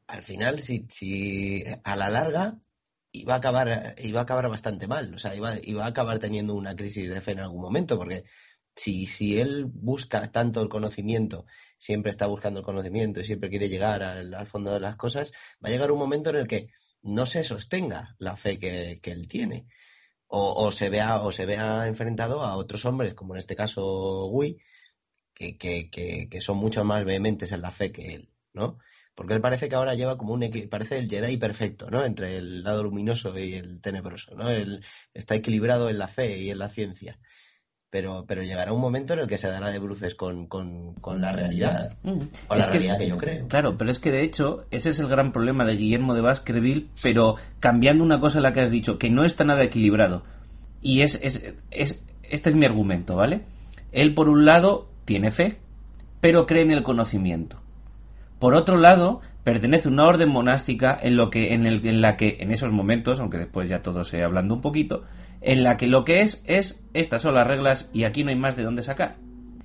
al 0.06 0.22
final, 0.22 0.60
si, 0.60 0.86
si 0.90 1.64
a 1.84 1.96
la 1.96 2.10
larga 2.10 2.58
iba 3.12 3.34
a 3.34 3.38
acabar, 3.38 3.94
iba 3.98 4.20
a 4.20 4.22
acabar 4.24 4.48
bastante 4.48 4.86
mal. 4.86 5.14
O 5.14 5.18
sea, 5.18 5.34
iba, 5.34 5.56
iba 5.62 5.84
a 5.84 5.88
acabar 5.88 6.18
teniendo 6.18 6.54
una 6.54 6.76
crisis 6.76 7.08
de 7.08 7.20
fe 7.20 7.32
en 7.32 7.40
algún 7.40 7.62
momento, 7.62 7.96
porque 7.96 8.24
si, 8.78 9.06
si 9.06 9.40
él 9.40 9.66
busca 9.66 10.30
tanto 10.30 10.62
el 10.62 10.68
conocimiento 10.68 11.46
siempre 11.76 12.10
está 12.10 12.26
buscando 12.26 12.60
el 12.60 12.66
conocimiento 12.66 13.20
y 13.20 13.24
siempre 13.24 13.50
quiere 13.50 13.68
llegar 13.68 14.02
al, 14.02 14.46
fondo 14.46 14.72
de 14.72 14.80
las 14.80 14.96
cosas, 14.96 15.32
va 15.64 15.68
a 15.68 15.72
llegar 15.72 15.90
un 15.90 15.98
momento 15.98 16.30
en 16.30 16.36
el 16.36 16.46
que 16.46 16.68
no 17.02 17.26
se 17.26 17.42
sostenga 17.42 18.16
la 18.18 18.36
fe 18.36 18.58
que, 18.58 19.00
él 19.02 19.28
tiene. 19.28 19.66
O, 20.26 20.70
se 20.72 20.90
vea, 20.90 21.22
o 21.22 21.32
se 21.32 21.46
vea 21.46 21.86
enfrentado 21.86 22.44
a 22.44 22.56
otros 22.56 22.84
hombres, 22.84 23.14
como 23.14 23.34
en 23.34 23.38
este 23.38 23.56
caso 23.56 24.28
Gui, 24.30 24.58
que, 25.34 25.56
que, 25.56 26.40
son 26.40 26.58
mucho 26.58 26.84
más 26.84 27.04
vehementes 27.04 27.52
en 27.52 27.62
la 27.62 27.70
fe 27.70 27.92
que 27.92 28.14
él, 28.14 28.30
¿no? 28.52 28.78
Porque 29.14 29.34
él 29.34 29.40
parece 29.40 29.68
que 29.68 29.74
ahora 29.74 29.94
lleva 29.94 30.18
como 30.18 30.34
un 30.34 30.68
parece 30.70 30.98
el 30.98 31.08
Jedi 31.08 31.36
perfecto, 31.38 31.90
¿no? 31.90 32.04
Entre 32.04 32.36
el 32.36 32.62
lado 32.62 32.84
luminoso 32.84 33.36
y 33.38 33.54
el 33.54 33.80
tenebroso, 33.80 34.34
¿no? 34.34 34.50
Él 34.50 34.84
está 35.14 35.34
equilibrado 35.34 35.88
en 35.88 35.98
la 35.98 36.08
fe 36.08 36.38
y 36.38 36.50
en 36.50 36.58
la 36.58 36.68
ciencia 36.68 37.18
pero, 37.90 38.24
pero 38.26 38.42
llegará 38.42 38.72
un 38.72 38.80
momento 38.80 39.14
en 39.14 39.20
el 39.20 39.26
que 39.26 39.38
se 39.38 39.48
dará 39.48 39.70
de 39.70 39.78
bruces 39.78 40.14
con, 40.14 40.46
con, 40.46 40.94
con 40.94 41.20
la 41.20 41.32
realidad. 41.32 41.96
Mm. 42.02 42.18
Con 42.46 42.58
la 42.58 42.66
realidad 42.66 42.98
que, 42.98 43.08
yo 43.08 43.16
creo. 43.16 43.48
Claro, 43.48 43.78
pero 43.78 43.90
es 43.90 43.98
que 43.98 44.10
de 44.10 44.22
hecho, 44.22 44.66
ese 44.70 44.90
es 44.90 45.00
el 45.00 45.08
gran 45.08 45.32
problema 45.32 45.64
de 45.64 45.76
Guillermo 45.76 46.14
de 46.14 46.20
Baskerville, 46.20 46.88
pero 47.02 47.36
cambiando 47.60 48.04
una 48.04 48.20
cosa 48.20 48.38
en 48.38 48.42
la 48.42 48.52
que 48.52 48.60
has 48.60 48.70
dicho, 48.70 48.98
que 48.98 49.10
no 49.10 49.24
está 49.24 49.44
nada 49.44 49.62
equilibrado. 49.62 50.22
Y 50.82 51.00
es, 51.00 51.18
es, 51.22 51.54
es, 51.70 52.06
este 52.22 52.50
es 52.50 52.54
mi 52.54 52.66
argumento, 52.66 53.16
¿vale? 53.16 53.42
Él, 53.90 54.14
por 54.14 54.28
un 54.28 54.44
lado, 54.44 54.88
tiene 55.06 55.30
fe, 55.30 55.58
pero 56.20 56.46
cree 56.46 56.62
en 56.62 56.72
el 56.72 56.82
conocimiento. 56.82 57.62
Por 58.38 58.54
otro 58.54 58.76
lado, 58.76 59.20
pertenece 59.44 59.88
a 59.88 59.92
una 59.92 60.04
orden 60.04 60.28
monástica 60.28 60.96
en, 61.00 61.16
lo 61.16 61.30
que, 61.30 61.54
en, 61.54 61.66
el, 61.66 61.84
en 61.86 62.02
la 62.02 62.16
que, 62.16 62.36
en 62.40 62.52
esos 62.52 62.70
momentos, 62.70 63.18
aunque 63.18 63.38
después 63.38 63.68
ya 63.68 63.80
todo 63.80 64.04
se 64.04 64.22
hablando 64.22 64.54
un 64.54 64.60
poquito, 64.60 65.04
en 65.40 65.62
la 65.62 65.76
que 65.76 65.86
lo 65.86 66.04
que 66.04 66.22
es 66.22 66.42
es 66.46 66.82
estas 66.94 67.22
son 67.22 67.34
las 67.34 67.46
reglas 67.46 67.90
y 67.92 68.04
aquí 68.04 68.24
no 68.24 68.30
hay 68.30 68.36
más 68.36 68.56
de 68.56 68.64
dónde 68.64 68.82
sacar. 68.82 69.16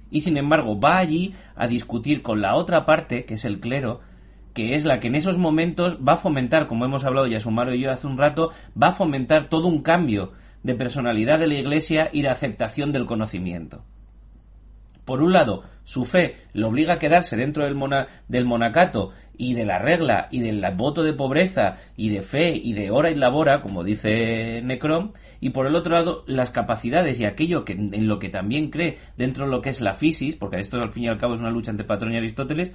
Y 0.09 0.21
sin 0.21 0.37
embargo 0.37 0.79
va 0.79 0.97
allí 0.97 1.33
a 1.55 1.67
discutir 1.67 2.21
con 2.21 2.41
la 2.41 2.55
otra 2.55 2.85
parte, 2.85 3.25
que 3.25 3.33
es 3.33 3.45
el 3.45 3.59
clero, 3.59 4.01
que 4.53 4.75
es 4.75 4.85
la 4.85 4.99
que 4.99 5.07
en 5.07 5.15
esos 5.15 5.37
momentos 5.37 5.97
va 6.07 6.13
a 6.13 6.17
fomentar, 6.17 6.67
como 6.67 6.85
hemos 6.85 7.03
hablado 7.03 7.27
ya 7.27 7.39
Sumaro 7.39 7.73
y 7.73 7.81
yo 7.81 7.91
hace 7.91 8.07
un 8.07 8.17
rato, 8.17 8.51
va 8.81 8.89
a 8.89 8.93
fomentar 8.93 9.45
todo 9.45 9.67
un 9.67 9.81
cambio 9.81 10.33
de 10.61 10.75
personalidad 10.75 11.39
de 11.39 11.47
la 11.47 11.55
Iglesia 11.55 12.09
y 12.13 12.21
de 12.21 12.29
aceptación 12.29 12.91
del 12.91 13.05
conocimiento. 13.05 13.83
Por 15.05 15.21
un 15.21 15.33
lado, 15.33 15.63
su 15.83 16.05
fe 16.05 16.35
lo 16.53 16.69
obliga 16.69 16.93
a 16.93 16.99
quedarse 16.99 17.35
dentro 17.35 17.63
del, 17.63 17.75
del 18.27 18.45
monacato 18.45 19.11
y 19.37 19.53
de 19.53 19.65
la 19.65 19.79
regla 19.79 20.27
y 20.31 20.39
del 20.39 20.63
voto 20.75 21.03
de 21.03 21.13
pobreza 21.13 21.75
y 21.97 22.09
de 22.09 22.21
fe 22.21 22.55
y 22.55 22.73
de 22.73 22.91
hora 22.91 23.11
y 23.11 23.15
labora, 23.15 23.61
como 23.61 23.83
dice 23.83 24.61
Necrom, 24.63 25.11
y 25.39 25.49
por 25.49 25.67
el 25.67 25.75
otro 25.75 25.93
lado 25.93 26.23
las 26.27 26.51
capacidades 26.51 27.19
y 27.19 27.25
aquello 27.25 27.65
que, 27.65 27.73
en 27.73 28.07
lo 28.07 28.19
que 28.19 28.29
también 28.29 28.69
cree 28.69 28.97
dentro 29.17 29.45
de 29.45 29.51
lo 29.51 29.61
que 29.61 29.69
es 29.69 29.81
la 29.81 29.93
fisis, 29.93 30.35
porque 30.35 30.59
esto 30.59 30.77
al 30.77 30.93
fin 30.93 31.03
y 31.03 31.07
al 31.07 31.17
cabo 31.17 31.33
es 31.33 31.41
una 31.41 31.51
lucha 31.51 31.71
entre 31.71 31.85
Patrón 31.85 32.13
y 32.13 32.17
Aristóteles, 32.17 32.71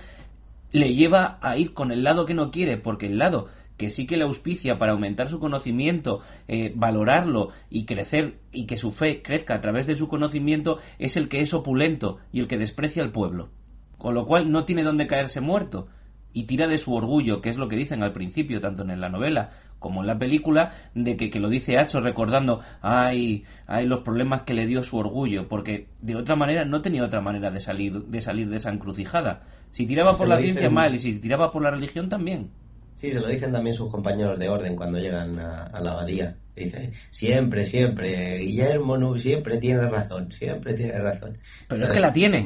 le 0.72 0.94
lleva 0.94 1.38
a 1.40 1.56
ir 1.56 1.72
con 1.72 1.92
el 1.92 2.05
lado 2.05 2.26
que 2.26 2.34
no 2.34 2.50
quiere, 2.50 2.76
porque 2.76 3.06
el 3.06 3.18
lado 3.18 3.46
que 3.78 3.88
sí 3.88 4.06
que 4.06 4.18
le 4.18 4.24
auspicia 4.24 4.76
para 4.76 4.92
aumentar 4.92 5.28
su 5.28 5.40
conocimiento, 5.40 6.20
eh, 6.48 6.72
valorarlo 6.74 7.48
y 7.70 7.86
crecer 7.86 8.38
y 8.52 8.66
que 8.66 8.76
su 8.76 8.92
fe 8.92 9.22
crezca 9.22 9.55
a 9.55 9.60
través 9.60 9.86
de 9.86 9.96
su 9.96 10.09
conocimiento 10.09 10.78
es 10.98 11.16
el 11.16 11.28
que 11.30 11.40
es 11.40 11.55
opulento 11.55 12.18
y 12.32 12.40
el 12.40 12.48
que 12.48 12.59
desprecia 12.59 13.02
al 13.02 13.12
pueblo. 13.12 13.48
con 13.96 14.14
lo 14.14 14.26
cual 14.26 14.52
no 14.52 14.64
tiene 14.64 14.84
dónde 14.84 15.09
caerse 15.09 15.40
muerto 15.40 15.88
y 16.32 16.44
tira 16.44 16.68
de 16.68 16.78
su 16.78 16.94
orgullo, 16.94 17.40
que 17.40 17.48
es 17.48 17.56
lo 17.56 17.68
que 17.68 17.74
dicen 17.74 18.02
al 18.05 18.12
principio, 18.12 18.60
tanto 18.60 18.84
en 18.84 19.00
la 19.00 19.09
novela 19.09 19.50
como 19.78 20.00
en 20.00 20.06
la 20.06 20.18
película, 20.18 20.72
de 20.94 21.16
que, 21.16 21.30
que 21.30 21.40
lo 21.40 21.48
dice 21.48 21.78
Hacho 21.78 22.00
recordando, 22.00 22.60
ay, 22.80 23.44
ay, 23.66 23.86
los 23.86 24.00
problemas 24.00 24.42
que 24.42 24.55
le 24.55 24.66
dio 24.66 24.82
su 24.82 24.96
orgullo, 24.96 25.48
porque 25.48 25.88
de 26.00 26.16
otra 26.16 26.36
manera 26.36 26.64
no 26.64 26.82
tenía 26.82 27.05
otra 27.05 27.20
manera 27.20 27.50
de 27.50 27.60
salir 27.60 28.05
de, 28.05 28.20
salir 28.20 28.48
de 28.48 28.56
esa 28.56 28.70
encrucijada. 28.70 29.42
Si 29.70 29.86
tiraba 29.86 30.16
por 30.16 30.28
la 30.28 30.38
ciencia 30.38 30.70
mal 30.70 30.94
y 30.94 30.98
si 30.98 31.20
tiraba 31.20 31.52
por 31.52 31.62
la 31.62 31.70
religión 31.70 32.09
también. 32.09 32.50
Sí, 32.99 33.12
se 33.12 33.20
lo 33.20 33.29
dicen 33.29 33.53
también 33.53 33.75
sus 33.75 33.93
compañeros 33.93 34.37
de 34.41 34.49
orden 34.49 34.75
cuando 34.75 34.99
llegan 34.99 35.39
a, 35.39 35.81
la 35.81 35.93
abadía. 35.93 36.35
Dice, 36.57 36.91
siempre, 37.11 37.65
siempre, 37.65 38.39
Guillermo 38.39 39.16
siempre 39.16 39.59
tiene 39.59 39.87
razón, 39.87 40.33
siempre 40.33 40.75
tiene 40.75 40.99
razón. 40.99 41.39
Pero 41.69 41.85
es 41.85 41.91
que 41.93 42.01
la 42.01 42.12
tiene. 42.12 42.45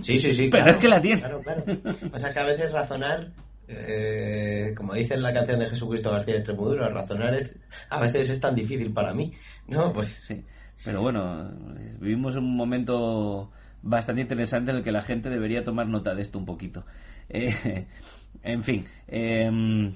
Sí, 0.00 0.16
sí, 0.16 0.32
sí. 0.32 0.48
Pero 0.50 0.70
es 0.70 0.78
que 0.78 0.88
la 0.88 1.02
tiene. 1.02 1.20
Claro, 1.20 1.42
claro. 1.42 1.64
Pasa 2.10 2.32
que 2.32 2.38
a 2.38 2.46
veces 2.46 2.72
razonar, 2.72 3.30
eh, 3.68 4.72
como 4.74 4.94
dice 4.94 5.12
en 5.12 5.22
la 5.22 5.34
canción 5.34 5.60
de 5.60 5.66
Jesucristo 5.66 6.12
García 6.12 6.36
Extremoduro, 6.36 6.88
razonar 6.88 7.34
es, 7.34 7.54
a 7.90 8.00
veces 8.00 8.30
es 8.30 8.40
tan 8.40 8.54
difícil 8.54 8.90
para 8.94 9.12
mí. 9.12 9.34
No, 9.66 9.92
pues. 9.92 10.22
Sí. 10.26 10.42
Pero 10.82 11.02
bueno, 11.02 11.52
vivimos 12.00 12.36
en 12.36 12.44
un 12.44 12.56
momento 12.56 13.50
bastante 13.82 14.22
interesante 14.22 14.70
en 14.70 14.78
el 14.78 14.82
que 14.82 14.92
la 14.92 15.02
gente 15.02 15.28
debería 15.28 15.62
tomar 15.62 15.88
nota 15.88 16.14
de 16.14 16.22
esto 16.22 16.38
un 16.38 16.46
poquito. 16.46 16.86
Eh, 17.28 17.86
en 18.42 18.62
fin, 18.64 18.84
em, 19.06 19.92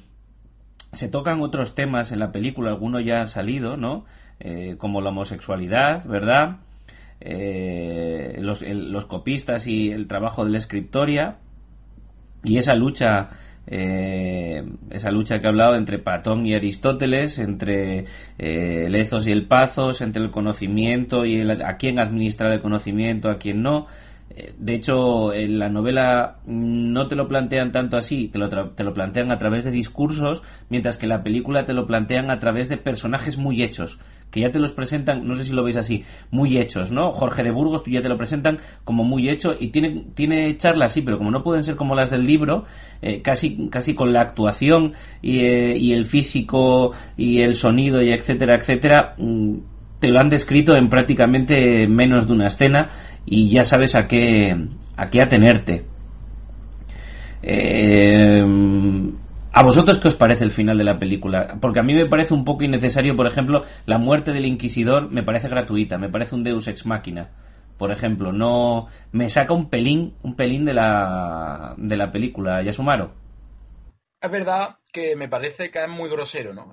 se 0.93 1.09
tocan 1.09 1.41
otros 1.41 1.75
temas 1.75 2.13
en 2.13 2.19
la 2.19 2.33
película, 2.33 2.71
algunos 2.71 3.05
ya 3.05 3.21
han 3.21 3.29
salido, 3.29 3.77
¿no? 3.77 4.05
Eh, 4.41 4.77
como 4.79 5.01
la 5.01 5.11
homosexualidad, 5.11 6.07
¿verdad? 6.07 6.59
Eh, 7.21 8.39
los, 8.41 8.63
los, 8.63 9.07
copistas 9.07 9.67
y 9.69 9.91
el 9.91 10.09
trabajo 10.09 10.45
de 10.45 10.51
la 10.51 10.59
escritoria 10.59 11.39
y 12.43 12.59
esa 12.59 12.75
lucha 12.75 13.31
eh, 13.67 14.65
esa 14.91 15.11
lucha 15.13 15.39
que 15.39 15.47
he 15.47 15.49
hablado 15.49 15.77
entre 15.77 15.99
Platón 15.99 16.47
y 16.47 16.55
Aristóteles, 16.55 17.39
entre 17.39 18.07
eh, 18.39 18.89
Lezos 18.89 19.27
y 19.27 19.33
el 19.33 19.47
Pazos, 19.47 20.01
entre 20.01 20.23
el 20.23 20.31
conocimiento 20.31 21.25
y 21.25 21.41
a 21.41 21.77
quién 21.77 21.99
administrar 21.99 22.53
el 22.53 22.61
conocimiento, 22.61 23.31
a 23.31 23.39
quién 23.39 23.63
no. 23.63 23.87
Eh, 24.35 24.55
de 24.57 24.75
hecho, 24.75 25.33
en 25.35 25.59
la 25.59 25.69
novela 25.69 26.39
no 26.47 27.07
te 27.09 27.17
lo 27.17 27.29
plantean 27.29 27.71
tanto 27.71 27.97
así, 27.97 28.29
te 28.29 28.39
lo, 28.39 28.49
te 28.49 28.85
lo 28.85 28.95
plantean 28.95 29.31
a 29.31 29.39
través 29.39 29.65
de 29.65 29.71
discursos, 29.71 30.43
mientras 30.71 30.97
que 30.97 31.07
la 31.07 31.23
película 31.23 31.65
te 31.65 31.75
lo 31.75 31.87
plantean 31.87 32.31
a 32.31 32.39
través 32.39 32.69
de 32.69 32.79
personajes 32.79 33.37
muy 33.37 33.63
hechos, 33.63 33.99
que 34.31 34.41
ya 34.41 34.51
te 34.51 34.59
los 34.59 34.73
presentan, 34.73 35.27
no 35.27 35.35
sé 35.35 35.45
si 35.45 35.53
lo 35.53 35.63
veis 35.63 35.77
así, 35.77 36.05
muy 36.31 36.57
hechos, 36.57 36.91
¿no? 36.93 37.13
Jorge 37.13 37.43
de 37.43 37.51
Burgos, 37.51 37.85
tú 37.85 37.91
ya 37.91 38.01
te 38.01 38.09
lo 38.09 38.17
presentan 38.17 38.59
como 38.85 39.05
muy 39.05 39.29
hecho 39.29 39.55
y 39.59 39.69
tiene, 39.69 40.07
tiene 40.15 40.57
charlas, 40.57 40.93
sí, 40.93 41.03
pero 41.03 41.19
como 41.19 41.31
no 41.31 41.43
pueden 41.43 41.63
ser 41.63 41.77
como 41.77 41.95
las 41.95 42.11
del 42.11 42.25
libro, 42.25 42.65
eh, 43.03 43.21
casi, 43.21 43.69
casi 43.69 43.95
con 43.95 44.13
la 44.15 44.23
actuación 44.23 44.95
y, 45.21 45.41
eh, 45.41 45.77
y, 45.77 45.93
el 45.93 46.07
físico 46.07 46.93
y 47.17 47.43
el 47.43 47.55
sonido 47.55 48.01
y 48.01 48.13
etcétera, 48.13 48.57
etcétera, 48.57 49.15
mm, 49.19 49.57
te 50.03 50.11
lo 50.11 50.19
han 50.19 50.29
descrito 50.29 50.75
en 50.75 50.91
prácticamente 50.91 51.87
menos 51.87 52.27
de 52.27 52.33
una 52.33 52.49
escena 52.49 52.91
y 53.25 53.51
ya 53.51 53.63
sabes 53.63 53.95
a 53.95 54.09
qué, 54.09 54.53
a 54.97 55.07
qué 55.07 55.23
atenerte. 55.23 55.85
Eh, 57.41 58.45
¿A 59.53 59.63
vosotros 59.63 59.99
qué 59.99 60.09
os 60.09 60.17
parece 60.17 60.43
el 60.43 60.51
final 60.51 60.77
de 60.77 60.83
la 60.83 60.99
película? 60.99 61.57
Porque 61.61 61.79
a 61.79 61.85
mí 61.85 61.95
me 61.95 62.07
parece 62.07 62.35
un 62.35 62.45
poco 62.45 62.65
innecesario, 62.65 63.15
por 63.15 63.29
ejemplo, 63.29 63.63
la 63.87 63.99
muerte 63.99 64.33
del 64.33 64.45
inquisidor 64.45 65.09
me 65.09 65.23
parece 65.23 65.49
gratuita, 65.49 65.99
me 65.99 66.09
parece 66.09 66.35
un 66.35 66.43
deus 66.43 66.67
ex 66.67 66.85
machina. 66.85 67.31
Por 67.79 67.93
ejemplo, 67.93 68.33
no 68.33 68.89
me 69.13 69.29
saca 69.29 69.55
un 69.55 69.71
pelín, 69.71 70.15
un 70.25 70.35
pelín 70.35 70.65
de 70.65 70.75
la 70.75 71.75
de 71.77 71.97
la 71.97 72.11
película, 72.11 72.61
Yasumaro. 72.61 73.13
Es 74.21 74.31
verdad 74.33 74.79
que 74.93 75.15
me 75.15 75.29
parece 75.29 75.71
que 75.71 75.81
es 75.81 75.89
muy 75.89 76.11
grosero, 76.11 76.55
¿no? 76.55 76.73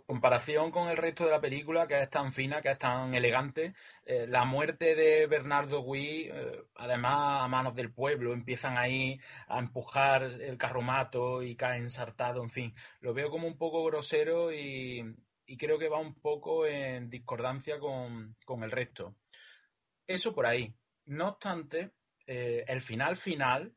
Comparación 0.00 0.70
con 0.70 0.88
el 0.88 0.96
resto 0.96 1.24
de 1.24 1.30
la 1.30 1.40
película, 1.40 1.86
que 1.86 2.00
es 2.02 2.10
tan 2.10 2.32
fina, 2.32 2.60
que 2.60 2.70
es 2.70 2.78
tan 2.78 3.14
elegante, 3.14 3.74
eh, 4.04 4.26
la 4.26 4.44
muerte 4.44 4.94
de 4.94 5.26
Bernardo 5.26 5.82
Gui, 5.82 6.30
eh, 6.32 6.64
además 6.76 7.42
a 7.44 7.48
manos 7.48 7.74
del 7.74 7.92
pueblo, 7.92 8.32
empiezan 8.32 8.78
ahí 8.78 9.18
a 9.48 9.58
empujar 9.58 10.22
el 10.22 10.56
carromato 10.58 11.42
y 11.42 11.56
cae 11.56 11.78
ensartado, 11.78 12.42
en 12.42 12.50
fin, 12.50 12.74
lo 13.00 13.14
veo 13.14 13.30
como 13.30 13.46
un 13.46 13.58
poco 13.58 13.84
grosero 13.84 14.52
y, 14.52 15.14
creo 15.58 15.78
que 15.78 15.90
va 15.90 15.98
un 15.98 16.14
poco 16.14 16.66
en 16.66 17.10
discordancia 17.10 17.78
con, 17.78 18.34
el 18.62 18.70
resto. 18.70 19.14
Eso 20.06 20.34
por 20.34 20.46
ahí. 20.46 20.74
No 21.06 21.28
obstante, 21.28 21.90
eh, 22.26 22.64
el 22.66 22.80
final 22.80 23.16
final, 23.16 23.74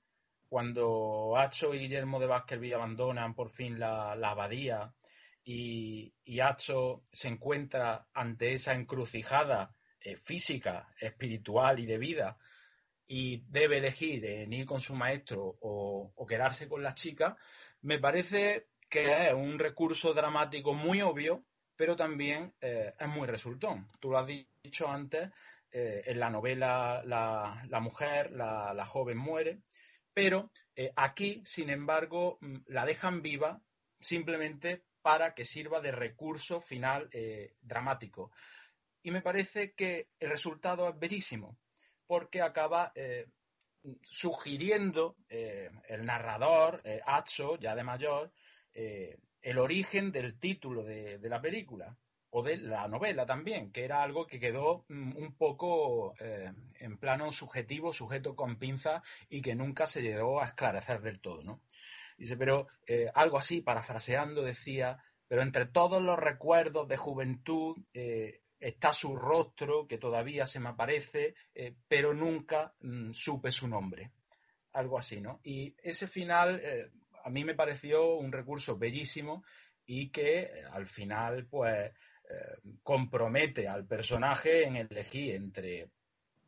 cuando 0.47 1.35
Hacho 1.37 1.73
y 1.73 1.79
Guillermo 1.79 2.19
de 2.19 2.27
Baskerville 2.27 2.75
abandonan 2.75 3.35
por 3.35 3.49
fin 3.49 3.77
la 3.79 4.13
abadía, 4.13 4.93
y, 5.45 6.11
y 6.25 6.39
Hacho 6.39 7.03
se 7.11 7.27
encuentra 7.27 8.07
ante 8.13 8.53
esa 8.53 8.73
encrucijada 8.73 9.75
eh, 10.01 10.17
física, 10.17 10.89
espiritual 10.99 11.79
y 11.79 11.85
de 11.85 11.99
vida 11.99 12.37
y 13.07 13.43
debe 13.47 13.77
elegir 13.77 14.25
en 14.25 14.51
ir 14.51 14.65
con 14.65 14.81
su 14.81 14.95
maestro 14.95 15.57
o, 15.61 16.25
quedarse 16.27 16.67
con 16.67 16.81
la 16.81 16.95
chica, 16.95 17.37
me 17.81 17.99
parece 17.99 18.67
que 18.89 19.27
es 19.27 19.33
un 19.33 19.59
recurso 19.59 20.13
dramático 20.13 20.73
muy 20.73 21.01
obvio, 21.01 21.45
pero 21.75 21.95
también 21.95 22.53
eh, 22.61 22.93
es 22.99 23.07
muy 23.07 23.27
resultón. 23.27 23.87
Tú 23.99 24.09
lo 24.09 24.17
has 24.17 24.27
dicho 24.27 24.89
antes, 24.89 25.29
eh, 25.71 26.01
en 26.05 26.19
la 26.19 26.31
novela 26.31 27.03
la, 27.05 27.79
mujer, 27.79 28.31
la, 28.31 28.73
la, 28.73 28.85
joven 28.85 29.17
muere, 29.17 29.59
pero 30.13 30.51
aquí, 30.95 31.43
sin 31.45 31.69
embargo, 31.69 32.39
mm, 32.41 32.57
la 32.67 32.85
dejan 32.85 33.21
viva 33.21 33.61
simplemente 33.99 34.83
para 35.05 35.35
que 35.35 35.45
sirva 35.45 35.81
de 35.81 35.91
recurso 35.91 36.59
final 36.59 37.07
eh, 37.11 37.53
dramático. 37.61 38.31
Y 39.03 39.11
me 39.11 39.21
parece 39.21 39.73
que 39.73 40.07
el 40.19 40.31
resultado 40.31 40.89
es 40.89 40.97
bellísimo, 40.97 41.59
porque 42.07 42.41
acaba 42.41 42.91
eh, 42.95 43.27
sugiriendo 44.01 45.15
eh, 45.29 45.69
el 45.89 46.07
narrador, 46.07 46.79
Hacho, 47.05 47.55
ya 47.59 47.75
de 47.75 47.83
mayor, 47.83 48.31
el 48.73 49.57
origen 49.59 50.11
del 50.11 50.39
título 50.39 50.83
de, 50.83 51.19
la 51.21 51.39
película 51.39 51.95
o 52.31 52.41
de 52.41 52.57
la 52.57 52.87
novela 52.87 53.27
también, 53.27 53.71
que 53.71 53.85
era 53.85 54.01
algo 54.01 54.25
que 54.25 54.39
quedó 54.39 54.85
mm, 54.89 55.17
un 55.17 55.35
poco 55.37 56.15
en 56.17 56.97
plano 56.97 57.31
subjetivo, 57.31 57.93
sujeto 57.93 58.35
con 58.35 58.57
pinza 58.57 59.03
y 59.29 59.43
que 59.43 59.53
nunca 59.53 59.85
se 59.85 60.01
llegó 60.01 60.41
a 60.41 60.47
esclarecer 60.47 61.01
del 61.01 61.19
todo, 61.19 61.43
¿no? 61.43 61.61
Dice, 62.17 62.37
pero 62.37 62.67
eh, 62.87 63.09
algo 63.13 63.37
así, 63.37 63.61
parafraseando, 63.61 64.41
decía, 64.41 64.97
pero 65.27 65.41
entre 65.41 65.65
todos 65.65 66.01
los 66.01 66.17
recuerdos 66.17 66.87
de 66.87 66.97
juventud 66.97 67.75
eh, 67.93 68.41
está 68.59 68.93
su 68.93 69.15
rostro, 69.15 69.87
que 69.87 69.97
todavía 69.97 70.45
se 70.45 70.59
me 70.59 70.69
aparece, 70.69 71.35
eh, 71.53 71.75
pero 71.87 72.13
nunca 72.13 72.73
mm, 72.79 73.11
supe 73.11 73.51
su 73.51 73.67
nombre. 73.67 74.11
Algo 74.73 74.97
así, 74.97 75.21
¿no? 75.21 75.39
Y 75.43 75.73
ese 75.81 76.07
final 76.07 76.61
a 77.23 77.29
mí 77.29 77.45
me 77.45 77.55
pareció 77.55 78.15
un 78.15 78.31
recurso 78.31 78.77
bellísimo 78.77 79.45
y 79.85 80.09
que 80.09 80.63
al 80.69 80.87
final, 80.87 81.47
pues, 81.49 81.93
compromete 82.83 83.69
al 83.69 83.87
personaje 83.87 84.65
en 84.65 84.75
elegir 84.75 85.35
entre 85.35 85.91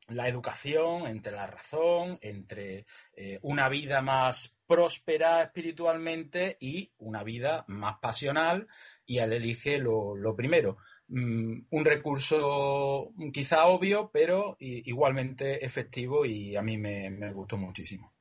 la 0.09 0.27
educación, 0.27 1.07
entre 1.07 1.33
la 1.33 1.47
razón, 1.47 2.17
entre 2.21 2.85
eh, 3.15 3.39
una 3.41 3.69
vida 3.69 4.01
más 4.01 4.57
próspera 4.65 5.41
espiritualmente 5.41 6.57
y 6.59 6.91
una 6.99 7.23
vida 7.23 7.65
más 7.67 7.99
pasional, 7.99 8.67
y 9.05 9.19
él 9.19 9.33
elige 9.33 9.77
lo, 9.77 10.15
primero. 10.35 10.77
Mm, 11.09 11.61
un 11.69 11.85
recurso 11.85 13.11
quizá 13.33 13.65
obvio, 13.65 14.09
pero 14.11 14.57
igualmente 14.59 15.65
efectivo 15.65 16.25
y 16.25 16.55
a 16.55 16.61
mí 16.61 16.77
me, 16.77 17.31
gustó 17.33 17.57
muchísimo. 17.57 18.11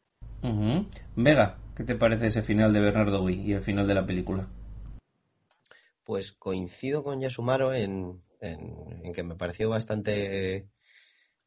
Vega, 1.16 1.58
¿qué 1.76 1.82
te 1.82 1.96
parece 1.96 2.26
ese 2.26 2.42
final 2.42 2.72
de 2.72 2.80
Bernardo 2.80 3.22
Gui 3.22 3.40
y 3.42 3.52
el 3.52 3.62
final 3.62 3.88
de 3.88 3.94
la 3.94 4.06
película? 4.06 4.48
Pues 6.04 6.30
coincido 6.30 7.02
con 7.02 7.20
Yasumaro 7.20 7.74
en 7.74 8.22
que 8.40 9.22
me 9.24 9.34
pareció 9.34 9.68
bastante 9.70 10.68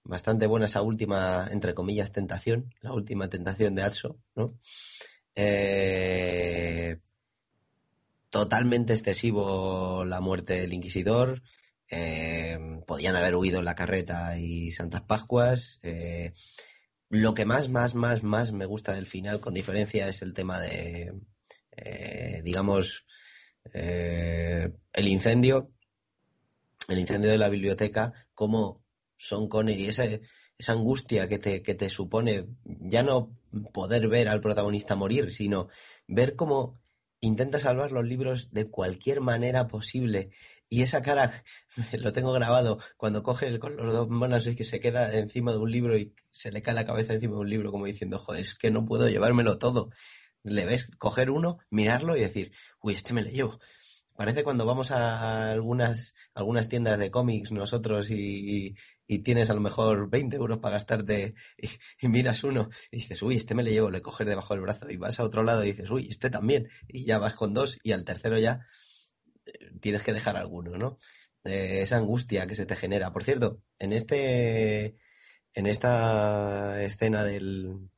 bastante 0.10 0.48
buena 0.48 0.66
esa 0.66 0.82
última, 0.82 1.48
entre 1.52 1.76
comillas, 1.76 2.12
tentación, 2.12 2.74
la 2.82 2.94
última 2.94 3.30
tentación 3.30 3.76
de 3.76 3.84
Atso, 3.84 4.20
¿no? 4.36 4.58
Eh, 5.36 6.98
totalmente 8.32 8.94
excesivo 8.94 10.04
la 10.06 10.20
muerte 10.20 10.60
del 10.60 10.74
inquisidor. 10.74 11.44
Eh, 11.92 12.58
podían 12.88 13.16
haber 13.16 13.36
huido 13.36 13.62
la 13.62 13.76
carreta 13.76 14.38
y 14.38 14.72
Santas 14.72 15.04
Pascuas. 15.04 15.80
Eh, 15.84 16.34
lo 17.10 17.36
que 17.36 17.46
más, 17.46 17.70
más, 17.70 17.94
más, 17.94 18.24
más 18.24 18.52
me 18.52 18.66
gusta 18.66 18.96
del 18.96 19.06
final, 19.06 19.40
con 19.40 19.54
diferencia, 19.54 20.08
es 20.08 20.24
el 20.24 20.34
tema 20.34 20.60
de, 20.60 21.14
digamos, 22.44 23.06
el 23.74 25.08
incendio, 25.08 25.72
el 26.88 27.00
incendio 27.00 27.30
de 27.30 27.38
la 27.38 27.50
biblioteca, 27.50 28.14
como 28.34 28.84
son 29.20 29.50
Connery, 29.50 29.88
ese, 29.88 30.22
esa 30.58 30.72
angustia 30.72 31.28
que 31.28 31.38
te, 31.38 31.90
supone 31.90 32.48
ya 32.64 33.04
no 33.04 33.38
poder 33.74 34.08
ver 34.08 34.30
al 34.30 34.40
protagonista 34.40 34.96
morir, 34.96 35.34
sino 35.34 35.68
ver 36.08 36.36
cómo 36.36 36.80
intenta 37.20 37.60
salvar 37.60 37.92
los 37.92 38.06
libros 38.06 38.52
de 38.52 38.66
cualquier 38.72 39.20
manera 39.20 39.68
posible. 39.68 40.32
Y 40.70 40.84
esa 40.84 41.02
cara, 41.02 41.44
lo 42.00 42.14
tengo 42.14 42.32
grabado, 42.32 42.80
cuando 42.96 43.22
coge 43.22 43.60
con 43.60 43.76
los 43.76 43.94
dos 43.94 44.10
manos 44.10 44.48
y 44.48 44.56
que 44.56 44.64
se 44.64 44.80
queda 44.80 45.14
encima 45.18 45.52
de 45.52 45.58
un 45.58 45.72
libro 45.72 45.98
y 45.98 46.14
se 46.32 46.52
le 46.52 46.62
cae 46.62 46.74
la 46.74 46.86
cabeza 46.86 47.14
encima 47.14 47.34
de 47.34 47.42
un 47.42 47.50
libro 47.50 47.72
como 47.72 47.86
diciendo, 47.86 48.20
joder, 48.20 48.42
es 48.42 48.56
que 48.56 48.72
no 48.72 48.86
puedo 48.86 49.10
llevármelo 49.10 49.58
todo. 49.58 49.90
Le 50.44 50.66
ves 50.66 50.90
coger 50.98 51.30
uno, 51.30 51.58
mirarlo 51.70 52.16
y 52.16 52.22
decir, 52.22 52.54
uy, 52.82 52.94
este 52.94 53.12
me 53.14 53.24
lo 53.24 53.30
llevo. 53.30 53.60
Parece 54.20 54.44
cuando 54.44 54.66
vamos 54.66 54.92
a 54.92 55.50
algunas, 55.50 56.14
algunas 56.34 56.68
tiendas 56.68 57.00
de 57.00 57.10
cómics 57.10 57.54
nosotros 57.54 58.12
y, 58.12 58.76
y, 59.08 59.20
tienes 59.20 59.50
a 59.50 59.54
lo 59.54 59.62
mejor 59.62 60.10
20 60.10 60.36
euros 60.36 60.58
para 60.58 60.74
gastarte 60.74 61.36
y, 62.02 62.08
miras 62.10 62.44
uno 62.44 62.68
y 62.92 62.98
dices, 62.98 63.22
uy, 63.22 63.38
este 63.38 63.56
me 63.56 63.64
le 63.64 63.72
llevo, 63.72 63.90
le 63.90 64.02
coges 64.02 64.28
debajo 64.28 64.54
del 64.54 64.64
brazo 64.64 64.90
y 64.90 64.98
vas 64.98 65.22
a 65.22 65.24
otro 65.24 65.44
lado 65.44 65.64
y 65.64 65.68
dices, 65.68 65.90
uy, 65.90 66.10
este 66.10 66.30
también. 66.30 66.68
Y 66.90 67.06
ya 67.06 67.18
vas 67.18 67.36
con 67.36 67.54
dos 67.54 67.78
y 67.82 67.94
al 67.94 68.04
tercero 68.04 68.38
ya 68.38 68.68
eh, 69.46 69.72
tienes 69.80 70.04
que 70.04 70.12
dejar 70.12 70.36
alguno, 70.36 70.78
¿no? 70.78 70.98
Eh, 71.46 71.80
esa 71.84 71.96
angustia 71.96 72.46
que 72.46 72.56
se 72.56 72.66
te 72.66 72.76
genera. 72.76 73.14
Por 73.14 73.24
cierto, 73.24 73.62
en 73.80 73.94
este 73.94 74.98
en 75.54 75.66
esta 75.66 76.84
escena 76.84 77.24
del, 77.24 77.90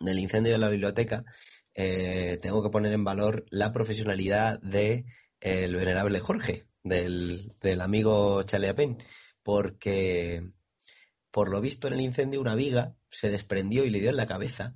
del 0.00 0.18
incendio 0.18 0.52
de 0.52 0.58
la 0.58 0.68
biblioteca, 0.68 1.24
eh, 1.72 2.38
tengo 2.42 2.62
que 2.62 2.68
poner 2.68 2.92
en 2.92 3.04
valor 3.04 3.46
la 3.48 3.72
profesionalidad 3.72 4.60
de 4.60 5.06
el 5.40 5.74
venerable 5.76 6.20
Jorge, 6.20 6.66
del, 6.82 7.52
del 7.62 7.80
amigo 7.80 8.42
Chaleapen, 8.42 8.98
porque 9.42 10.42
por 11.30 11.48
lo 11.50 11.60
visto 11.60 11.88
en 11.88 11.94
el 11.94 12.00
incendio 12.00 12.40
una 12.40 12.54
viga 12.54 12.94
se 13.10 13.30
desprendió 13.30 13.84
y 13.84 13.90
le 13.90 14.00
dio 14.00 14.10
en 14.10 14.16
la 14.16 14.26
cabeza 14.26 14.74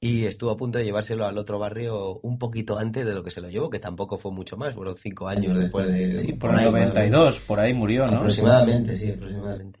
y 0.00 0.26
estuvo 0.26 0.50
a 0.50 0.56
punto 0.56 0.78
de 0.78 0.84
llevárselo 0.84 1.26
al 1.26 1.38
otro 1.38 1.58
barrio 1.58 2.20
un 2.20 2.38
poquito 2.38 2.78
antes 2.78 3.04
de 3.04 3.14
lo 3.14 3.24
que 3.24 3.30
se 3.30 3.40
lo 3.40 3.50
llevó, 3.50 3.68
que 3.68 3.80
tampoco 3.80 4.16
fue 4.16 4.30
mucho 4.30 4.56
más, 4.56 4.74
fueron 4.74 4.94
cinco 4.94 5.26
años 5.26 5.58
después 5.58 5.88
de... 5.88 6.20
Sí, 6.20 6.32
por, 6.34 6.56
el 6.58 6.66
92, 6.66 7.40
por 7.40 7.58
ahí 7.58 7.74
murió, 7.74 8.06
¿no? 8.06 8.18
Aproximadamente, 8.18 8.96
sí, 8.96 9.10
aproximadamente. 9.10 9.80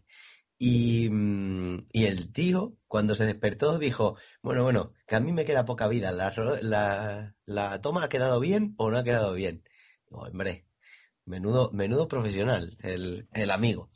Y, 0.58 1.08
mm, 1.10 1.88
y, 1.92 2.06
el 2.06 2.32
tío, 2.32 2.76
cuando 2.88 3.14
se 3.14 3.24
despertó, 3.24 3.78
dijo, 3.78 4.16
bueno, 4.42 4.64
bueno, 4.64 4.92
que 5.06 5.16
a 5.16 5.20
mí 5.20 5.32
me 5.32 5.44
queda 5.44 5.64
poca 5.64 5.86
vida, 5.88 6.10
¿la, 6.12 6.32
la, 6.62 7.36
la 7.46 7.80
toma 7.80 8.04
ha 8.04 8.08
quedado 8.08 8.40
bien 8.40 8.74
o 8.76 8.90
no 8.90 8.98
ha 8.98 9.04
quedado 9.04 9.34
bien? 9.34 9.62
hombre, 10.10 10.66
menudo, 11.26 11.70
menudo 11.72 12.08
profesional, 12.08 12.76
el, 12.82 13.28
el, 13.32 13.50
amigo. 13.50 13.90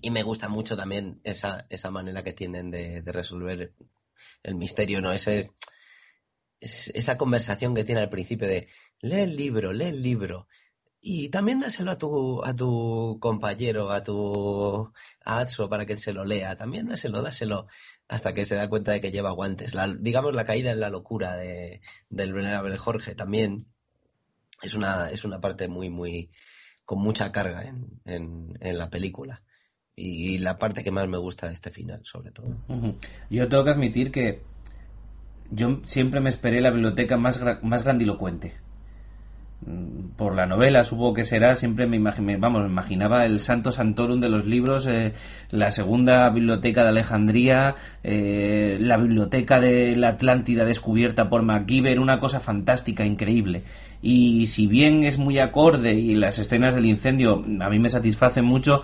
Y 0.00 0.10
me 0.10 0.22
gusta 0.22 0.48
mucho 0.48 0.76
también 0.76 1.20
esa, 1.24 1.66
esa 1.70 1.90
manera 1.90 2.22
que 2.24 2.32
tienen 2.32 2.70
de, 2.70 3.02
de 3.02 3.12
resolver 3.12 3.74
el 4.42 4.54
misterio, 4.54 5.00
¿no? 5.00 5.12
Ese, 5.12 5.52
esa 6.60 7.18
conversación 7.18 7.74
que 7.74 7.84
tiene 7.84 8.00
al 8.00 8.10
principio 8.10 8.48
de, 8.48 8.68
lee 9.00 9.20
el 9.20 9.36
libro, 9.36 9.72
lee 9.72 9.86
el 9.86 10.02
libro, 10.02 10.48
y 11.06 11.28
también 11.28 11.60
dáselo 11.60 11.90
a 11.90 11.98
tu, 11.98 12.42
a 12.42 12.56
tu 12.56 13.18
compañero, 13.20 13.92
a 13.92 14.02
tu 14.02 14.90
a 15.22 15.46
para 15.68 15.84
que 15.84 15.98
se 15.98 16.14
lo 16.14 16.24
lea. 16.24 16.56
También 16.56 16.86
dáselo, 16.86 17.20
dáselo, 17.20 17.66
hasta 18.08 18.32
que 18.32 18.46
se 18.46 18.54
da 18.54 18.70
cuenta 18.70 18.92
de 18.92 19.02
que 19.02 19.12
lleva 19.12 19.30
guantes. 19.32 19.74
La, 19.74 19.86
digamos, 19.86 20.34
la 20.34 20.46
caída 20.46 20.70
en 20.70 20.80
la 20.80 20.88
locura 20.88 21.36
de, 21.36 21.82
del 22.08 22.32
venerable 22.32 22.78
Jorge 22.78 23.14
también 23.14 23.66
es 24.62 24.72
una, 24.72 25.10
es 25.10 25.26
una 25.26 25.42
parte 25.42 25.68
muy, 25.68 25.90
muy, 25.90 26.30
con 26.86 27.00
mucha 27.00 27.32
carga 27.32 27.64
en, 27.64 28.00
en, 28.06 28.56
en 28.60 28.78
la 28.78 28.88
película. 28.88 29.42
Y, 29.94 30.38
la 30.38 30.56
parte 30.58 30.84
que 30.84 30.90
más 30.90 31.06
me 31.06 31.18
gusta 31.18 31.48
de 31.48 31.52
este 31.52 31.68
final, 31.68 32.00
sobre 32.04 32.30
todo. 32.30 32.46
Yo 33.28 33.46
tengo 33.50 33.62
que 33.62 33.70
admitir 33.70 34.10
que 34.10 34.40
yo 35.50 35.82
siempre 35.84 36.20
me 36.20 36.30
esperé 36.30 36.62
la 36.62 36.70
biblioteca 36.70 37.18
más, 37.18 37.38
más 37.62 37.84
grandilocuente 37.84 38.63
por 40.16 40.34
la 40.36 40.46
novela, 40.46 40.84
supongo 40.84 41.14
que 41.14 41.24
será, 41.24 41.56
siempre 41.56 41.86
me, 41.86 41.98
vamos, 41.98 42.62
me 42.62 42.68
imaginaba 42.68 43.24
el 43.24 43.40
Santo 43.40 43.72
Santorum 43.72 44.20
de 44.20 44.28
los 44.28 44.46
libros, 44.46 44.86
eh, 44.86 45.12
la 45.50 45.70
segunda 45.70 46.28
biblioteca 46.30 46.82
de 46.82 46.90
Alejandría, 46.90 47.74
eh, 48.02 48.76
la 48.80 48.96
biblioteca 48.96 49.60
de 49.60 49.96
la 49.96 50.10
Atlántida 50.10 50.64
descubierta 50.64 51.28
por 51.28 51.42
MacGyver, 51.42 51.98
una 51.98 52.20
cosa 52.20 52.40
fantástica, 52.40 53.04
increíble. 53.04 53.64
Y 54.02 54.46
si 54.48 54.66
bien 54.66 55.04
es 55.04 55.18
muy 55.18 55.38
acorde 55.38 55.94
y 55.94 56.14
las 56.14 56.38
escenas 56.38 56.74
del 56.74 56.86
incendio 56.86 57.42
a 57.60 57.70
mí 57.70 57.78
me 57.78 57.88
satisfacen 57.88 58.44
mucho, 58.44 58.82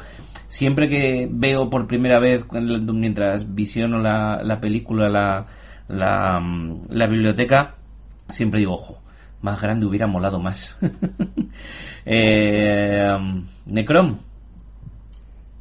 siempre 0.49 0.89
que 0.89 1.29
veo 1.31 1.69
por 1.69 1.87
primera 1.87 2.19
vez, 2.19 2.47
mientras 2.53 3.55
visiono 3.55 3.99
la, 3.99 4.43
la 4.43 4.61
película, 4.61 5.09
la, 5.09 5.47
la, 5.89 6.41
mm, 6.41 6.87
la 6.89 7.07
biblioteca, 7.07 7.77
siempre 8.31 8.61
digo, 8.61 8.75
ojo 8.75 9.01
más 9.43 9.61
grande 9.61 9.87
hubiera 9.87 10.07
molado 10.07 10.39
más. 10.39 10.79
eh, 12.05 13.17
Necrom. 13.67 14.19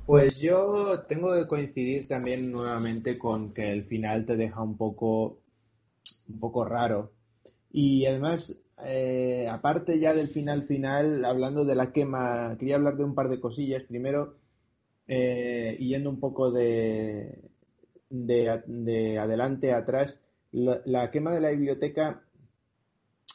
Pues 0.05 0.39
yo 0.39 1.01
tengo 1.07 1.35
que 1.35 1.47
coincidir 1.47 2.07
también 2.07 2.51
nuevamente 2.51 3.17
con 3.19 3.53
que 3.53 3.71
el 3.71 3.83
final 3.83 4.25
te 4.25 4.35
deja 4.35 4.61
un 4.61 4.75
poco, 4.75 5.39
un 6.27 6.39
poco 6.39 6.65
raro. 6.65 7.11
Y 7.71 8.07
además, 8.07 8.55
eh, 8.85 9.47
aparte 9.49 9.99
ya 9.99 10.13
del 10.13 10.27
final 10.27 10.61
final, 10.61 11.23
hablando 11.25 11.63
de 11.63 11.75
la 11.75 11.91
quema, 11.91 12.55
quería 12.57 12.77
hablar 12.77 12.97
de 12.97 13.03
un 13.03 13.13
par 13.13 13.29
de 13.29 13.39
cosillas. 13.39 13.83
Primero, 13.83 14.37
eh, 15.07 15.77
yendo 15.79 16.09
un 16.09 16.19
poco 16.19 16.51
de, 16.51 17.49
de, 18.09 19.19
adelante 19.19 19.73
a 19.73 19.77
atrás, 19.77 20.21
la, 20.51 21.11
quema 21.11 21.33
de 21.33 21.41
la 21.41 21.51
biblioteca 21.51 22.23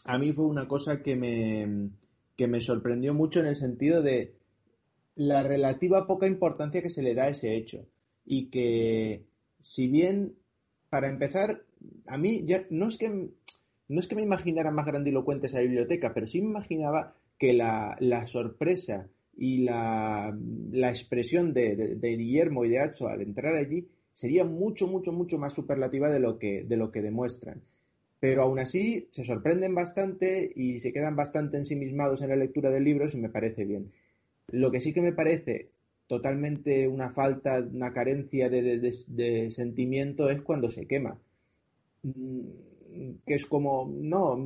a 0.04 0.18
mí 0.18 0.32
fue 0.32 0.44
una 0.44 0.68
cosa 0.68 1.02
que 1.02 1.16
me, 1.16 1.90
que 2.36 2.46
me 2.46 2.60
sorprendió 2.60 3.14
mucho 3.14 3.40
en 3.40 3.46
el 3.46 3.56
sentido 3.56 4.02
de 4.02 4.34
la 5.16 5.42
relativa 5.42 6.06
poca 6.06 6.26
importancia 6.26 6.82
que 6.82 6.90
se 6.90 7.02
le 7.02 7.14
da 7.14 7.24
a 7.24 7.30
ese 7.30 7.56
hecho. 7.56 7.86
Y 8.26 8.50
que, 8.50 9.24
si 9.62 9.88
bien, 9.88 10.34
para 10.90 11.08
empezar, 11.08 11.62
a 12.06 12.18
mí 12.18 12.44
ya 12.44 12.66
no 12.70 12.88
es 12.88 12.98
que, 12.98 13.08
no 13.08 14.00
es 14.00 14.06
que 14.06 14.14
me 14.14 14.22
imaginara 14.22 14.70
más 14.70 14.86
grandilocuente 14.86 15.46
esa 15.46 15.60
biblioteca, 15.60 16.12
pero 16.12 16.26
sí 16.26 16.40
me 16.40 16.50
imaginaba 16.50 17.14
que 17.38 17.54
la, 17.54 17.96
la 18.00 18.26
sorpresa 18.26 19.08
y 19.36 19.64
la, 19.64 20.36
la 20.70 20.90
expresión 20.90 21.54
de, 21.54 21.76
de, 21.76 21.96
de, 21.96 22.16
Guillermo 22.16 22.64
y 22.64 22.68
de 22.70 22.80
Atso 22.80 23.08
al 23.08 23.22
entrar 23.22 23.54
allí 23.54 23.88
sería 24.12 24.44
mucho, 24.44 24.86
mucho, 24.86 25.12
mucho 25.12 25.38
más 25.38 25.54
superlativa 25.54 26.10
de 26.10 26.20
lo 26.20 26.38
que, 26.38 26.62
de 26.64 26.76
lo 26.76 26.92
que 26.92 27.02
demuestran 27.02 27.62
pero 28.24 28.44
aún 28.44 28.58
así 28.58 29.06
se 29.10 29.22
sorprenden 29.22 29.74
bastante 29.74 30.50
y 30.56 30.78
se 30.78 30.94
quedan 30.94 31.14
bastante 31.14 31.58
ensimismados 31.58 32.22
en 32.22 32.30
la 32.30 32.36
lectura 32.36 32.70
del 32.70 32.82
libro 32.82 33.06
y 33.12 33.18
me 33.18 33.28
parece 33.28 33.66
bien. 33.66 33.92
Lo 34.48 34.70
que 34.70 34.80
sí 34.80 34.94
que 34.94 35.02
me 35.02 35.12
parece 35.12 35.72
totalmente 36.06 36.88
una 36.88 37.10
falta, 37.10 37.60
una 37.60 37.92
carencia 37.92 38.48
de, 38.48 39.50
sentimiento 39.50 40.30
es 40.30 40.40
cuando 40.40 40.70
se 40.70 40.86
quema. 40.86 41.18
Mm, 42.02 42.40
que 43.26 43.34
es 43.34 43.44
como, 43.44 43.92
no, 43.94 44.42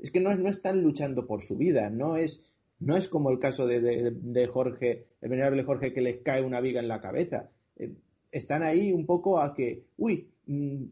es 0.00 0.10
que 0.10 0.18
no, 0.18 0.34
no 0.34 0.48
están 0.48 0.82
luchando 0.82 1.24
por 1.28 1.40
su 1.40 1.56
vida, 1.56 1.88
no 1.88 2.16
es, 2.16 2.42
no 2.80 2.96
es 2.96 3.06
como 3.06 3.30
el 3.30 3.38
caso 3.38 3.64
de, 3.68 4.48
Jorge, 4.52 5.06
el 5.20 5.30
venerable 5.30 5.62
Jorge 5.62 5.92
que 5.92 6.00
les 6.00 6.20
cae 6.22 6.42
una 6.42 6.60
viga 6.60 6.80
en 6.80 6.88
la 6.88 7.00
cabeza. 7.00 7.48
Eh, 7.76 7.92
están 8.32 8.64
ahí 8.64 8.92
un 8.92 9.06
poco 9.06 9.40
a 9.40 9.54
que, 9.54 9.84
uy, 9.98 10.26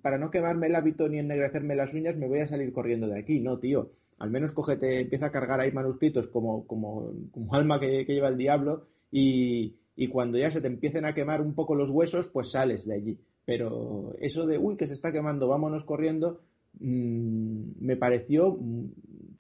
para 0.02 0.18
no 0.18 0.30
quemarme 0.30 0.68
el 0.68 0.76
hábito 0.76 1.08
ni 1.08 1.18
ennegrecerme 1.18 1.74
las 1.74 1.94
uñas, 1.94 2.16
me 2.16 2.28
voy 2.28 2.40
a 2.40 2.46
salir 2.46 2.72
corriendo 2.72 3.08
de 3.08 3.18
aquí. 3.18 3.40
No, 3.40 3.58
tío. 3.58 3.90
Al 4.18 4.30
menos 4.30 4.52
cógete, 4.52 5.00
empieza 5.00 5.26
a 5.26 5.32
cargar 5.32 5.60
ahí 5.60 5.72
manuscritos 5.72 6.28
como, 6.28 6.66
como, 6.66 7.12
como 7.30 7.54
alma 7.54 7.80
que, 7.80 8.04
lleva 8.04 8.28
el 8.28 8.36
diablo 8.36 8.86
y, 9.10 9.76
y, 9.96 10.08
cuando 10.08 10.38
ya 10.38 10.50
se 10.50 10.60
te 10.60 10.66
empiecen 10.66 11.04
a 11.04 11.14
quemar 11.14 11.40
un 11.40 11.54
poco 11.54 11.74
los 11.74 11.90
huesos, 11.90 12.28
pues 12.28 12.50
sales 12.50 12.84
de 12.84 12.94
allí. 12.94 13.18
Pero 13.44 14.14
eso 14.20 14.46
de, 14.46 14.58
uy, 14.58 14.76
que 14.76 14.86
se 14.86 14.94
está 14.94 15.12
quemando, 15.12 15.48
vámonos 15.48 15.84
corriendo, 15.84 16.40
mmm, 16.80 17.70
me 17.80 17.96
pareció 17.96 18.58
mm, 18.60 18.90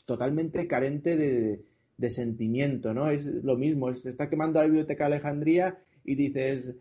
totalmente 0.06 0.66
carente 0.66 1.16
de, 1.16 1.64
de, 1.96 2.10
sentimiento, 2.10 2.94
¿no? 2.94 3.10
Es 3.10 3.26
lo 3.26 3.56
mismo, 3.56 3.94
se 3.94 4.10
está 4.10 4.30
quemando 4.30 4.60
la 4.60 4.66
biblioteca 4.66 5.06
Alejandría 5.06 5.78
y 6.08 6.14
dices, 6.14 6.74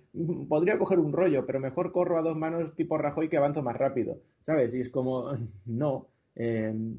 podría 0.47 0.77
coger 0.77 0.99
un 0.99 1.11
rollo, 1.11 1.45
pero 1.45 1.59
mejor 1.59 1.91
corro 1.91 2.17
a 2.17 2.21
dos 2.21 2.37
manos 2.37 2.73
tipo 2.75 2.97
Rajoy 2.97 3.27
que 3.27 3.35
avanzo 3.35 3.61
más 3.61 3.75
rápido, 3.75 4.21
¿sabes? 4.45 4.73
Y 4.73 4.79
es 4.79 4.89
como, 4.89 5.25
no. 5.65 6.07
Em, 6.33 6.95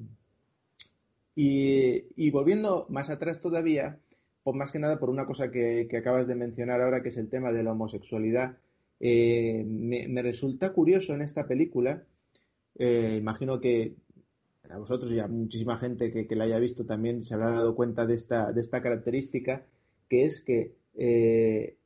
y, 1.34 2.30
volviendo 2.30 2.84
más 2.90 3.08
atrás 3.08 3.40
todavía, 3.40 3.98
pues 4.42 4.54
más 4.54 4.72
que 4.72 4.78
nada 4.78 4.98
por 4.98 5.08
una 5.08 5.24
cosa 5.24 5.50
que, 5.50 5.88
acabas 5.96 6.28
de 6.28 6.34
mencionar 6.34 6.82
ahora, 6.82 7.02
que 7.02 7.08
es 7.08 7.16
el 7.16 7.30
tema 7.30 7.50
de 7.50 7.62
la 7.62 7.72
homosexualidad, 7.72 8.58
eh, 9.00 9.64
me, 9.66 10.20
resulta 10.20 10.74
curioso 10.74 11.14
en 11.14 11.22
esta 11.22 11.46
película, 11.46 12.02
eh, 12.74 13.16
imagino 13.18 13.58
que 13.58 13.94
a 14.68 14.76
vosotros 14.76 15.10
y 15.12 15.18
a 15.18 15.28
muchísima 15.28 15.78
gente 15.78 16.12
que, 16.12 16.36
la 16.36 16.44
haya 16.44 16.58
visto 16.58 16.84
también 16.84 17.24
se 17.24 17.32
habrá 17.32 17.52
dado 17.52 17.74
cuenta 17.74 18.04
de 18.04 18.16
esta, 18.16 18.52
de 18.52 18.60
esta 18.60 18.82
característica, 18.82 19.64
que 20.10 20.24
es 20.24 20.42
que 20.42 20.74
eh, 20.94 21.77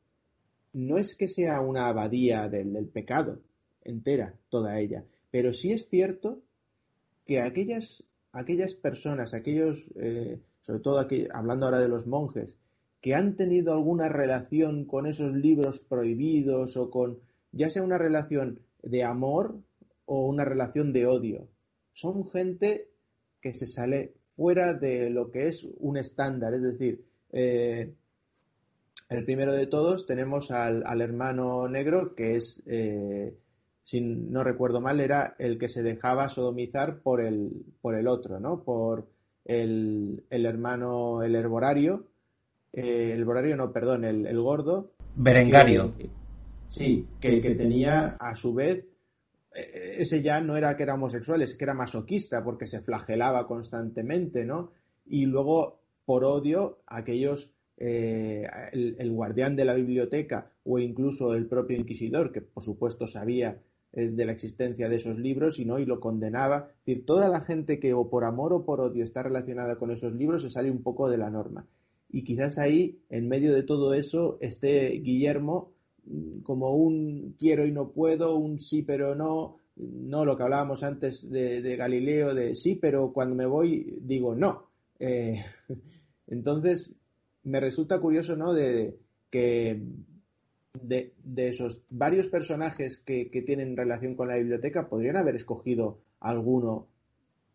no 0.72 0.98
es 0.98 1.14
que 1.14 1.28
sea 1.28 1.60
una 1.60 1.86
abadía 1.86 2.48
del, 2.48 2.86
pecado 2.88 3.40
entera, 3.84 4.34
toda 4.48 4.78
ella, 4.78 5.04
pero 5.30 5.52
sí 5.52 5.72
es 5.72 5.88
cierto 5.88 6.40
que 7.26 7.40
aquellas, 7.40 8.04
aquellas 8.32 8.74
personas, 8.74 9.34
aquellos, 9.34 9.84
eh, 9.96 10.40
sobre 10.62 10.80
todo 10.80 10.98
aquí, 10.98 11.26
hablando 11.32 11.66
ahora 11.66 11.80
de 11.80 11.88
los 11.88 12.06
monjes, 12.06 12.56
que 13.00 13.14
han 13.14 13.36
tenido 13.36 13.72
alguna 13.72 14.08
relación 14.08 14.84
con 14.84 15.06
esos 15.06 15.34
libros 15.34 15.80
prohibidos 15.80 16.76
o 16.76 16.90
con, 16.90 17.18
ya 17.50 17.68
sea 17.68 17.82
una 17.82 17.98
relación 17.98 18.60
de 18.82 19.02
amor 19.02 19.58
o 20.06 20.26
una 20.26 20.44
relación 20.44 20.92
de 20.92 21.06
odio, 21.06 21.48
son 21.92 22.28
gente 22.30 22.88
que 23.40 23.52
se 23.52 23.66
sale 23.66 24.14
fuera 24.36 24.74
de 24.74 25.10
lo 25.10 25.30
que 25.30 25.48
es 25.48 25.66
un 25.78 25.96
estándar, 25.96 26.54
es 26.54 26.62
decir, 26.62 27.04
eh, 27.32 27.92
el 29.12 29.24
primero 29.24 29.52
de 29.52 29.66
todos 29.66 30.06
tenemos 30.06 30.50
al, 30.50 31.00
hermano 31.00 31.68
negro, 31.68 32.14
que 32.14 32.36
es, 32.36 32.62
eh, 32.66 33.34
si 33.82 34.00
no 34.00 34.44
recuerdo 34.44 34.80
mal, 34.80 35.00
era 35.00 35.34
el 35.38 35.58
que 35.58 35.68
se 35.68 35.82
dejaba 35.82 36.28
sodomizar 36.28 37.00
por 37.00 37.20
el, 37.20 37.64
por 37.80 37.94
el 37.94 38.08
otro, 38.08 38.40
¿no? 38.40 38.62
Por 38.62 39.08
el, 39.44 40.24
hermano, 40.30 41.22
el 41.22 41.34
herborario, 41.34 42.06
eh, 42.72 43.12
el 43.12 43.20
herborario 43.20 43.56
no, 43.56 43.72
perdón, 43.72 44.04
el, 44.04 44.40
gordo. 44.40 44.92
Berengario. 45.14 45.92
sí, 46.68 47.06
que, 47.20 47.40
que 47.40 47.54
tenía 47.54 48.16
a 48.18 48.34
su 48.34 48.54
vez 48.54 48.86
eh, 49.54 49.96
ese 49.98 50.22
ya 50.22 50.40
no 50.40 50.56
era 50.56 50.76
que 50.76 50.82
era 50.82 50.94
homosexual, 50.94 51.42
es 51.42 51.56
que 51.56 51.64
era 51.64 51.74
masoquista 51.74 52.42
porque 52.42 52.66
se 52.66 52.80
flagelaba 52.80 53.46
constantemente, 53.46 54.44
¿no? 54.44 54.72
Y 55.06 55.26
luego, 55.26 55.80
por 56.04 56.24
odio, 56.24 56.78
aquellos, 56.86 57.51
eh, 57.76 58.46
el, 58.72 59.12
guardián 59.12 59.56
de 59.56 59.64
la 59.64 59.74
biblioteca 59.74 60.50
o 60.64 60.78
incluso 60.78 61.34
el 61.34 61.46
propio 61.46 61.76
inquisidor, 61.76 62.32
que 62.32 62.42
por 62.42 62.62
supuesto 62.62 63.06
sabía 63.06 63.60
eh, 63.92 64.08
de 64.08 64.24
la 64.24 64.32
existencia 64.32 64.88
de 64.88 64.96
esos 64.96 65.18
libros 65.18 65.58
y 65.58 65.64
no 65.64 65.78
y 65.78 65.86
lo 65.86 66.00
condenaba. 66.00 66.68
Es 66.70 66.86
decir, 66.86 67.06
toda 67.06 67.28
la 67.28 67.40
gente 67.40 67.80
que 67.80 67.94
o 67.94 68.08
por 68.08 68.24
amor 68.24 68.52
o 68.52 68.64
por 68.64 68.80
odio 68.80 69.04
está 69.04 69.22
relacionada 69.22 69.76
con 69.76 69.90
esos 69.90 70.14
libros 70.14 70.42
se 70.42 70.50
sale 70.50 70.70
un 70.70 70.82
poco 70.82 71.08
de 71.08 71.18
la 71.18 71.30
norma. 71.30 71.66
Y 72.08 72.24
quizás 72.24 72.58
ahí, 72.58 73.00
en 73.08 73.28
medio 73.28 73.54
de 73.54 73.62
todo 73.62 73.94
eso, 73.94 74.38
esté 74.40 74.90
Guillermo 74.90 75.72
como 76.42 76.74
un 76.74 77.36
quiero 77.38 77.66
y 77.66 77.72
no 77.72 77.90
puedo, 77.90 78.36
un 78.36 78.58
sí 78.60 78.82
pero 78.82 79.14
no, 79.14 79.56
no 79.76 80.24
lo 80.24 80.36
que 80.36 80.42
hablábamos 80.42 80.82
antes 80.82 81.28
de, 81.30 81.76
Galileo, 81.76 82.34
de 82.34 82.56
sí, 82.56 82.74
pero 82.74 83.12
cuando 83.12 83.34
me 83.34 83.46
voy 83.46 83.98
digo 84.00 84.34
no. 84.34 84.66
Eh, 84.98 85.44
entonces, 86.26 86.94
me 87.44 87.60
resulta 87.60 88.00
curioso, 88.00 88.36
¿no? 88.36 88.52
De, 88.54 88.96
que 89.30 89.82
de, 90.80 91.12
esos 91.36 91.82
varios 91.90 92.28
personajes 92.28 92.98
que, 92.98 93.30
que, 93.30 93.42
tienen 93.42 93.76
relación 93.76 94.14
con 94.14 94.28
la 94.28 94.36
biblioteca, 94.36 94.88
podrían 94.88 95.16
haber 95.16 95.36
escogido 95.36 95.98
alguno 96.20 96.86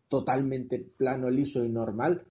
totalmente 0.09 0.79
plano, 0.79 1.29
liso 1.29 1.63
y 1.63 1.69
normal, 1.69 2.23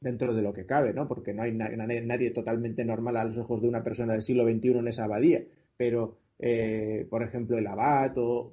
dentro 0.00 0.34
de 0.34 0.42
lo 0.42 0.52
que 0.52 0.66
cabe, 0.66 0.92
¿no? 0.92 1.08
Porque 1.08 1.32
no 1.32 1.42
hay 1.42 1.52
nadie, 1.52 2.30
totalmente 2.30 2.84
normal 2.84 3.16
a 3.16 3.24
los 3.24 3.38
ojos 3.38 3.60
de 3.60 3.68
una 3.68 3.82
persona 3.82 4.12
del 4.12 4.22
siglo 4.22 4.44
XXI 4.44 4.78
en 4.78 4.88
esa 4.88 5.04
abadía. 5.04 5.42
Pero, 5.76 6.16
eh, 6.38 7.06
por 7.10 7.22
ejemplo, 7.22 7.58
el 7.58 7.66
abad 7.66 8.16
o 8.16 8.52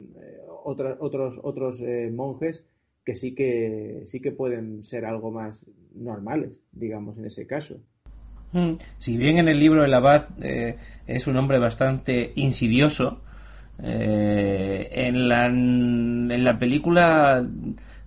eh, 0.00 0.40
otros, 0.64 1.40
otros 1.42 1.80
eh, 1.80 2.10
monjes 2.12 2.64
que 3.04 3.14
sí 3.14 3.34
que 3.34 4.04
sí 4.06 4.20
que 4.20 4.32
pueden 4.32 4.84
ser 4.84 5.04
algo 5.04 5.30
más 5.32 5.64
normales, 5.94 6.50
digamos, 6.72 7.18
en 7.18 7.26
ese 7.26 7.46
caso. 7.46 7.76
Hmm. 8.52 8.74
Si 8.98 9.16
bien 9.16 9.38
en 9.38 9.48
el 9.48 9.58
libro 9.58 9.84
el 9.84 9.94
abad 9.94 10.28
es 11.06 11.26
un 11.26 11.36
hombre 11.36 11.58
bastante 11.58 12.32
insidioso, 12.36 13.20
en, 13.78 15.28
la, 15.28 15.46
en 15.46 16.44
la 16.44 16.58
película 16.58 17.46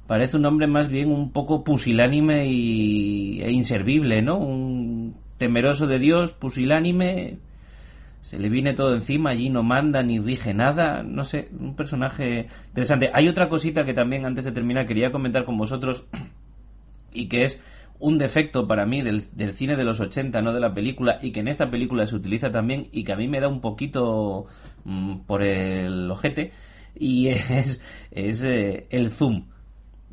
parece 0.07 0.37
un 0.37 0.45
hombre 0.45 0.67
más 0.67 0.89
bien 0.89 1.11
un 1.11 1.31
poco 1.31 1.63
pusilánime 1.63 2.47
y, 2.47 3.41
e 3.41 3.51
inservible, 3.51 4.21
¿no? 4.21 4.37
Un 4.37 5.15
temeroso 5.37 5.87
de 5.87 5.99
Dios, 5.99 6.33
pusilánime, 6.33 7.39
se 8.21 8.39
le 8.39 8.49
viene 8.49 8.73
todo 8.73 8.93
encima, 8.93 9.31
allí 9.31 9.49
no 9.49 9.63
manda 9.63 10.01
ni 10.03 10.19
rige 10.19 10.53
nada, 10.53 11.03
no 11.03 11.23
sé, 11.23 11.49
un 11.59 11.75
personaje 11.75 12.47
interesante. 12.67 13.09
Hay 13.13 13.27
otra 13.27 13.49
cosita 13.49 13.85
que 13.85 13.93
también 13.93 14.25
antes 14.25 14.45
de 14.45 14.51
terminar 14.51 14.85
quería 14.85 15.11
comentar 15.11 15.45
con 15.45 15.57
vosotros 15.57 16.07
y 17.11 17.27
que 17.27 17.43
es 17.43 17.61
un 17.99 18.17
defecto 18.17 18.67
para 18.67 18.85
mí 18.85 19.01
del, 19.01 19.22
cine 19.53 19.76
de 19.76 19.84
los 19.84 19.99
80, 19.99 20.41
no 20.41 20.53
de 20.53 20.59
la 20.59 20.73
película, 20.73 21.19
y 21.22 21.31
que 21.31 21.39
en 21.39 21.47
esta 21.47 21.69
película 21.69 22.05
se 22.05 22.15
utiliza 22.15 22.51
también 22.51 22.88
y 22.91 23.03
que 23.03 23.13
a 23.13 23.15
mí 23.15 23.27
me 23.27 23.39
da 23.39 23.47
un 23.47 23.61
poquito 23.61 24.45
mm, 24.84 25.19
por 25.27 25.43
el 25.43 26.09
ojete, 26.09 26.51
y 26.95 27.27
es, 27.30 27.81
es 28.11 28.43
eh, 28.43 28.88
el 28.89 29.09
zoom. 29.09 29.45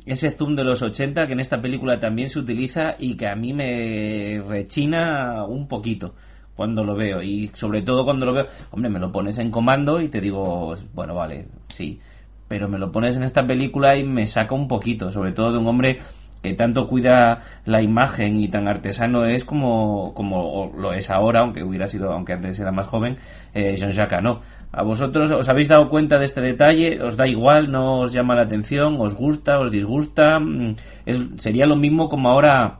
Ese 0.05 0.31
zoom 0.31 0.55
de 0.55 0.65
los 0.65 0.81
80 0.81 1.27
que 1.27 1.33
en 1.33 1.39
esta 1.39 1.61
película 1.61 1.99
también 1.99 2.27
se 2.27 2.39
utiliza 2.39 2.95
y 2.99 3.15
que 3.15 3.27
a 3.27 3.35
mí 3.35 3.53
me 3.53 4.43
rechina 4.45 5.45
un 5.45 5.67
poquito 5.69 6.13
cuando 6.55 6.83
lo 6.83 6.95
veo. 6.95 7.21
Y 7.21 7.51
sobre 7.53 7.81
todo 7.81 8.03
cuando 8.03 8.25
lo 8.25 8.33
veo, 8.33 8.45
hombre, 8.71 8.89
me 8.89 8.99
lo 8.99 9.11
pones 9.11 9.37
en 9.39 9.49
comando 9.49 10.01
y 10.01 10.09
te 10.09 10.19
digo, 10.19 10.75
bueno, 10.93 11.15
vale, 11.15 11.47
sí, 11.69 11.99
pero 12.47 12.67
me 12.67 12.79
lo 12.79 12.91
pones 12.91 13.15
en 13.15 13.23
esta 13.23 13.45
película 13.47 13.97
y 13.97 14.03
me 14.03 14.27
saca 14.27 14.53
un 14.53 14.67
poquito, 14.67 15.11
sobre 15.11 15.31
todo 15.31 15.53
de 15.53 15.57
un 15.57 15.67
hombre 15.67 15.99
que 16.43 16.53
tanto 16.53 16.87
cuida 16.87 17.41
la 17.65 17.81
imagen 17.81 18.37
y 18.37 18.49
tan 18.49 18.67
artesano 18.67 19.25
es 19.25 19.45
como, 19.45 20.13
como 20.13 20.71
lo 20.77 20.93
es 20.93 21.09
ahora, 21.09 21.39
aunque 21.39 21.63
hubiera 21.63 21.87
sido, 21.87 22.11
aunque 22.11 22.33
antes 22.33 22.59
era 22.59 22.71
más 22.71 22.87
joven, 22.87 23.17
eh, 23.53 23.75
Jean-Jacques 23.75 24.21
no 24.21 24.41
¿A 24.75 24.81
vosotros 24.81 25.31
os 25.31 25.47
habéis 25.49 25.67
dado 25.67 25.87
cuenta 25.87 26.17
de 26.17 26.25
este 26.25 26.41
detalle? 26.41 26.99
¿Os 27.01 27.15
da 27.15 27.27
igual? 27.27 27.71
¿No 27.71 28.01
os 28.01 28.11
llama 28.11 28.33
la 28.33 28.41
atención? 28.41 28.97
¿Os 28.99 29.15
gusta? 29.15 29.59
¿Os 29.59 29.69
disgusta? 29.69 30.39
Mm, 30.39 30.75
es, 31.05 31.21
sería 31.37 31.67
lo 31.67 31.75
mismo 31.75 32.09
como 32.09 32.29
ahora 32.29 32.79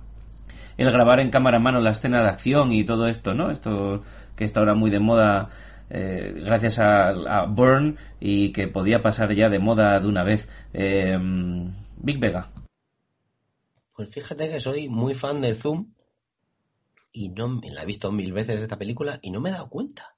el 0.77 0.91
grabar 0.91 1.19
en 1.19 1.29
cámara 1.29 1.57
a 1.57 1.59
mano 1.59 1.79
la 1.79 1.91
escena 1.91 2.23
de 2.23 2.29
acción 2.29 2.71
y 2.71 2.83
todo 2.83 3.07
esto, 3.07 3.35
¿no? 3.35 3.51
Esto 3.51 4.01
que 4.35 4.43
está 4.43 4.59
ahora 4.59 4.73
muy 4.73 4.89
de 4.89 4.99
moda 4.99 5.49
eh, 5.91 6.33
gracias 6.43 6.79
a, 6.79 7.09
a, 7.09 7.45
Burn 7.45 7.97
y 8.19 8.51
que 8.53 8.67
podía 8.67 9.03
pasar 9.03 9.31
ya 9.35 9.49
de 9.49 9.59
moda 9.59 9.99
de 9.99 10.07
una 10.07 10.23
vez. 10.23 10.49
Eh, 10.73 11.15
Big 11.97 12.19
Vega. 12.19 12.47
Pues 13.95 14.09
fíjate 14.09 14.49
que 14.49 14.59
soy 14.59 14.89
muy 14.89 15.13
fan 15.13 15.41
de 15.41 15.53
Zoom 15.53 15.93
y 17.11 17.29
no 17.29 17.47
me 17.47 17.69
la 17.69 17.83
he 17.83 17.85
visto 17.85 18.11
mil 18.11 18.33
veces 18.33 18.61
esta 18.61 18.77
película 18.77 19.19
y 19.21 19.31
no 19.31 19.39
me 19.39 19.49
he 19.49 19.53
dado 19.53 19.69
cuenta. 19.69 20.15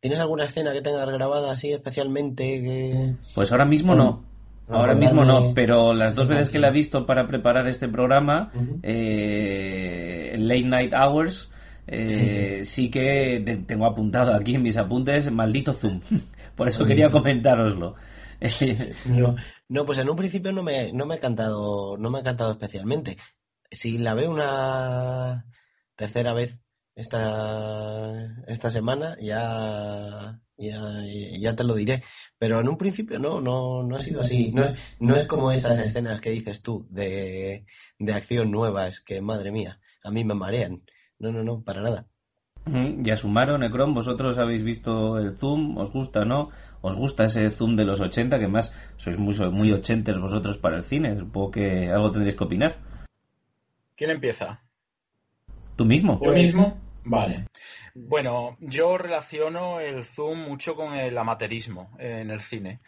¿Tienes 0.00 0.18
alguna 0.18 0.46
escena 0.46 0.72
que 0.72 0.80
tengas 0.80 1.08
grabada 1.10 1.52
así 1.52 1.72
especialmente? 1.72 3.14
Pues 3.34 3.52
ahora 3.52 3.66
mismo 3.66 3.94
no. 3.94 4.24
Ahora 4.68 4.94
mismo 4.94 5.24
no, 5.24 5.52
pero 5.52 5.92
las 5.92 6.14
dos 6.14 6.28
veces 6.28 6.48
que 6.48 6.58
la 6.58 6.68
he 6.68 6.72
visto 6.72 7.04
para 7.04 7.26
preparar 7.26 7.66
este 7.66 7.88
programa, 7.88 8.52
eh, 8.82 10.36
Late 10.38 10.64
Night 10.64 10.94
Hours, 10.94 11.50
eh, 11.88 12.60
sí 12.64 12.88
que 12.88 13.64
tengo 13.66 13.84
apuntado 13.84 14.32
aquí 14.32 14.54
en 14.54 14.62
mis 14.62 14.76
apuntes, 14.76 15.30
maldito 15.32 15.72
Zoom. 15.72 16.00
Por 16.56 16.68
eso 16.68 16.84
quería 16.86 17.10
comentároslo. 17.10 17.96
no, 19.06 19.36
no, 19.68 19.86
pues 19.86 19.98
en 19.98 20.10
un 20.10 20.16
principio 20.16 20.52
no 20.52 20.62
me, 20.62 20.92
no 20.92 21.06
me 21.06 21.16
ha 21.16 21.20
cantado, 21.20 21.96
no 21.96 22.10
me 22.10 22.18
ha 22.18 22.20
encantado 22.20 22.52
especialmente. 22.52 23.16
Si 23.70 23.98
la 23.98 24.14
veo 24.14 24.30
una 24.30 25.46
tercera 25.94 26.32
vez, 26.32 26.58
esta, 26.94 28.44
esta 28.46 28.70
semana, 28.70 29.16
ya, 29.20 30.40
ya, 30.56 31.56
te 31.56 31.64
lo 31.64 31.74
diré. 31.74 32.02
Pero 32.38 32.60
en 32.60 32.68
un 32.68 32.76
principio 32.76 33.18
no, 33.18 33.40
no, 33.40 33.82
no 33.82 33.96
ha 33.96 34.00
sido 34.00 34.20
así. 34.20 34.52
No, 34.52 34.64
no 34.98 35.16
es 35.16 35.26
como 35.26 35.52
esas 35.52 35.78
escenas 35.78 36.20
que 36.20 36.30
dices 36.30 36.62
tú 36.62 36.86
de, 36.90 37.64
de 37.98 38.12
acción 38.12 38.50
nuevas 38.50 39.00
que, 39.00 39.20
madre 39.20 39.52
mía, 39.52 39.78
a 40.02 40.10
mí 40.10 40.24
me 40.24 40.34
marean. 40.34 40.82
No, 41.18 41.30
no, 41.30 41.44
no, 41.44 41.62
para 41.62 41.82
nada. 41.82 42.06
Ya 42.66 43.16
sumaron, 43.16 43.60
Necron, 43.60 43.94
vosotros 43.94 44.38
habéis 44.38 44.62
visto 44.62 45.18
el 45.18 45.36
Zoom, 45.36 45.78
¿os 45.78 45.90
gusta, 45.92 46.24
no? 46.24 46.50
¿Os 46.82 46.96
gusta 46.96 47.24
ese 47.24 47.50
Zoom 47.50 47.76
de 47.76 47.84
los 47.84 48.00
80? 48.00 48.38
Que 48.38 48.48
más 48.48 48.74
sois 48.96 49.18
muy, 49.18 49.34
muy 49.50 49.72
ochenters 49.72 50.18
vosotros 50.18 50.58
para 50.58 50.76
el 50.76 50.82
cine, 50.82 51.16
supongo 51.16 51.50
que 51.50 51.88
algo 51.88 52.10
tendréis 52.10 52.36
que 52.36 52.44
opinar. 52.44 52.76
¿Quién 53.96 54.10
empieza? 54.10 54.62
¿Tú 55.76 55.84
mismo? 55.84 56.20
Yo 56.22 56.32
mismo. 56.32 56.78
Vale. 57.04 57.46
Bueno, 57.94 58.56
yo 58.60 58.96
relaciono 58.98 59.80
el 59.80 60.04
zoom 60.04 60.38
mucho 60.38 60.74
con 60.74 60.94
el 60.94 61.16
amateurismo 61.16 61.96
en 61.98 62.30
el 62.30 62.40
cine. 62.40 62.80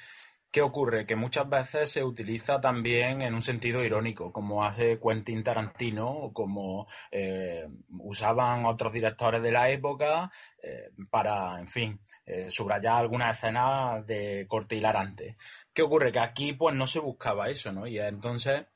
¿Qué 0.50 0.60
ocurre? 0.60 1.06
Que 1.06 1.16
muchas 1.16 1.48
veces 1.48 1.90
se 1.90 2.04
utiliza 2.04 2.60
también 2.60 3.22
en 3.22 3.32
un 3.32 3.40
sentido 3.40 3.82
irónico, 3.82 4.30
como 4.30 4.64
hace 4.64 5.00
Quentin 5.00 5.42
Tarantino 5.42 6.10
o 6.10 6.32
como 6.34 6.88
eh, 7.10 7.66
usaban 7.98 8.66
otros 8.66 8.92
directores 8.92 9.42
de 9.42 9.50
la 9.50 9.70
época 9.70 10.30
eh, 10.62 10.90
para, 11.08 11.58
en 11.58 11.68
fin, 11.68 12.00
eh, 12.26 12.50
subrayar 12.50 12.96
alguna 12.96 13.30
escena 13.30 14.02
de 14.06 14.46
corte 14.48 14.76
hilarante. 14.76 15.36
¿Qué 15.72 15.82
ocurre? 15.82 16.12
Que 16.12 16.20
aquí 16.20 16.52
pues 16.52 16.74
no 16.74 16.86
se 16.86 17.00
buscaba 17.00 17.48
eso, 17.48 17.72
¿no? 17.72 17.86
Y 17.86 17.98
entonces 17.98 18.66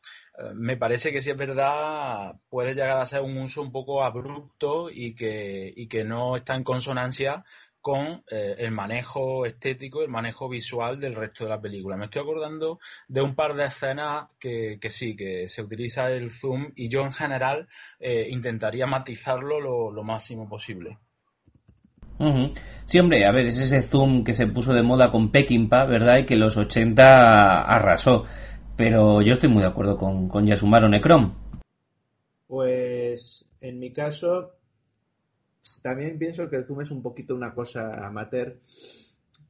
me 0.55 0.77
parece 0.77 1.13
que 1.13 1.21
si 1.21 1.31
es 1.31 1.37
verdad 1.37 2.35
puede 2.51 2.75
llegar 2.75 2.99
a 2.99 3.07
ser 3.07 3.23
un 3.23 3.39
uso 3.39 3.63
un 3.63 3.73
poco 3.73 4.05
abrupto 4.05 4.91
y 4.91 5.15
que, 5.15 5.73
y 5.75 5.89
que 5.89 6.05
no 6.05 6.37
está 6.37 6.55
en 6.55 6.63
consonancia 6.63 7.43
con 7.87 8.25
eh, 8.33 8.57
el 8.59 8.73
manejo 8.73 9.47
estético, 9.47 10.03
el 10.03 10.09
manejo 10.09 10.49
visual 10.49 10.99
del 10.99 11.15
resto 11.15 11.45
de 11.45 11.51
la 11.51 11.61
película. 11.61 11.97
Me 11.97 12.07
estoy 12.07 12.23
acordando 12.23 12.81
de 13.07 13.23
un 13.23 13.37
par 13.37 13.55
de 13.55 13.67
escenas 13.67 14.29
que, 14.41 14.81
sí, 14.89 15.15
que 15.15 15.47
se 15.47 15.63
utiliza 15.63 16.11
el 16.11 16.33
zoom 16.33 16.73
y 16.75 16.89
yo 16.89 17.03
en 17.03 17.13
general 17.13 17.69
eh, 18.01 18.27
intentaría 18.29 18.89
matizarlo 18.89 19.61
lo, 19.61 20.03
máximo 20.03 20.49
posible. 20.49 20.99
Sí, 22.85 22.99
hombre, 22.99 23.27
a 23.27 23.33
ver, 23.33 23.47
es 23.47 23.61
ese 23.61 23.83
zoom 23.83 24.25
que 24.25 24.33
se 24.33 24.47
puso 24.47 24.73
de 24.73 24.83
moda 24.83 25.11
con 25.11 25.31
Peckinpah, 25.31 25.87
¿verdad? 25.87 26.19
Y 26.19 26.27
que 26.27 26.37
los 26.37 26.57
80 26.57 27.63
arrasó. 27.63 28.25
Pero 28.77 29.23
yo 29.23 29.33
estoy 29.33 29.51
muy 29.51 29.63
de 29.63 29.69
acuerdo 29.69 29.97
con, 29.97 30.29
con 30.29 30.47
Yasumaro 30.47 30.89
Necrom. 30.89 31.35
Pues 32.47 33.47
en 33.61 33.79
mi 33.81 33.93
caso, 33.93 34.53
también 35.83 36.19
pienso 36.19 36.49
que 36.49 36.57
el 36.57 36.65
zoom 36.65 36.83
es 36.83 36.91
un 36.91 37.03
poquito 37.03 37.35
una 37.35 37.55
cosa 37.55 38.07
amateur, 38.07 38.59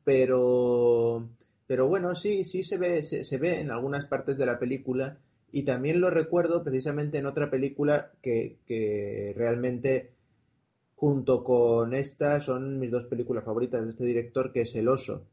pero, 0.05 1.29
pero 1.67 1.89
bueno, 1.89 2.15
sí, 2.15 2.45
sí 2.45 2.63
se 2.63 2.79
ve, 2.79 3.03
se, 3.03 3.39
ve 3.39 3.61
en 3.61 3.71
algunas 3.71 4.07
partes 4.07 4.39
de 4.39 4.47
la 4.47 4.59
película 4.59 5.19
y 5.53 5.65
también 5.65 6.01
lo 6.01 6.11
recuerdo 6.11 6.63
precisamente 6.63 7.19
en 7.19 7.27
otra 7.27 7.51
película 7.51 8.13
que, 8.23 8.57
que 8.67 9.35
realmente 9.37 10.16
junto 10.97 11.45
con 11.45 11.95
esta 11.95 12.41
son 12.41 12.81
mis 12.81 12.91
dos 12.91 13.05
películas 13.05 13.45
favoritas 13.45 13.85
de 13.85 13.91
este 13.91 14.05
director 14.05 14.53
que 14.53 14.63
es 14.63 14.75
El 14.75 14.89
Oso. 14.89 15.27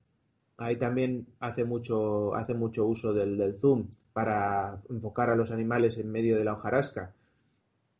Ahí 0.58 0.76
también 0.78 1.26
hace 1.40 1.64
mucho, 1.64 2.36
hace 2.36 2.54
mucho 2.54 2.86
uso 2.86 3.14
del, 3.14 3.58
zoom 3.60 3.90
para 4.12 4.82
enfocar 4.90 5.30
a 5.30 5.36
los 5.36 5.52
animales 5.52 5.98
en 5.98 6.12
medio 6.12 6.38
de 6.38 6.44
la 6.44 6.54
hojarasca. 6.54 7.14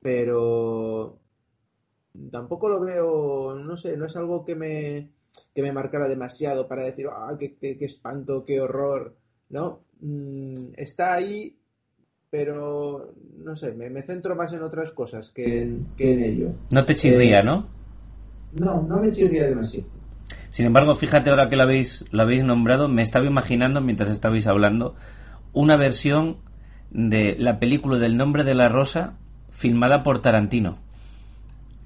Pero 0.02 1.18
tampoco 2.32 2.70
lo 2.70 2.82
veo, 2.82 3.56
no 3.56 3.78
sé, 3.78 3.98
no 3.98 4.06
es 4.06 4.16
algo 4.18 4.46
que 4.46 4.56
me, 4.56 5.10
que 5.56 5.62
me 5.62 5.72
marcara 5.72 6.08
demasiado 6.08 6.68
para 6.68 6.84
decir, 6.84 7.08
ah, 7.10 7.36
qué, 7.40 7.56
qué, 7.56 7.78
espanto, 7.80 8.46
qué 8.46 8.62
horror, 8.62 9.16
¿no? 9.50 9.80
Mm, 10.02 10.74
está 10.76 11.14
ahí, 11.14 11.58
pero 12.34 13.14
no 13.44 13.56
sé, 13.56 13.76
me, 13.76 14.02
centro 14.02 14.36
más 14.36 14.52
en 14.54 14.64
otras 14.64 14.92
cosas 14.92 15.30
que 15.30 15.62
en, 15.62 15.86
que 15.96 16.14
en 16.14 16.24
ello. 16.24 16.48
No 16.72 16.84
te 16.84 16.96
chirría, 16.96 17.42
eh, 17.42 17.44
¿no? 17.44 17.68
No, 18.54 18.82
no 18.82 18.98
me 18.98 19.12
chirría 19.12 19.46
demasiado. 19.46 19.86
Sin 20.50 20.66
embargo, 20.66 20.96
fíjate 20.96 21.30
ahora 21.30 21.48
que 21.48 21.58
lo 21.58 21.62
habéis, 21.62 22.06
lo 22.10 22.24
habéis 22.24 22.44
nombrado, 22.44 22.88
me 22.88 23.04
estaba 23.04 23.28
imaginando 23.28 23.82
mientras 23.82 24.10
estabais 24.10 24.48
hablando 24.48 24.96
una 25.54 25.78
versión 25.78 26.38
de 26.90 27.36
la 27.38 27.60
película 27.60 28.00
del 28.00 28.18
nombre 28.18 28.44
de 28.44 28.56
la 28.56 28.68
rosa 28.68 29.14
filmada 29.52 30.02
por 30.02 30.20
Tarantino. 30.24 30.80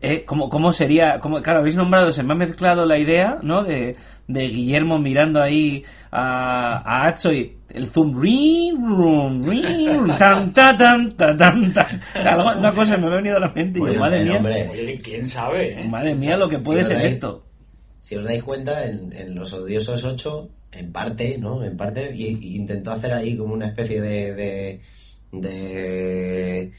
Eh, 0.01 0.23
¿cómo, 0.23 0.71
sería? 0.71 1.19
Cómo, 1.19 1.41
claro, 1.41 1.59
habéis 1.59 1.75
nombrado, 1.75 2.13
se 2.13 2.23
me 2.23 2.31
ha 2.31 2.37
mezclado 2.37 2.85
la 2.85 2.97
idea, 2.97 3.39
¿no? 3.43 3.63
De, 3.63 3.97
Guillermo 4.29 4.99
mirando 4.99 5.41
ahí 5.41 5.83
a, 6.11 6.77
a 6.77 7.07
Acho 7.07 7.31
y 7.31 7.57
el 7.69 7.87
zoom, 7.87 8.19
tan, 10.17 10.53
tan, 10.53 10.77
tan, 10.77 11.15
tan, 11.15 11.73
tan, 11.73 12.01
Una 12.57 12.73
cosa 12.73 12.97
me 12.97 13.07
ha 13.07 13.15
venido 13.15 13.37
a 13.37 13.39
la 13.39 13.49
mente 13.49 13.79
y 13.79 13.97
madre 13.97 14.23
mía. 14.23 14.41
¿quién 15.03 15.25
sabe? 15.25 15.81
Eh? 15.81 15.87
Madre 15.87 16.15
mía, 16.15 16.37
lo 16.37 16.49
que 16.49 16.59
puede 16.59 16.83
ser 16.83 17.05
esto. 17.05 17.45
Si 17.99 18.15
os 18.15 18.23
dais 18.23 18.41
cuenta, 18.43 18.85
en, 18.85 19.35
Los 19.35 19.53
Odiosos 19.53 20.03
8, 20.03 20.49
en 20.71 20.91
parte, 20.91 21.37
¿no? 21.37 21.63
En 21.63 21.77
parte, 21.77 22.11
y, 22.15 22.55
intentó 22.55 22.91
hacer 22.91 23.13
ahí 23.13 23.35
como 23.35 23.53
una 23.53 23.67
especie 23.67 24.01
de, 24.01 24.81
de 25.31 26.71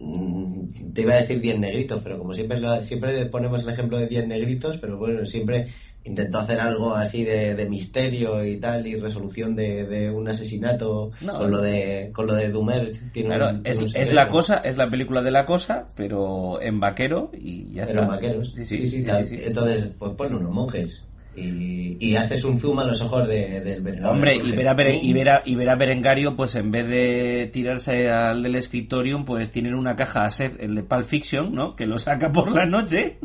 Mm, 0.00 0.92
te 0.92 1.02
iba 1.02 1.14
a 1.14 1.20
decir 1.20 1.40
10 1.40 1.58
negritos, 1.58 2.00
pero 2.02 2.18
como 2.18 2.34
siempre 2.34 2.60
siempre 2.82 3.26
ponemos 3.26 3.62
el 3.62 3.70
ejemplo 3.70 3.98
de 3.98 4.06
10 4.06 4.28
negritos, 4.28 4.78
pero 4.78 4.98
bueno, 4.98 5.26
siempre 5.26 5.68
intentó 6.06 6.38
hacer 6.38 6.60
algo 6.60 6.94
así 6.94 7.24
de, 7.24 7.66
misterio 7.68 8.44
y 8.44 8.58
tal, 8.58 8.86
y 8.86 8.96
resolución 8.96 9.56
de, 9.56 10.10
un 10.10 10.28
asesinato 10.28 11.10
con 11.20 11.50
lo 11.50 11.60
de 11.60 12.10
con 12.12 12.26
lo 12.26 12.34
de 12.34 12.50
Dumer. 12.50 12.92
claro, 13.12 13.60
es, 13.64 14.12
la 14.12 14.28
cosa, 14.28 14.58
es 14.58 14.76
la 14.76 14.88
película 14.88 15.22
de 15.22 15.30
la 15.32 15.44
cosa, 15.44 15.86
pero 15.96 16.60
en 16.62 16.80
vaquero 16.80 17.30
y 17.36 17.72
ya 17.72 17.82
está. 17.82 18.02
En 18.02 18.08
vaqueros, 18.08 18.52
sí, 18.54 18.64
sí, 18.64 18.86
sí, 18.86 19.04
Entonces, 19.06 19.94
pues 19.98 20.12
ponle 20.12 20.36
unos 20.36 20.52
monjes 20.52 21.02
y, 21.36 22.16
haces 22.16 22.44
un 22.44 22.58
zoom 22.58 22.78
a 22.78 22.84
los 22.84 23.00
ojos 23.02 23.28
del 23.28 23.82
Berengario. 23.82 24.10
Hombre, 24.10 24.36
y 24.36 24.52
ver, 24.52 24.68
a 24.68 24.72
y, 24.72 25.12
ver 25.12 25.42
y 25.44 25.54
ver 25.54 25.70
a 25.70 25.76
Berengario, 25.76 26.34
pues 26.34 26.54
en 26.54 26.70
vez 26.70 26.88
de 26.88 27.50
tirarse 27.52 28.08
al 28.08 28.42
del 28.42 28.54
escritorium, 28.54 29.24
pues 29.24 29.50
tienen 29.50 29.74
una 29.74 29.96
caja 29.96 30.24
a 30.24 30.30
ser 30.30 30.56
el 30.60 30.74
de 30.74 30.82
Pulp 30.82 31.04
Fiction, 31.04 31.54
¿no? 31.54 31.76
Que 31.76 31.86
lo 31.86 31.98
saca 31.98 32.32
por 32.32 32.50
la 32.50 32.64
noche 32.64 33.18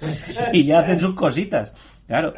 y 0.52 0.64
ya 0.64 0.80
hacen 0.80 1.00
sus 1.00 1.14
cositas. 1.14 1.74
Claro. 2.06 2.34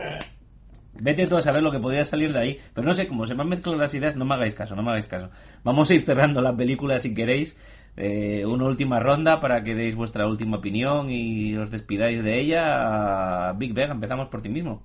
Vete 1.01 1.27
tú 1.27 1.37
a 1.37 1.43
saber 1.43 1.63
lo 1.63 1.71
que 1.71 1.79
podría 1.79 2.05
salir 2.05 2.33
de 2.33 2.39
ahí. 2.39 2.59
Pero 2.75 2.87
no 2.87 2.93
sé, 2.93 3.07
como 3.07 3.25
se 3.25 3.35
me 3.35 3.43
han 3.43 3.49
mezclado 3.49 3.79
las 3.79 3.95
ideas, 3.95 4.17
no 4.17 4.25
me 4.25 4.35
hagáis 4.35 4.55
caso, 4.55 4.75
no 4.75 4.83
me 4.83 4.91
hagáis 4.91 5.07
caso. 5.07 5.31
Vamos 5.63 5.91
a 5.91 5.95
ir 5.95 6.03
cerrando 6.03 6.41
la 6.41 6.57
película 6.57 6.99
si 6.99 7.15
queréis. 7.15 7.57
Eh, 7.97 8.47
una 8.47 8.65
última 8.65 9.01
ronda 9.01 9.41
para 9.41 9.65
que 9.65 9.75
deis 9.75 9.97
vuestra 9.97 10.29
última 10.29 10.59
opinión 10.59 11.11
y 11.11 11.57
os 11.57 11.71
despidáis 11.71 12.23
de 12.23 12.41
ella. 12.41 13.53
Big 13.53 13.75
Bang, 13.75 13.91
empezamos 13.91 14.29
por 14.29 14.43
ti 14.43 14.49
mismo. 14.49 14.83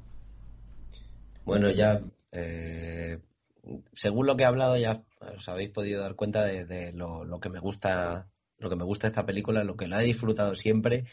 Bueno, 1.45 1.69
ya, 1.69 2.01
eh, 2.31 3.19
según 3.93 4.25
lo 4.25 4.35
que 4.35 4.43
he 4.43 4.47
hablado, 4.47 4.77
ya 4.77 5.03
os 5.35 5.47
habéis 5.49 5.69
podido 5.69 6.01
dar 6.01 6.15
cuenta 6.15 6.43
de, 6.43 6.93
lo, 6.93 7.39
que 7.39 7.49
me 7.49 7.59
gusta, 7.59 8.27
lo 8.57 8.69
que 8.69 8.75
me 8.75 8.83
gusta 8.83 9.07
esta 9.07 9.25
película, 9.25 9.63
lo 9.63 9.75
que 9.75 9.87
la 9.87 10.01
he 10.01 10.05
disfrutado 10.05 10.55
siempre 10.55 11.05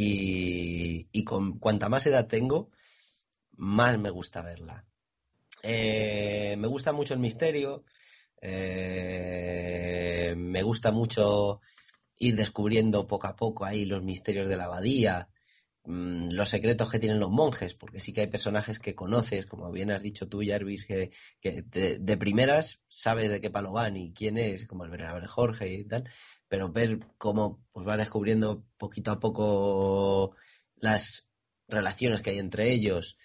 y, 0.00 1.24
con 1.24 1.58
cuanta 1.58 1.88
más 1.88 2.06
edad 2.06 2.28
tengo, 2.28 2.70
más 3.56 3.98
me 3.98 4.10
gusta 4.10 4.42
verla. 4.42 4.84
Eh, 5.62 6.54
me 6.56 6.68
gusta 6.68 6.92
mucho 6.92 7.14
el 7.14 7.20
misterio, 7.20 7.84
eh, 8.40 10.34
me 10.36 10.62
gusta 10.62 10.92
mucho 10.92 11.60
ir 12.16 12.36
descubriendo 12.36 13.08
poco 13.08 13.26
a 13.26 13.34
poco 13.34 13.64
ahí 13.64 13.84
los 13.84 14.04
misterios 14.04 14.48
de 14.48 14.56
la 14.56 14.66
abadía, 14.66 15.30
mm, 15.84 16.30
los 16.30 16.48
secretos 16.48 16.90
que 16.90 17.00
tienen 17.00 17.18
los 17.18 17.30
monjes, 17.30 17.74
porque 17.74 17.98
sí 17.98 18.12
que 18.12 18.20
hay 18.20 18.28
personajes 18.28 18.78
que 18.78 18.94
conoces, 18.94 19.46
como 19.46 19.72
bien 19.72 19.90
has 19.90 20.02
dicho 20.02 20.28
tú, 20.28 20.42
Jarvis, 20.46 20.86
que, 20.86 21.10
de, 21.42 22.16
primeras 22.16 22.80
sabes 22.88 23.30
de 23.30 23.40
qué 23.40 23.50
palo 23.50 23.72
van 23.72 23.96
y 23.96 24.12
quién 24.12 24.38
es, 24.38 24.66
como 24.66 24.84
el 24.84 24.90
ver 24.90 25.26
Jorge 25.26 25.72
y 25.74 25.84
tal, 25.84 26.08
pero 26.48 26.72
ver 26.72 27.00
cómo 27.18 27.64
pues 27.72 27.86
va 27.86 27.96
descubriendo 27.96 28.64
poquito 28.78 29.10
a 29.10 29.20
poco 29.20 30.34
las 30.76 31.28
relaciones 31.68 32.22
que 32.22 32.30
hay 32.30 32.38
entre 32.38 32.70
ellos, 32.72 33.16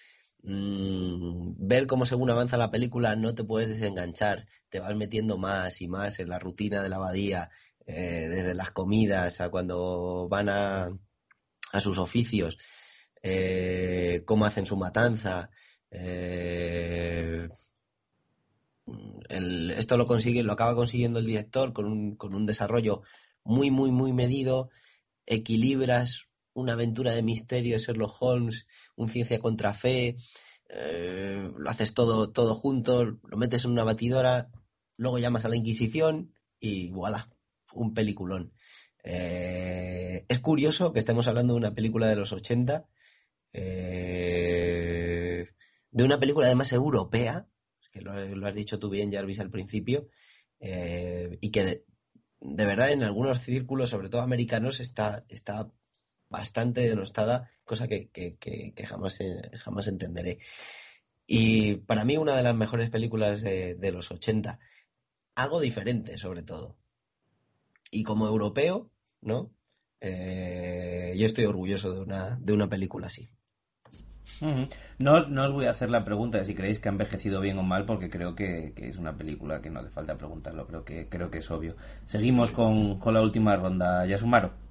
Mm, 0.46 1.54
ver 1.56 1.86
cómo 1.86 2.04
según 2.04 2.28
avanza 2.30 2.58
la 2.58 2.70
película 2.70 3.16
no 3.16 3.34
te 3.34 3.44
puedes 3.44 3.70
desenganchar, 3.70 4.46
te 4.68 4.78
vas 4.78 4.94
metiendo 4.94 5.38
más 5.38 5.80
y 5.80 5.88
más 5.88 6.18
en 6.18 6.28
la 6.28 6.38
rutina 6.38 6.82
de 6.82 6.90
la 6.90 6.96
abadía, 6.96 7.50
eh, 7.86 8.28
desde 8.28 8.54
las 8.54 8.70
comidas 8.70 9.40
a 9.40 9.48
cuando 9.50 10.28
van 10.28 10.50
a, 10.50 10.88
a 11.72 11.80
sus 11.80 11.98
oficios, 11.98 12.58
eh, 13.22 14.22
cómo 14.26 14.44
hacen 14.46 14.66
su 14.66 14.76
matanza. 14.76 15.50
Eh, 15.90 17.48
esto 19.28 19.96
lo 19.96 20.06
consigue, 20.06 20.42
lo 20.42 20.52
acaba 20.52 20.74
consiguiendo 20.74 21.18
el 21.18 21.26
director 21.26 21.72
con 21.72 21.86
un, 21.86 22.16
con 22.16 22.34
un 22.34 22.46
desarrollo 22.46 23.02
muy, 23.42 23.70
muy, 23.70 23.90
muy 23.90 24.12
medido. 24.12 24.70
Equilibras 25.26 26.28
una 26.54 26.74
aventura 26.74 27.14
de 27.14 27.22
misterio 27.22 27.78
Sherlock 27.78 28.16
Holmes, 28.20 28.66
un 28.96 29.08
ciencia 29.08 29.40
contra 29.40 29.74
fe, 29.74 30.16
eh, 30.68 31.50
lo 31.56 31.70
haces 31.70 31.94
todo, 31.94 32.30
todo 32.30 32.54
junto, 32.54 33.04
lo 33.04 33.36
metes 33.36 33.64
en 33.64 33.72
una 33.72 33.84
batidora, 33.84 34.50
luego 34.96 35.18
llamas 35.18 35.44
a 35.44 35.48
la 35.48 35.56
Inquisición 35.56 36.32
y 36.58 36.88
voilà, 36.90 37.28
un 37.72 37.92
peliculón. 37.92 38.52
Eh, 39.02 40.24
es 40.28 40.38
curioso 40.38 40.92
que 40.92 41.00
estemos 41.00 41.28
hablando 41.28 41.54
de 41.54 41.58
una 41.58 41.74
película 41.74 42.08
de 42.08 42.16
los 42.16 42.32
80, 42.32 42.86
eh, 43.52 45.46
de 45.90 46.04
una 46.04 46.18
película 46.18 46.46
además 46.46 46.72
europea, 46.72 47.46
que 47.94 48.00
lo, 48.00 48.46
has 48.46 48.54
dicho 48.54 48.80
tú 48.80 48.90
bien, 48.90 49.12
Jarvis, 49.12 49.38
al 49.38 49.50
principio, 49.50 50.08
y 50.60 51.50
que 51.50 51.84
de, 52.40 52.66
verdad 52.66 52.90
en 52.90 53.04
algunos 53.04 53.38
círculos, 53.38 53.90
sobre 53.90 54.08
todo 54.08 54.20
americanos, 54.20 54.80
está, 54.80 55.24
está 55.28 55.70
bastante 56.28 56.80
denostada, 56.88 57.52
cosa 57.62 57.86
que, 57.86 58.10
jamás, 58.84 59.18
jamás 59.60 59.86
entenderé. 59.86 60.38
Y 61.24 61.76
para 61.76 62.04
mí 62.04 62.16
una 62.16 62.36
de 62.36 62.42
las 62.42 62.56
mejores 62.56 62.90
películas 62.90 63.42
de, 63.42 63.76
de 63.76 63.92
los 63.92 64.10
80. 64.10 64.58
Algo 65.36 65.60
diferente, 65.60 66.18
sobre 66.18 66.42
todo. 66.42 66.76
Y 67.92 68.02
como 68.02 68.26
europeo, 68.26 68.90
¿no? 69.20 69.52
Eh, 70.00 71.14
yo 71.16 71.26
estoy 71.26 71.44
orgulloso 71.44 71.94
de 71.94 72.00
una, 72.00 72.38
de 72.40 72.52
una 72.52 72.68
película 72.68 73.06
así. 73.06 73.30
No, 74.98 75.26
no 75.26 75.44
os 75.44 75.52
voy 75.52 75.66
a 75.66 75.70
hacer 75.70 75.90
la 75.90 76.04
pregunta 76.04 76.38
de 76.38 76.44
si 76.44 76.54
creéis 76.54 76.78
que 76.78 76.88
ha 76.88 76.92
envejecido 76.92 77.40
bien 77.40 77.58
o 77.58 77.62
mal, 77.62 77.84
porque 77.84 78.10
creo 78.10 78.34
que, 78.34 78.72
es 78.76 78.98
una 78.98 79.16
película 79.16 79.60
que 79.60 79.70
no 79.70 79.80
hace 79.80 79.90
falta 79.90 80.16
preguntarlo, 80.16 80.66
creo 80.66 80.84
que, 80.84 81.08
creo 81.08 81.30
que 81.30 81.38
es 81.38 81.50
obvio. 81.50 81.76
Seguimos 82.04 82.50
con, 82.50 82.98
con 82.98 83.14
la 83.14 83.22
última 83.22 83.56
ronda. 83.56 84.06
Yasumaro. 84.06 84.64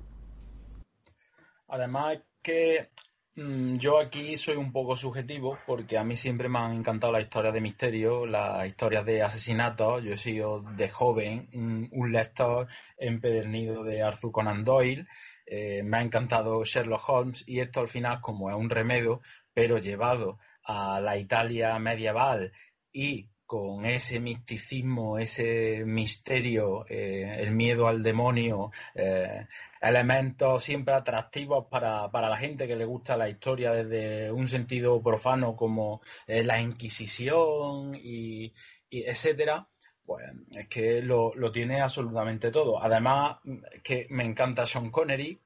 Además 1.74 2.20
que 2.44 2.90
mm, 3.36 3.78
yo 3.78 4.00
aquí 4.00 4.38
soy 4.38 4.58
un 4.58 4.72
poco 4.72 4.96
subjetivo 4.96 5.58
porque 5.66 5.98
a 5.98 6.04
mí 6.04 6.16
siempre 6.16 6.48
me 6.48 6.60
han 6.60 6.74
encantado 6.74 7.14
las 7.14 7.24
historias 7.24 7.54
de 7.54 7.62
misterio, 7.62 8.28
las 8.28 8.68
historias 8.68 9.04
de 9.06 9.24
asesinatos. 9.24 10.04
Yo 10.04 10.14
he 10.14 10.18
sido 10.18 10.62
de 10.62 10.90
joven 10.90 11.50
un, 11.92 12.12
lector 12.12 12.68
empedernido 12.98 13.84
de 13.84 14.04
Arthur 14.04 14.32
Conan 14.32 14.64
Doyle. 14.64 15.08
Eh, 15.48 15.82
me 15.84 15.98
ha 15.98 16.04
encantado 16.04 16.64
Sherlock 16.64 17.10
Holmes 17.10 17.44
y 17.48 17.60
esto 17.60 17.80
al 17.80 17.88
final 17.88 18.22
como 18.22 18.52
es 18.52 18.56
un 18.56 18.70
remedio, 18.70 19.22
pero 19.54 19.78
llevado 19.78 20.40
a 20.64 21.00
la 21.00 21.18
Italia 21.18 21.78
medieval 21.80 22.52
y 22.92 23.30
con 23.46 23.86
ese 23.86 24.20
misticismo, 24.20 25.20
ese 25.20 25.84
misterio, 25.86 26.86
eh, 26.90 27.36
el 27.40 27.52
miedo 27.52 27.88
al 27.88 28.02
demonio, 28.02 28.72
eh, 28.96 29.48
elementos 29.82 30.64
siempre 30.64 30.94
atractivos 30.96 31.68
para, 31.70 32.10
la 32.12 32.38
gente 32.38 32.68
que 32.68 32.76
le 32.76 32.86
gusta 32.86 33.18
la 33.18 33.30
historia 33.30 33.72
desde 33.72 34.32
un 34.32 34.48
sentido 34.48 35.02
profano 35.04 35.56
como 35.56 36.02
eh, 36.26 36.44
la 36.44 36.60
Inquisición 36.62 37.94
y, 37.94 38.54
etcétera, 38.90 39.68
pues 40.06 40.26
es 40.52 40.68
que 40.68 41.02
lo, 41.02 41.36
lo 41.36 41.52
tiene 41.52 41.82
absolutamente 41.82 42.50
todo. 42.50 42.82
Además, 42.82 43.38
que 43.84 44.08
me 44.10 44.24
encanta 44.24 44.66
Sean 44.66 44.90
Connery, 44.90 45.40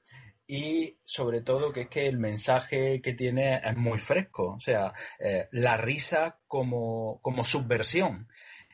y 0.47 0.97
sobre 1.03 1.41
todo 1.41 1.73
que 1.73 1.81
es 1.81 1.89
que 1.89 2.07
el 2.07 2.17
mensaje 2.17 3.01
que 3.01 3.13
tiene 3.13 3.57
es 3.57 3.75
muy 3.75 3.99
fresco, 3.99 4.53
o 4.53 4.59
sea, 4.59 4.93
eh, 5.19 5.47
la 5.51 5.75
risa 5.75 6.37
como, 6.47 7.19
como 7.21 7.43
subversión. 7.43 8.27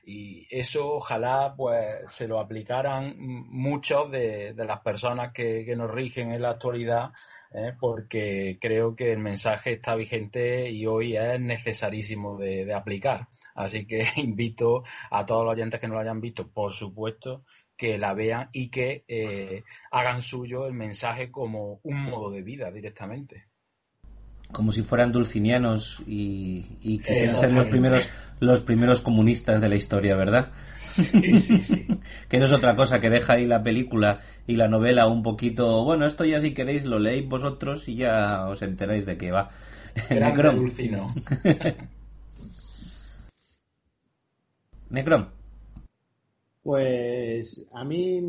Y 0.06 0.48
eso 0.52 0.96
ojalá 0.96 1.56
pues 1.58 1.78
se 2.10 2.28
lo 2.28 2.40
aplicaran 2.40 3.16
muchos 3.18 4.12
de, 4.12 4.54
las 4.56 4.82
personas 4.82 5.32
que, 5.34 5.66
nos 5.78 5.90
rigen 5.90 6.32
en 6.34 6.42
la 6.42 6.52
actualidad, 6.52 7.12
¿eh? 7.54 7.72
porque 7.80 8.58
creo 8.60 8.96
que 8.96 9.14
el 9.14 9.20
mensaje 9.20 9.74
está 9.74 9.96
vigente 9.96 10.70
y 10.70 10.86
hoy 10.86 11.16
es 11.16 11.40
necesarísimo 11.40 12.38
de, 12.38 12.66
de 12.66 12.74
aplicar. 12.74 13.30
Así 13.56 13.86
que 13.86 14.06
invito 14.18 14.84
a 15.10 15.26
todos 15.26 15.46
los 15.46 15.54
oyentes 15.54 15.80
que 15.80 15.88
no 15.88 15.96
lo 15.96 16.02
hayan 16.02 16.22
visto, 16.22 16.50
por 16.50 16.74
supuesto, 16.74 17.44
que 17.84 17.98
la 17.98 18.14
vean 18.14 18.48
y 18.54 18.70
que 18.70 19.04
eh, 19.10 19.66
hagan 19.92 20.22
suyo 20.22 20.66
el 20.68 20.74
mensaje 20.74 21.30
como 21.30 21.82
un 21.84 22.06
modo 22.06 22.32
de 22.32 22.42
vida 22.42 22.72
directamente. 22.72 23.48
Como 24.54 24.72
si 24.72 24.84
fueran 24.84 25.12
dulcinianos 25.12 26.02
y, 26.08 26.66
y 26.82 27.00
quisieran 27.00 27.36
ser 27.36 27.52
los 27.52 27.66
primeros, 27.66 28.08
los 28.40 28.62
primeros 28.62 29.02
comunistas 29.02 29.60
de 29.60 29.68
la 29.68 29.76
historia, 29.76 30.16
¿verdad? 30.16 30.54
Sí, 30.78 31.34
sí, 31.42 31.60
sí. 31.60 31.86
que 32.30 32.38
eso 32.38 32.46
es 32.46 32.54
otra 32.54 32.78
cosa 32.78 33.02
que 33.02 33.10
deja 33.10 33.34
ahí 33.34 33.46
la 33.46 33.64
película 33.64 34.22
y 34.48 34.56
la 34.56 34.70
novela 34.70 35.06
un 35.08 35.22
poquito. 35.22 35.84
Bueno, 35.84 36.06
esto 36.06 36.24
ya 36.24 36.40
si 36.40 36.54
queréis 36.54 36.86
lo 36.86 37.00
leéis 37.00 37.28
vosotros 37.28 37.90
y 37.90 37.98
ya 37.98 38.46
os 38.48 38.62
enteráis 38.62 39.06
de 39.06 39.18
qué 39.18 39.32
va. 39.32 39.50
Necrom. 40.10 40.70
Necrom. 44.90 45.43
Pues 46.64 47.66
a 47.74 47.84
mí 47.84 48.22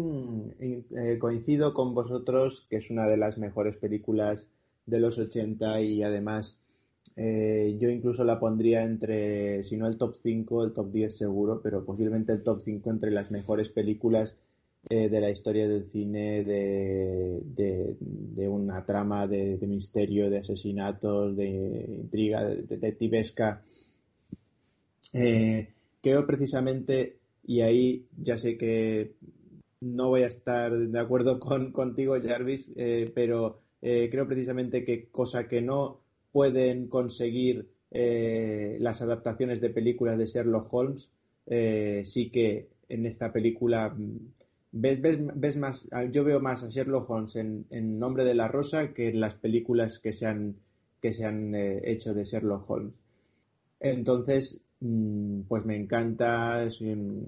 eh, 0.59 1.19
coincido 1.20 1.73
con 1.73 1.94
vosotros 1.94 2.66
que 2.69 2.77
es 2.77 2.90
una 2.90 3.06
de 3.06 3.16
las 3.16 3.39
mejores 3.39 3.77
películas 3.77 4.48
de 4.86 4.98
los 4.98 5.19
80 5.19 5.81
y 5.82 6.02
además 6.02 6.61
eh, 7.16 7.77
yo 7.81 7.90
incluso 7.90 8.24
la 8.24 8.40
pondría 8.40 8.82
entre, 8.82 9.62
si 9.62 9.77
no 9.77 9.86
el 9.86 9.98
top 9.98 10.16
5, 10.20 10.65
el 10.65 10.73
top 10.73 10.90
10 10.90 11.16
seguro, 11.16 11.61
pero 11.62 11.85
posiblemente 11.85 12.32
el 12.32 12.43
top 12.43 12.61
5 12.65 12.90
entre 12.90 13.12
las 13.12 13.31
mejores 13.31 13.69
películas 13.69 14.35
eh, 14.90 15.09
de 15.09 15.20
la 15.20 15.31
historia 15.31 15.69
del 15.69 15.89
cine, 15.89 16.43
de, 16.43 17.40
de, 18.01 18.48
una 18.48 18.85
trama 18.85 19.28
de, 19.28 19.59
misterio, 19.62 20.28
de 20.28 20.39
asesinatos, 20.39 21.36
de 21.36 21.47
intriga 22.02 22.44
detectivesca. 22.44 23.62
creo 25.12 26.27
precisamente 26.27 27.16
y 27.47 27.61
ahí 27.61 28.07
ya 28.16 28.39
sé 28.39 28.57
que 28.57 29.15
no 29.81 30.09
voy 30.09 30.23
a 30.23 30.29
estar 30.29 30.77
de 30.77 30.99
acuerdo 30.99 31.39
con, 31.41 31.73
contigo, 31.73 32.16
Jarvis, 32.21 32.73
eh, 32.77 33.11
pero 33.15 33.61
eh, 33.83 34.09
creo 34.11 34.27
precisamente 34.27 34.85
que 34.85 35.09
cosa 35.09 35.47
que 35.47 35.61
no 35.61 36.01
pueden 36.33 36.89
conseguir 36.89 37.69
eh, 37.91 38.77
las 38.81 39.03
adaptaciones 39.03 39.61
de 39.61 39.71
películas 39.71 40.19
de 40.19 40.27
Sherlock 40.27 40.73
Holmes, 40.73 41.09
sí 41.47 42.31
que 42.31 42.69
en 42.89 43.07
esta 43.07 43.31
película 43.31 43.91
mm, 43.91 44.16
ves, 44.73 45.01
ves, 45.35 45.57
más, 45.57 45.87
yo 46.11 46.25
veo 46.25 46.41
más 46.41 46.65
a 46.65 46.69
Sherlock 46.71 47.09
Holmes 47.11 47.37
en, 47.37 47.66
en, 47.71 47.99
Nombre 47.99 48.25
de 48.25 48.35
la 48.35 48.49
Rosa 48.49 48.95
que 48.95 49.11
en 49.11 49.21
las 49.21 49.35
películas 49.35 49.99
que 49.99 50.12
se 50.12 50.27
han, 50.27 50.57
que 51.03 51.12
se 51.12 51.27
han 51.27 51.55
hecho 51.55 52.15
de 52.15 52.25
Sherlock 52.25 52.69
Holmes. 52.69 52.95
Entonces, 53.79 54.64
pues 55.48 55.65
me 55.65 55.77
encanta, 55.77 56.69
soy 56.70 56.93
un 56.93 57.27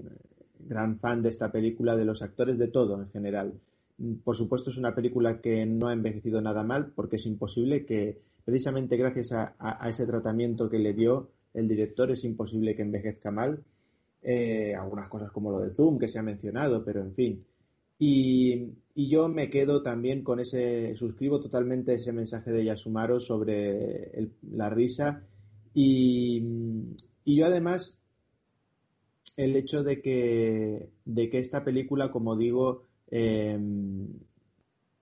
gran 0.59 0.99
fan 0.99 1.21
de 1.23 1.29
esta 1.29 1.51
película, 1.51 1.95
de 1.95 2.05
los 2.05 2.21
actores, 2.21 2.57
de 2.57 2.67
todo 2.67 2.99
en 2.99 3.07
general. 3.07 3.53
Mm, 3.97 4.15
por 4.23 4.35
supuesto 4.35 4.69
es 4.69 4.77
una 4.77 4.93
película 4.93 5.41
que 5.41 5.65
no 5.65 5.87
ha 5.87 5.93
envejecido 5.93 6.41
nada 6.41 6.63
mal 6.63 6.91
porque 6.95 7.15
es 7.15 7.25
imposible 7.25 7.85
que, 7.85 8.19
precisamente 8.45 8.95
gracias 8.97 9.31
a, 9.33 9.89
ese 9.89 10.05
tratamiento 10.05 10.69
que 10.69 10.79
le 10.79 10.93
dio 10.93 11.29
el 11.53 11.67
director, 11.67 12.11
es 12.11 12.23
imposible 12.23 12.75
que 12.75 12.83
envejezca 12.83 13.31
mal. 13.31 13.63
Eh, 14.21 14.75
algunas 14.75 15.09
cosas 15.09 15.31
como 15.31 15.51
lo 15.51 15.59
de 15.59 15.73
Zoom 15.73 15.97
que 15.99 16.07
se 16.07 16.19
ha 16.19 16.23
mencionado, 16.23 16.83
pero 16.83 17.01
en 17.01 17.13
fin. 17.13 17.45
Y, 17.99 18.73
yo 18.95 19.29
me 19.29 19.49
quedo 19.49 19.83
también 19.83 20.23
con 20.23 20.39
ese, 20.39 20.95
suscribo 20.95 21.39
totalmente 21.39 21.93
ese 21.93 22.11
mensaje 22.11 22.51
de 22.51 22.65
Yasumaro 22.65 23.19
sobre 23.19 24.29
la 24.51 24.69
risa 24.69 25.23
y, 25.73 26.41
y 27.27 27.35
yo 27.35 27.45
además, 27.45 27.97
el 29.35 29.57
hecho 29.57 29.83
de 29.83 30.01
que, 30.01 30.87
de 31.03 31.29
que 31.29 31.39
esta 31.39 31.65
película, 31.65 32.09
como 32.09 32.37
digo, 32.37 32.83
em, 33.11 34.07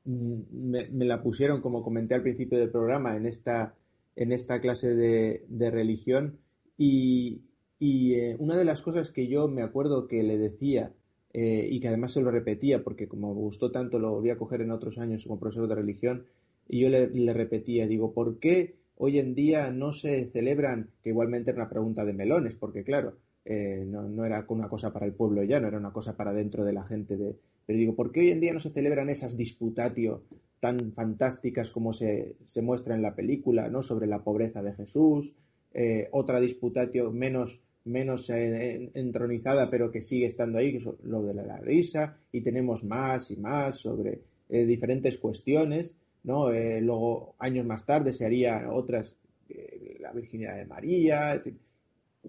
me, 0.05 1.05
la 1.05 1.21
pusieron, 1.21 1.61
como 1.61 1.83
comenté 1.83 2.15
al 2.15 2.23
principio 2.23 2.57
del 2.57 2.71
programa, 2.71 3.15
en 3.15 3.27
esta, 3.27 3.75
en 4.15 4.31
esta 4.31 4.59
clase 4.59 4.95
de, 4.95 5.69
religión. 5.69 6.39
Y, 6.79 7.43
eh, 7.79 8.35
una 8.39 8.57
de 8.57 8.65
las 8.65 8.81
cosas 8.81 9.11
que 9.11 9.27
yo 9.27 9.47
me 9.47 9.61
acuerdo 9.61 10.07
que 10.07 10.23
le 10.23 10.39
decía 10.39 10.93
eh, 11.31 11.67
y 11.69 11.79
que 11.79 11.89
además 11.89 12.13
se 12.13 12.23
lo 12.23 12.31
repetía, 12.31 12.83
porque 12.83 13.07
como 13.07 13.35
me 13.35 13.41
gustó 13.41 13.69
tanto, 13.69 13.99
lo 13.99 14.09
volví 14.09 14.31
a 14.31 14.37
coger 14.39 14.61
en 14.61 14.71
otros 14.71 14.97
años 14.97 15.25
como 15.25 15.39
profesor 15.39 15.67
de 15.67 15.75
religión, 15.75 16.25
y 16.67 16.79
yo 16.79 16.89
le, 16.89 17.07
le 17.07 17.33
repetía, 17.33 17.85
digo, 17.85 18.13
¿por 18.13 18.39
qué 18.39 18.77
hoy 18.97 19.19
en 19.19 19.35
día 19.35 19.71
no 19.71 19.91
se 19.91 20.25
celebran, 20.31 20.89
que 21.03 21.09
igualmente 21.09 21.51
era 21.51 21.61
una 21.61 21.69
pregunta 21.69 22.05
de 22.05 22.13
melones, 22.13 22.55
porque 22.55 22.83
claro, 22.83 23.17
eh, 23.43 23.83
no, 23.85 24.25
era 24.25 24.45
una 24.49 24.69
cosa 24.69 24.91
para 24.91 25.05
el 25.05 25.13
pueblo 25.13 25.43
ya, 25.43 25.59
no 25.59 25.67
era 25.67 25.77
una 25.77 25.93
cosa 25.93 26.15
para 26.15 26.33
dentro 26.33 26.65
de 26.65 26.73
la 26.73 26.83
gente. 26.83 27.17
De, 27.17 27.35
pero 27.65 27.79
digo, 27.79 27.95
¿por 27.95 28.11
qué 28.11 28.21
hoy 28.21 28.31
en 28.31 28.41
día 28.41 28.53
no 28.53 28.59
se 28.59 28.71
celebran 28.71 29.09
esas 29.09 29.37
disputatio 29.37 30.23
tan 30.59 30.93
fantásticas 30.93 31.69
como 31.69 31.93
se, 31.93 32.37
se 32.45 32.61
muestra 32.61 32.95
en 32.95 33.01
la 33.01 33.15
película, 33.15 33.69
¿no? 33.69 33.83
Sobre 33.83 34.07
la 34.07 34.23
pobreza 34.23 34.63
de 34.63 34.73
Jesús, 34.73 35.33
eh, 35.73 36.07
otra 36.11 36.39
disputatio 36.39 37.11
menos 37.11 37.61
menos 37.83 38.31
eh, 38.31 38.89
entronizada, 38.95 39.69
pero 39.69 39.91
que 39.91 40.01
sigue 40.01 40.25
estando 40.25 40.57
ahí, 40.57 40.79
lo 41.03 41.21
de 41.21 41.35
la, 41.35 41.57
risa, 41.57 42.17
y 42.31 42.41
tenemos 42.41 42.83
más 42.83 43.29
y 43.29 43.37
más 43.37 43.75
sobre 43.77 44.21
diferentes 44.49 45.19
cuestiones. 45.19 45.93
¿No? 46.25 46.51
Eh, 46.51 46.81
luego, 46.81 47.35
años 47.39 47.65
más 47.65 47.85
tarde, 47.85 48.11
se 48.11 48.25
harían 48.25 48.67
otras, 48.67 49.15
eh, 49.49 49.97
la 50.01 50.11
Virginidad 50.11 50.57
de 50.57 50.65
María, 50.65 51.41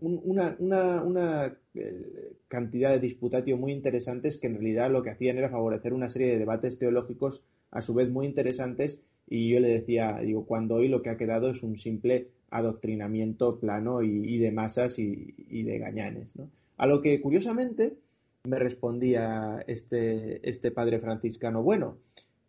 una, 0.00 0.54
una, 0.58 1.56
eh, 1.74 2.32
cantidad 2.48 2.90
de 2.90 3.00
disputatio 3.00 3.56
muy 3.56 3.72
interesantes 3.72 4.36
que 4.36 4.46
en 4.46 4.54
realidad 4.54 4.90
lo 4.90 5.02
que 5.02 5.10
hacían 5.10 5.38
era 5.38 5.48
favorecer 5.48 5.94
una 5.94 6.10
serie 6.10 6.28
de 6.28 6.38
debates 6.38 6.78
teológicos 6.78 7.42
a 7.70 7.80
su 7.80 7.94
vez 7.94 8.10
muy 8.10 8.26
interesantes. 8.26 9.00
Y 9.28 9.48
yo 9.48 9.58
le 9.58 9.68
decía, 9.68 10.18
digo, 10.20 10.44
cuando 10.44 10.76
hoy 10.76 10.88
lo 10.88 11.02
que 11.02 11.10
ha 11.10 11.16
quedado 11.16 11.50
es 11.50 11.62
un 11.62 11.78
simple 11.78 12.28
adoctrinamiento 12.50 13.58
plano 13.58 14.02
y, 14.02 14.38
de 14.38 14.52
masas 14.52 14.98
y, 14.98 15.62
de 15.62 15.78
gañanes, 15.78 16.34
A 16.76 16.86
lo 16.86 17.02
que 17.02 17.20
curiosamente 17.20 17.96
me 18.44 18.58
respondía 18.58 19.64
este, 19.66 20.48
este 20.48 20.70
padre 20.70 21.00
franciscano, 21.00 21.62
bueno, 21.62 21.96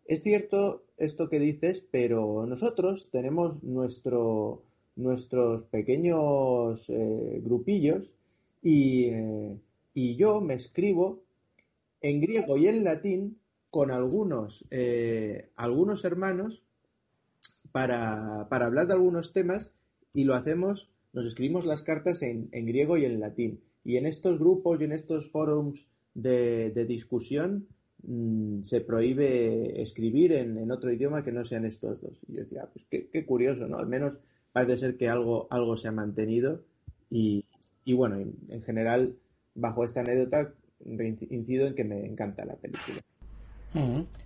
es 0.07 0.23
cierto 0.23 0.83
esto 0.97 1.29
que 1.29 1.39
dices, 1.39 1.85
pero 1.91 2.45
nosotros 2.45 3.09
tenemos 3.11 3.63
nuestro, 3.63 4.63
nuestros 4.95 5.63
pequeños 5.63 6.89
eh, 6.89 7.41
grupillos 7.43 8.09
y, 8.63 9.11
y, 9.93 10.15
yo 10.15 10.41
me 10.41 10.55
escribo 10.55 11.21
en 12.01 12.21
griego 12.21 12.57
y 12.57 12.67
en 12.67 12.83
latín 12.83 13.37
con 13.69 13.91
algunos, 13.91 14.65
algunos 15.55 16.03
hermanos 16.03 16.63
para, 17.71 18.47
para, 18.49 18.65
hablar 18.65 18.87
de 18.87 18.93
algunos 18.93 19.33
temas 19.33 19.71
y 20.13 20.23
lo 20.23 20.33
hacemos, 20.33 20.89
nos 21.13 21.25
escribimos 21.25 21.65
las 21.65 21.83
cartas 21.83 22.21
en, 22.23 22.49
en 22.51 22.65
griego 22.65 22.97
y 22.97 23.05
en 23.05 23.19
latín. 23.19 23.61
Y 23.83 23.97
en 23.97 24.05
estos 24.05 24.39
grupos 24.39 24.81
y 24.81 24.85
en 24.85 24.91
estos 24.91 25.29
forums 25.29 25.85
de, 26.13 26.71
de 26.71 26.85
discusión 26.85 27.67
Mm, 28.03 28.61
se 28.61 28.81
prohíbe 28.81 29.81
escribir 29.81 30.33
en, 30.33 30.71
otro 30.71 30.91
idioma 30.91 31.23
que 31.23 31.31
no 31.31 31.43
sean 31.43 31.65
estos 31.65 32.01
dos. 32.01 32.17
Y 32.27 32.35
yo 32.35 32.41
decía, 32.41 32.61
ah, 32.63 32.69
pues 32.71 32.85
qué, 32.89 33.25
curioso, 33.25 33.67
¿no? 33.67 33.77
Al 33.77 33.87
menos 33.87 34.17
parece 34.51 34.77
ser 34.77 34.97
que 34.97 35.09
algo, 35.09 35.47
algo 35.49 35.77
se 35.77 35.87
ha 35.87 35.91
mantenido 35.91 36.61
y, 37.09 37.45
bueno, 37.93 38.17
en, 38.17 38.63
general, 38.63 39.15
bajo 39.55 39.83
esta 39.83 40.01
anécdota, 40.01 40.53
incido 41.29 41.67
en 41.67 41.75
que 41.75 41.83
me 41.83 42.05
encanta 42.05 42.45
la 42.45 42.55
película. 42.55 43.01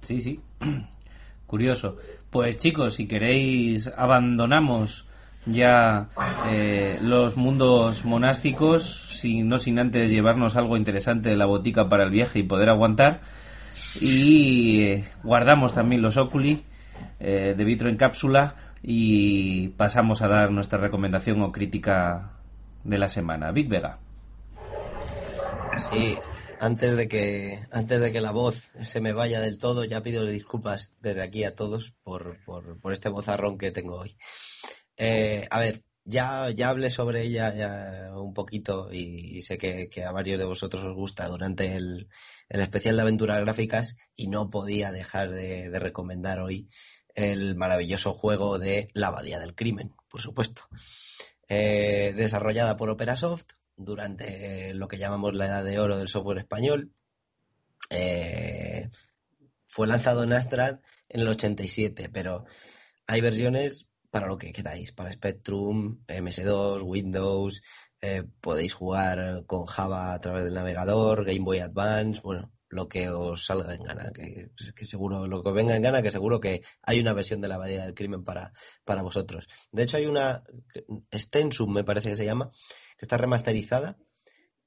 Sí, 0.01 0.19
sí. 0.19 0.39
Curioso. 1.47 1.97
Pues 2.29 2.59
chicos, 2.59 2.95
si 2.95 3.07
queréis, 3.07 3.87
abandonamos 3.87 5.05
ya 5.45 6.09
eh, 6.49 6.97
los 7.01 7.35
mundos 7.35 8.05
monásticos, 8.05 9.17
sin, 9.19 9.49
no 9.49 9.57
sin 9.57 9.79
antes 9.79 10.11
llevarnos 10.11 10.55
algo 10.55 10.77
interesante 10.77 11.29
de 11.29 11.35
la 11.35 11.45
botica 11.45 11.89
para 11.89 12.03
el 12.03 12.11
viaje 12.11 12.39
y 12.39 12.43
poder 12.43 12.69
aguantar. 12.69 13.21
Y 13.99 14.83
eh, 14.83 15.05
guardamos 15.23 15.73
también 15.73 16.01
los 16.01 16.17
Oculi 16.17 16.63
eh, 17.19 17.53
de 17.55 17.63
vitro 17.63 17.89
en 17.89 17.97
cápsula 17.97 18.55
y 18.83 19.69
pasamos 19.69 20.21
a 20.21 20.27
dar 20.27 20.51
nuestra 20.51 20.79
recomendación 20.79 21.41
o 21.41 21.51
crítica 21.51 22.33
de 22.83 22.97
la 22.97 23.07
semana. 23.07 23.51
Big 23.51 23.69
Vega. 23.69 23.99
Sí, 25.91 26.17
antes 26.59 26.95
de 26.95 27.07
que 27.07 27.65
antes 27.71 28.01
de 28.01 28.11
que 28.11 28.21
la 28.21 28.31
voz 28.31 28.69
se 28.81 29.01
me 29.01 29.13
vaya 29.13 29.39
del 29.41 29.57
todo, 29.57 29.83
ya 29.83 30.03
pido 30.03 30.25
disculpas 30.25 30.93
desde 31.01 31.21
aquí 31.21 31.43
a 31.43 31.55
todos 31.55 31.93
por, 32.03 32.37
por, 32.45 32.93
este 32.93 33.09
bozarrón 33.09 33.57
que 33.57 33.71
tengo 33.71 33.97
hoy. 33.97 34.17
Eh, 34.97 35.47
a 35.49 35.59
ver, 35.59 35.83
ya, 36.03 36.49
ya 36.51 36.69
hablé 36.69 36.89
sobre 36.89 37.23
ella 37.23 38.11
un 38.15 38.33
poquito 38.33 38.91
y, 38.91 39.41
sé 39.41 39.57
que, 39.57 40.03
a 40.03 40.11
varios 40.11 40.39
de 40.39 40.45
vosotros 40.45 40.83
os 40.83 40.95
gusta 40.95 41.27
durante 41.27 41.75
el, 41.75 42.09
especial 42.59 42.97
de 42.97 43.03
aventuras 43.03 43.39
gráficas 43.39 43.95
y 44.15 44.27
no 44.27 44.49
podía 44.49 44.91
dejar 44.91 45.31
de, 45.31 45.71
recomendar 45.79 46.39
hoy 46.39 46.67
el 47.15 47.55
maravilloso 47.55 48.13
juego 48.13 48.59
de 48.59 48.89
La 48.93 49.07
Abadía 49.07 49.39
del 49.39 49.55
Crimen, 49.55 49.93
por 50.09 50.21
supuesto. 50.21 50.63
Eh, 51.47 52.13
desarrollada 52.15 52.75
por 52.75 52.89
Operasoft 52.89 53.53
durante 53.77 54.73
lo 54.73 54.87
que 54.87 54.97
llamamos 54.97 55.33
la 55.33 55.47
edad 55.47 55.63
de 55.63 55.79
oro 55.79 55.97
del 55.97 56.09
software 56.09 56.39
español. 56.39 56.91
Eh, 57.89 58.89
fue 59.67 59.87
lanzado 59.87 60.23
en 60.23 60.33
Astra 60.33 60.81
en 61.09 61.21
el 61.21 61.27
87, 61.27 62.09
pero 62.09 62.45
hay 63.07 63.21
versiones 63.21 63.87
para 64.09 64.27
lo 64.27 64.37
que 64.37 64.51
queráis, 64.51 64.91
para 64.91 65.11
Spectrum, 65.11 66.03
MS2, 66.07 66.83
Windows, 66.83 67.61
eh, 68.01 68.23
podéis 68.41 68.73
jugar 68.73 69.45
con 69.45 69.65
Java 69.65 70.13
a 70.13 70.19
través 70.19 70.43
del 70.43 70.55
navegador, 70.55 71.25
Game 71.25 71.45
Boy 71.45 71.59
Advance, 71.59 72.21
bueno, 72.21 72.51
lo 72.71 72.87
que 72.87 73.09
os 73.09 73.45
salga 73.45 73.75
en 73.75 73.83
gana, 73.83 74.11
que, 74.13 74.49
seguro, 74.85 75.27
lo 75.27 75.43
que 75.43 75.49
os 75.49 75.55
venga 75.55 75.75
en 75.75 75.83
gana, 75.83 76.01
que 76.01 76.09
seguro 76.09 76.39
que 76.39 76.63
hay 76.81 76.99
una 76.99 77.13
versión 77.13 77.41
de 77.41 77.49
la 77.49 77.55
abadía 77.55 77.85
del 77.85 77.93
crimen 77.93 78.23
para, 78.23 78.53
para 78.85 79.03
vosotros. 79.03 79.47
De 79.71 79.83
hecho, 79.83 79.97
hay 79.97 80.05
una, 80.05 80.43
Stensum 81.13 81.71
me 81.71 81.83
parece 81.83 82.09
que 82.09 82.15
se 82.15 82.25
llama, 82.25 82.49
que 82.97 83.05
está 83.05 83.17
remasterizada 83.17 83.97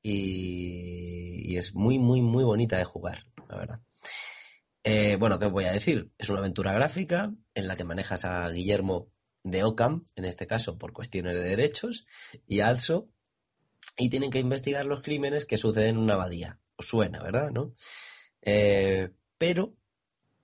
y, 0.03 1.57
es 1.57 1.75
muy, 1.75 1.99
muy, 1.99 2.21
muy 2.21 2.45
bonita 2.45 2.77
de 2.77 2.85
jugar, 2.85 3.27
la 3.49 3.57
verdad. 3.57 3.81
Eh, 4.83 5.17
bueno, 5.17 5.39
¿qué 5.39 5.47
os 5.47 5.53
voy 5.53 5.65
a 5.65 5.73
decir? 5.73 6.11
Es 6.19 6.29
una 6.29 6.41
aventura 6.41 6.73
gráfica 6.73 7.33
en 7.55 7.69
la 7.69 7.77
que 7.77 7.85
manejas 7.85 8.25
a 8.25 8.51
Guillermo 8.51 9.09
de 9.45 9.65
Ockham, 9.65 10.05
en 10.15 10.25
este 10.25 10.47
caso 10.47 10.77
por 10.77 10.93
cuestiones 10.93 11.39
de 11.39 11.45
derechos, 11.45 12.07
y 12.47 12.61
Also, 12.61 13.09
y 13.97 14.09
tienen 14.09 14.31
que 14.31 14.39
investigar 14.39 14.87
los 14.87 15.03
crímenes 15.03 15.47
que 15.47 15.57
suceden 15.57 15.97
en 15.97 15.99
una 15.99 16.15
abadía. 16.15 16.59
Os 16.77 16.87
suena, 16.87 17.23
¿verdad? 17.23 17.51
¿No? 17.51 17.75
Eh, 18.43 19.11
pero 19.39 19.77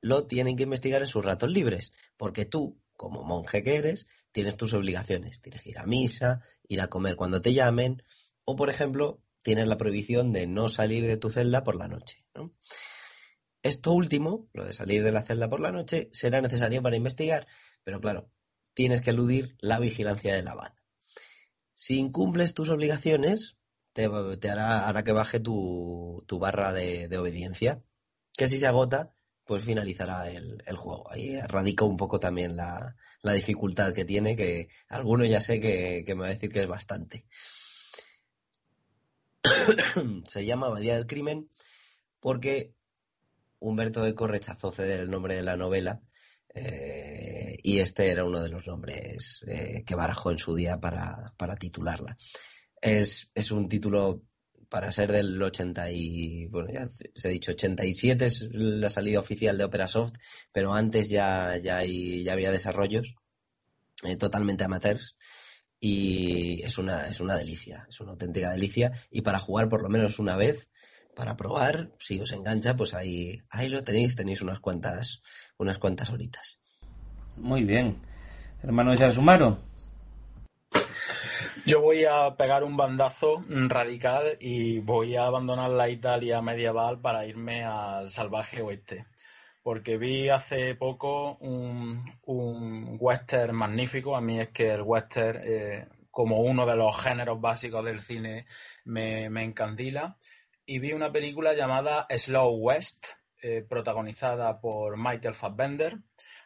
lo 0.00 0.26
tienen 0.26 0.56
que 0.56 0.62
investigar 0.62 1.02
en 1.02 1.08
sus 1.08 1.24
ratos 1.24 1.50
libres, 1.50 1.92
porque 2.16 2.44
tú, 2.44 2.80
como 2.96 3.22
monje 3.22 3.62
que 3.62 3.76
eres, 3.76 4.06
tienes 4.32 4.56
tus 4.56 4.72
obligaciones. 4.74 5.40
Tienes 5.40 5.62
que 5.62 5.70
ir 5.70 5.78
a 5.78 5.86
misa, 5.86 6.42
ir 6.68 6.80
a 6.80 6.88
comer 6.88 7.16
cuando 7.16 7.42
te 7.42 7.52
llamen, 7.52 8.02
o 8.44 8.56
por 8.56 8.70
ejemplo, 8.70 9.22
tienes 9.42 9.68
la 9.68 9.78
prohibición 9.78 10.32
de 10.32 10.46
no 10.46 10.68
salir 10.68 11.06
de 11.06 11.16
tu 11.16 11.30
celda 11.30 11.64
por 11.64 11.76
la 11.76 11.88
noche. 11.88 12.24
Esto 13.62 13.92
último, 13.92 14.48
lo 14.52 14.64
de 14.64 14.72
salir 14.72 15.02
de 15.02 15.12
la 15.12 15.22
celda 15.22 15.50
por 15.50 15.60
la 15.60 15.72
noche, 15.72 16.08
será 16.12 16.40
necesario 16.40 16.82
para 16.82 16.96
investigar, 16.96 17.46
pero 17.84 18.00
claro, 18.00 18.30
tienes 18.74 19.02
que 19.02 19.10
eludir 19.10 19.56
la 19.60 19.78
vigilancia 19.78 20.34
del 20.34 20.48
abad. 20.48 20.72
Si 21.80 21.96
incumples 21.96 22.52
tus 22.52 22.68
obligaciones, 22.68 23.56
te, 23.94 24.04
hará, 24.04 25.02
que 25.02 25.12
baje 25.12 25.40
tu, 25.40 26.22
barra 26.38 26.74
de, 26.74 27.16
obediencia, 27.16 27.82
que 28.36 28.48
si 28.48 28.60
se 28.60 28.66
agota, 28.66 29.14
pues 29.46 29.64
finalizará 29.64 30.30
el, 30.30 30.76
juego. 30.76 31.10
Ahí 31.10 31.40
radica 31.40 31.86
un 31.86 31.96
poco 31.96 32.20
también 32.20 32.54
la, 32.54 32.96
dificultad 33.22 33.94
que 33.94 34.04
tiene, 34.04 34.36
que 34.36 34.68
alguno 34.90 35.24
ya 35.24 35.40
sé 35.40 35.58
que, 35.58 36.04
me 36.08 36.20
va 36.20 36.26
a 36.26 36.34
decir 36.34 36.52
que 36.52 36.60
es 36.60 36.68
bastante. 36.68 37.24
se 40.26 40.44
llama 40.44 40.66
Abadía 40.66 40.96
del 40.96 41.06
Crimen 41.06 41.48
porque 42.20 42.74
Humberto 43.58 44.04
Eco 44.04 44.26
rechazó 44.26 44.70
ceder 44.70 45.00
el 45.00 45.10
nombre 45.10 45.34
de 45.34 45.42
la 45.42 45.56
novela 45.56 46.02
eh, 46.52 47.29
y 47.62 47.78
este 47.78 48.10
era 48.10 48.24
uno 48.24 48.42
de 48.42 48.48
los 48.48 48.66
nombres 48.66 49.40
eh, 49.46 49.82
que 49.86 49.94
barajó 49.94 50.30
en 50.30 50.38
su 50.38 50.54
día 50.54 50.78
para, 50.78 51.56
titularla. 51.58 52.16
Es, 52.80 53.30
es, 53.34 53.50
un 53.50 53.68
título 53.68 54.22
para 54.68 54.92
ser 54.92 55.12
del 55.12 55.42
80 55.42 55.90
y, 55.90 56.46
bueno, 56.46 56.68
ya 56.72 56.88
se 57.14 57.28
ha 57.28 57.30
dicho, 57.30 57.52
87 57.52 58.24
es 58.24 58.48
la 58.52 58.88
salida 58.88 59.20
oficial 59.20 59.58
de 59.58 59.64
Operasoft, 59.64 60.14
pero 60.52 60.74
antes 60.74 61.08
ya, 61.08 61.56
ya, 61.58 61.84
ya 61.84 62.32
había 62.32 62.52
desarrollos 62.52 63.14
eh, 64.04 64.16
totalmente 64.16 64.64
amateurs 64.64 65.16
y 65.80 66.62
es 66.62 66.78
una, 66.78 67.08
es 67.08 67.20
una 67.20 67.36
delicia, 67.36 67.86
es 67.88 68.00
una 68.00 68.12
auténtica 68.12 68.52
delicia 68.52 68.92
y 69.10 69.22
para 69.22 69.38
jugar 69.38 69.68
por 69.68 69.82
lo 69.82 69.88
menos 69.88 70.18
una 70.18 70.36
vez 70.36 70.70
para 71.16 71.36
probar, 71.36 71.92
si 71.98 72.20
os 72.20 72.32
engancha, 72.32 72.76
pues 72.76 72.94
ahí, 72.94 73.42
ahí 73.50 73.68
lo 73.68 73.82
tenéis, 73.82 74.14
tenéis 74.14 74.42
unas 74.42 74.60
cuantas, 74.60 75.22
unas 75.58 75.78
cuantas 75.78 76.10
horitas. 76.10 76.59
Muy 77.36 77.64
bien. 77.64 78.00
Hermano 78.62 78.94
Yasumaro. 78.94 79.58
Yo 81.66 81.80
voy 81.80 82.04
a 82.04 82.34
pegar 82.36 82.64
un 82.64 82.76
bandazo 82.76 83.44
radical 83.48 84.36
y 84.40 84.80
voy 84.80 85.16
a 85.16 85.26
abandonar 85.26 85.70
la 85.70 85.88
Italia 85.88 86.40
medieval 86.42 87.00
para 87.00 87.26
irme 87.26 87.64
al 87.64 88.10
salvaje 88.10 88.62
oeste. 88.62 89.06
Porque 89.62 89.98
vi 89.98 90.30
hace 90.30 90.74
poco 90.74 91.36
un, 91.36 92.02
un 92.24 92.96
western 92.98 93.54
magnífico. 93.54 94.16
A 94.16 94.20
mí 94.20 94.40
es 94.40 94.48
que 94.48 94.70
el 94.70 94.82
western, 94.82 95.40
eh, 95.44 95.88
como 96.10 96.40
uno 96.40 96.64
de 96.64 96.76
los 96.76 96.98
géneros 97.00 97.40
básicos 97.40 97.84
del 97.84 98.00
cine, 98.00 98.46
me, 98.84 99.28
me 99.28 99.44
encandila 99.44 100.16
y 100.70 100.78
vi 100.78 100.92
una 100.92 101.10
película 101.10 101.52
llamada 101.52 102.06
Slow 102.08 102.54
West, 102.56 103.06
eh, 103.42 103.66
protagonizada 103.68 104.60
por 104.60 104.96
Michael 104.96 105.34
Fassbender, 105.34 105.98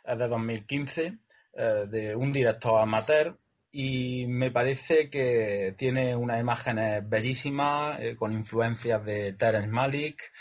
de 0.04 0.28
2015, 0.28 1.18
eh, 1.54 1.84
de 1.88 2.16
un 2.16 2.32
director 2.32 2.80
amateur, 2.80 3.38
y 3.70 4.26
me 4.26 4.50
parece 4.50 5.10
que 5.10 5.74
tiene 5.76 6.14
unas 6.14 6.40
imágenes 6.40 7.08
bellísimas, 7.08 7.98
eh, 8.00 8.16
con 8.16 8.32
influencias 8.32 9.04
de 9.04 9.32
Terence 9.32 9.68
Malick, 9.68 10.32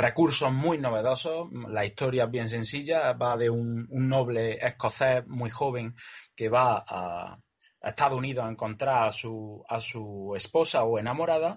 recursos 0.00 0.52
muy 0.52 0.78
novedosos, 0.78 1.48
la 1.68 1.84
historia 1.84 2.24
es 2.24 2.30
bien 2.30 2.48
sencilla, 2.48 3.12
va 3.12 3.36
de 3.36 3.50
un, 3.50 3.86
noble 3.90 4.54
escocés 4.64 5.26
muy 5.26 5.50
joven 5.50 5.94
que 6.34 6.48
va 6.48 6.84
a, 6.86 7.38
Estados 7.82 8.18
Unidos 8.18 8.44
a 8.44 8.50
encontrar 8.50 9.08
a 9.08 9.12
su, 9.12 9.64
a 9.68 9.80
su 9.80 10.34
esposa 10.36 10.84
o 10.84 10.98
enamorada 10.98 11.52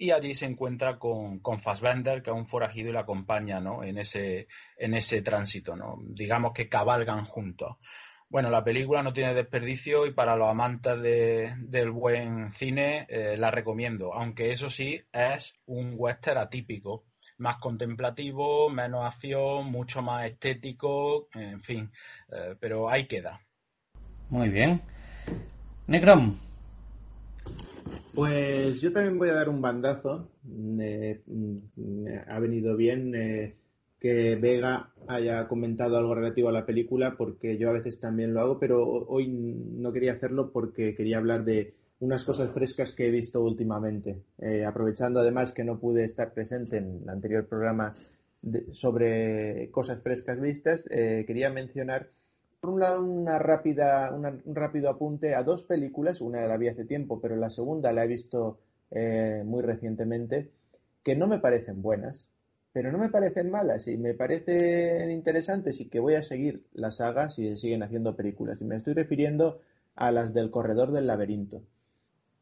y 0.00 0.12
allí 0.12 0.32
se 0.32 0.46
encuentra 0.46 0.98
con, 0.98 1.40
con 1.40 1.58
Fassbender, 1.60 2.22
que 2.22 2.30
es 2.30 2.36
un 2.36 2.46
forajido 2.46 2.88
y 2.88 2.92
le 2.94 3.00
acompaña 3.00 3.60
¿no? 3.60 3.84
en, 3.84 3.98
ese, 3.98 4.48
en 4.78 4.94
ese 4.94 5.20
tránsito. 5.20 5.76
¿no? 5.76 5.98
Digamos 6.02 6.54
que 6.54 6.70
cabalgan 6.70 7.26
juntos. 7.26 7.76
Bueno, 8.30 8.48
la 8.48 8.64
película 8.64 9.02
no 9.02 9.12
tiene 9.12 9.34
desperdicio 9.34 10.06
y 10.06 10.14
para 10.14 10.36
los 10.36 10.48
amantes 10.48 11.02
del 11.02 11.90
buen 11.90 12.54
cine 12.54 13.06
eh, 13.10 13.36
la 13.36 13.50
recomiendo, 13.50 14.14
aunque 14.14 14.52
eso 14.52 14.70
sí 14.70 14.98
es 15.12 15.52
un 15.66 15.94
western 15.98 16.38
atípico, 16.38 17.04
más 17.38 17.58
contemplativo, 17.58 18.70
menos 18.70 19.04
acción, 19.04 19.66
mucho 19.66 20.00
más 20.00 20.26
estético, 20.26 21.28
en 21.34 21.60
fin, 21.60 21.90
eh, 22.32 22.54
pero 22.58 22.88
ahí 22.88 23.06
queda. 23.06 23.40
Muy 24.30 24.48
bien. 24.48 24.80
Necrom. 25.88 26.38
Pues 28.14 28.80
yo 28.80 28.92
también 28.92 29.18
voy 29.18 29.28
a 29.28 29.34
dar 29.34 29.48
un 29.48 29.62
bandazo. 29.62 30.30
ha 32.28 32.38
venido 32.40 32.76
bien 32.76 33.14
eh, 33.14 33.56
que 33.98 34.36
Vega 34.36 34.92
haya 35.06 35.46
comentado 35.48 35.96
algo 35.96 36.14
relativo 36.14 36.48
a 36.48 36.52
la 36.52 36.66
película 36.66 37.16
porque 37.16 37.56
yo 37.56 37.70
a 37.70 37.72
veces 37.72 38.00
también 38.00 38.34
lo 38.34 38.40
hago, 38.40 38.58
pero 38.58 38.82
hoy 38.84 39.28
no 39.28 39.92
quería 39.92 40.12
hacerlo 40.12 40.50
porque 40.52 40.94
quería 40.94 41.18
hablar 41.18 41.44
de 41.44 41.74
unas 42.00 42.24
cosas 42.24 42.50
frescas 42.52 42.92
que 42.92 43.06
he 43.06 43.10
visto 43.10 43.40
últimamente. 43.42 44.22
Eh, 44.38 44.64
aprovechando 44.64 45.20
además 45.20 45.52
que 45.52 45.64
no 45.64 45.78
pude 45.78 46.04
estar 46.04 46.32
presente 46.32 46.78
en 46.78 47.02
el 47.02 47.08
anterior 47.08 47.46
programa 47.46 47.92
sobre 48.72 49.70
cosas 49.70 50.02
frescas 50.02 50.40
vistas, 50.40 50.84
eh, 50.90 51.24
quería 51.26 51.50
mencionar 51.50 52.08
por 52.60 52.70
un 52.70 52.82
una 52.82 53.38
rápida, 53.38 54.12
un 54.12 54.54
rápido 54.54 54.90
apunte 54.90 55.34
a 55.34 55.42
dos 55.42 55.64
películas, 55.64 56.20
una 56.20 56.46
la 56.46 56.56
vi 56.56 56.68
hace 56.68 56.84
tiempo, 56.84 57.20
pero 57.20 57.36
la 57.36 57.50
segunda 57.50 57.92
la 57.92 58.04
he 58.04 58.08
visto 58.08 58.58
eh, 58.90 59.42
muy 59.44 59.62
recientemente, 59.62 60.50
que 61.02 61.16
no 61.16 61.26
me 61.26 61.38
parecen 61.38 61.82
buenas, 61.82 62.28
pero 62.72 62.92
no 62.92 62.98
me 62.98 63.08
parecen 63.08 63.50
malas 63.50 63.88
y 63.88 63.96
me 63.96 64.14
parecen 64.14 65.10
interesantes 65.10 65.80
y 65.80 65.88
que 65.88 66.00
voy 66.00 66.14
a 66.14 66.22
seguir 66.22 66.64
la 66.72 66.90
saga 66.90 67.30
si 67.30 67.56
siguen 67.56 67.82
haciendo 67.82 68.14
películas. 68.16 68.60
Y 68.60 68.64
me 68.64 68.76
estoy 68.76 68.94
refiriendo 68.94 69.60
a 69.96 70.12
las 70.12 70.34
del 70.34 70.50
Corredor 70.50 70.92
del 70.92 71.06
Laberinto. 71.06 71.62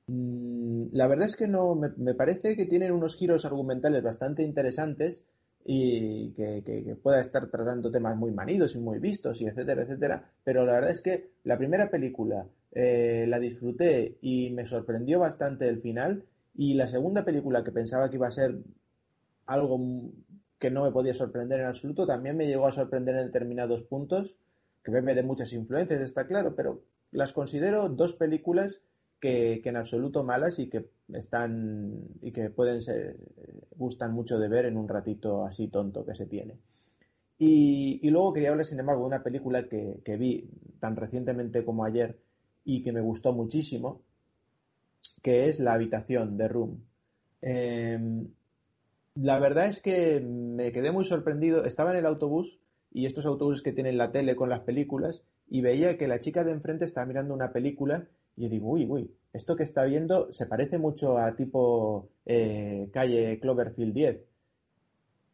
Mm, 0.09 0.87
la 0.93 1.07
verdad 1.07 1.29
es 1.29 1.37
que 1.37 1.47
no, 1.49 1.75
me, 1.75 2.15
parece 2.15 2.57
que 2.57 2.67
tienen 2.67 2.93
unos 2.93 3.17
giros 3.17 3.45
argumentales 3.45 4.03
bastante 4.03 4.43
interesantes 4.43 5.23
y 5.71 6.31
que, 6.31 6.97
pueda 7.03 7.21
estar 7.21 7.47
tratando 7.51 7.91
temas 7.91 8.17
muy 8.17 8.31
manidos 8.31 8.75
y 8.75 8.79
muy 8.79 8.99
vistos 8.99 9.43
y 9.43 9.47
etcétera, 9.47 9.83
etcétera. 9.83 10.25
Pero 10.43 10.65
la 10.65 10.73
verdad 10.73 10.91
es 10.91 11.03
que 11.03 11.29
la 11.45 11.59
primera 11.59 11.91
película 11.91 12.47
eh, 12.73 13.27
la 13.29 13.39
disfruté 13.39 14.17
y 14.23 14.49
me 14.49 14.65
sorprendió 14.65 15.19
bastante 15.19 15.69
el 15.69 15.83
final 15.83 16.25
y 16.55 16.73
la 16.73 16.89
segunda 16.89 17.23
película 17.23 17.65
que 17.65 17.71
pensaba 17.71 18.09
que 18.09 18.17
iba 18.17 18.29
a 18.29 18.31
ser 18.31 18.57
algo 19.45 19.79
que 20.59 20.71
no 20.71 20.85
me 20.85 20.91
podía 20.91 21.13
sorprender 21.13 21.61
en 21.61 21.67
absoluto, 21.67 22.07
también 22.07 22.39
me 22.39 22.47
llegó 22.47 22.67
a 22.67 22.73
sorprender 22.73 23.17
en 23.17 23.27
determinados 23.27 23.85
puntos, 23.85 24.35
que 24.83 24.91
me 24.91 25.15
de 25.15 25.23
muchas 25.23 25.53
influencias, 25.53 26.01
está 26.01 26.27
claro, 26.27 26.55
pero 26.57 26.81
las 27.13 27.35
considero 27.35 27.91
dos 27.91 28.15
películas 28.15 28.81
que, 29.21 29.61
en 29.65 29.77
absoluto 29.77 30.25
malas 30.25 30.59
y 30.59 30.69
que 30.69 30.91
están 31.13 32.05
y 32.23 32.33
que 32.33 32.51
pueden 32.51 32.83
ser 32.83 33.17
gustan 33.77 34.13
mucho 34.13 34.39
de 34.39 34.49
ver 34.49 34.67
en 34.67 34.77
un 34.77 34.89
ratito 34.89 35.45
así 35.45 35.69
tonto 35.69 36.05
que 36.05 36.15
se 36.15 36.27
tiene. 36.27 36.59
Y, 37.39 38.11
luego 38.11 38.33
quería 38.33 38.51
hablar, 38.51 38.67
sin 38.67 38.81
embargo, 38.81 39.03
de 39.03 39.09
una 39.09 39.23
película 39.23 39.69
que, 39.69 40.17
vi 40.19 40.51
tan 40.81 40.97
recientemente 40.97 41.65
como 41.65 41.85
ayer 41.85 42.19
y 42.65 42.83
que 42.83 42.93
me 42.93 43.01
gustó 43.01 43.33
muchísimo, 43.33 44.03
que 45.23 45.49
es 45.49 45.61
La 45.61 45.75
habitación 45.75 46.37
de 46.37 46.49
Room. 46.49 46.85
Em, 47.41 48.29
la 49.15 49.39
verdad 49.39 49.67
es 49.67 49.81
que 49.81 50.21
me 50.21 50.73
quedé 50.73 50.91
muy 50.91 51.05
sorprendido. 51.05 51.65
Estaba 51.65 51.93
en 51.93 51.99
el 51.99 52.07
autobús 52.07 52.59
y 52.93 53.07
estos 53.07 53.27
autobuses 53.27 53.63
que 53.63 53.73
tienen 53.73 53.99
la 53.99 54.11
tele 54.11 54.35
con 54.35 54.49
las 54.49 54.61
películas 54.61 55.23
y 55.49 55.61
veía 55.61 55.97
que 55.97 56.09
la 56.09 56.19
chica 56.19 56.43
de 56.43 56.53
enfrente 56.53 56.85
estaba 56.85 57.07
mirando 57.07 57.35
una 57.35 57.53
película 57.53 58.09
y 58.39 58.43
yo 58.43 58.49
digo, 58.49 58.71
uy, 58.71 58.87
uy, 58.89 59.11
esto 59.33 59.57
que 59.57 59.65
está 59.65 59.85
viendo 59.85 60.31
se 60.31 60.47
parece 60.47 60.79
mucho 60.79 61.19
a 61.19 61.35
tipo 61.35 62.09
eh, 62.25 62.89
calle 62.93 63.41
Cloverfield 63.41 63.93
10. 63.93 64.25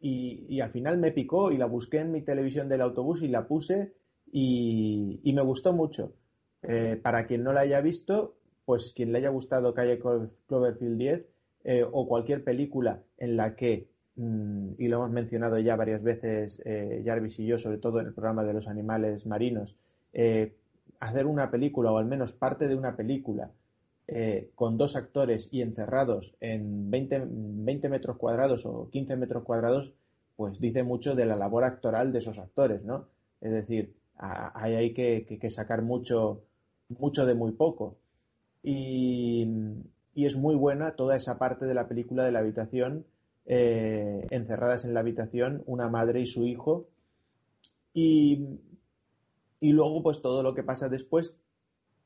Y, 0.00 0.60
al 0.60 0.70
final 0.70 0.98
me 0.98 1.12
picó 1.12 1.50
y 1.50 1.56
la 1.56 1.66
busqué 1.66 1.98
en 1.98 2.12
mi 2.12 2.22
televisión 2.22 2.68
del 2.68 2.82
autobús 2.82 3.22
y 3.22 3.28
la 3.28 3.46
puse 3.46 3.94
y, 4.30 5.20
me 5.34 5.42
gustó 5.42 5.72
mucho. 5.72 6.14
Eh, 6.62 6.98
para 7.02 7.26
quien 7.26 7.42
no 7.42 7.52
la 7.52 7.60
haya 7.60 7.80
visto, 7.82 8.36
pues 8.64 8.92
quien 8.94 9.12
le 9.12 9.18
haya 9.18 9.28
gustado 9.28 9.74
Calle 9.74 9.98
Cloverfield 10.46 10.98
10 10.98 11.26
eh, 11.64 11.84
o 11.90 12.08
cualquier 12.08 12.42
película 12.42 13.02
en 13.18 13.36
la 13.36 13.54
que, 13.54 13.88
mm, 14.16 14.72
y 14.78 14.88
lo 14.88 14.96
hemos 14.96 15.10
mencionado 15.10 15.58
ya 15.58 15.76
varias 15.76 16.02
veces 16.02 16.62
Jarvis 17.04 17.38
y 17.38 17.46
yo, 17.46 17.58
sobre 17.58 17.78
todo 17.78 18.00
en 18.00 18.06
el 18.06 18.14
programa 18.14 18.44
de 18.44 18.54
los 18.54 18.66
animales 18.66 19.26
marinos, 19.26 19.76
hacer 21.00 21.26
una 21.26 21.50
película 21.50 21.92
o 21.92 21.98
al 21.98 22.06
menos 22.06 22.32
parte 22.32 22.68
de 22.68 22.76
una 22.76 22.96
película 22.96 23.50
eh, 24.06 24.50
con 24.54 24.76
dos 24.76 24.96
actores 24.96 25.48
y 25.50 25.62
encerrados 25.62 26.34
en 26.40 26.90
20, 26.90 27.22
20, 27.26 27.88
metros 27.88 28.18
cuadrados 28.18 28.66
o 28.66 28.90
15 28.90 29.16
metros 29.16 29.44
cuadrados, 29.44 29.92
pues 30.36 30.60
dice 30.60 30.82
mucho 30.82 31.14
de 31.14 31.24
la 31.24 31.36
labor 31.36 31.64
actoral 31.64 32.12
de 32.12 32.18
esos 32.18 32.38
actores, 32.38 32.84
¿no? 32.84 33.06
Es 33.40 33.52
decir, 33.52 33.94
ahí 34.18 34.74
hay 34.74 34.92
que, 34.92 35.50
sacar 35.50 35.80
mucho, 35.80 36.42
mucho 36.88 37.24
de 37.24 37.34
muy 37.34 37.52
poco. 37.52 37.96
Y, 38.62 39.48
es 40.14 40.36
muy 40.36 40.54
buena 40.54 40.92
toda 40.92 41.16
esa 41.16 41.38
parte 41.38 41.66
de 41.66 41.74
la 41.74 41.88
película 41.88 42.24
de 42.24 42.32
la 42.32 42.38
habitación, 42.38 43.04
eh, 43.46 44.26
encerradas 44.30 44.84
en 44.84 44.94
la 44.94 45.00
habitación, 45.00 45.62
una 45.66 45.88
madre 45.88 46.20
y 46.20 46.26
su 46.26 46.46
hijo. 46.46 46.86
Y 47.94 48.58
y 49.64 49.72
luego 49.72 50.02
pues 50.02 50.20
todo 50.20 50.42
lo 50.42 50.54
que 50.54 50.62
pasa 50.62 50.90
después. 50.90 51.40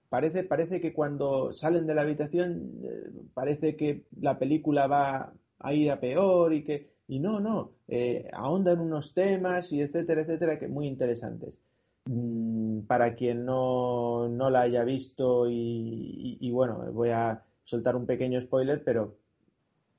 Parece 0.09 0.45
parece 0.45 0.81
que 0.81 0.93
cuando 0.93 1.53
salen 1.53 1.87
de 1.87 1.95
la 1.95 2.03
habitación 2.03 2.73
eh, 2.85 3.11
parece 3.35 3.77
que 3.77 4.05
la 4.21 4.39
película 4.39 4.87
va 4.87 5.33
a 5.59 5.75
ir 5.75 5.91
a 5.91 5.99
peor 5.99 6.55
y 6.55 6.63
que 6.63 6.93
y 7.09 7.19
no 7.19 7.41
no 7.41 7.73
eh, 7.89 8.31
ahondan 8.33 8.79
unos 8.81 9.13
temas 9.13 9.73
y 9.73 9.81
etcétera 9.83 10.23
etcétera 10.23 10.59
que 10.59 10.69
muy 10.69 10.87
interesantes. 10.87 11.59
Mm, 12.05 12.83
para 12.87 13.17
quien 13.17 13.45
no, 13.45 14.29
no 14.29 14.51
la 14.51 14.61
haya 14.63 14.85
visto 14.85 15.47
y, 15.51 16.51
bueno 16.53 16.93
voy 16.93 17.11
a 17.11 17.43
soltar 17.65 17.97
un 17.97 18.07
pequeño 18.07 18.41
spoiler 18.41 18.83
pero 18.85 19.17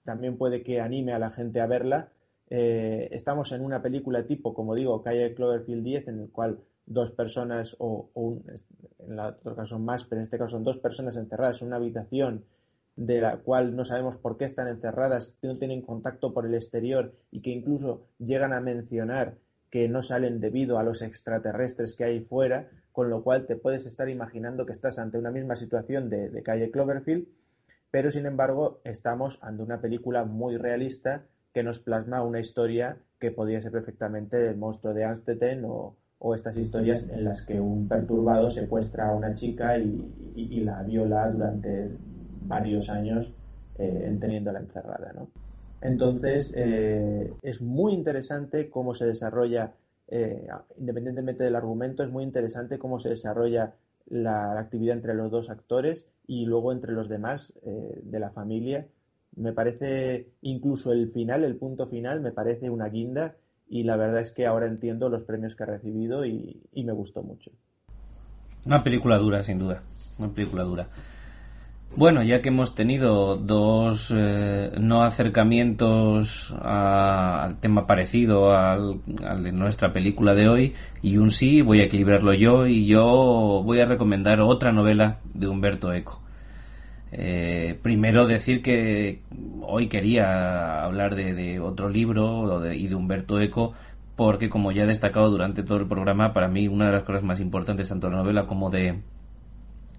también 0.06 0.38
puede 0.38 0.64
que 0.64 0.80
anime 0.80 1.12
a 1.14 1.20
la 1.20 1.30
gente 1.30 1.60
a 1.60 1.68
verla. 1.68 2.10
Eh, 2.50 3.10
estamos 3.12 3.52
en 3.52 3.62
una 3.64 3.82
película 3.82 4.26
tipo 4.26 4.54
como 4.54 4.76
digo 4.76 5.04
Calle 5.04 5.36
Cloverfield 5.36 5.84
10 5.84 6.08
en 6.08 6.20
el 6.22 6.30
cual 6.30 6.60
dos 6.90 7.12
personas 7.12 7.76
o, 7.80 8.10
en 9.00 9.12
el 9.14 9.20
otro 9.20 9.56
caso 9.56 9.80
más, 9.80 10.04
pero 10.04 10.20
en 10.20 10.24
este 10.24 10.38
caso 10.38 10.52
son 10.52 10.64
dos 10.64 10.80
personas 10.80 11.16
encerradas 11.16 11.62
en 11.62 11.68
una 11.68 11.78
habitación 11.78 12.44
de 12.96 13.22
la 13.22 13.38
cual 13.38 13.76
no 13.76 13.86
sabemos 13.86 14.18
por 14.18 14.38
qué 14.38 14.46
están 14.46 14.68
encerradas, 14.68 15.38
no 15.42 15.58
tienen 15.58 15.84
contacto 15.84 16.34
por 16.34 16.46
el 16.46 16.56
exterior 16.56 17.14
y 17.32 17.42
que 17.42 17.52
incluso 17.52 18.08
llegan 18.18 18.54
a 18.54 18.60
mencionar 18.60 19.38
que 19.70 19.88
no 19.88 20.02
salen 20.02 20.42
debido 20.42 20.80
a 20.80 20.84
los 20.84 21.04
extraterrestres 21.04 21.96
que 21.96 22.04
hay 22.04 22.22
fuera, 22.22 22.70
con 22.92 23.10
lo 23.10 23.24
cual 23.24 23.46
te 23.46 23.56
puedes 23.56 23.86
estar 23.86 24.10
imaginando 24.10 24.66
que 24.66 24.74
estás 24.74 24.98
ante 24.98 25.20
una 25.20 25.32
misma 25.32 25.56
situación 25.56 26.10
de, 26.10 26.30
de 26.30 26.44
calle 26.44 26.72
Cloverfield, 26.72 27.28
pero 27.92 28.12
sin 28.12 28.26
embargo 28.26 28.82
estamos 28.84 29.38
ante 29.44 29.62
una 29.62 29.80
película 29.80 30.26
muy 30.26 30.58
realista 30.58 31.24
que 31.54 31.64
nos 31.64 31.80
plasma 31.80 32.24
una 32.24 32.40
historia 32.40 32.98
que 33.20 33.32
podría 33.32 33.62
ser 33.62 33.72
perfectamente 33.72 34.50
el 34.50 34.58
monstruo 34.58 34.94
de 34.94 35.06
Amstetten 35.06 35.66
o, 35.66 35.96
o 36.20 36.36
estas 36.36 36.58
historias 36.58 37.08
en 37.10 37.24
las 37.24 37.42
que 37.42 37.60
un 37.60 37.88
perturbado 37.88 38.50
secuestra 38.52 39.10
a 39.10 39.16
una 39.16 39.34
chica 39.34 39.78
y, 39.78 40.62
la 40.62 40.84
viola 40.84 41.30
durante 41.30 41.90
varios 42.46 42.90
años 42.90 43.32
eh, 43.78 44.18
teniéndola 44.20 44.60
encerrada. 44.60 45.14
¿no? 45.14 45.30
Entonces, 45.82 46.52
eh, 46.56 47.34
es 47.42 47.62
muy 47.62 47.94
interesante 47.94 48.70
cómo 48.70 48.96
se 48.96 49.06
desarrolla, 49.06 49.74
eh, 50.08 50.48
independientemente 50.78 51.44
del 51.44 51.56
argumento, 51.56 52.04
es 52.04 52.10
muy 52.10 52.24
interesante 52.24 52.78
cómo 52.80 53.00
se 53.00 53.10
desarrolla 53.10 53.76
la, 54.08 54.54
la 54.54 54.60
actividad 54.60 54.96
entre 54.96 55.14
los 55.14 55.32
dos 55.32 55.50
actores 55.50 56.08
y 56.28 56.46
luego 56.46 56.72
entre 56.72 56.92
los 56.92 57.10
demás 57.10 57.54
eh, 57.64 58.02
de 58.04 58.20
la 58.20 58.30
familia. 58.30 58.88
Me 59.36 59.54
parece, 59.54 60.30
incluso 60.42 60.92
el 60.92 61.12
final, 61.12 61.44
el 61.44 61.56
punto 61.56 61.88
final, 61.88 62.22
me 62.22 62.32
parece 62.32 62.70
una 62.70 62.90
guinda 62.90 63.36
y 63.70 63.84
la 63.84 63.96
verdad 63.96 64.22
es 64.22 64.32
que 64.32 64.48
ahora 64.48 64.66
entiendo 64.66 65.10
los 65.10 65.24
premios 65.24 65.56
que 65.56 65.64
ha 65.64 65.68
recibido 65.68 66.26
y, 66.26 66.60
me 66.74 66.92
gustó 66.92 67.22
mucho. 67.22 67.52
Una 68.66 68.84
película 68.84 69.18
dura, 69.18 69.44
sin 69.44 69.60
duda. 69.60 69.84
Una 70.18 70.30
película 70.30 70.64
dura. 70.64 70.86
Bueno, 71.98 72.24
ya 72.24 72.40
que 72.40 72.50
hemos 72.50 72.76
tenido 72.76 73.36
dos 73.36 74.14
eh, 74.16 74.72
no 74.80 75.04
acercamientos 75.04 76.54
al 76.62 77.60
tema 77.60 77.88
parecido 77.88 78.52
al, 78.56 79.02
al, 79.24 79.44
de 79.44 79.52
nuestra 79.52 79.92
película 79.92 80.36
de 80.36 80.50
hoy 80.50 80.76
y 81.02 81.18
un 81.18 81.32
sí, 81.32 81.62
voy 81.62 81.82
a 81.82 81.86
equilibrarlo 81.86 82.34
yo 82.34 82.68
y 82.68 82.86
yo 82.86 83.64
voy 83.66 83.80
a 83.80 83.86
recomendar 83.86 84.40
otra 84.40 84.72
novela 84.72 85.20
de 85.34 85.48
Humberto 85.48 85.92
Eco. 85.92 86.22
Eh, 87.12 87.80
primero 87.82 88.28
decir 88.28 88.62
que 88.62 89.22
hoy 89.62 89.88
quería 89.88 90.84
hablar 90.84 91.16
de, 91.16 91.60
otro 91.60 91.90
libro 91.90 92.72
y 92.72 92.88
de 92.88 92.96
Humberto 92.96 93.40
Eco 93.40 93.74
porque 94.16 94.50
como 94.50 94.72
ya 94.72 94.84
he 94.84 94.88
destacado 94.88 95.30
durante 95.32 95.64
todo 95.64 95.80
el 95.80 95.88
programa 95.88 96.34
para 96.34 96.48
mí 96.48 96.68
una 96.68 96.88
de 96.88 96.92
las 96.92 97.04
cosas 97.04 97.24
más 97.24 97.40
importantes 97.40 97.90
tanto 97.90 98.08
de 98.08 98.14
la 98.14 98.20
novela 98.20 98.46
como 98.46 98.70
de, 98.70 99.00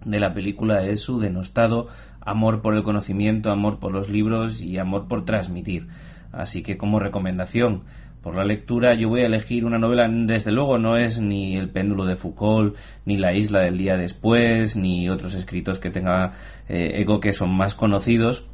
de 0.05 0.21
la 0.21 0.35
película 0.35 0.85
es 0.85 1.01
su 1.01 1.19
denostado 1.19 1.89
amor 2.21 2.61
por 2.61 2.77
el 2.77 2.83
conocimiento, 2.83 3.51
amor 3.51 3.79
por 3.79 3.93
los 3.93 4.09
libros 4.09 4.61
y 4.61 4.79
amor 4.79 5.09
por 5.09 5.25
transmitir. 5.25 5.89
Así 6.33 6.63
que 6.63 6.77
como 6.77 6.99
recomendación 7.01 7.83
por 8.23 8.37
la 8.37 8.45
lectura, 8.45 8.95
yo 8.95 9.09
voy 9.09 9.23
a 9.23 9.27
elegir 9.27 9.65
una 9.65 9.79
novela, 9.79 10.07
desde 10.09 10.53
luego 10.53 10.79
no 10.79 10.97
es 10.97 11.21
ni 11.21 11.57
El 11.57 11.71
péndulo 11.71 12.05
de 12.05 12.17
Foucault, 12.17 12.77
ni 13.07 13.17
La 13.17 13.35
isla 13.35 13.61
del 13.61 13.79
día 13.79 13.97
después, 13.97 14.77
ni 14.77 15.09
otros 15.09 15.35
escritos 15.35 15.79
que 15.79 15.91
tenga 15.91 16.33
eh, 16.69 17.01
Ego 17.01 17.21
que 17.21 17.33
son 17.33 17.57
más 17.57 17.75
conocidos, 17.75 18.47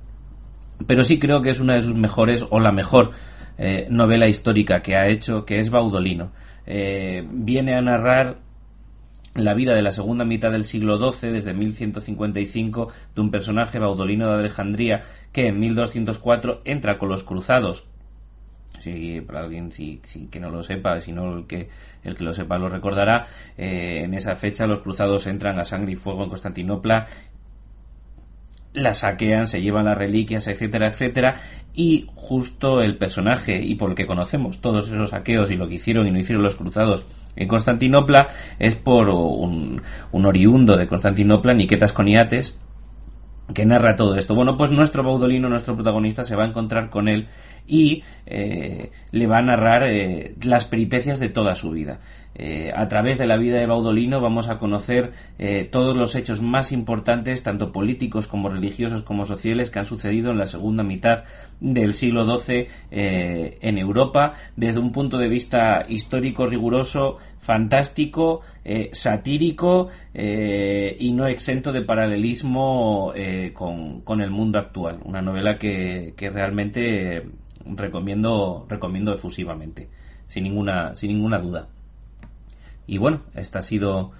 pero 0.86 1.02
sí 1.02 1.18
creo 1.18 1.42
que 1.42 1.50
es 1.50 1.60
una 1.60 1.74
de 1.74 1.82
sus 1.82 1.96
mejores 1.96 2.46
o 2.48 2.60
la 2.60 2.70
mejor 2.70 3.10
eh, 3.58 3.88
novela 3.90 4.28
histórica 4.28 4.82
que 4.82 4.94
ha 4.94 5.08
hecho, 5.08 5.44
que 5.44 5.58
es 5.58 5.70
Baudolino. 5.70 6.30
Eh, 6.66 7.26
viene 7.28 7.74
a 7.74 7.80
narrar 7.80 8.38
la 9.34 9.54
vida 9.54 9.74
de 9.74 9.82
la 9.82 9.90
segunda 9.90 10.24
mitad 10.24 10.52
del 10.52 10.64
siglo 10.64 10.96
XII, 10.98 11.30
desde 11.30 11.54
1155, 11.54 12.88
de 13.14 13.20
un 13.20 13.30
personaje, 13.30 13.78
Baudolino 13.78 14.28
de 14.28 14.38
Alejandría, 14.38 15.02
que 15.32 15.48
en 15.48 15.58
1204 15.58 16.62
entra 16.64 16.98
con 16.98 17.08
los 17.08 17.24
cruzados 17.24 17.86
si 18.78 19.20
para 19.20 19.40
alguien 19.40 19.72
si, 19.72 20.00
que 20.30 20.40
no 20.40 20.50
lo 20.50 20.62
sepa, 20.62 21.00
si 21.00 21.12
no 21.12 21.38
el 21.38 21.46
que, 21.46 21.68
el 22.04 22.14
que 22.14 22.24
lo 22.24 22.32
sepa 22.32 22.58
lo 22.58 22.68
recordará, 22.68 23.26
eh, 23.56 24.02
en 24.04 24.14
esa 24.14 24.36
fecha 24.36 24.66
los 24.66 24.80
cruzados 24.80 25.26
entran 25.26 25.58
a 25.58 25.64
sangre 25.64 25.92
y 25.92 25.96
fuego 25.96 26.24
en 26.24 26.28
Constantinopla, 26.28 27.06
la 28.76 28.94
saquean, 28.94 29.46
se 29.46 29.62
llevan 29.62 29.86
las 29.86 29.96
reliquias, 29.96 30.46
etcétera, 30.48 30.88
etcétera, 30.88 31.40
y 31.74 32.06
justo 32.14 32.82
el 32.82 32.96
personaje, 32.98 33.60
y 33.62 33.74
por 33.74 33.90
el 33.90 33.96
que 33.96 34.06
conocemos 34.06 34.60
todos 34.60 34.88
esos 34.88 35.10
saqueos 35.10 35.50
y 35.50 35.56
lo 35.56 35.68
que 35.68 35.74
hicieron 35.76 36.06
y 36.06 36.10
no 36.10 36.18
hicieron 36.18 36.44
los 36.44 36.56
cruzados 36.56 37.04
en 37.36 37.48
Constantinopla, 37.48 38.28
es 38.58 38.76
por 38.76 39.08
un, 39.08 39.82
un 40.12 40.26
oriundo 40.26 40.76
de 40.76 40.86
Constantinopla, 40.86 41.54
Niquetas 41.54 41.92
Coniates, 41.92 42.58
que 43.54 43.64
narra 43.64 43.96
todo 43.96 44.16
esto. 44.16 44.34
Bueno, 44.34 44.56
pues 44.56 44.70
nuestro 44.70 45.02
Baudolino, 45.02 45.48
nuestro 45.48 45.74
protagonista, 45.74 46.24
se 46.24 46.36
va 46.36 46.44
a 46.44 46.48
encontrar 46.48 46.90
con 46.90 47.08
él 47.08 47.28
y 47.66 48.02
eh, 48.26 48.90
le 49.12 49.26
va 49.26 49.38
a 49.38 49.42
narrar 49.42 49.84
eh, 49.84 50.34
las 50.42 50.64
peripecias 50.64 51.20
de 51.20 51.28
toda 51.28 51.54
su 51.54 51.70
vida. 51.70 52.00
Eh, 52.38 52.70
a 52.74 52.86
través 52.88 53.16
de 53.16 53.26
la 53.26 53.38
vida 53.38 53.58
de 53.58 53.66
Baudolino 53.66 54.20
vamos 54.20 54.50
a 54.50 54.58
conocer 54.58 55.12
todos 55.70 55.96
los 55.96 56.14
hechos 56.14 56.42
más 56.42 56.70
importantes, 56.70 57.42
tanto 57.42 57.72
políticos 57.72 58.28
como 58.28 58.50
religiosos 58.50 59.02
como 59.02 59.24
sociales, 59.24 59.70
que 59.70 59.78
han 59.78 59.86
sucedido 59.86 60.32
en 60.32 60.38
la 60.38 60.46
segunda 60.46 60.82
mitad 60.82 61.24
del 61.60 61.94
siglo 61.94 62.26
XII 62.36 62.66
en 62.90 63.78
Europa, 63.78 64.34
desde 64.54 64.80
un 64.80 64.92
punto 64.92 65.16
de 65.16 65.28
vista 65.28 65.86
histórico 65.88 66.46
riguroso, 66.46 67.16
fantástico, 67.40 68.42
satírico 68.92 69.88
y 70.12 71.12
no 71.12 71.26
exento 71.28 71.72
de 71.72 71.82
paralelismo 71.82 73.14
con, 73.54 74.20
el 74.20 74.30
mundo 74.30 74.58
actual. 74.58 75.00
Una 75.04 75.22
novela 75.22 75.56
que 75.56 76.12
realmente 76.18 77.22
recomiendo, 77.74 78.66
recomiendo 78.68 79.14
efusivamente, 79.14 79.88
sin 80.26 80.44
ninguna, 80.44 80.94
sin 80.94 81.12
ninguna 81.12 81.38
duda. 81.38 81.68
Y 82.86 82.98
bueno, 82.98 83.22
esta 83.34 83.60
ha 83.60 83.62
sido 83.62 84.12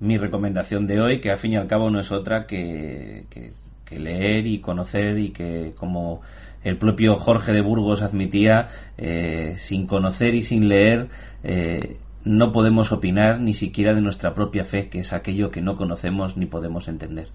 mi 0.00 0.18
recomendación 0.18 0.86
de 0.86 1.00
hoy, 1.00 1.20
que 1.20 1.30
al 1.30 1.38
fin 1.38 1.52
y 1.52 1.56
al 1.56 1.68
cabo 1.68 1.90
no 1.90 2.00
es 2.00 2.10
otra 2.12 2.46
que, 2.46 3.26
que, 3.30 3.52
leer 3.92 4.46
y 4.46 4.60
conocer 4.60 5.18
y 5.18 5.32
que, 5.32 5.74
como 5.76 6.22
el 6.64 6.78
propio 6.78 7.14
Jorge 7.16 7.52
de 7.52 7.60
Burgos 7.60 8.00
admitía, 8.00 8.70
eh, 8.96 9.52
sin 9.58 9.86
conocer 9.86 10.34
y 10.34 10.40
sin 10.40 10.66
leer, 10.66 11.08
eh, 11.44 11.98
no 12.24 12.52
podemos 12.52 12.90
opinar 12.90 13.38
ni 13.38 13.52
siquiera 13.52 13.92
de 13.92 14.00
nuestra 14.00 14.32
propia 14.32 14.64
fe, 14.64 14.88
que 14.88 15.00
es 15.00 15.12
aquello 15.12 15.50
que 15.50 15.60
no 15.60 15.76
conocemos 15.76 16.38
ni 16.38 16.46
podemos 16.46 16.88
entender. 16.88 17.28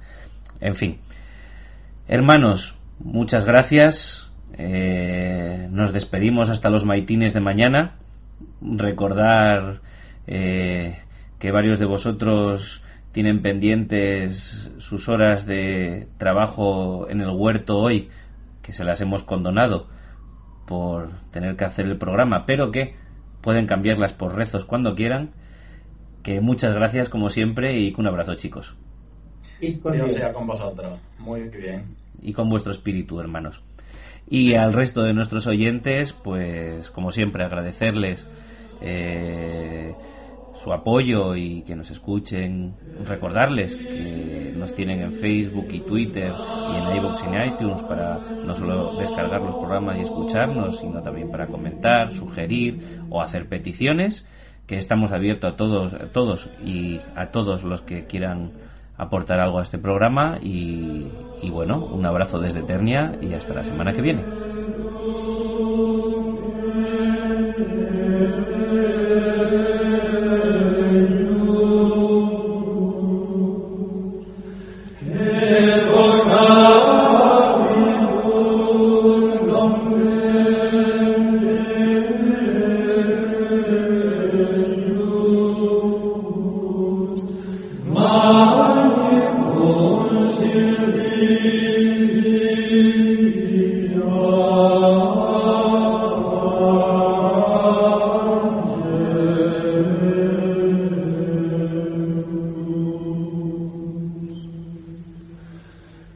En 0.59 0.73
fin, 0.73 0.97
hermanos, 2.07 2.75
muchas 2.99 3.45
gracias. 3.45 4.26
Eh, 4.53 5.67
nos 5.71 5.93
despedimos 5.93 6.49
hasta 6.49 6.69
los 6.69 6.85
maitines 6.85 7.33
de 7.33 7.39
mañana. 7.39 7.95
Recordar 8.61 9.81
eh, 10.27 10.97
que 11.39 11.51
varios 11.51 11.79
de 11.79 11.85
vosotros 11.85 12.83
tienen 13.11 13.41
pendientes 13.41 14.71
sus 14.77 15.09
horas 15.09 15.45
de 15.45 16.07
trabajo 16.17 17.09
en 17.09 17.21
el 17.21 17.29
huerto 17.29 17.77
hoy, 17.79 18.09
que 18.61 18.73
se 18.73 18.83
las 18.83 19.01
hemos 19.01 19.23
condonado 19.23 19.87
por 20.67 21.09
tener 21.31 21.55
que 21.55 21.65
hacer 21.65 21.85
el 21.85 21.97
programa, 21.97 22.45
pero 22.45 22.71
que 22.71 22.95
pueden 23.41 23.65
cambiarlas 23.65 24.13
por 24.13 24.35
rezos 24.35 24.65
cuando 24.65 24.95
quieran. 24.95 25.31
Que 26.21 26.41
muchas 26.41 26.73
gracias 26.73 27.09
como 27.09 27.29
siempre 27.29 27.79
y 27.79 27.93
un 27.97 28.07
abrazo 28.07 28.35
chicos. 28.35 28.75
Y 29.61 29.77
con 29.77 30.09
sea 30.09 30.33
con 30.33 30.45
vosotros. 30.45 30.99
Muy 31.17 31.43
bien. 31.49 31.95
Y 32.21 32.33
con 32.33 32.49
vuestro 32.49 32.71
espíritu, 32.71 33.19
hermanos. 33.19 33.63
Y 34.29 34.55
al 34.55 34.73
resto 34.73 35.03
de 35.03 35.13
nuestros 35.13 35.47
oyentes, 35.47 36.11
pues 36.11 36.89
como 36.91 37.11
siempre, 37.11 37.43
agradecerles 37.43 38.27
eh, 38.81 39.95
su 40.53 40.73
apoyo 40.73 41.35
y 41.35 41.61
que 41.61 41.75
nos 41.75 41.91
escuchen. 41.91 42.75
Recordarles 43.05 43.77
que 43.77 44.53
nos 44.55 44.75
tienen 44.75 45.01
en 45.01 45.13
Facebook 45.13 45.67
y 45.71 45.79
Twitter 45.81 46.33
y 46.33 46.75
en 46.75 46.97
iVoox 46.97 47.23
y 47.23 47.27
en 47.27 47.53
iTunes 47.53 47.83
para 47.83 48.19
no 48.45 48.53
solo 48.53 48.97
descargar 48.97 49.41
los 49.41 49.55
programas 49.55 49.97
y 49.97 50.01
escucharnos, 50.01 50.79
sino 50.79 51.01
también 51.01 51.31
para 51.31 51.47
comentar, 51.47 52.13
sugerir 52.13 52.81
o 53.09 53.21
hacer 53.21 53.47
peticiones. 53.47 54.27
Que 54.65 54.77
estamos 54.77 55.13
abiertos 55.13 55.53
a 55.53 55.55
todos, 55.55 55.93
a 55.93 56.11
todos 56.11 56.49
y 56.61 56.99
a 57.15 57.27
todos 57.31 57.63
los 57.63 57.81
que 57.81 58.03
quieran 58.03 58.51
aportar 58.97 59.39
algo 59.39 59.59
a 59.59 59.63
este 59.63 59.77
programa 59.79 60.39
y, 60.41 61.27
y 61.37 61.49
bueno, 61.49 61.85
un 61.87 62.05
abrazo 62.05 62.39
desde 62.39 62.61
Eternia 62.61 63.17
y 63.21 63.33
hasta 63.33 63.53
la 63.53 63.63
semana 63.63 63.93
que 63.93 64.01
viene. 64.01 64.29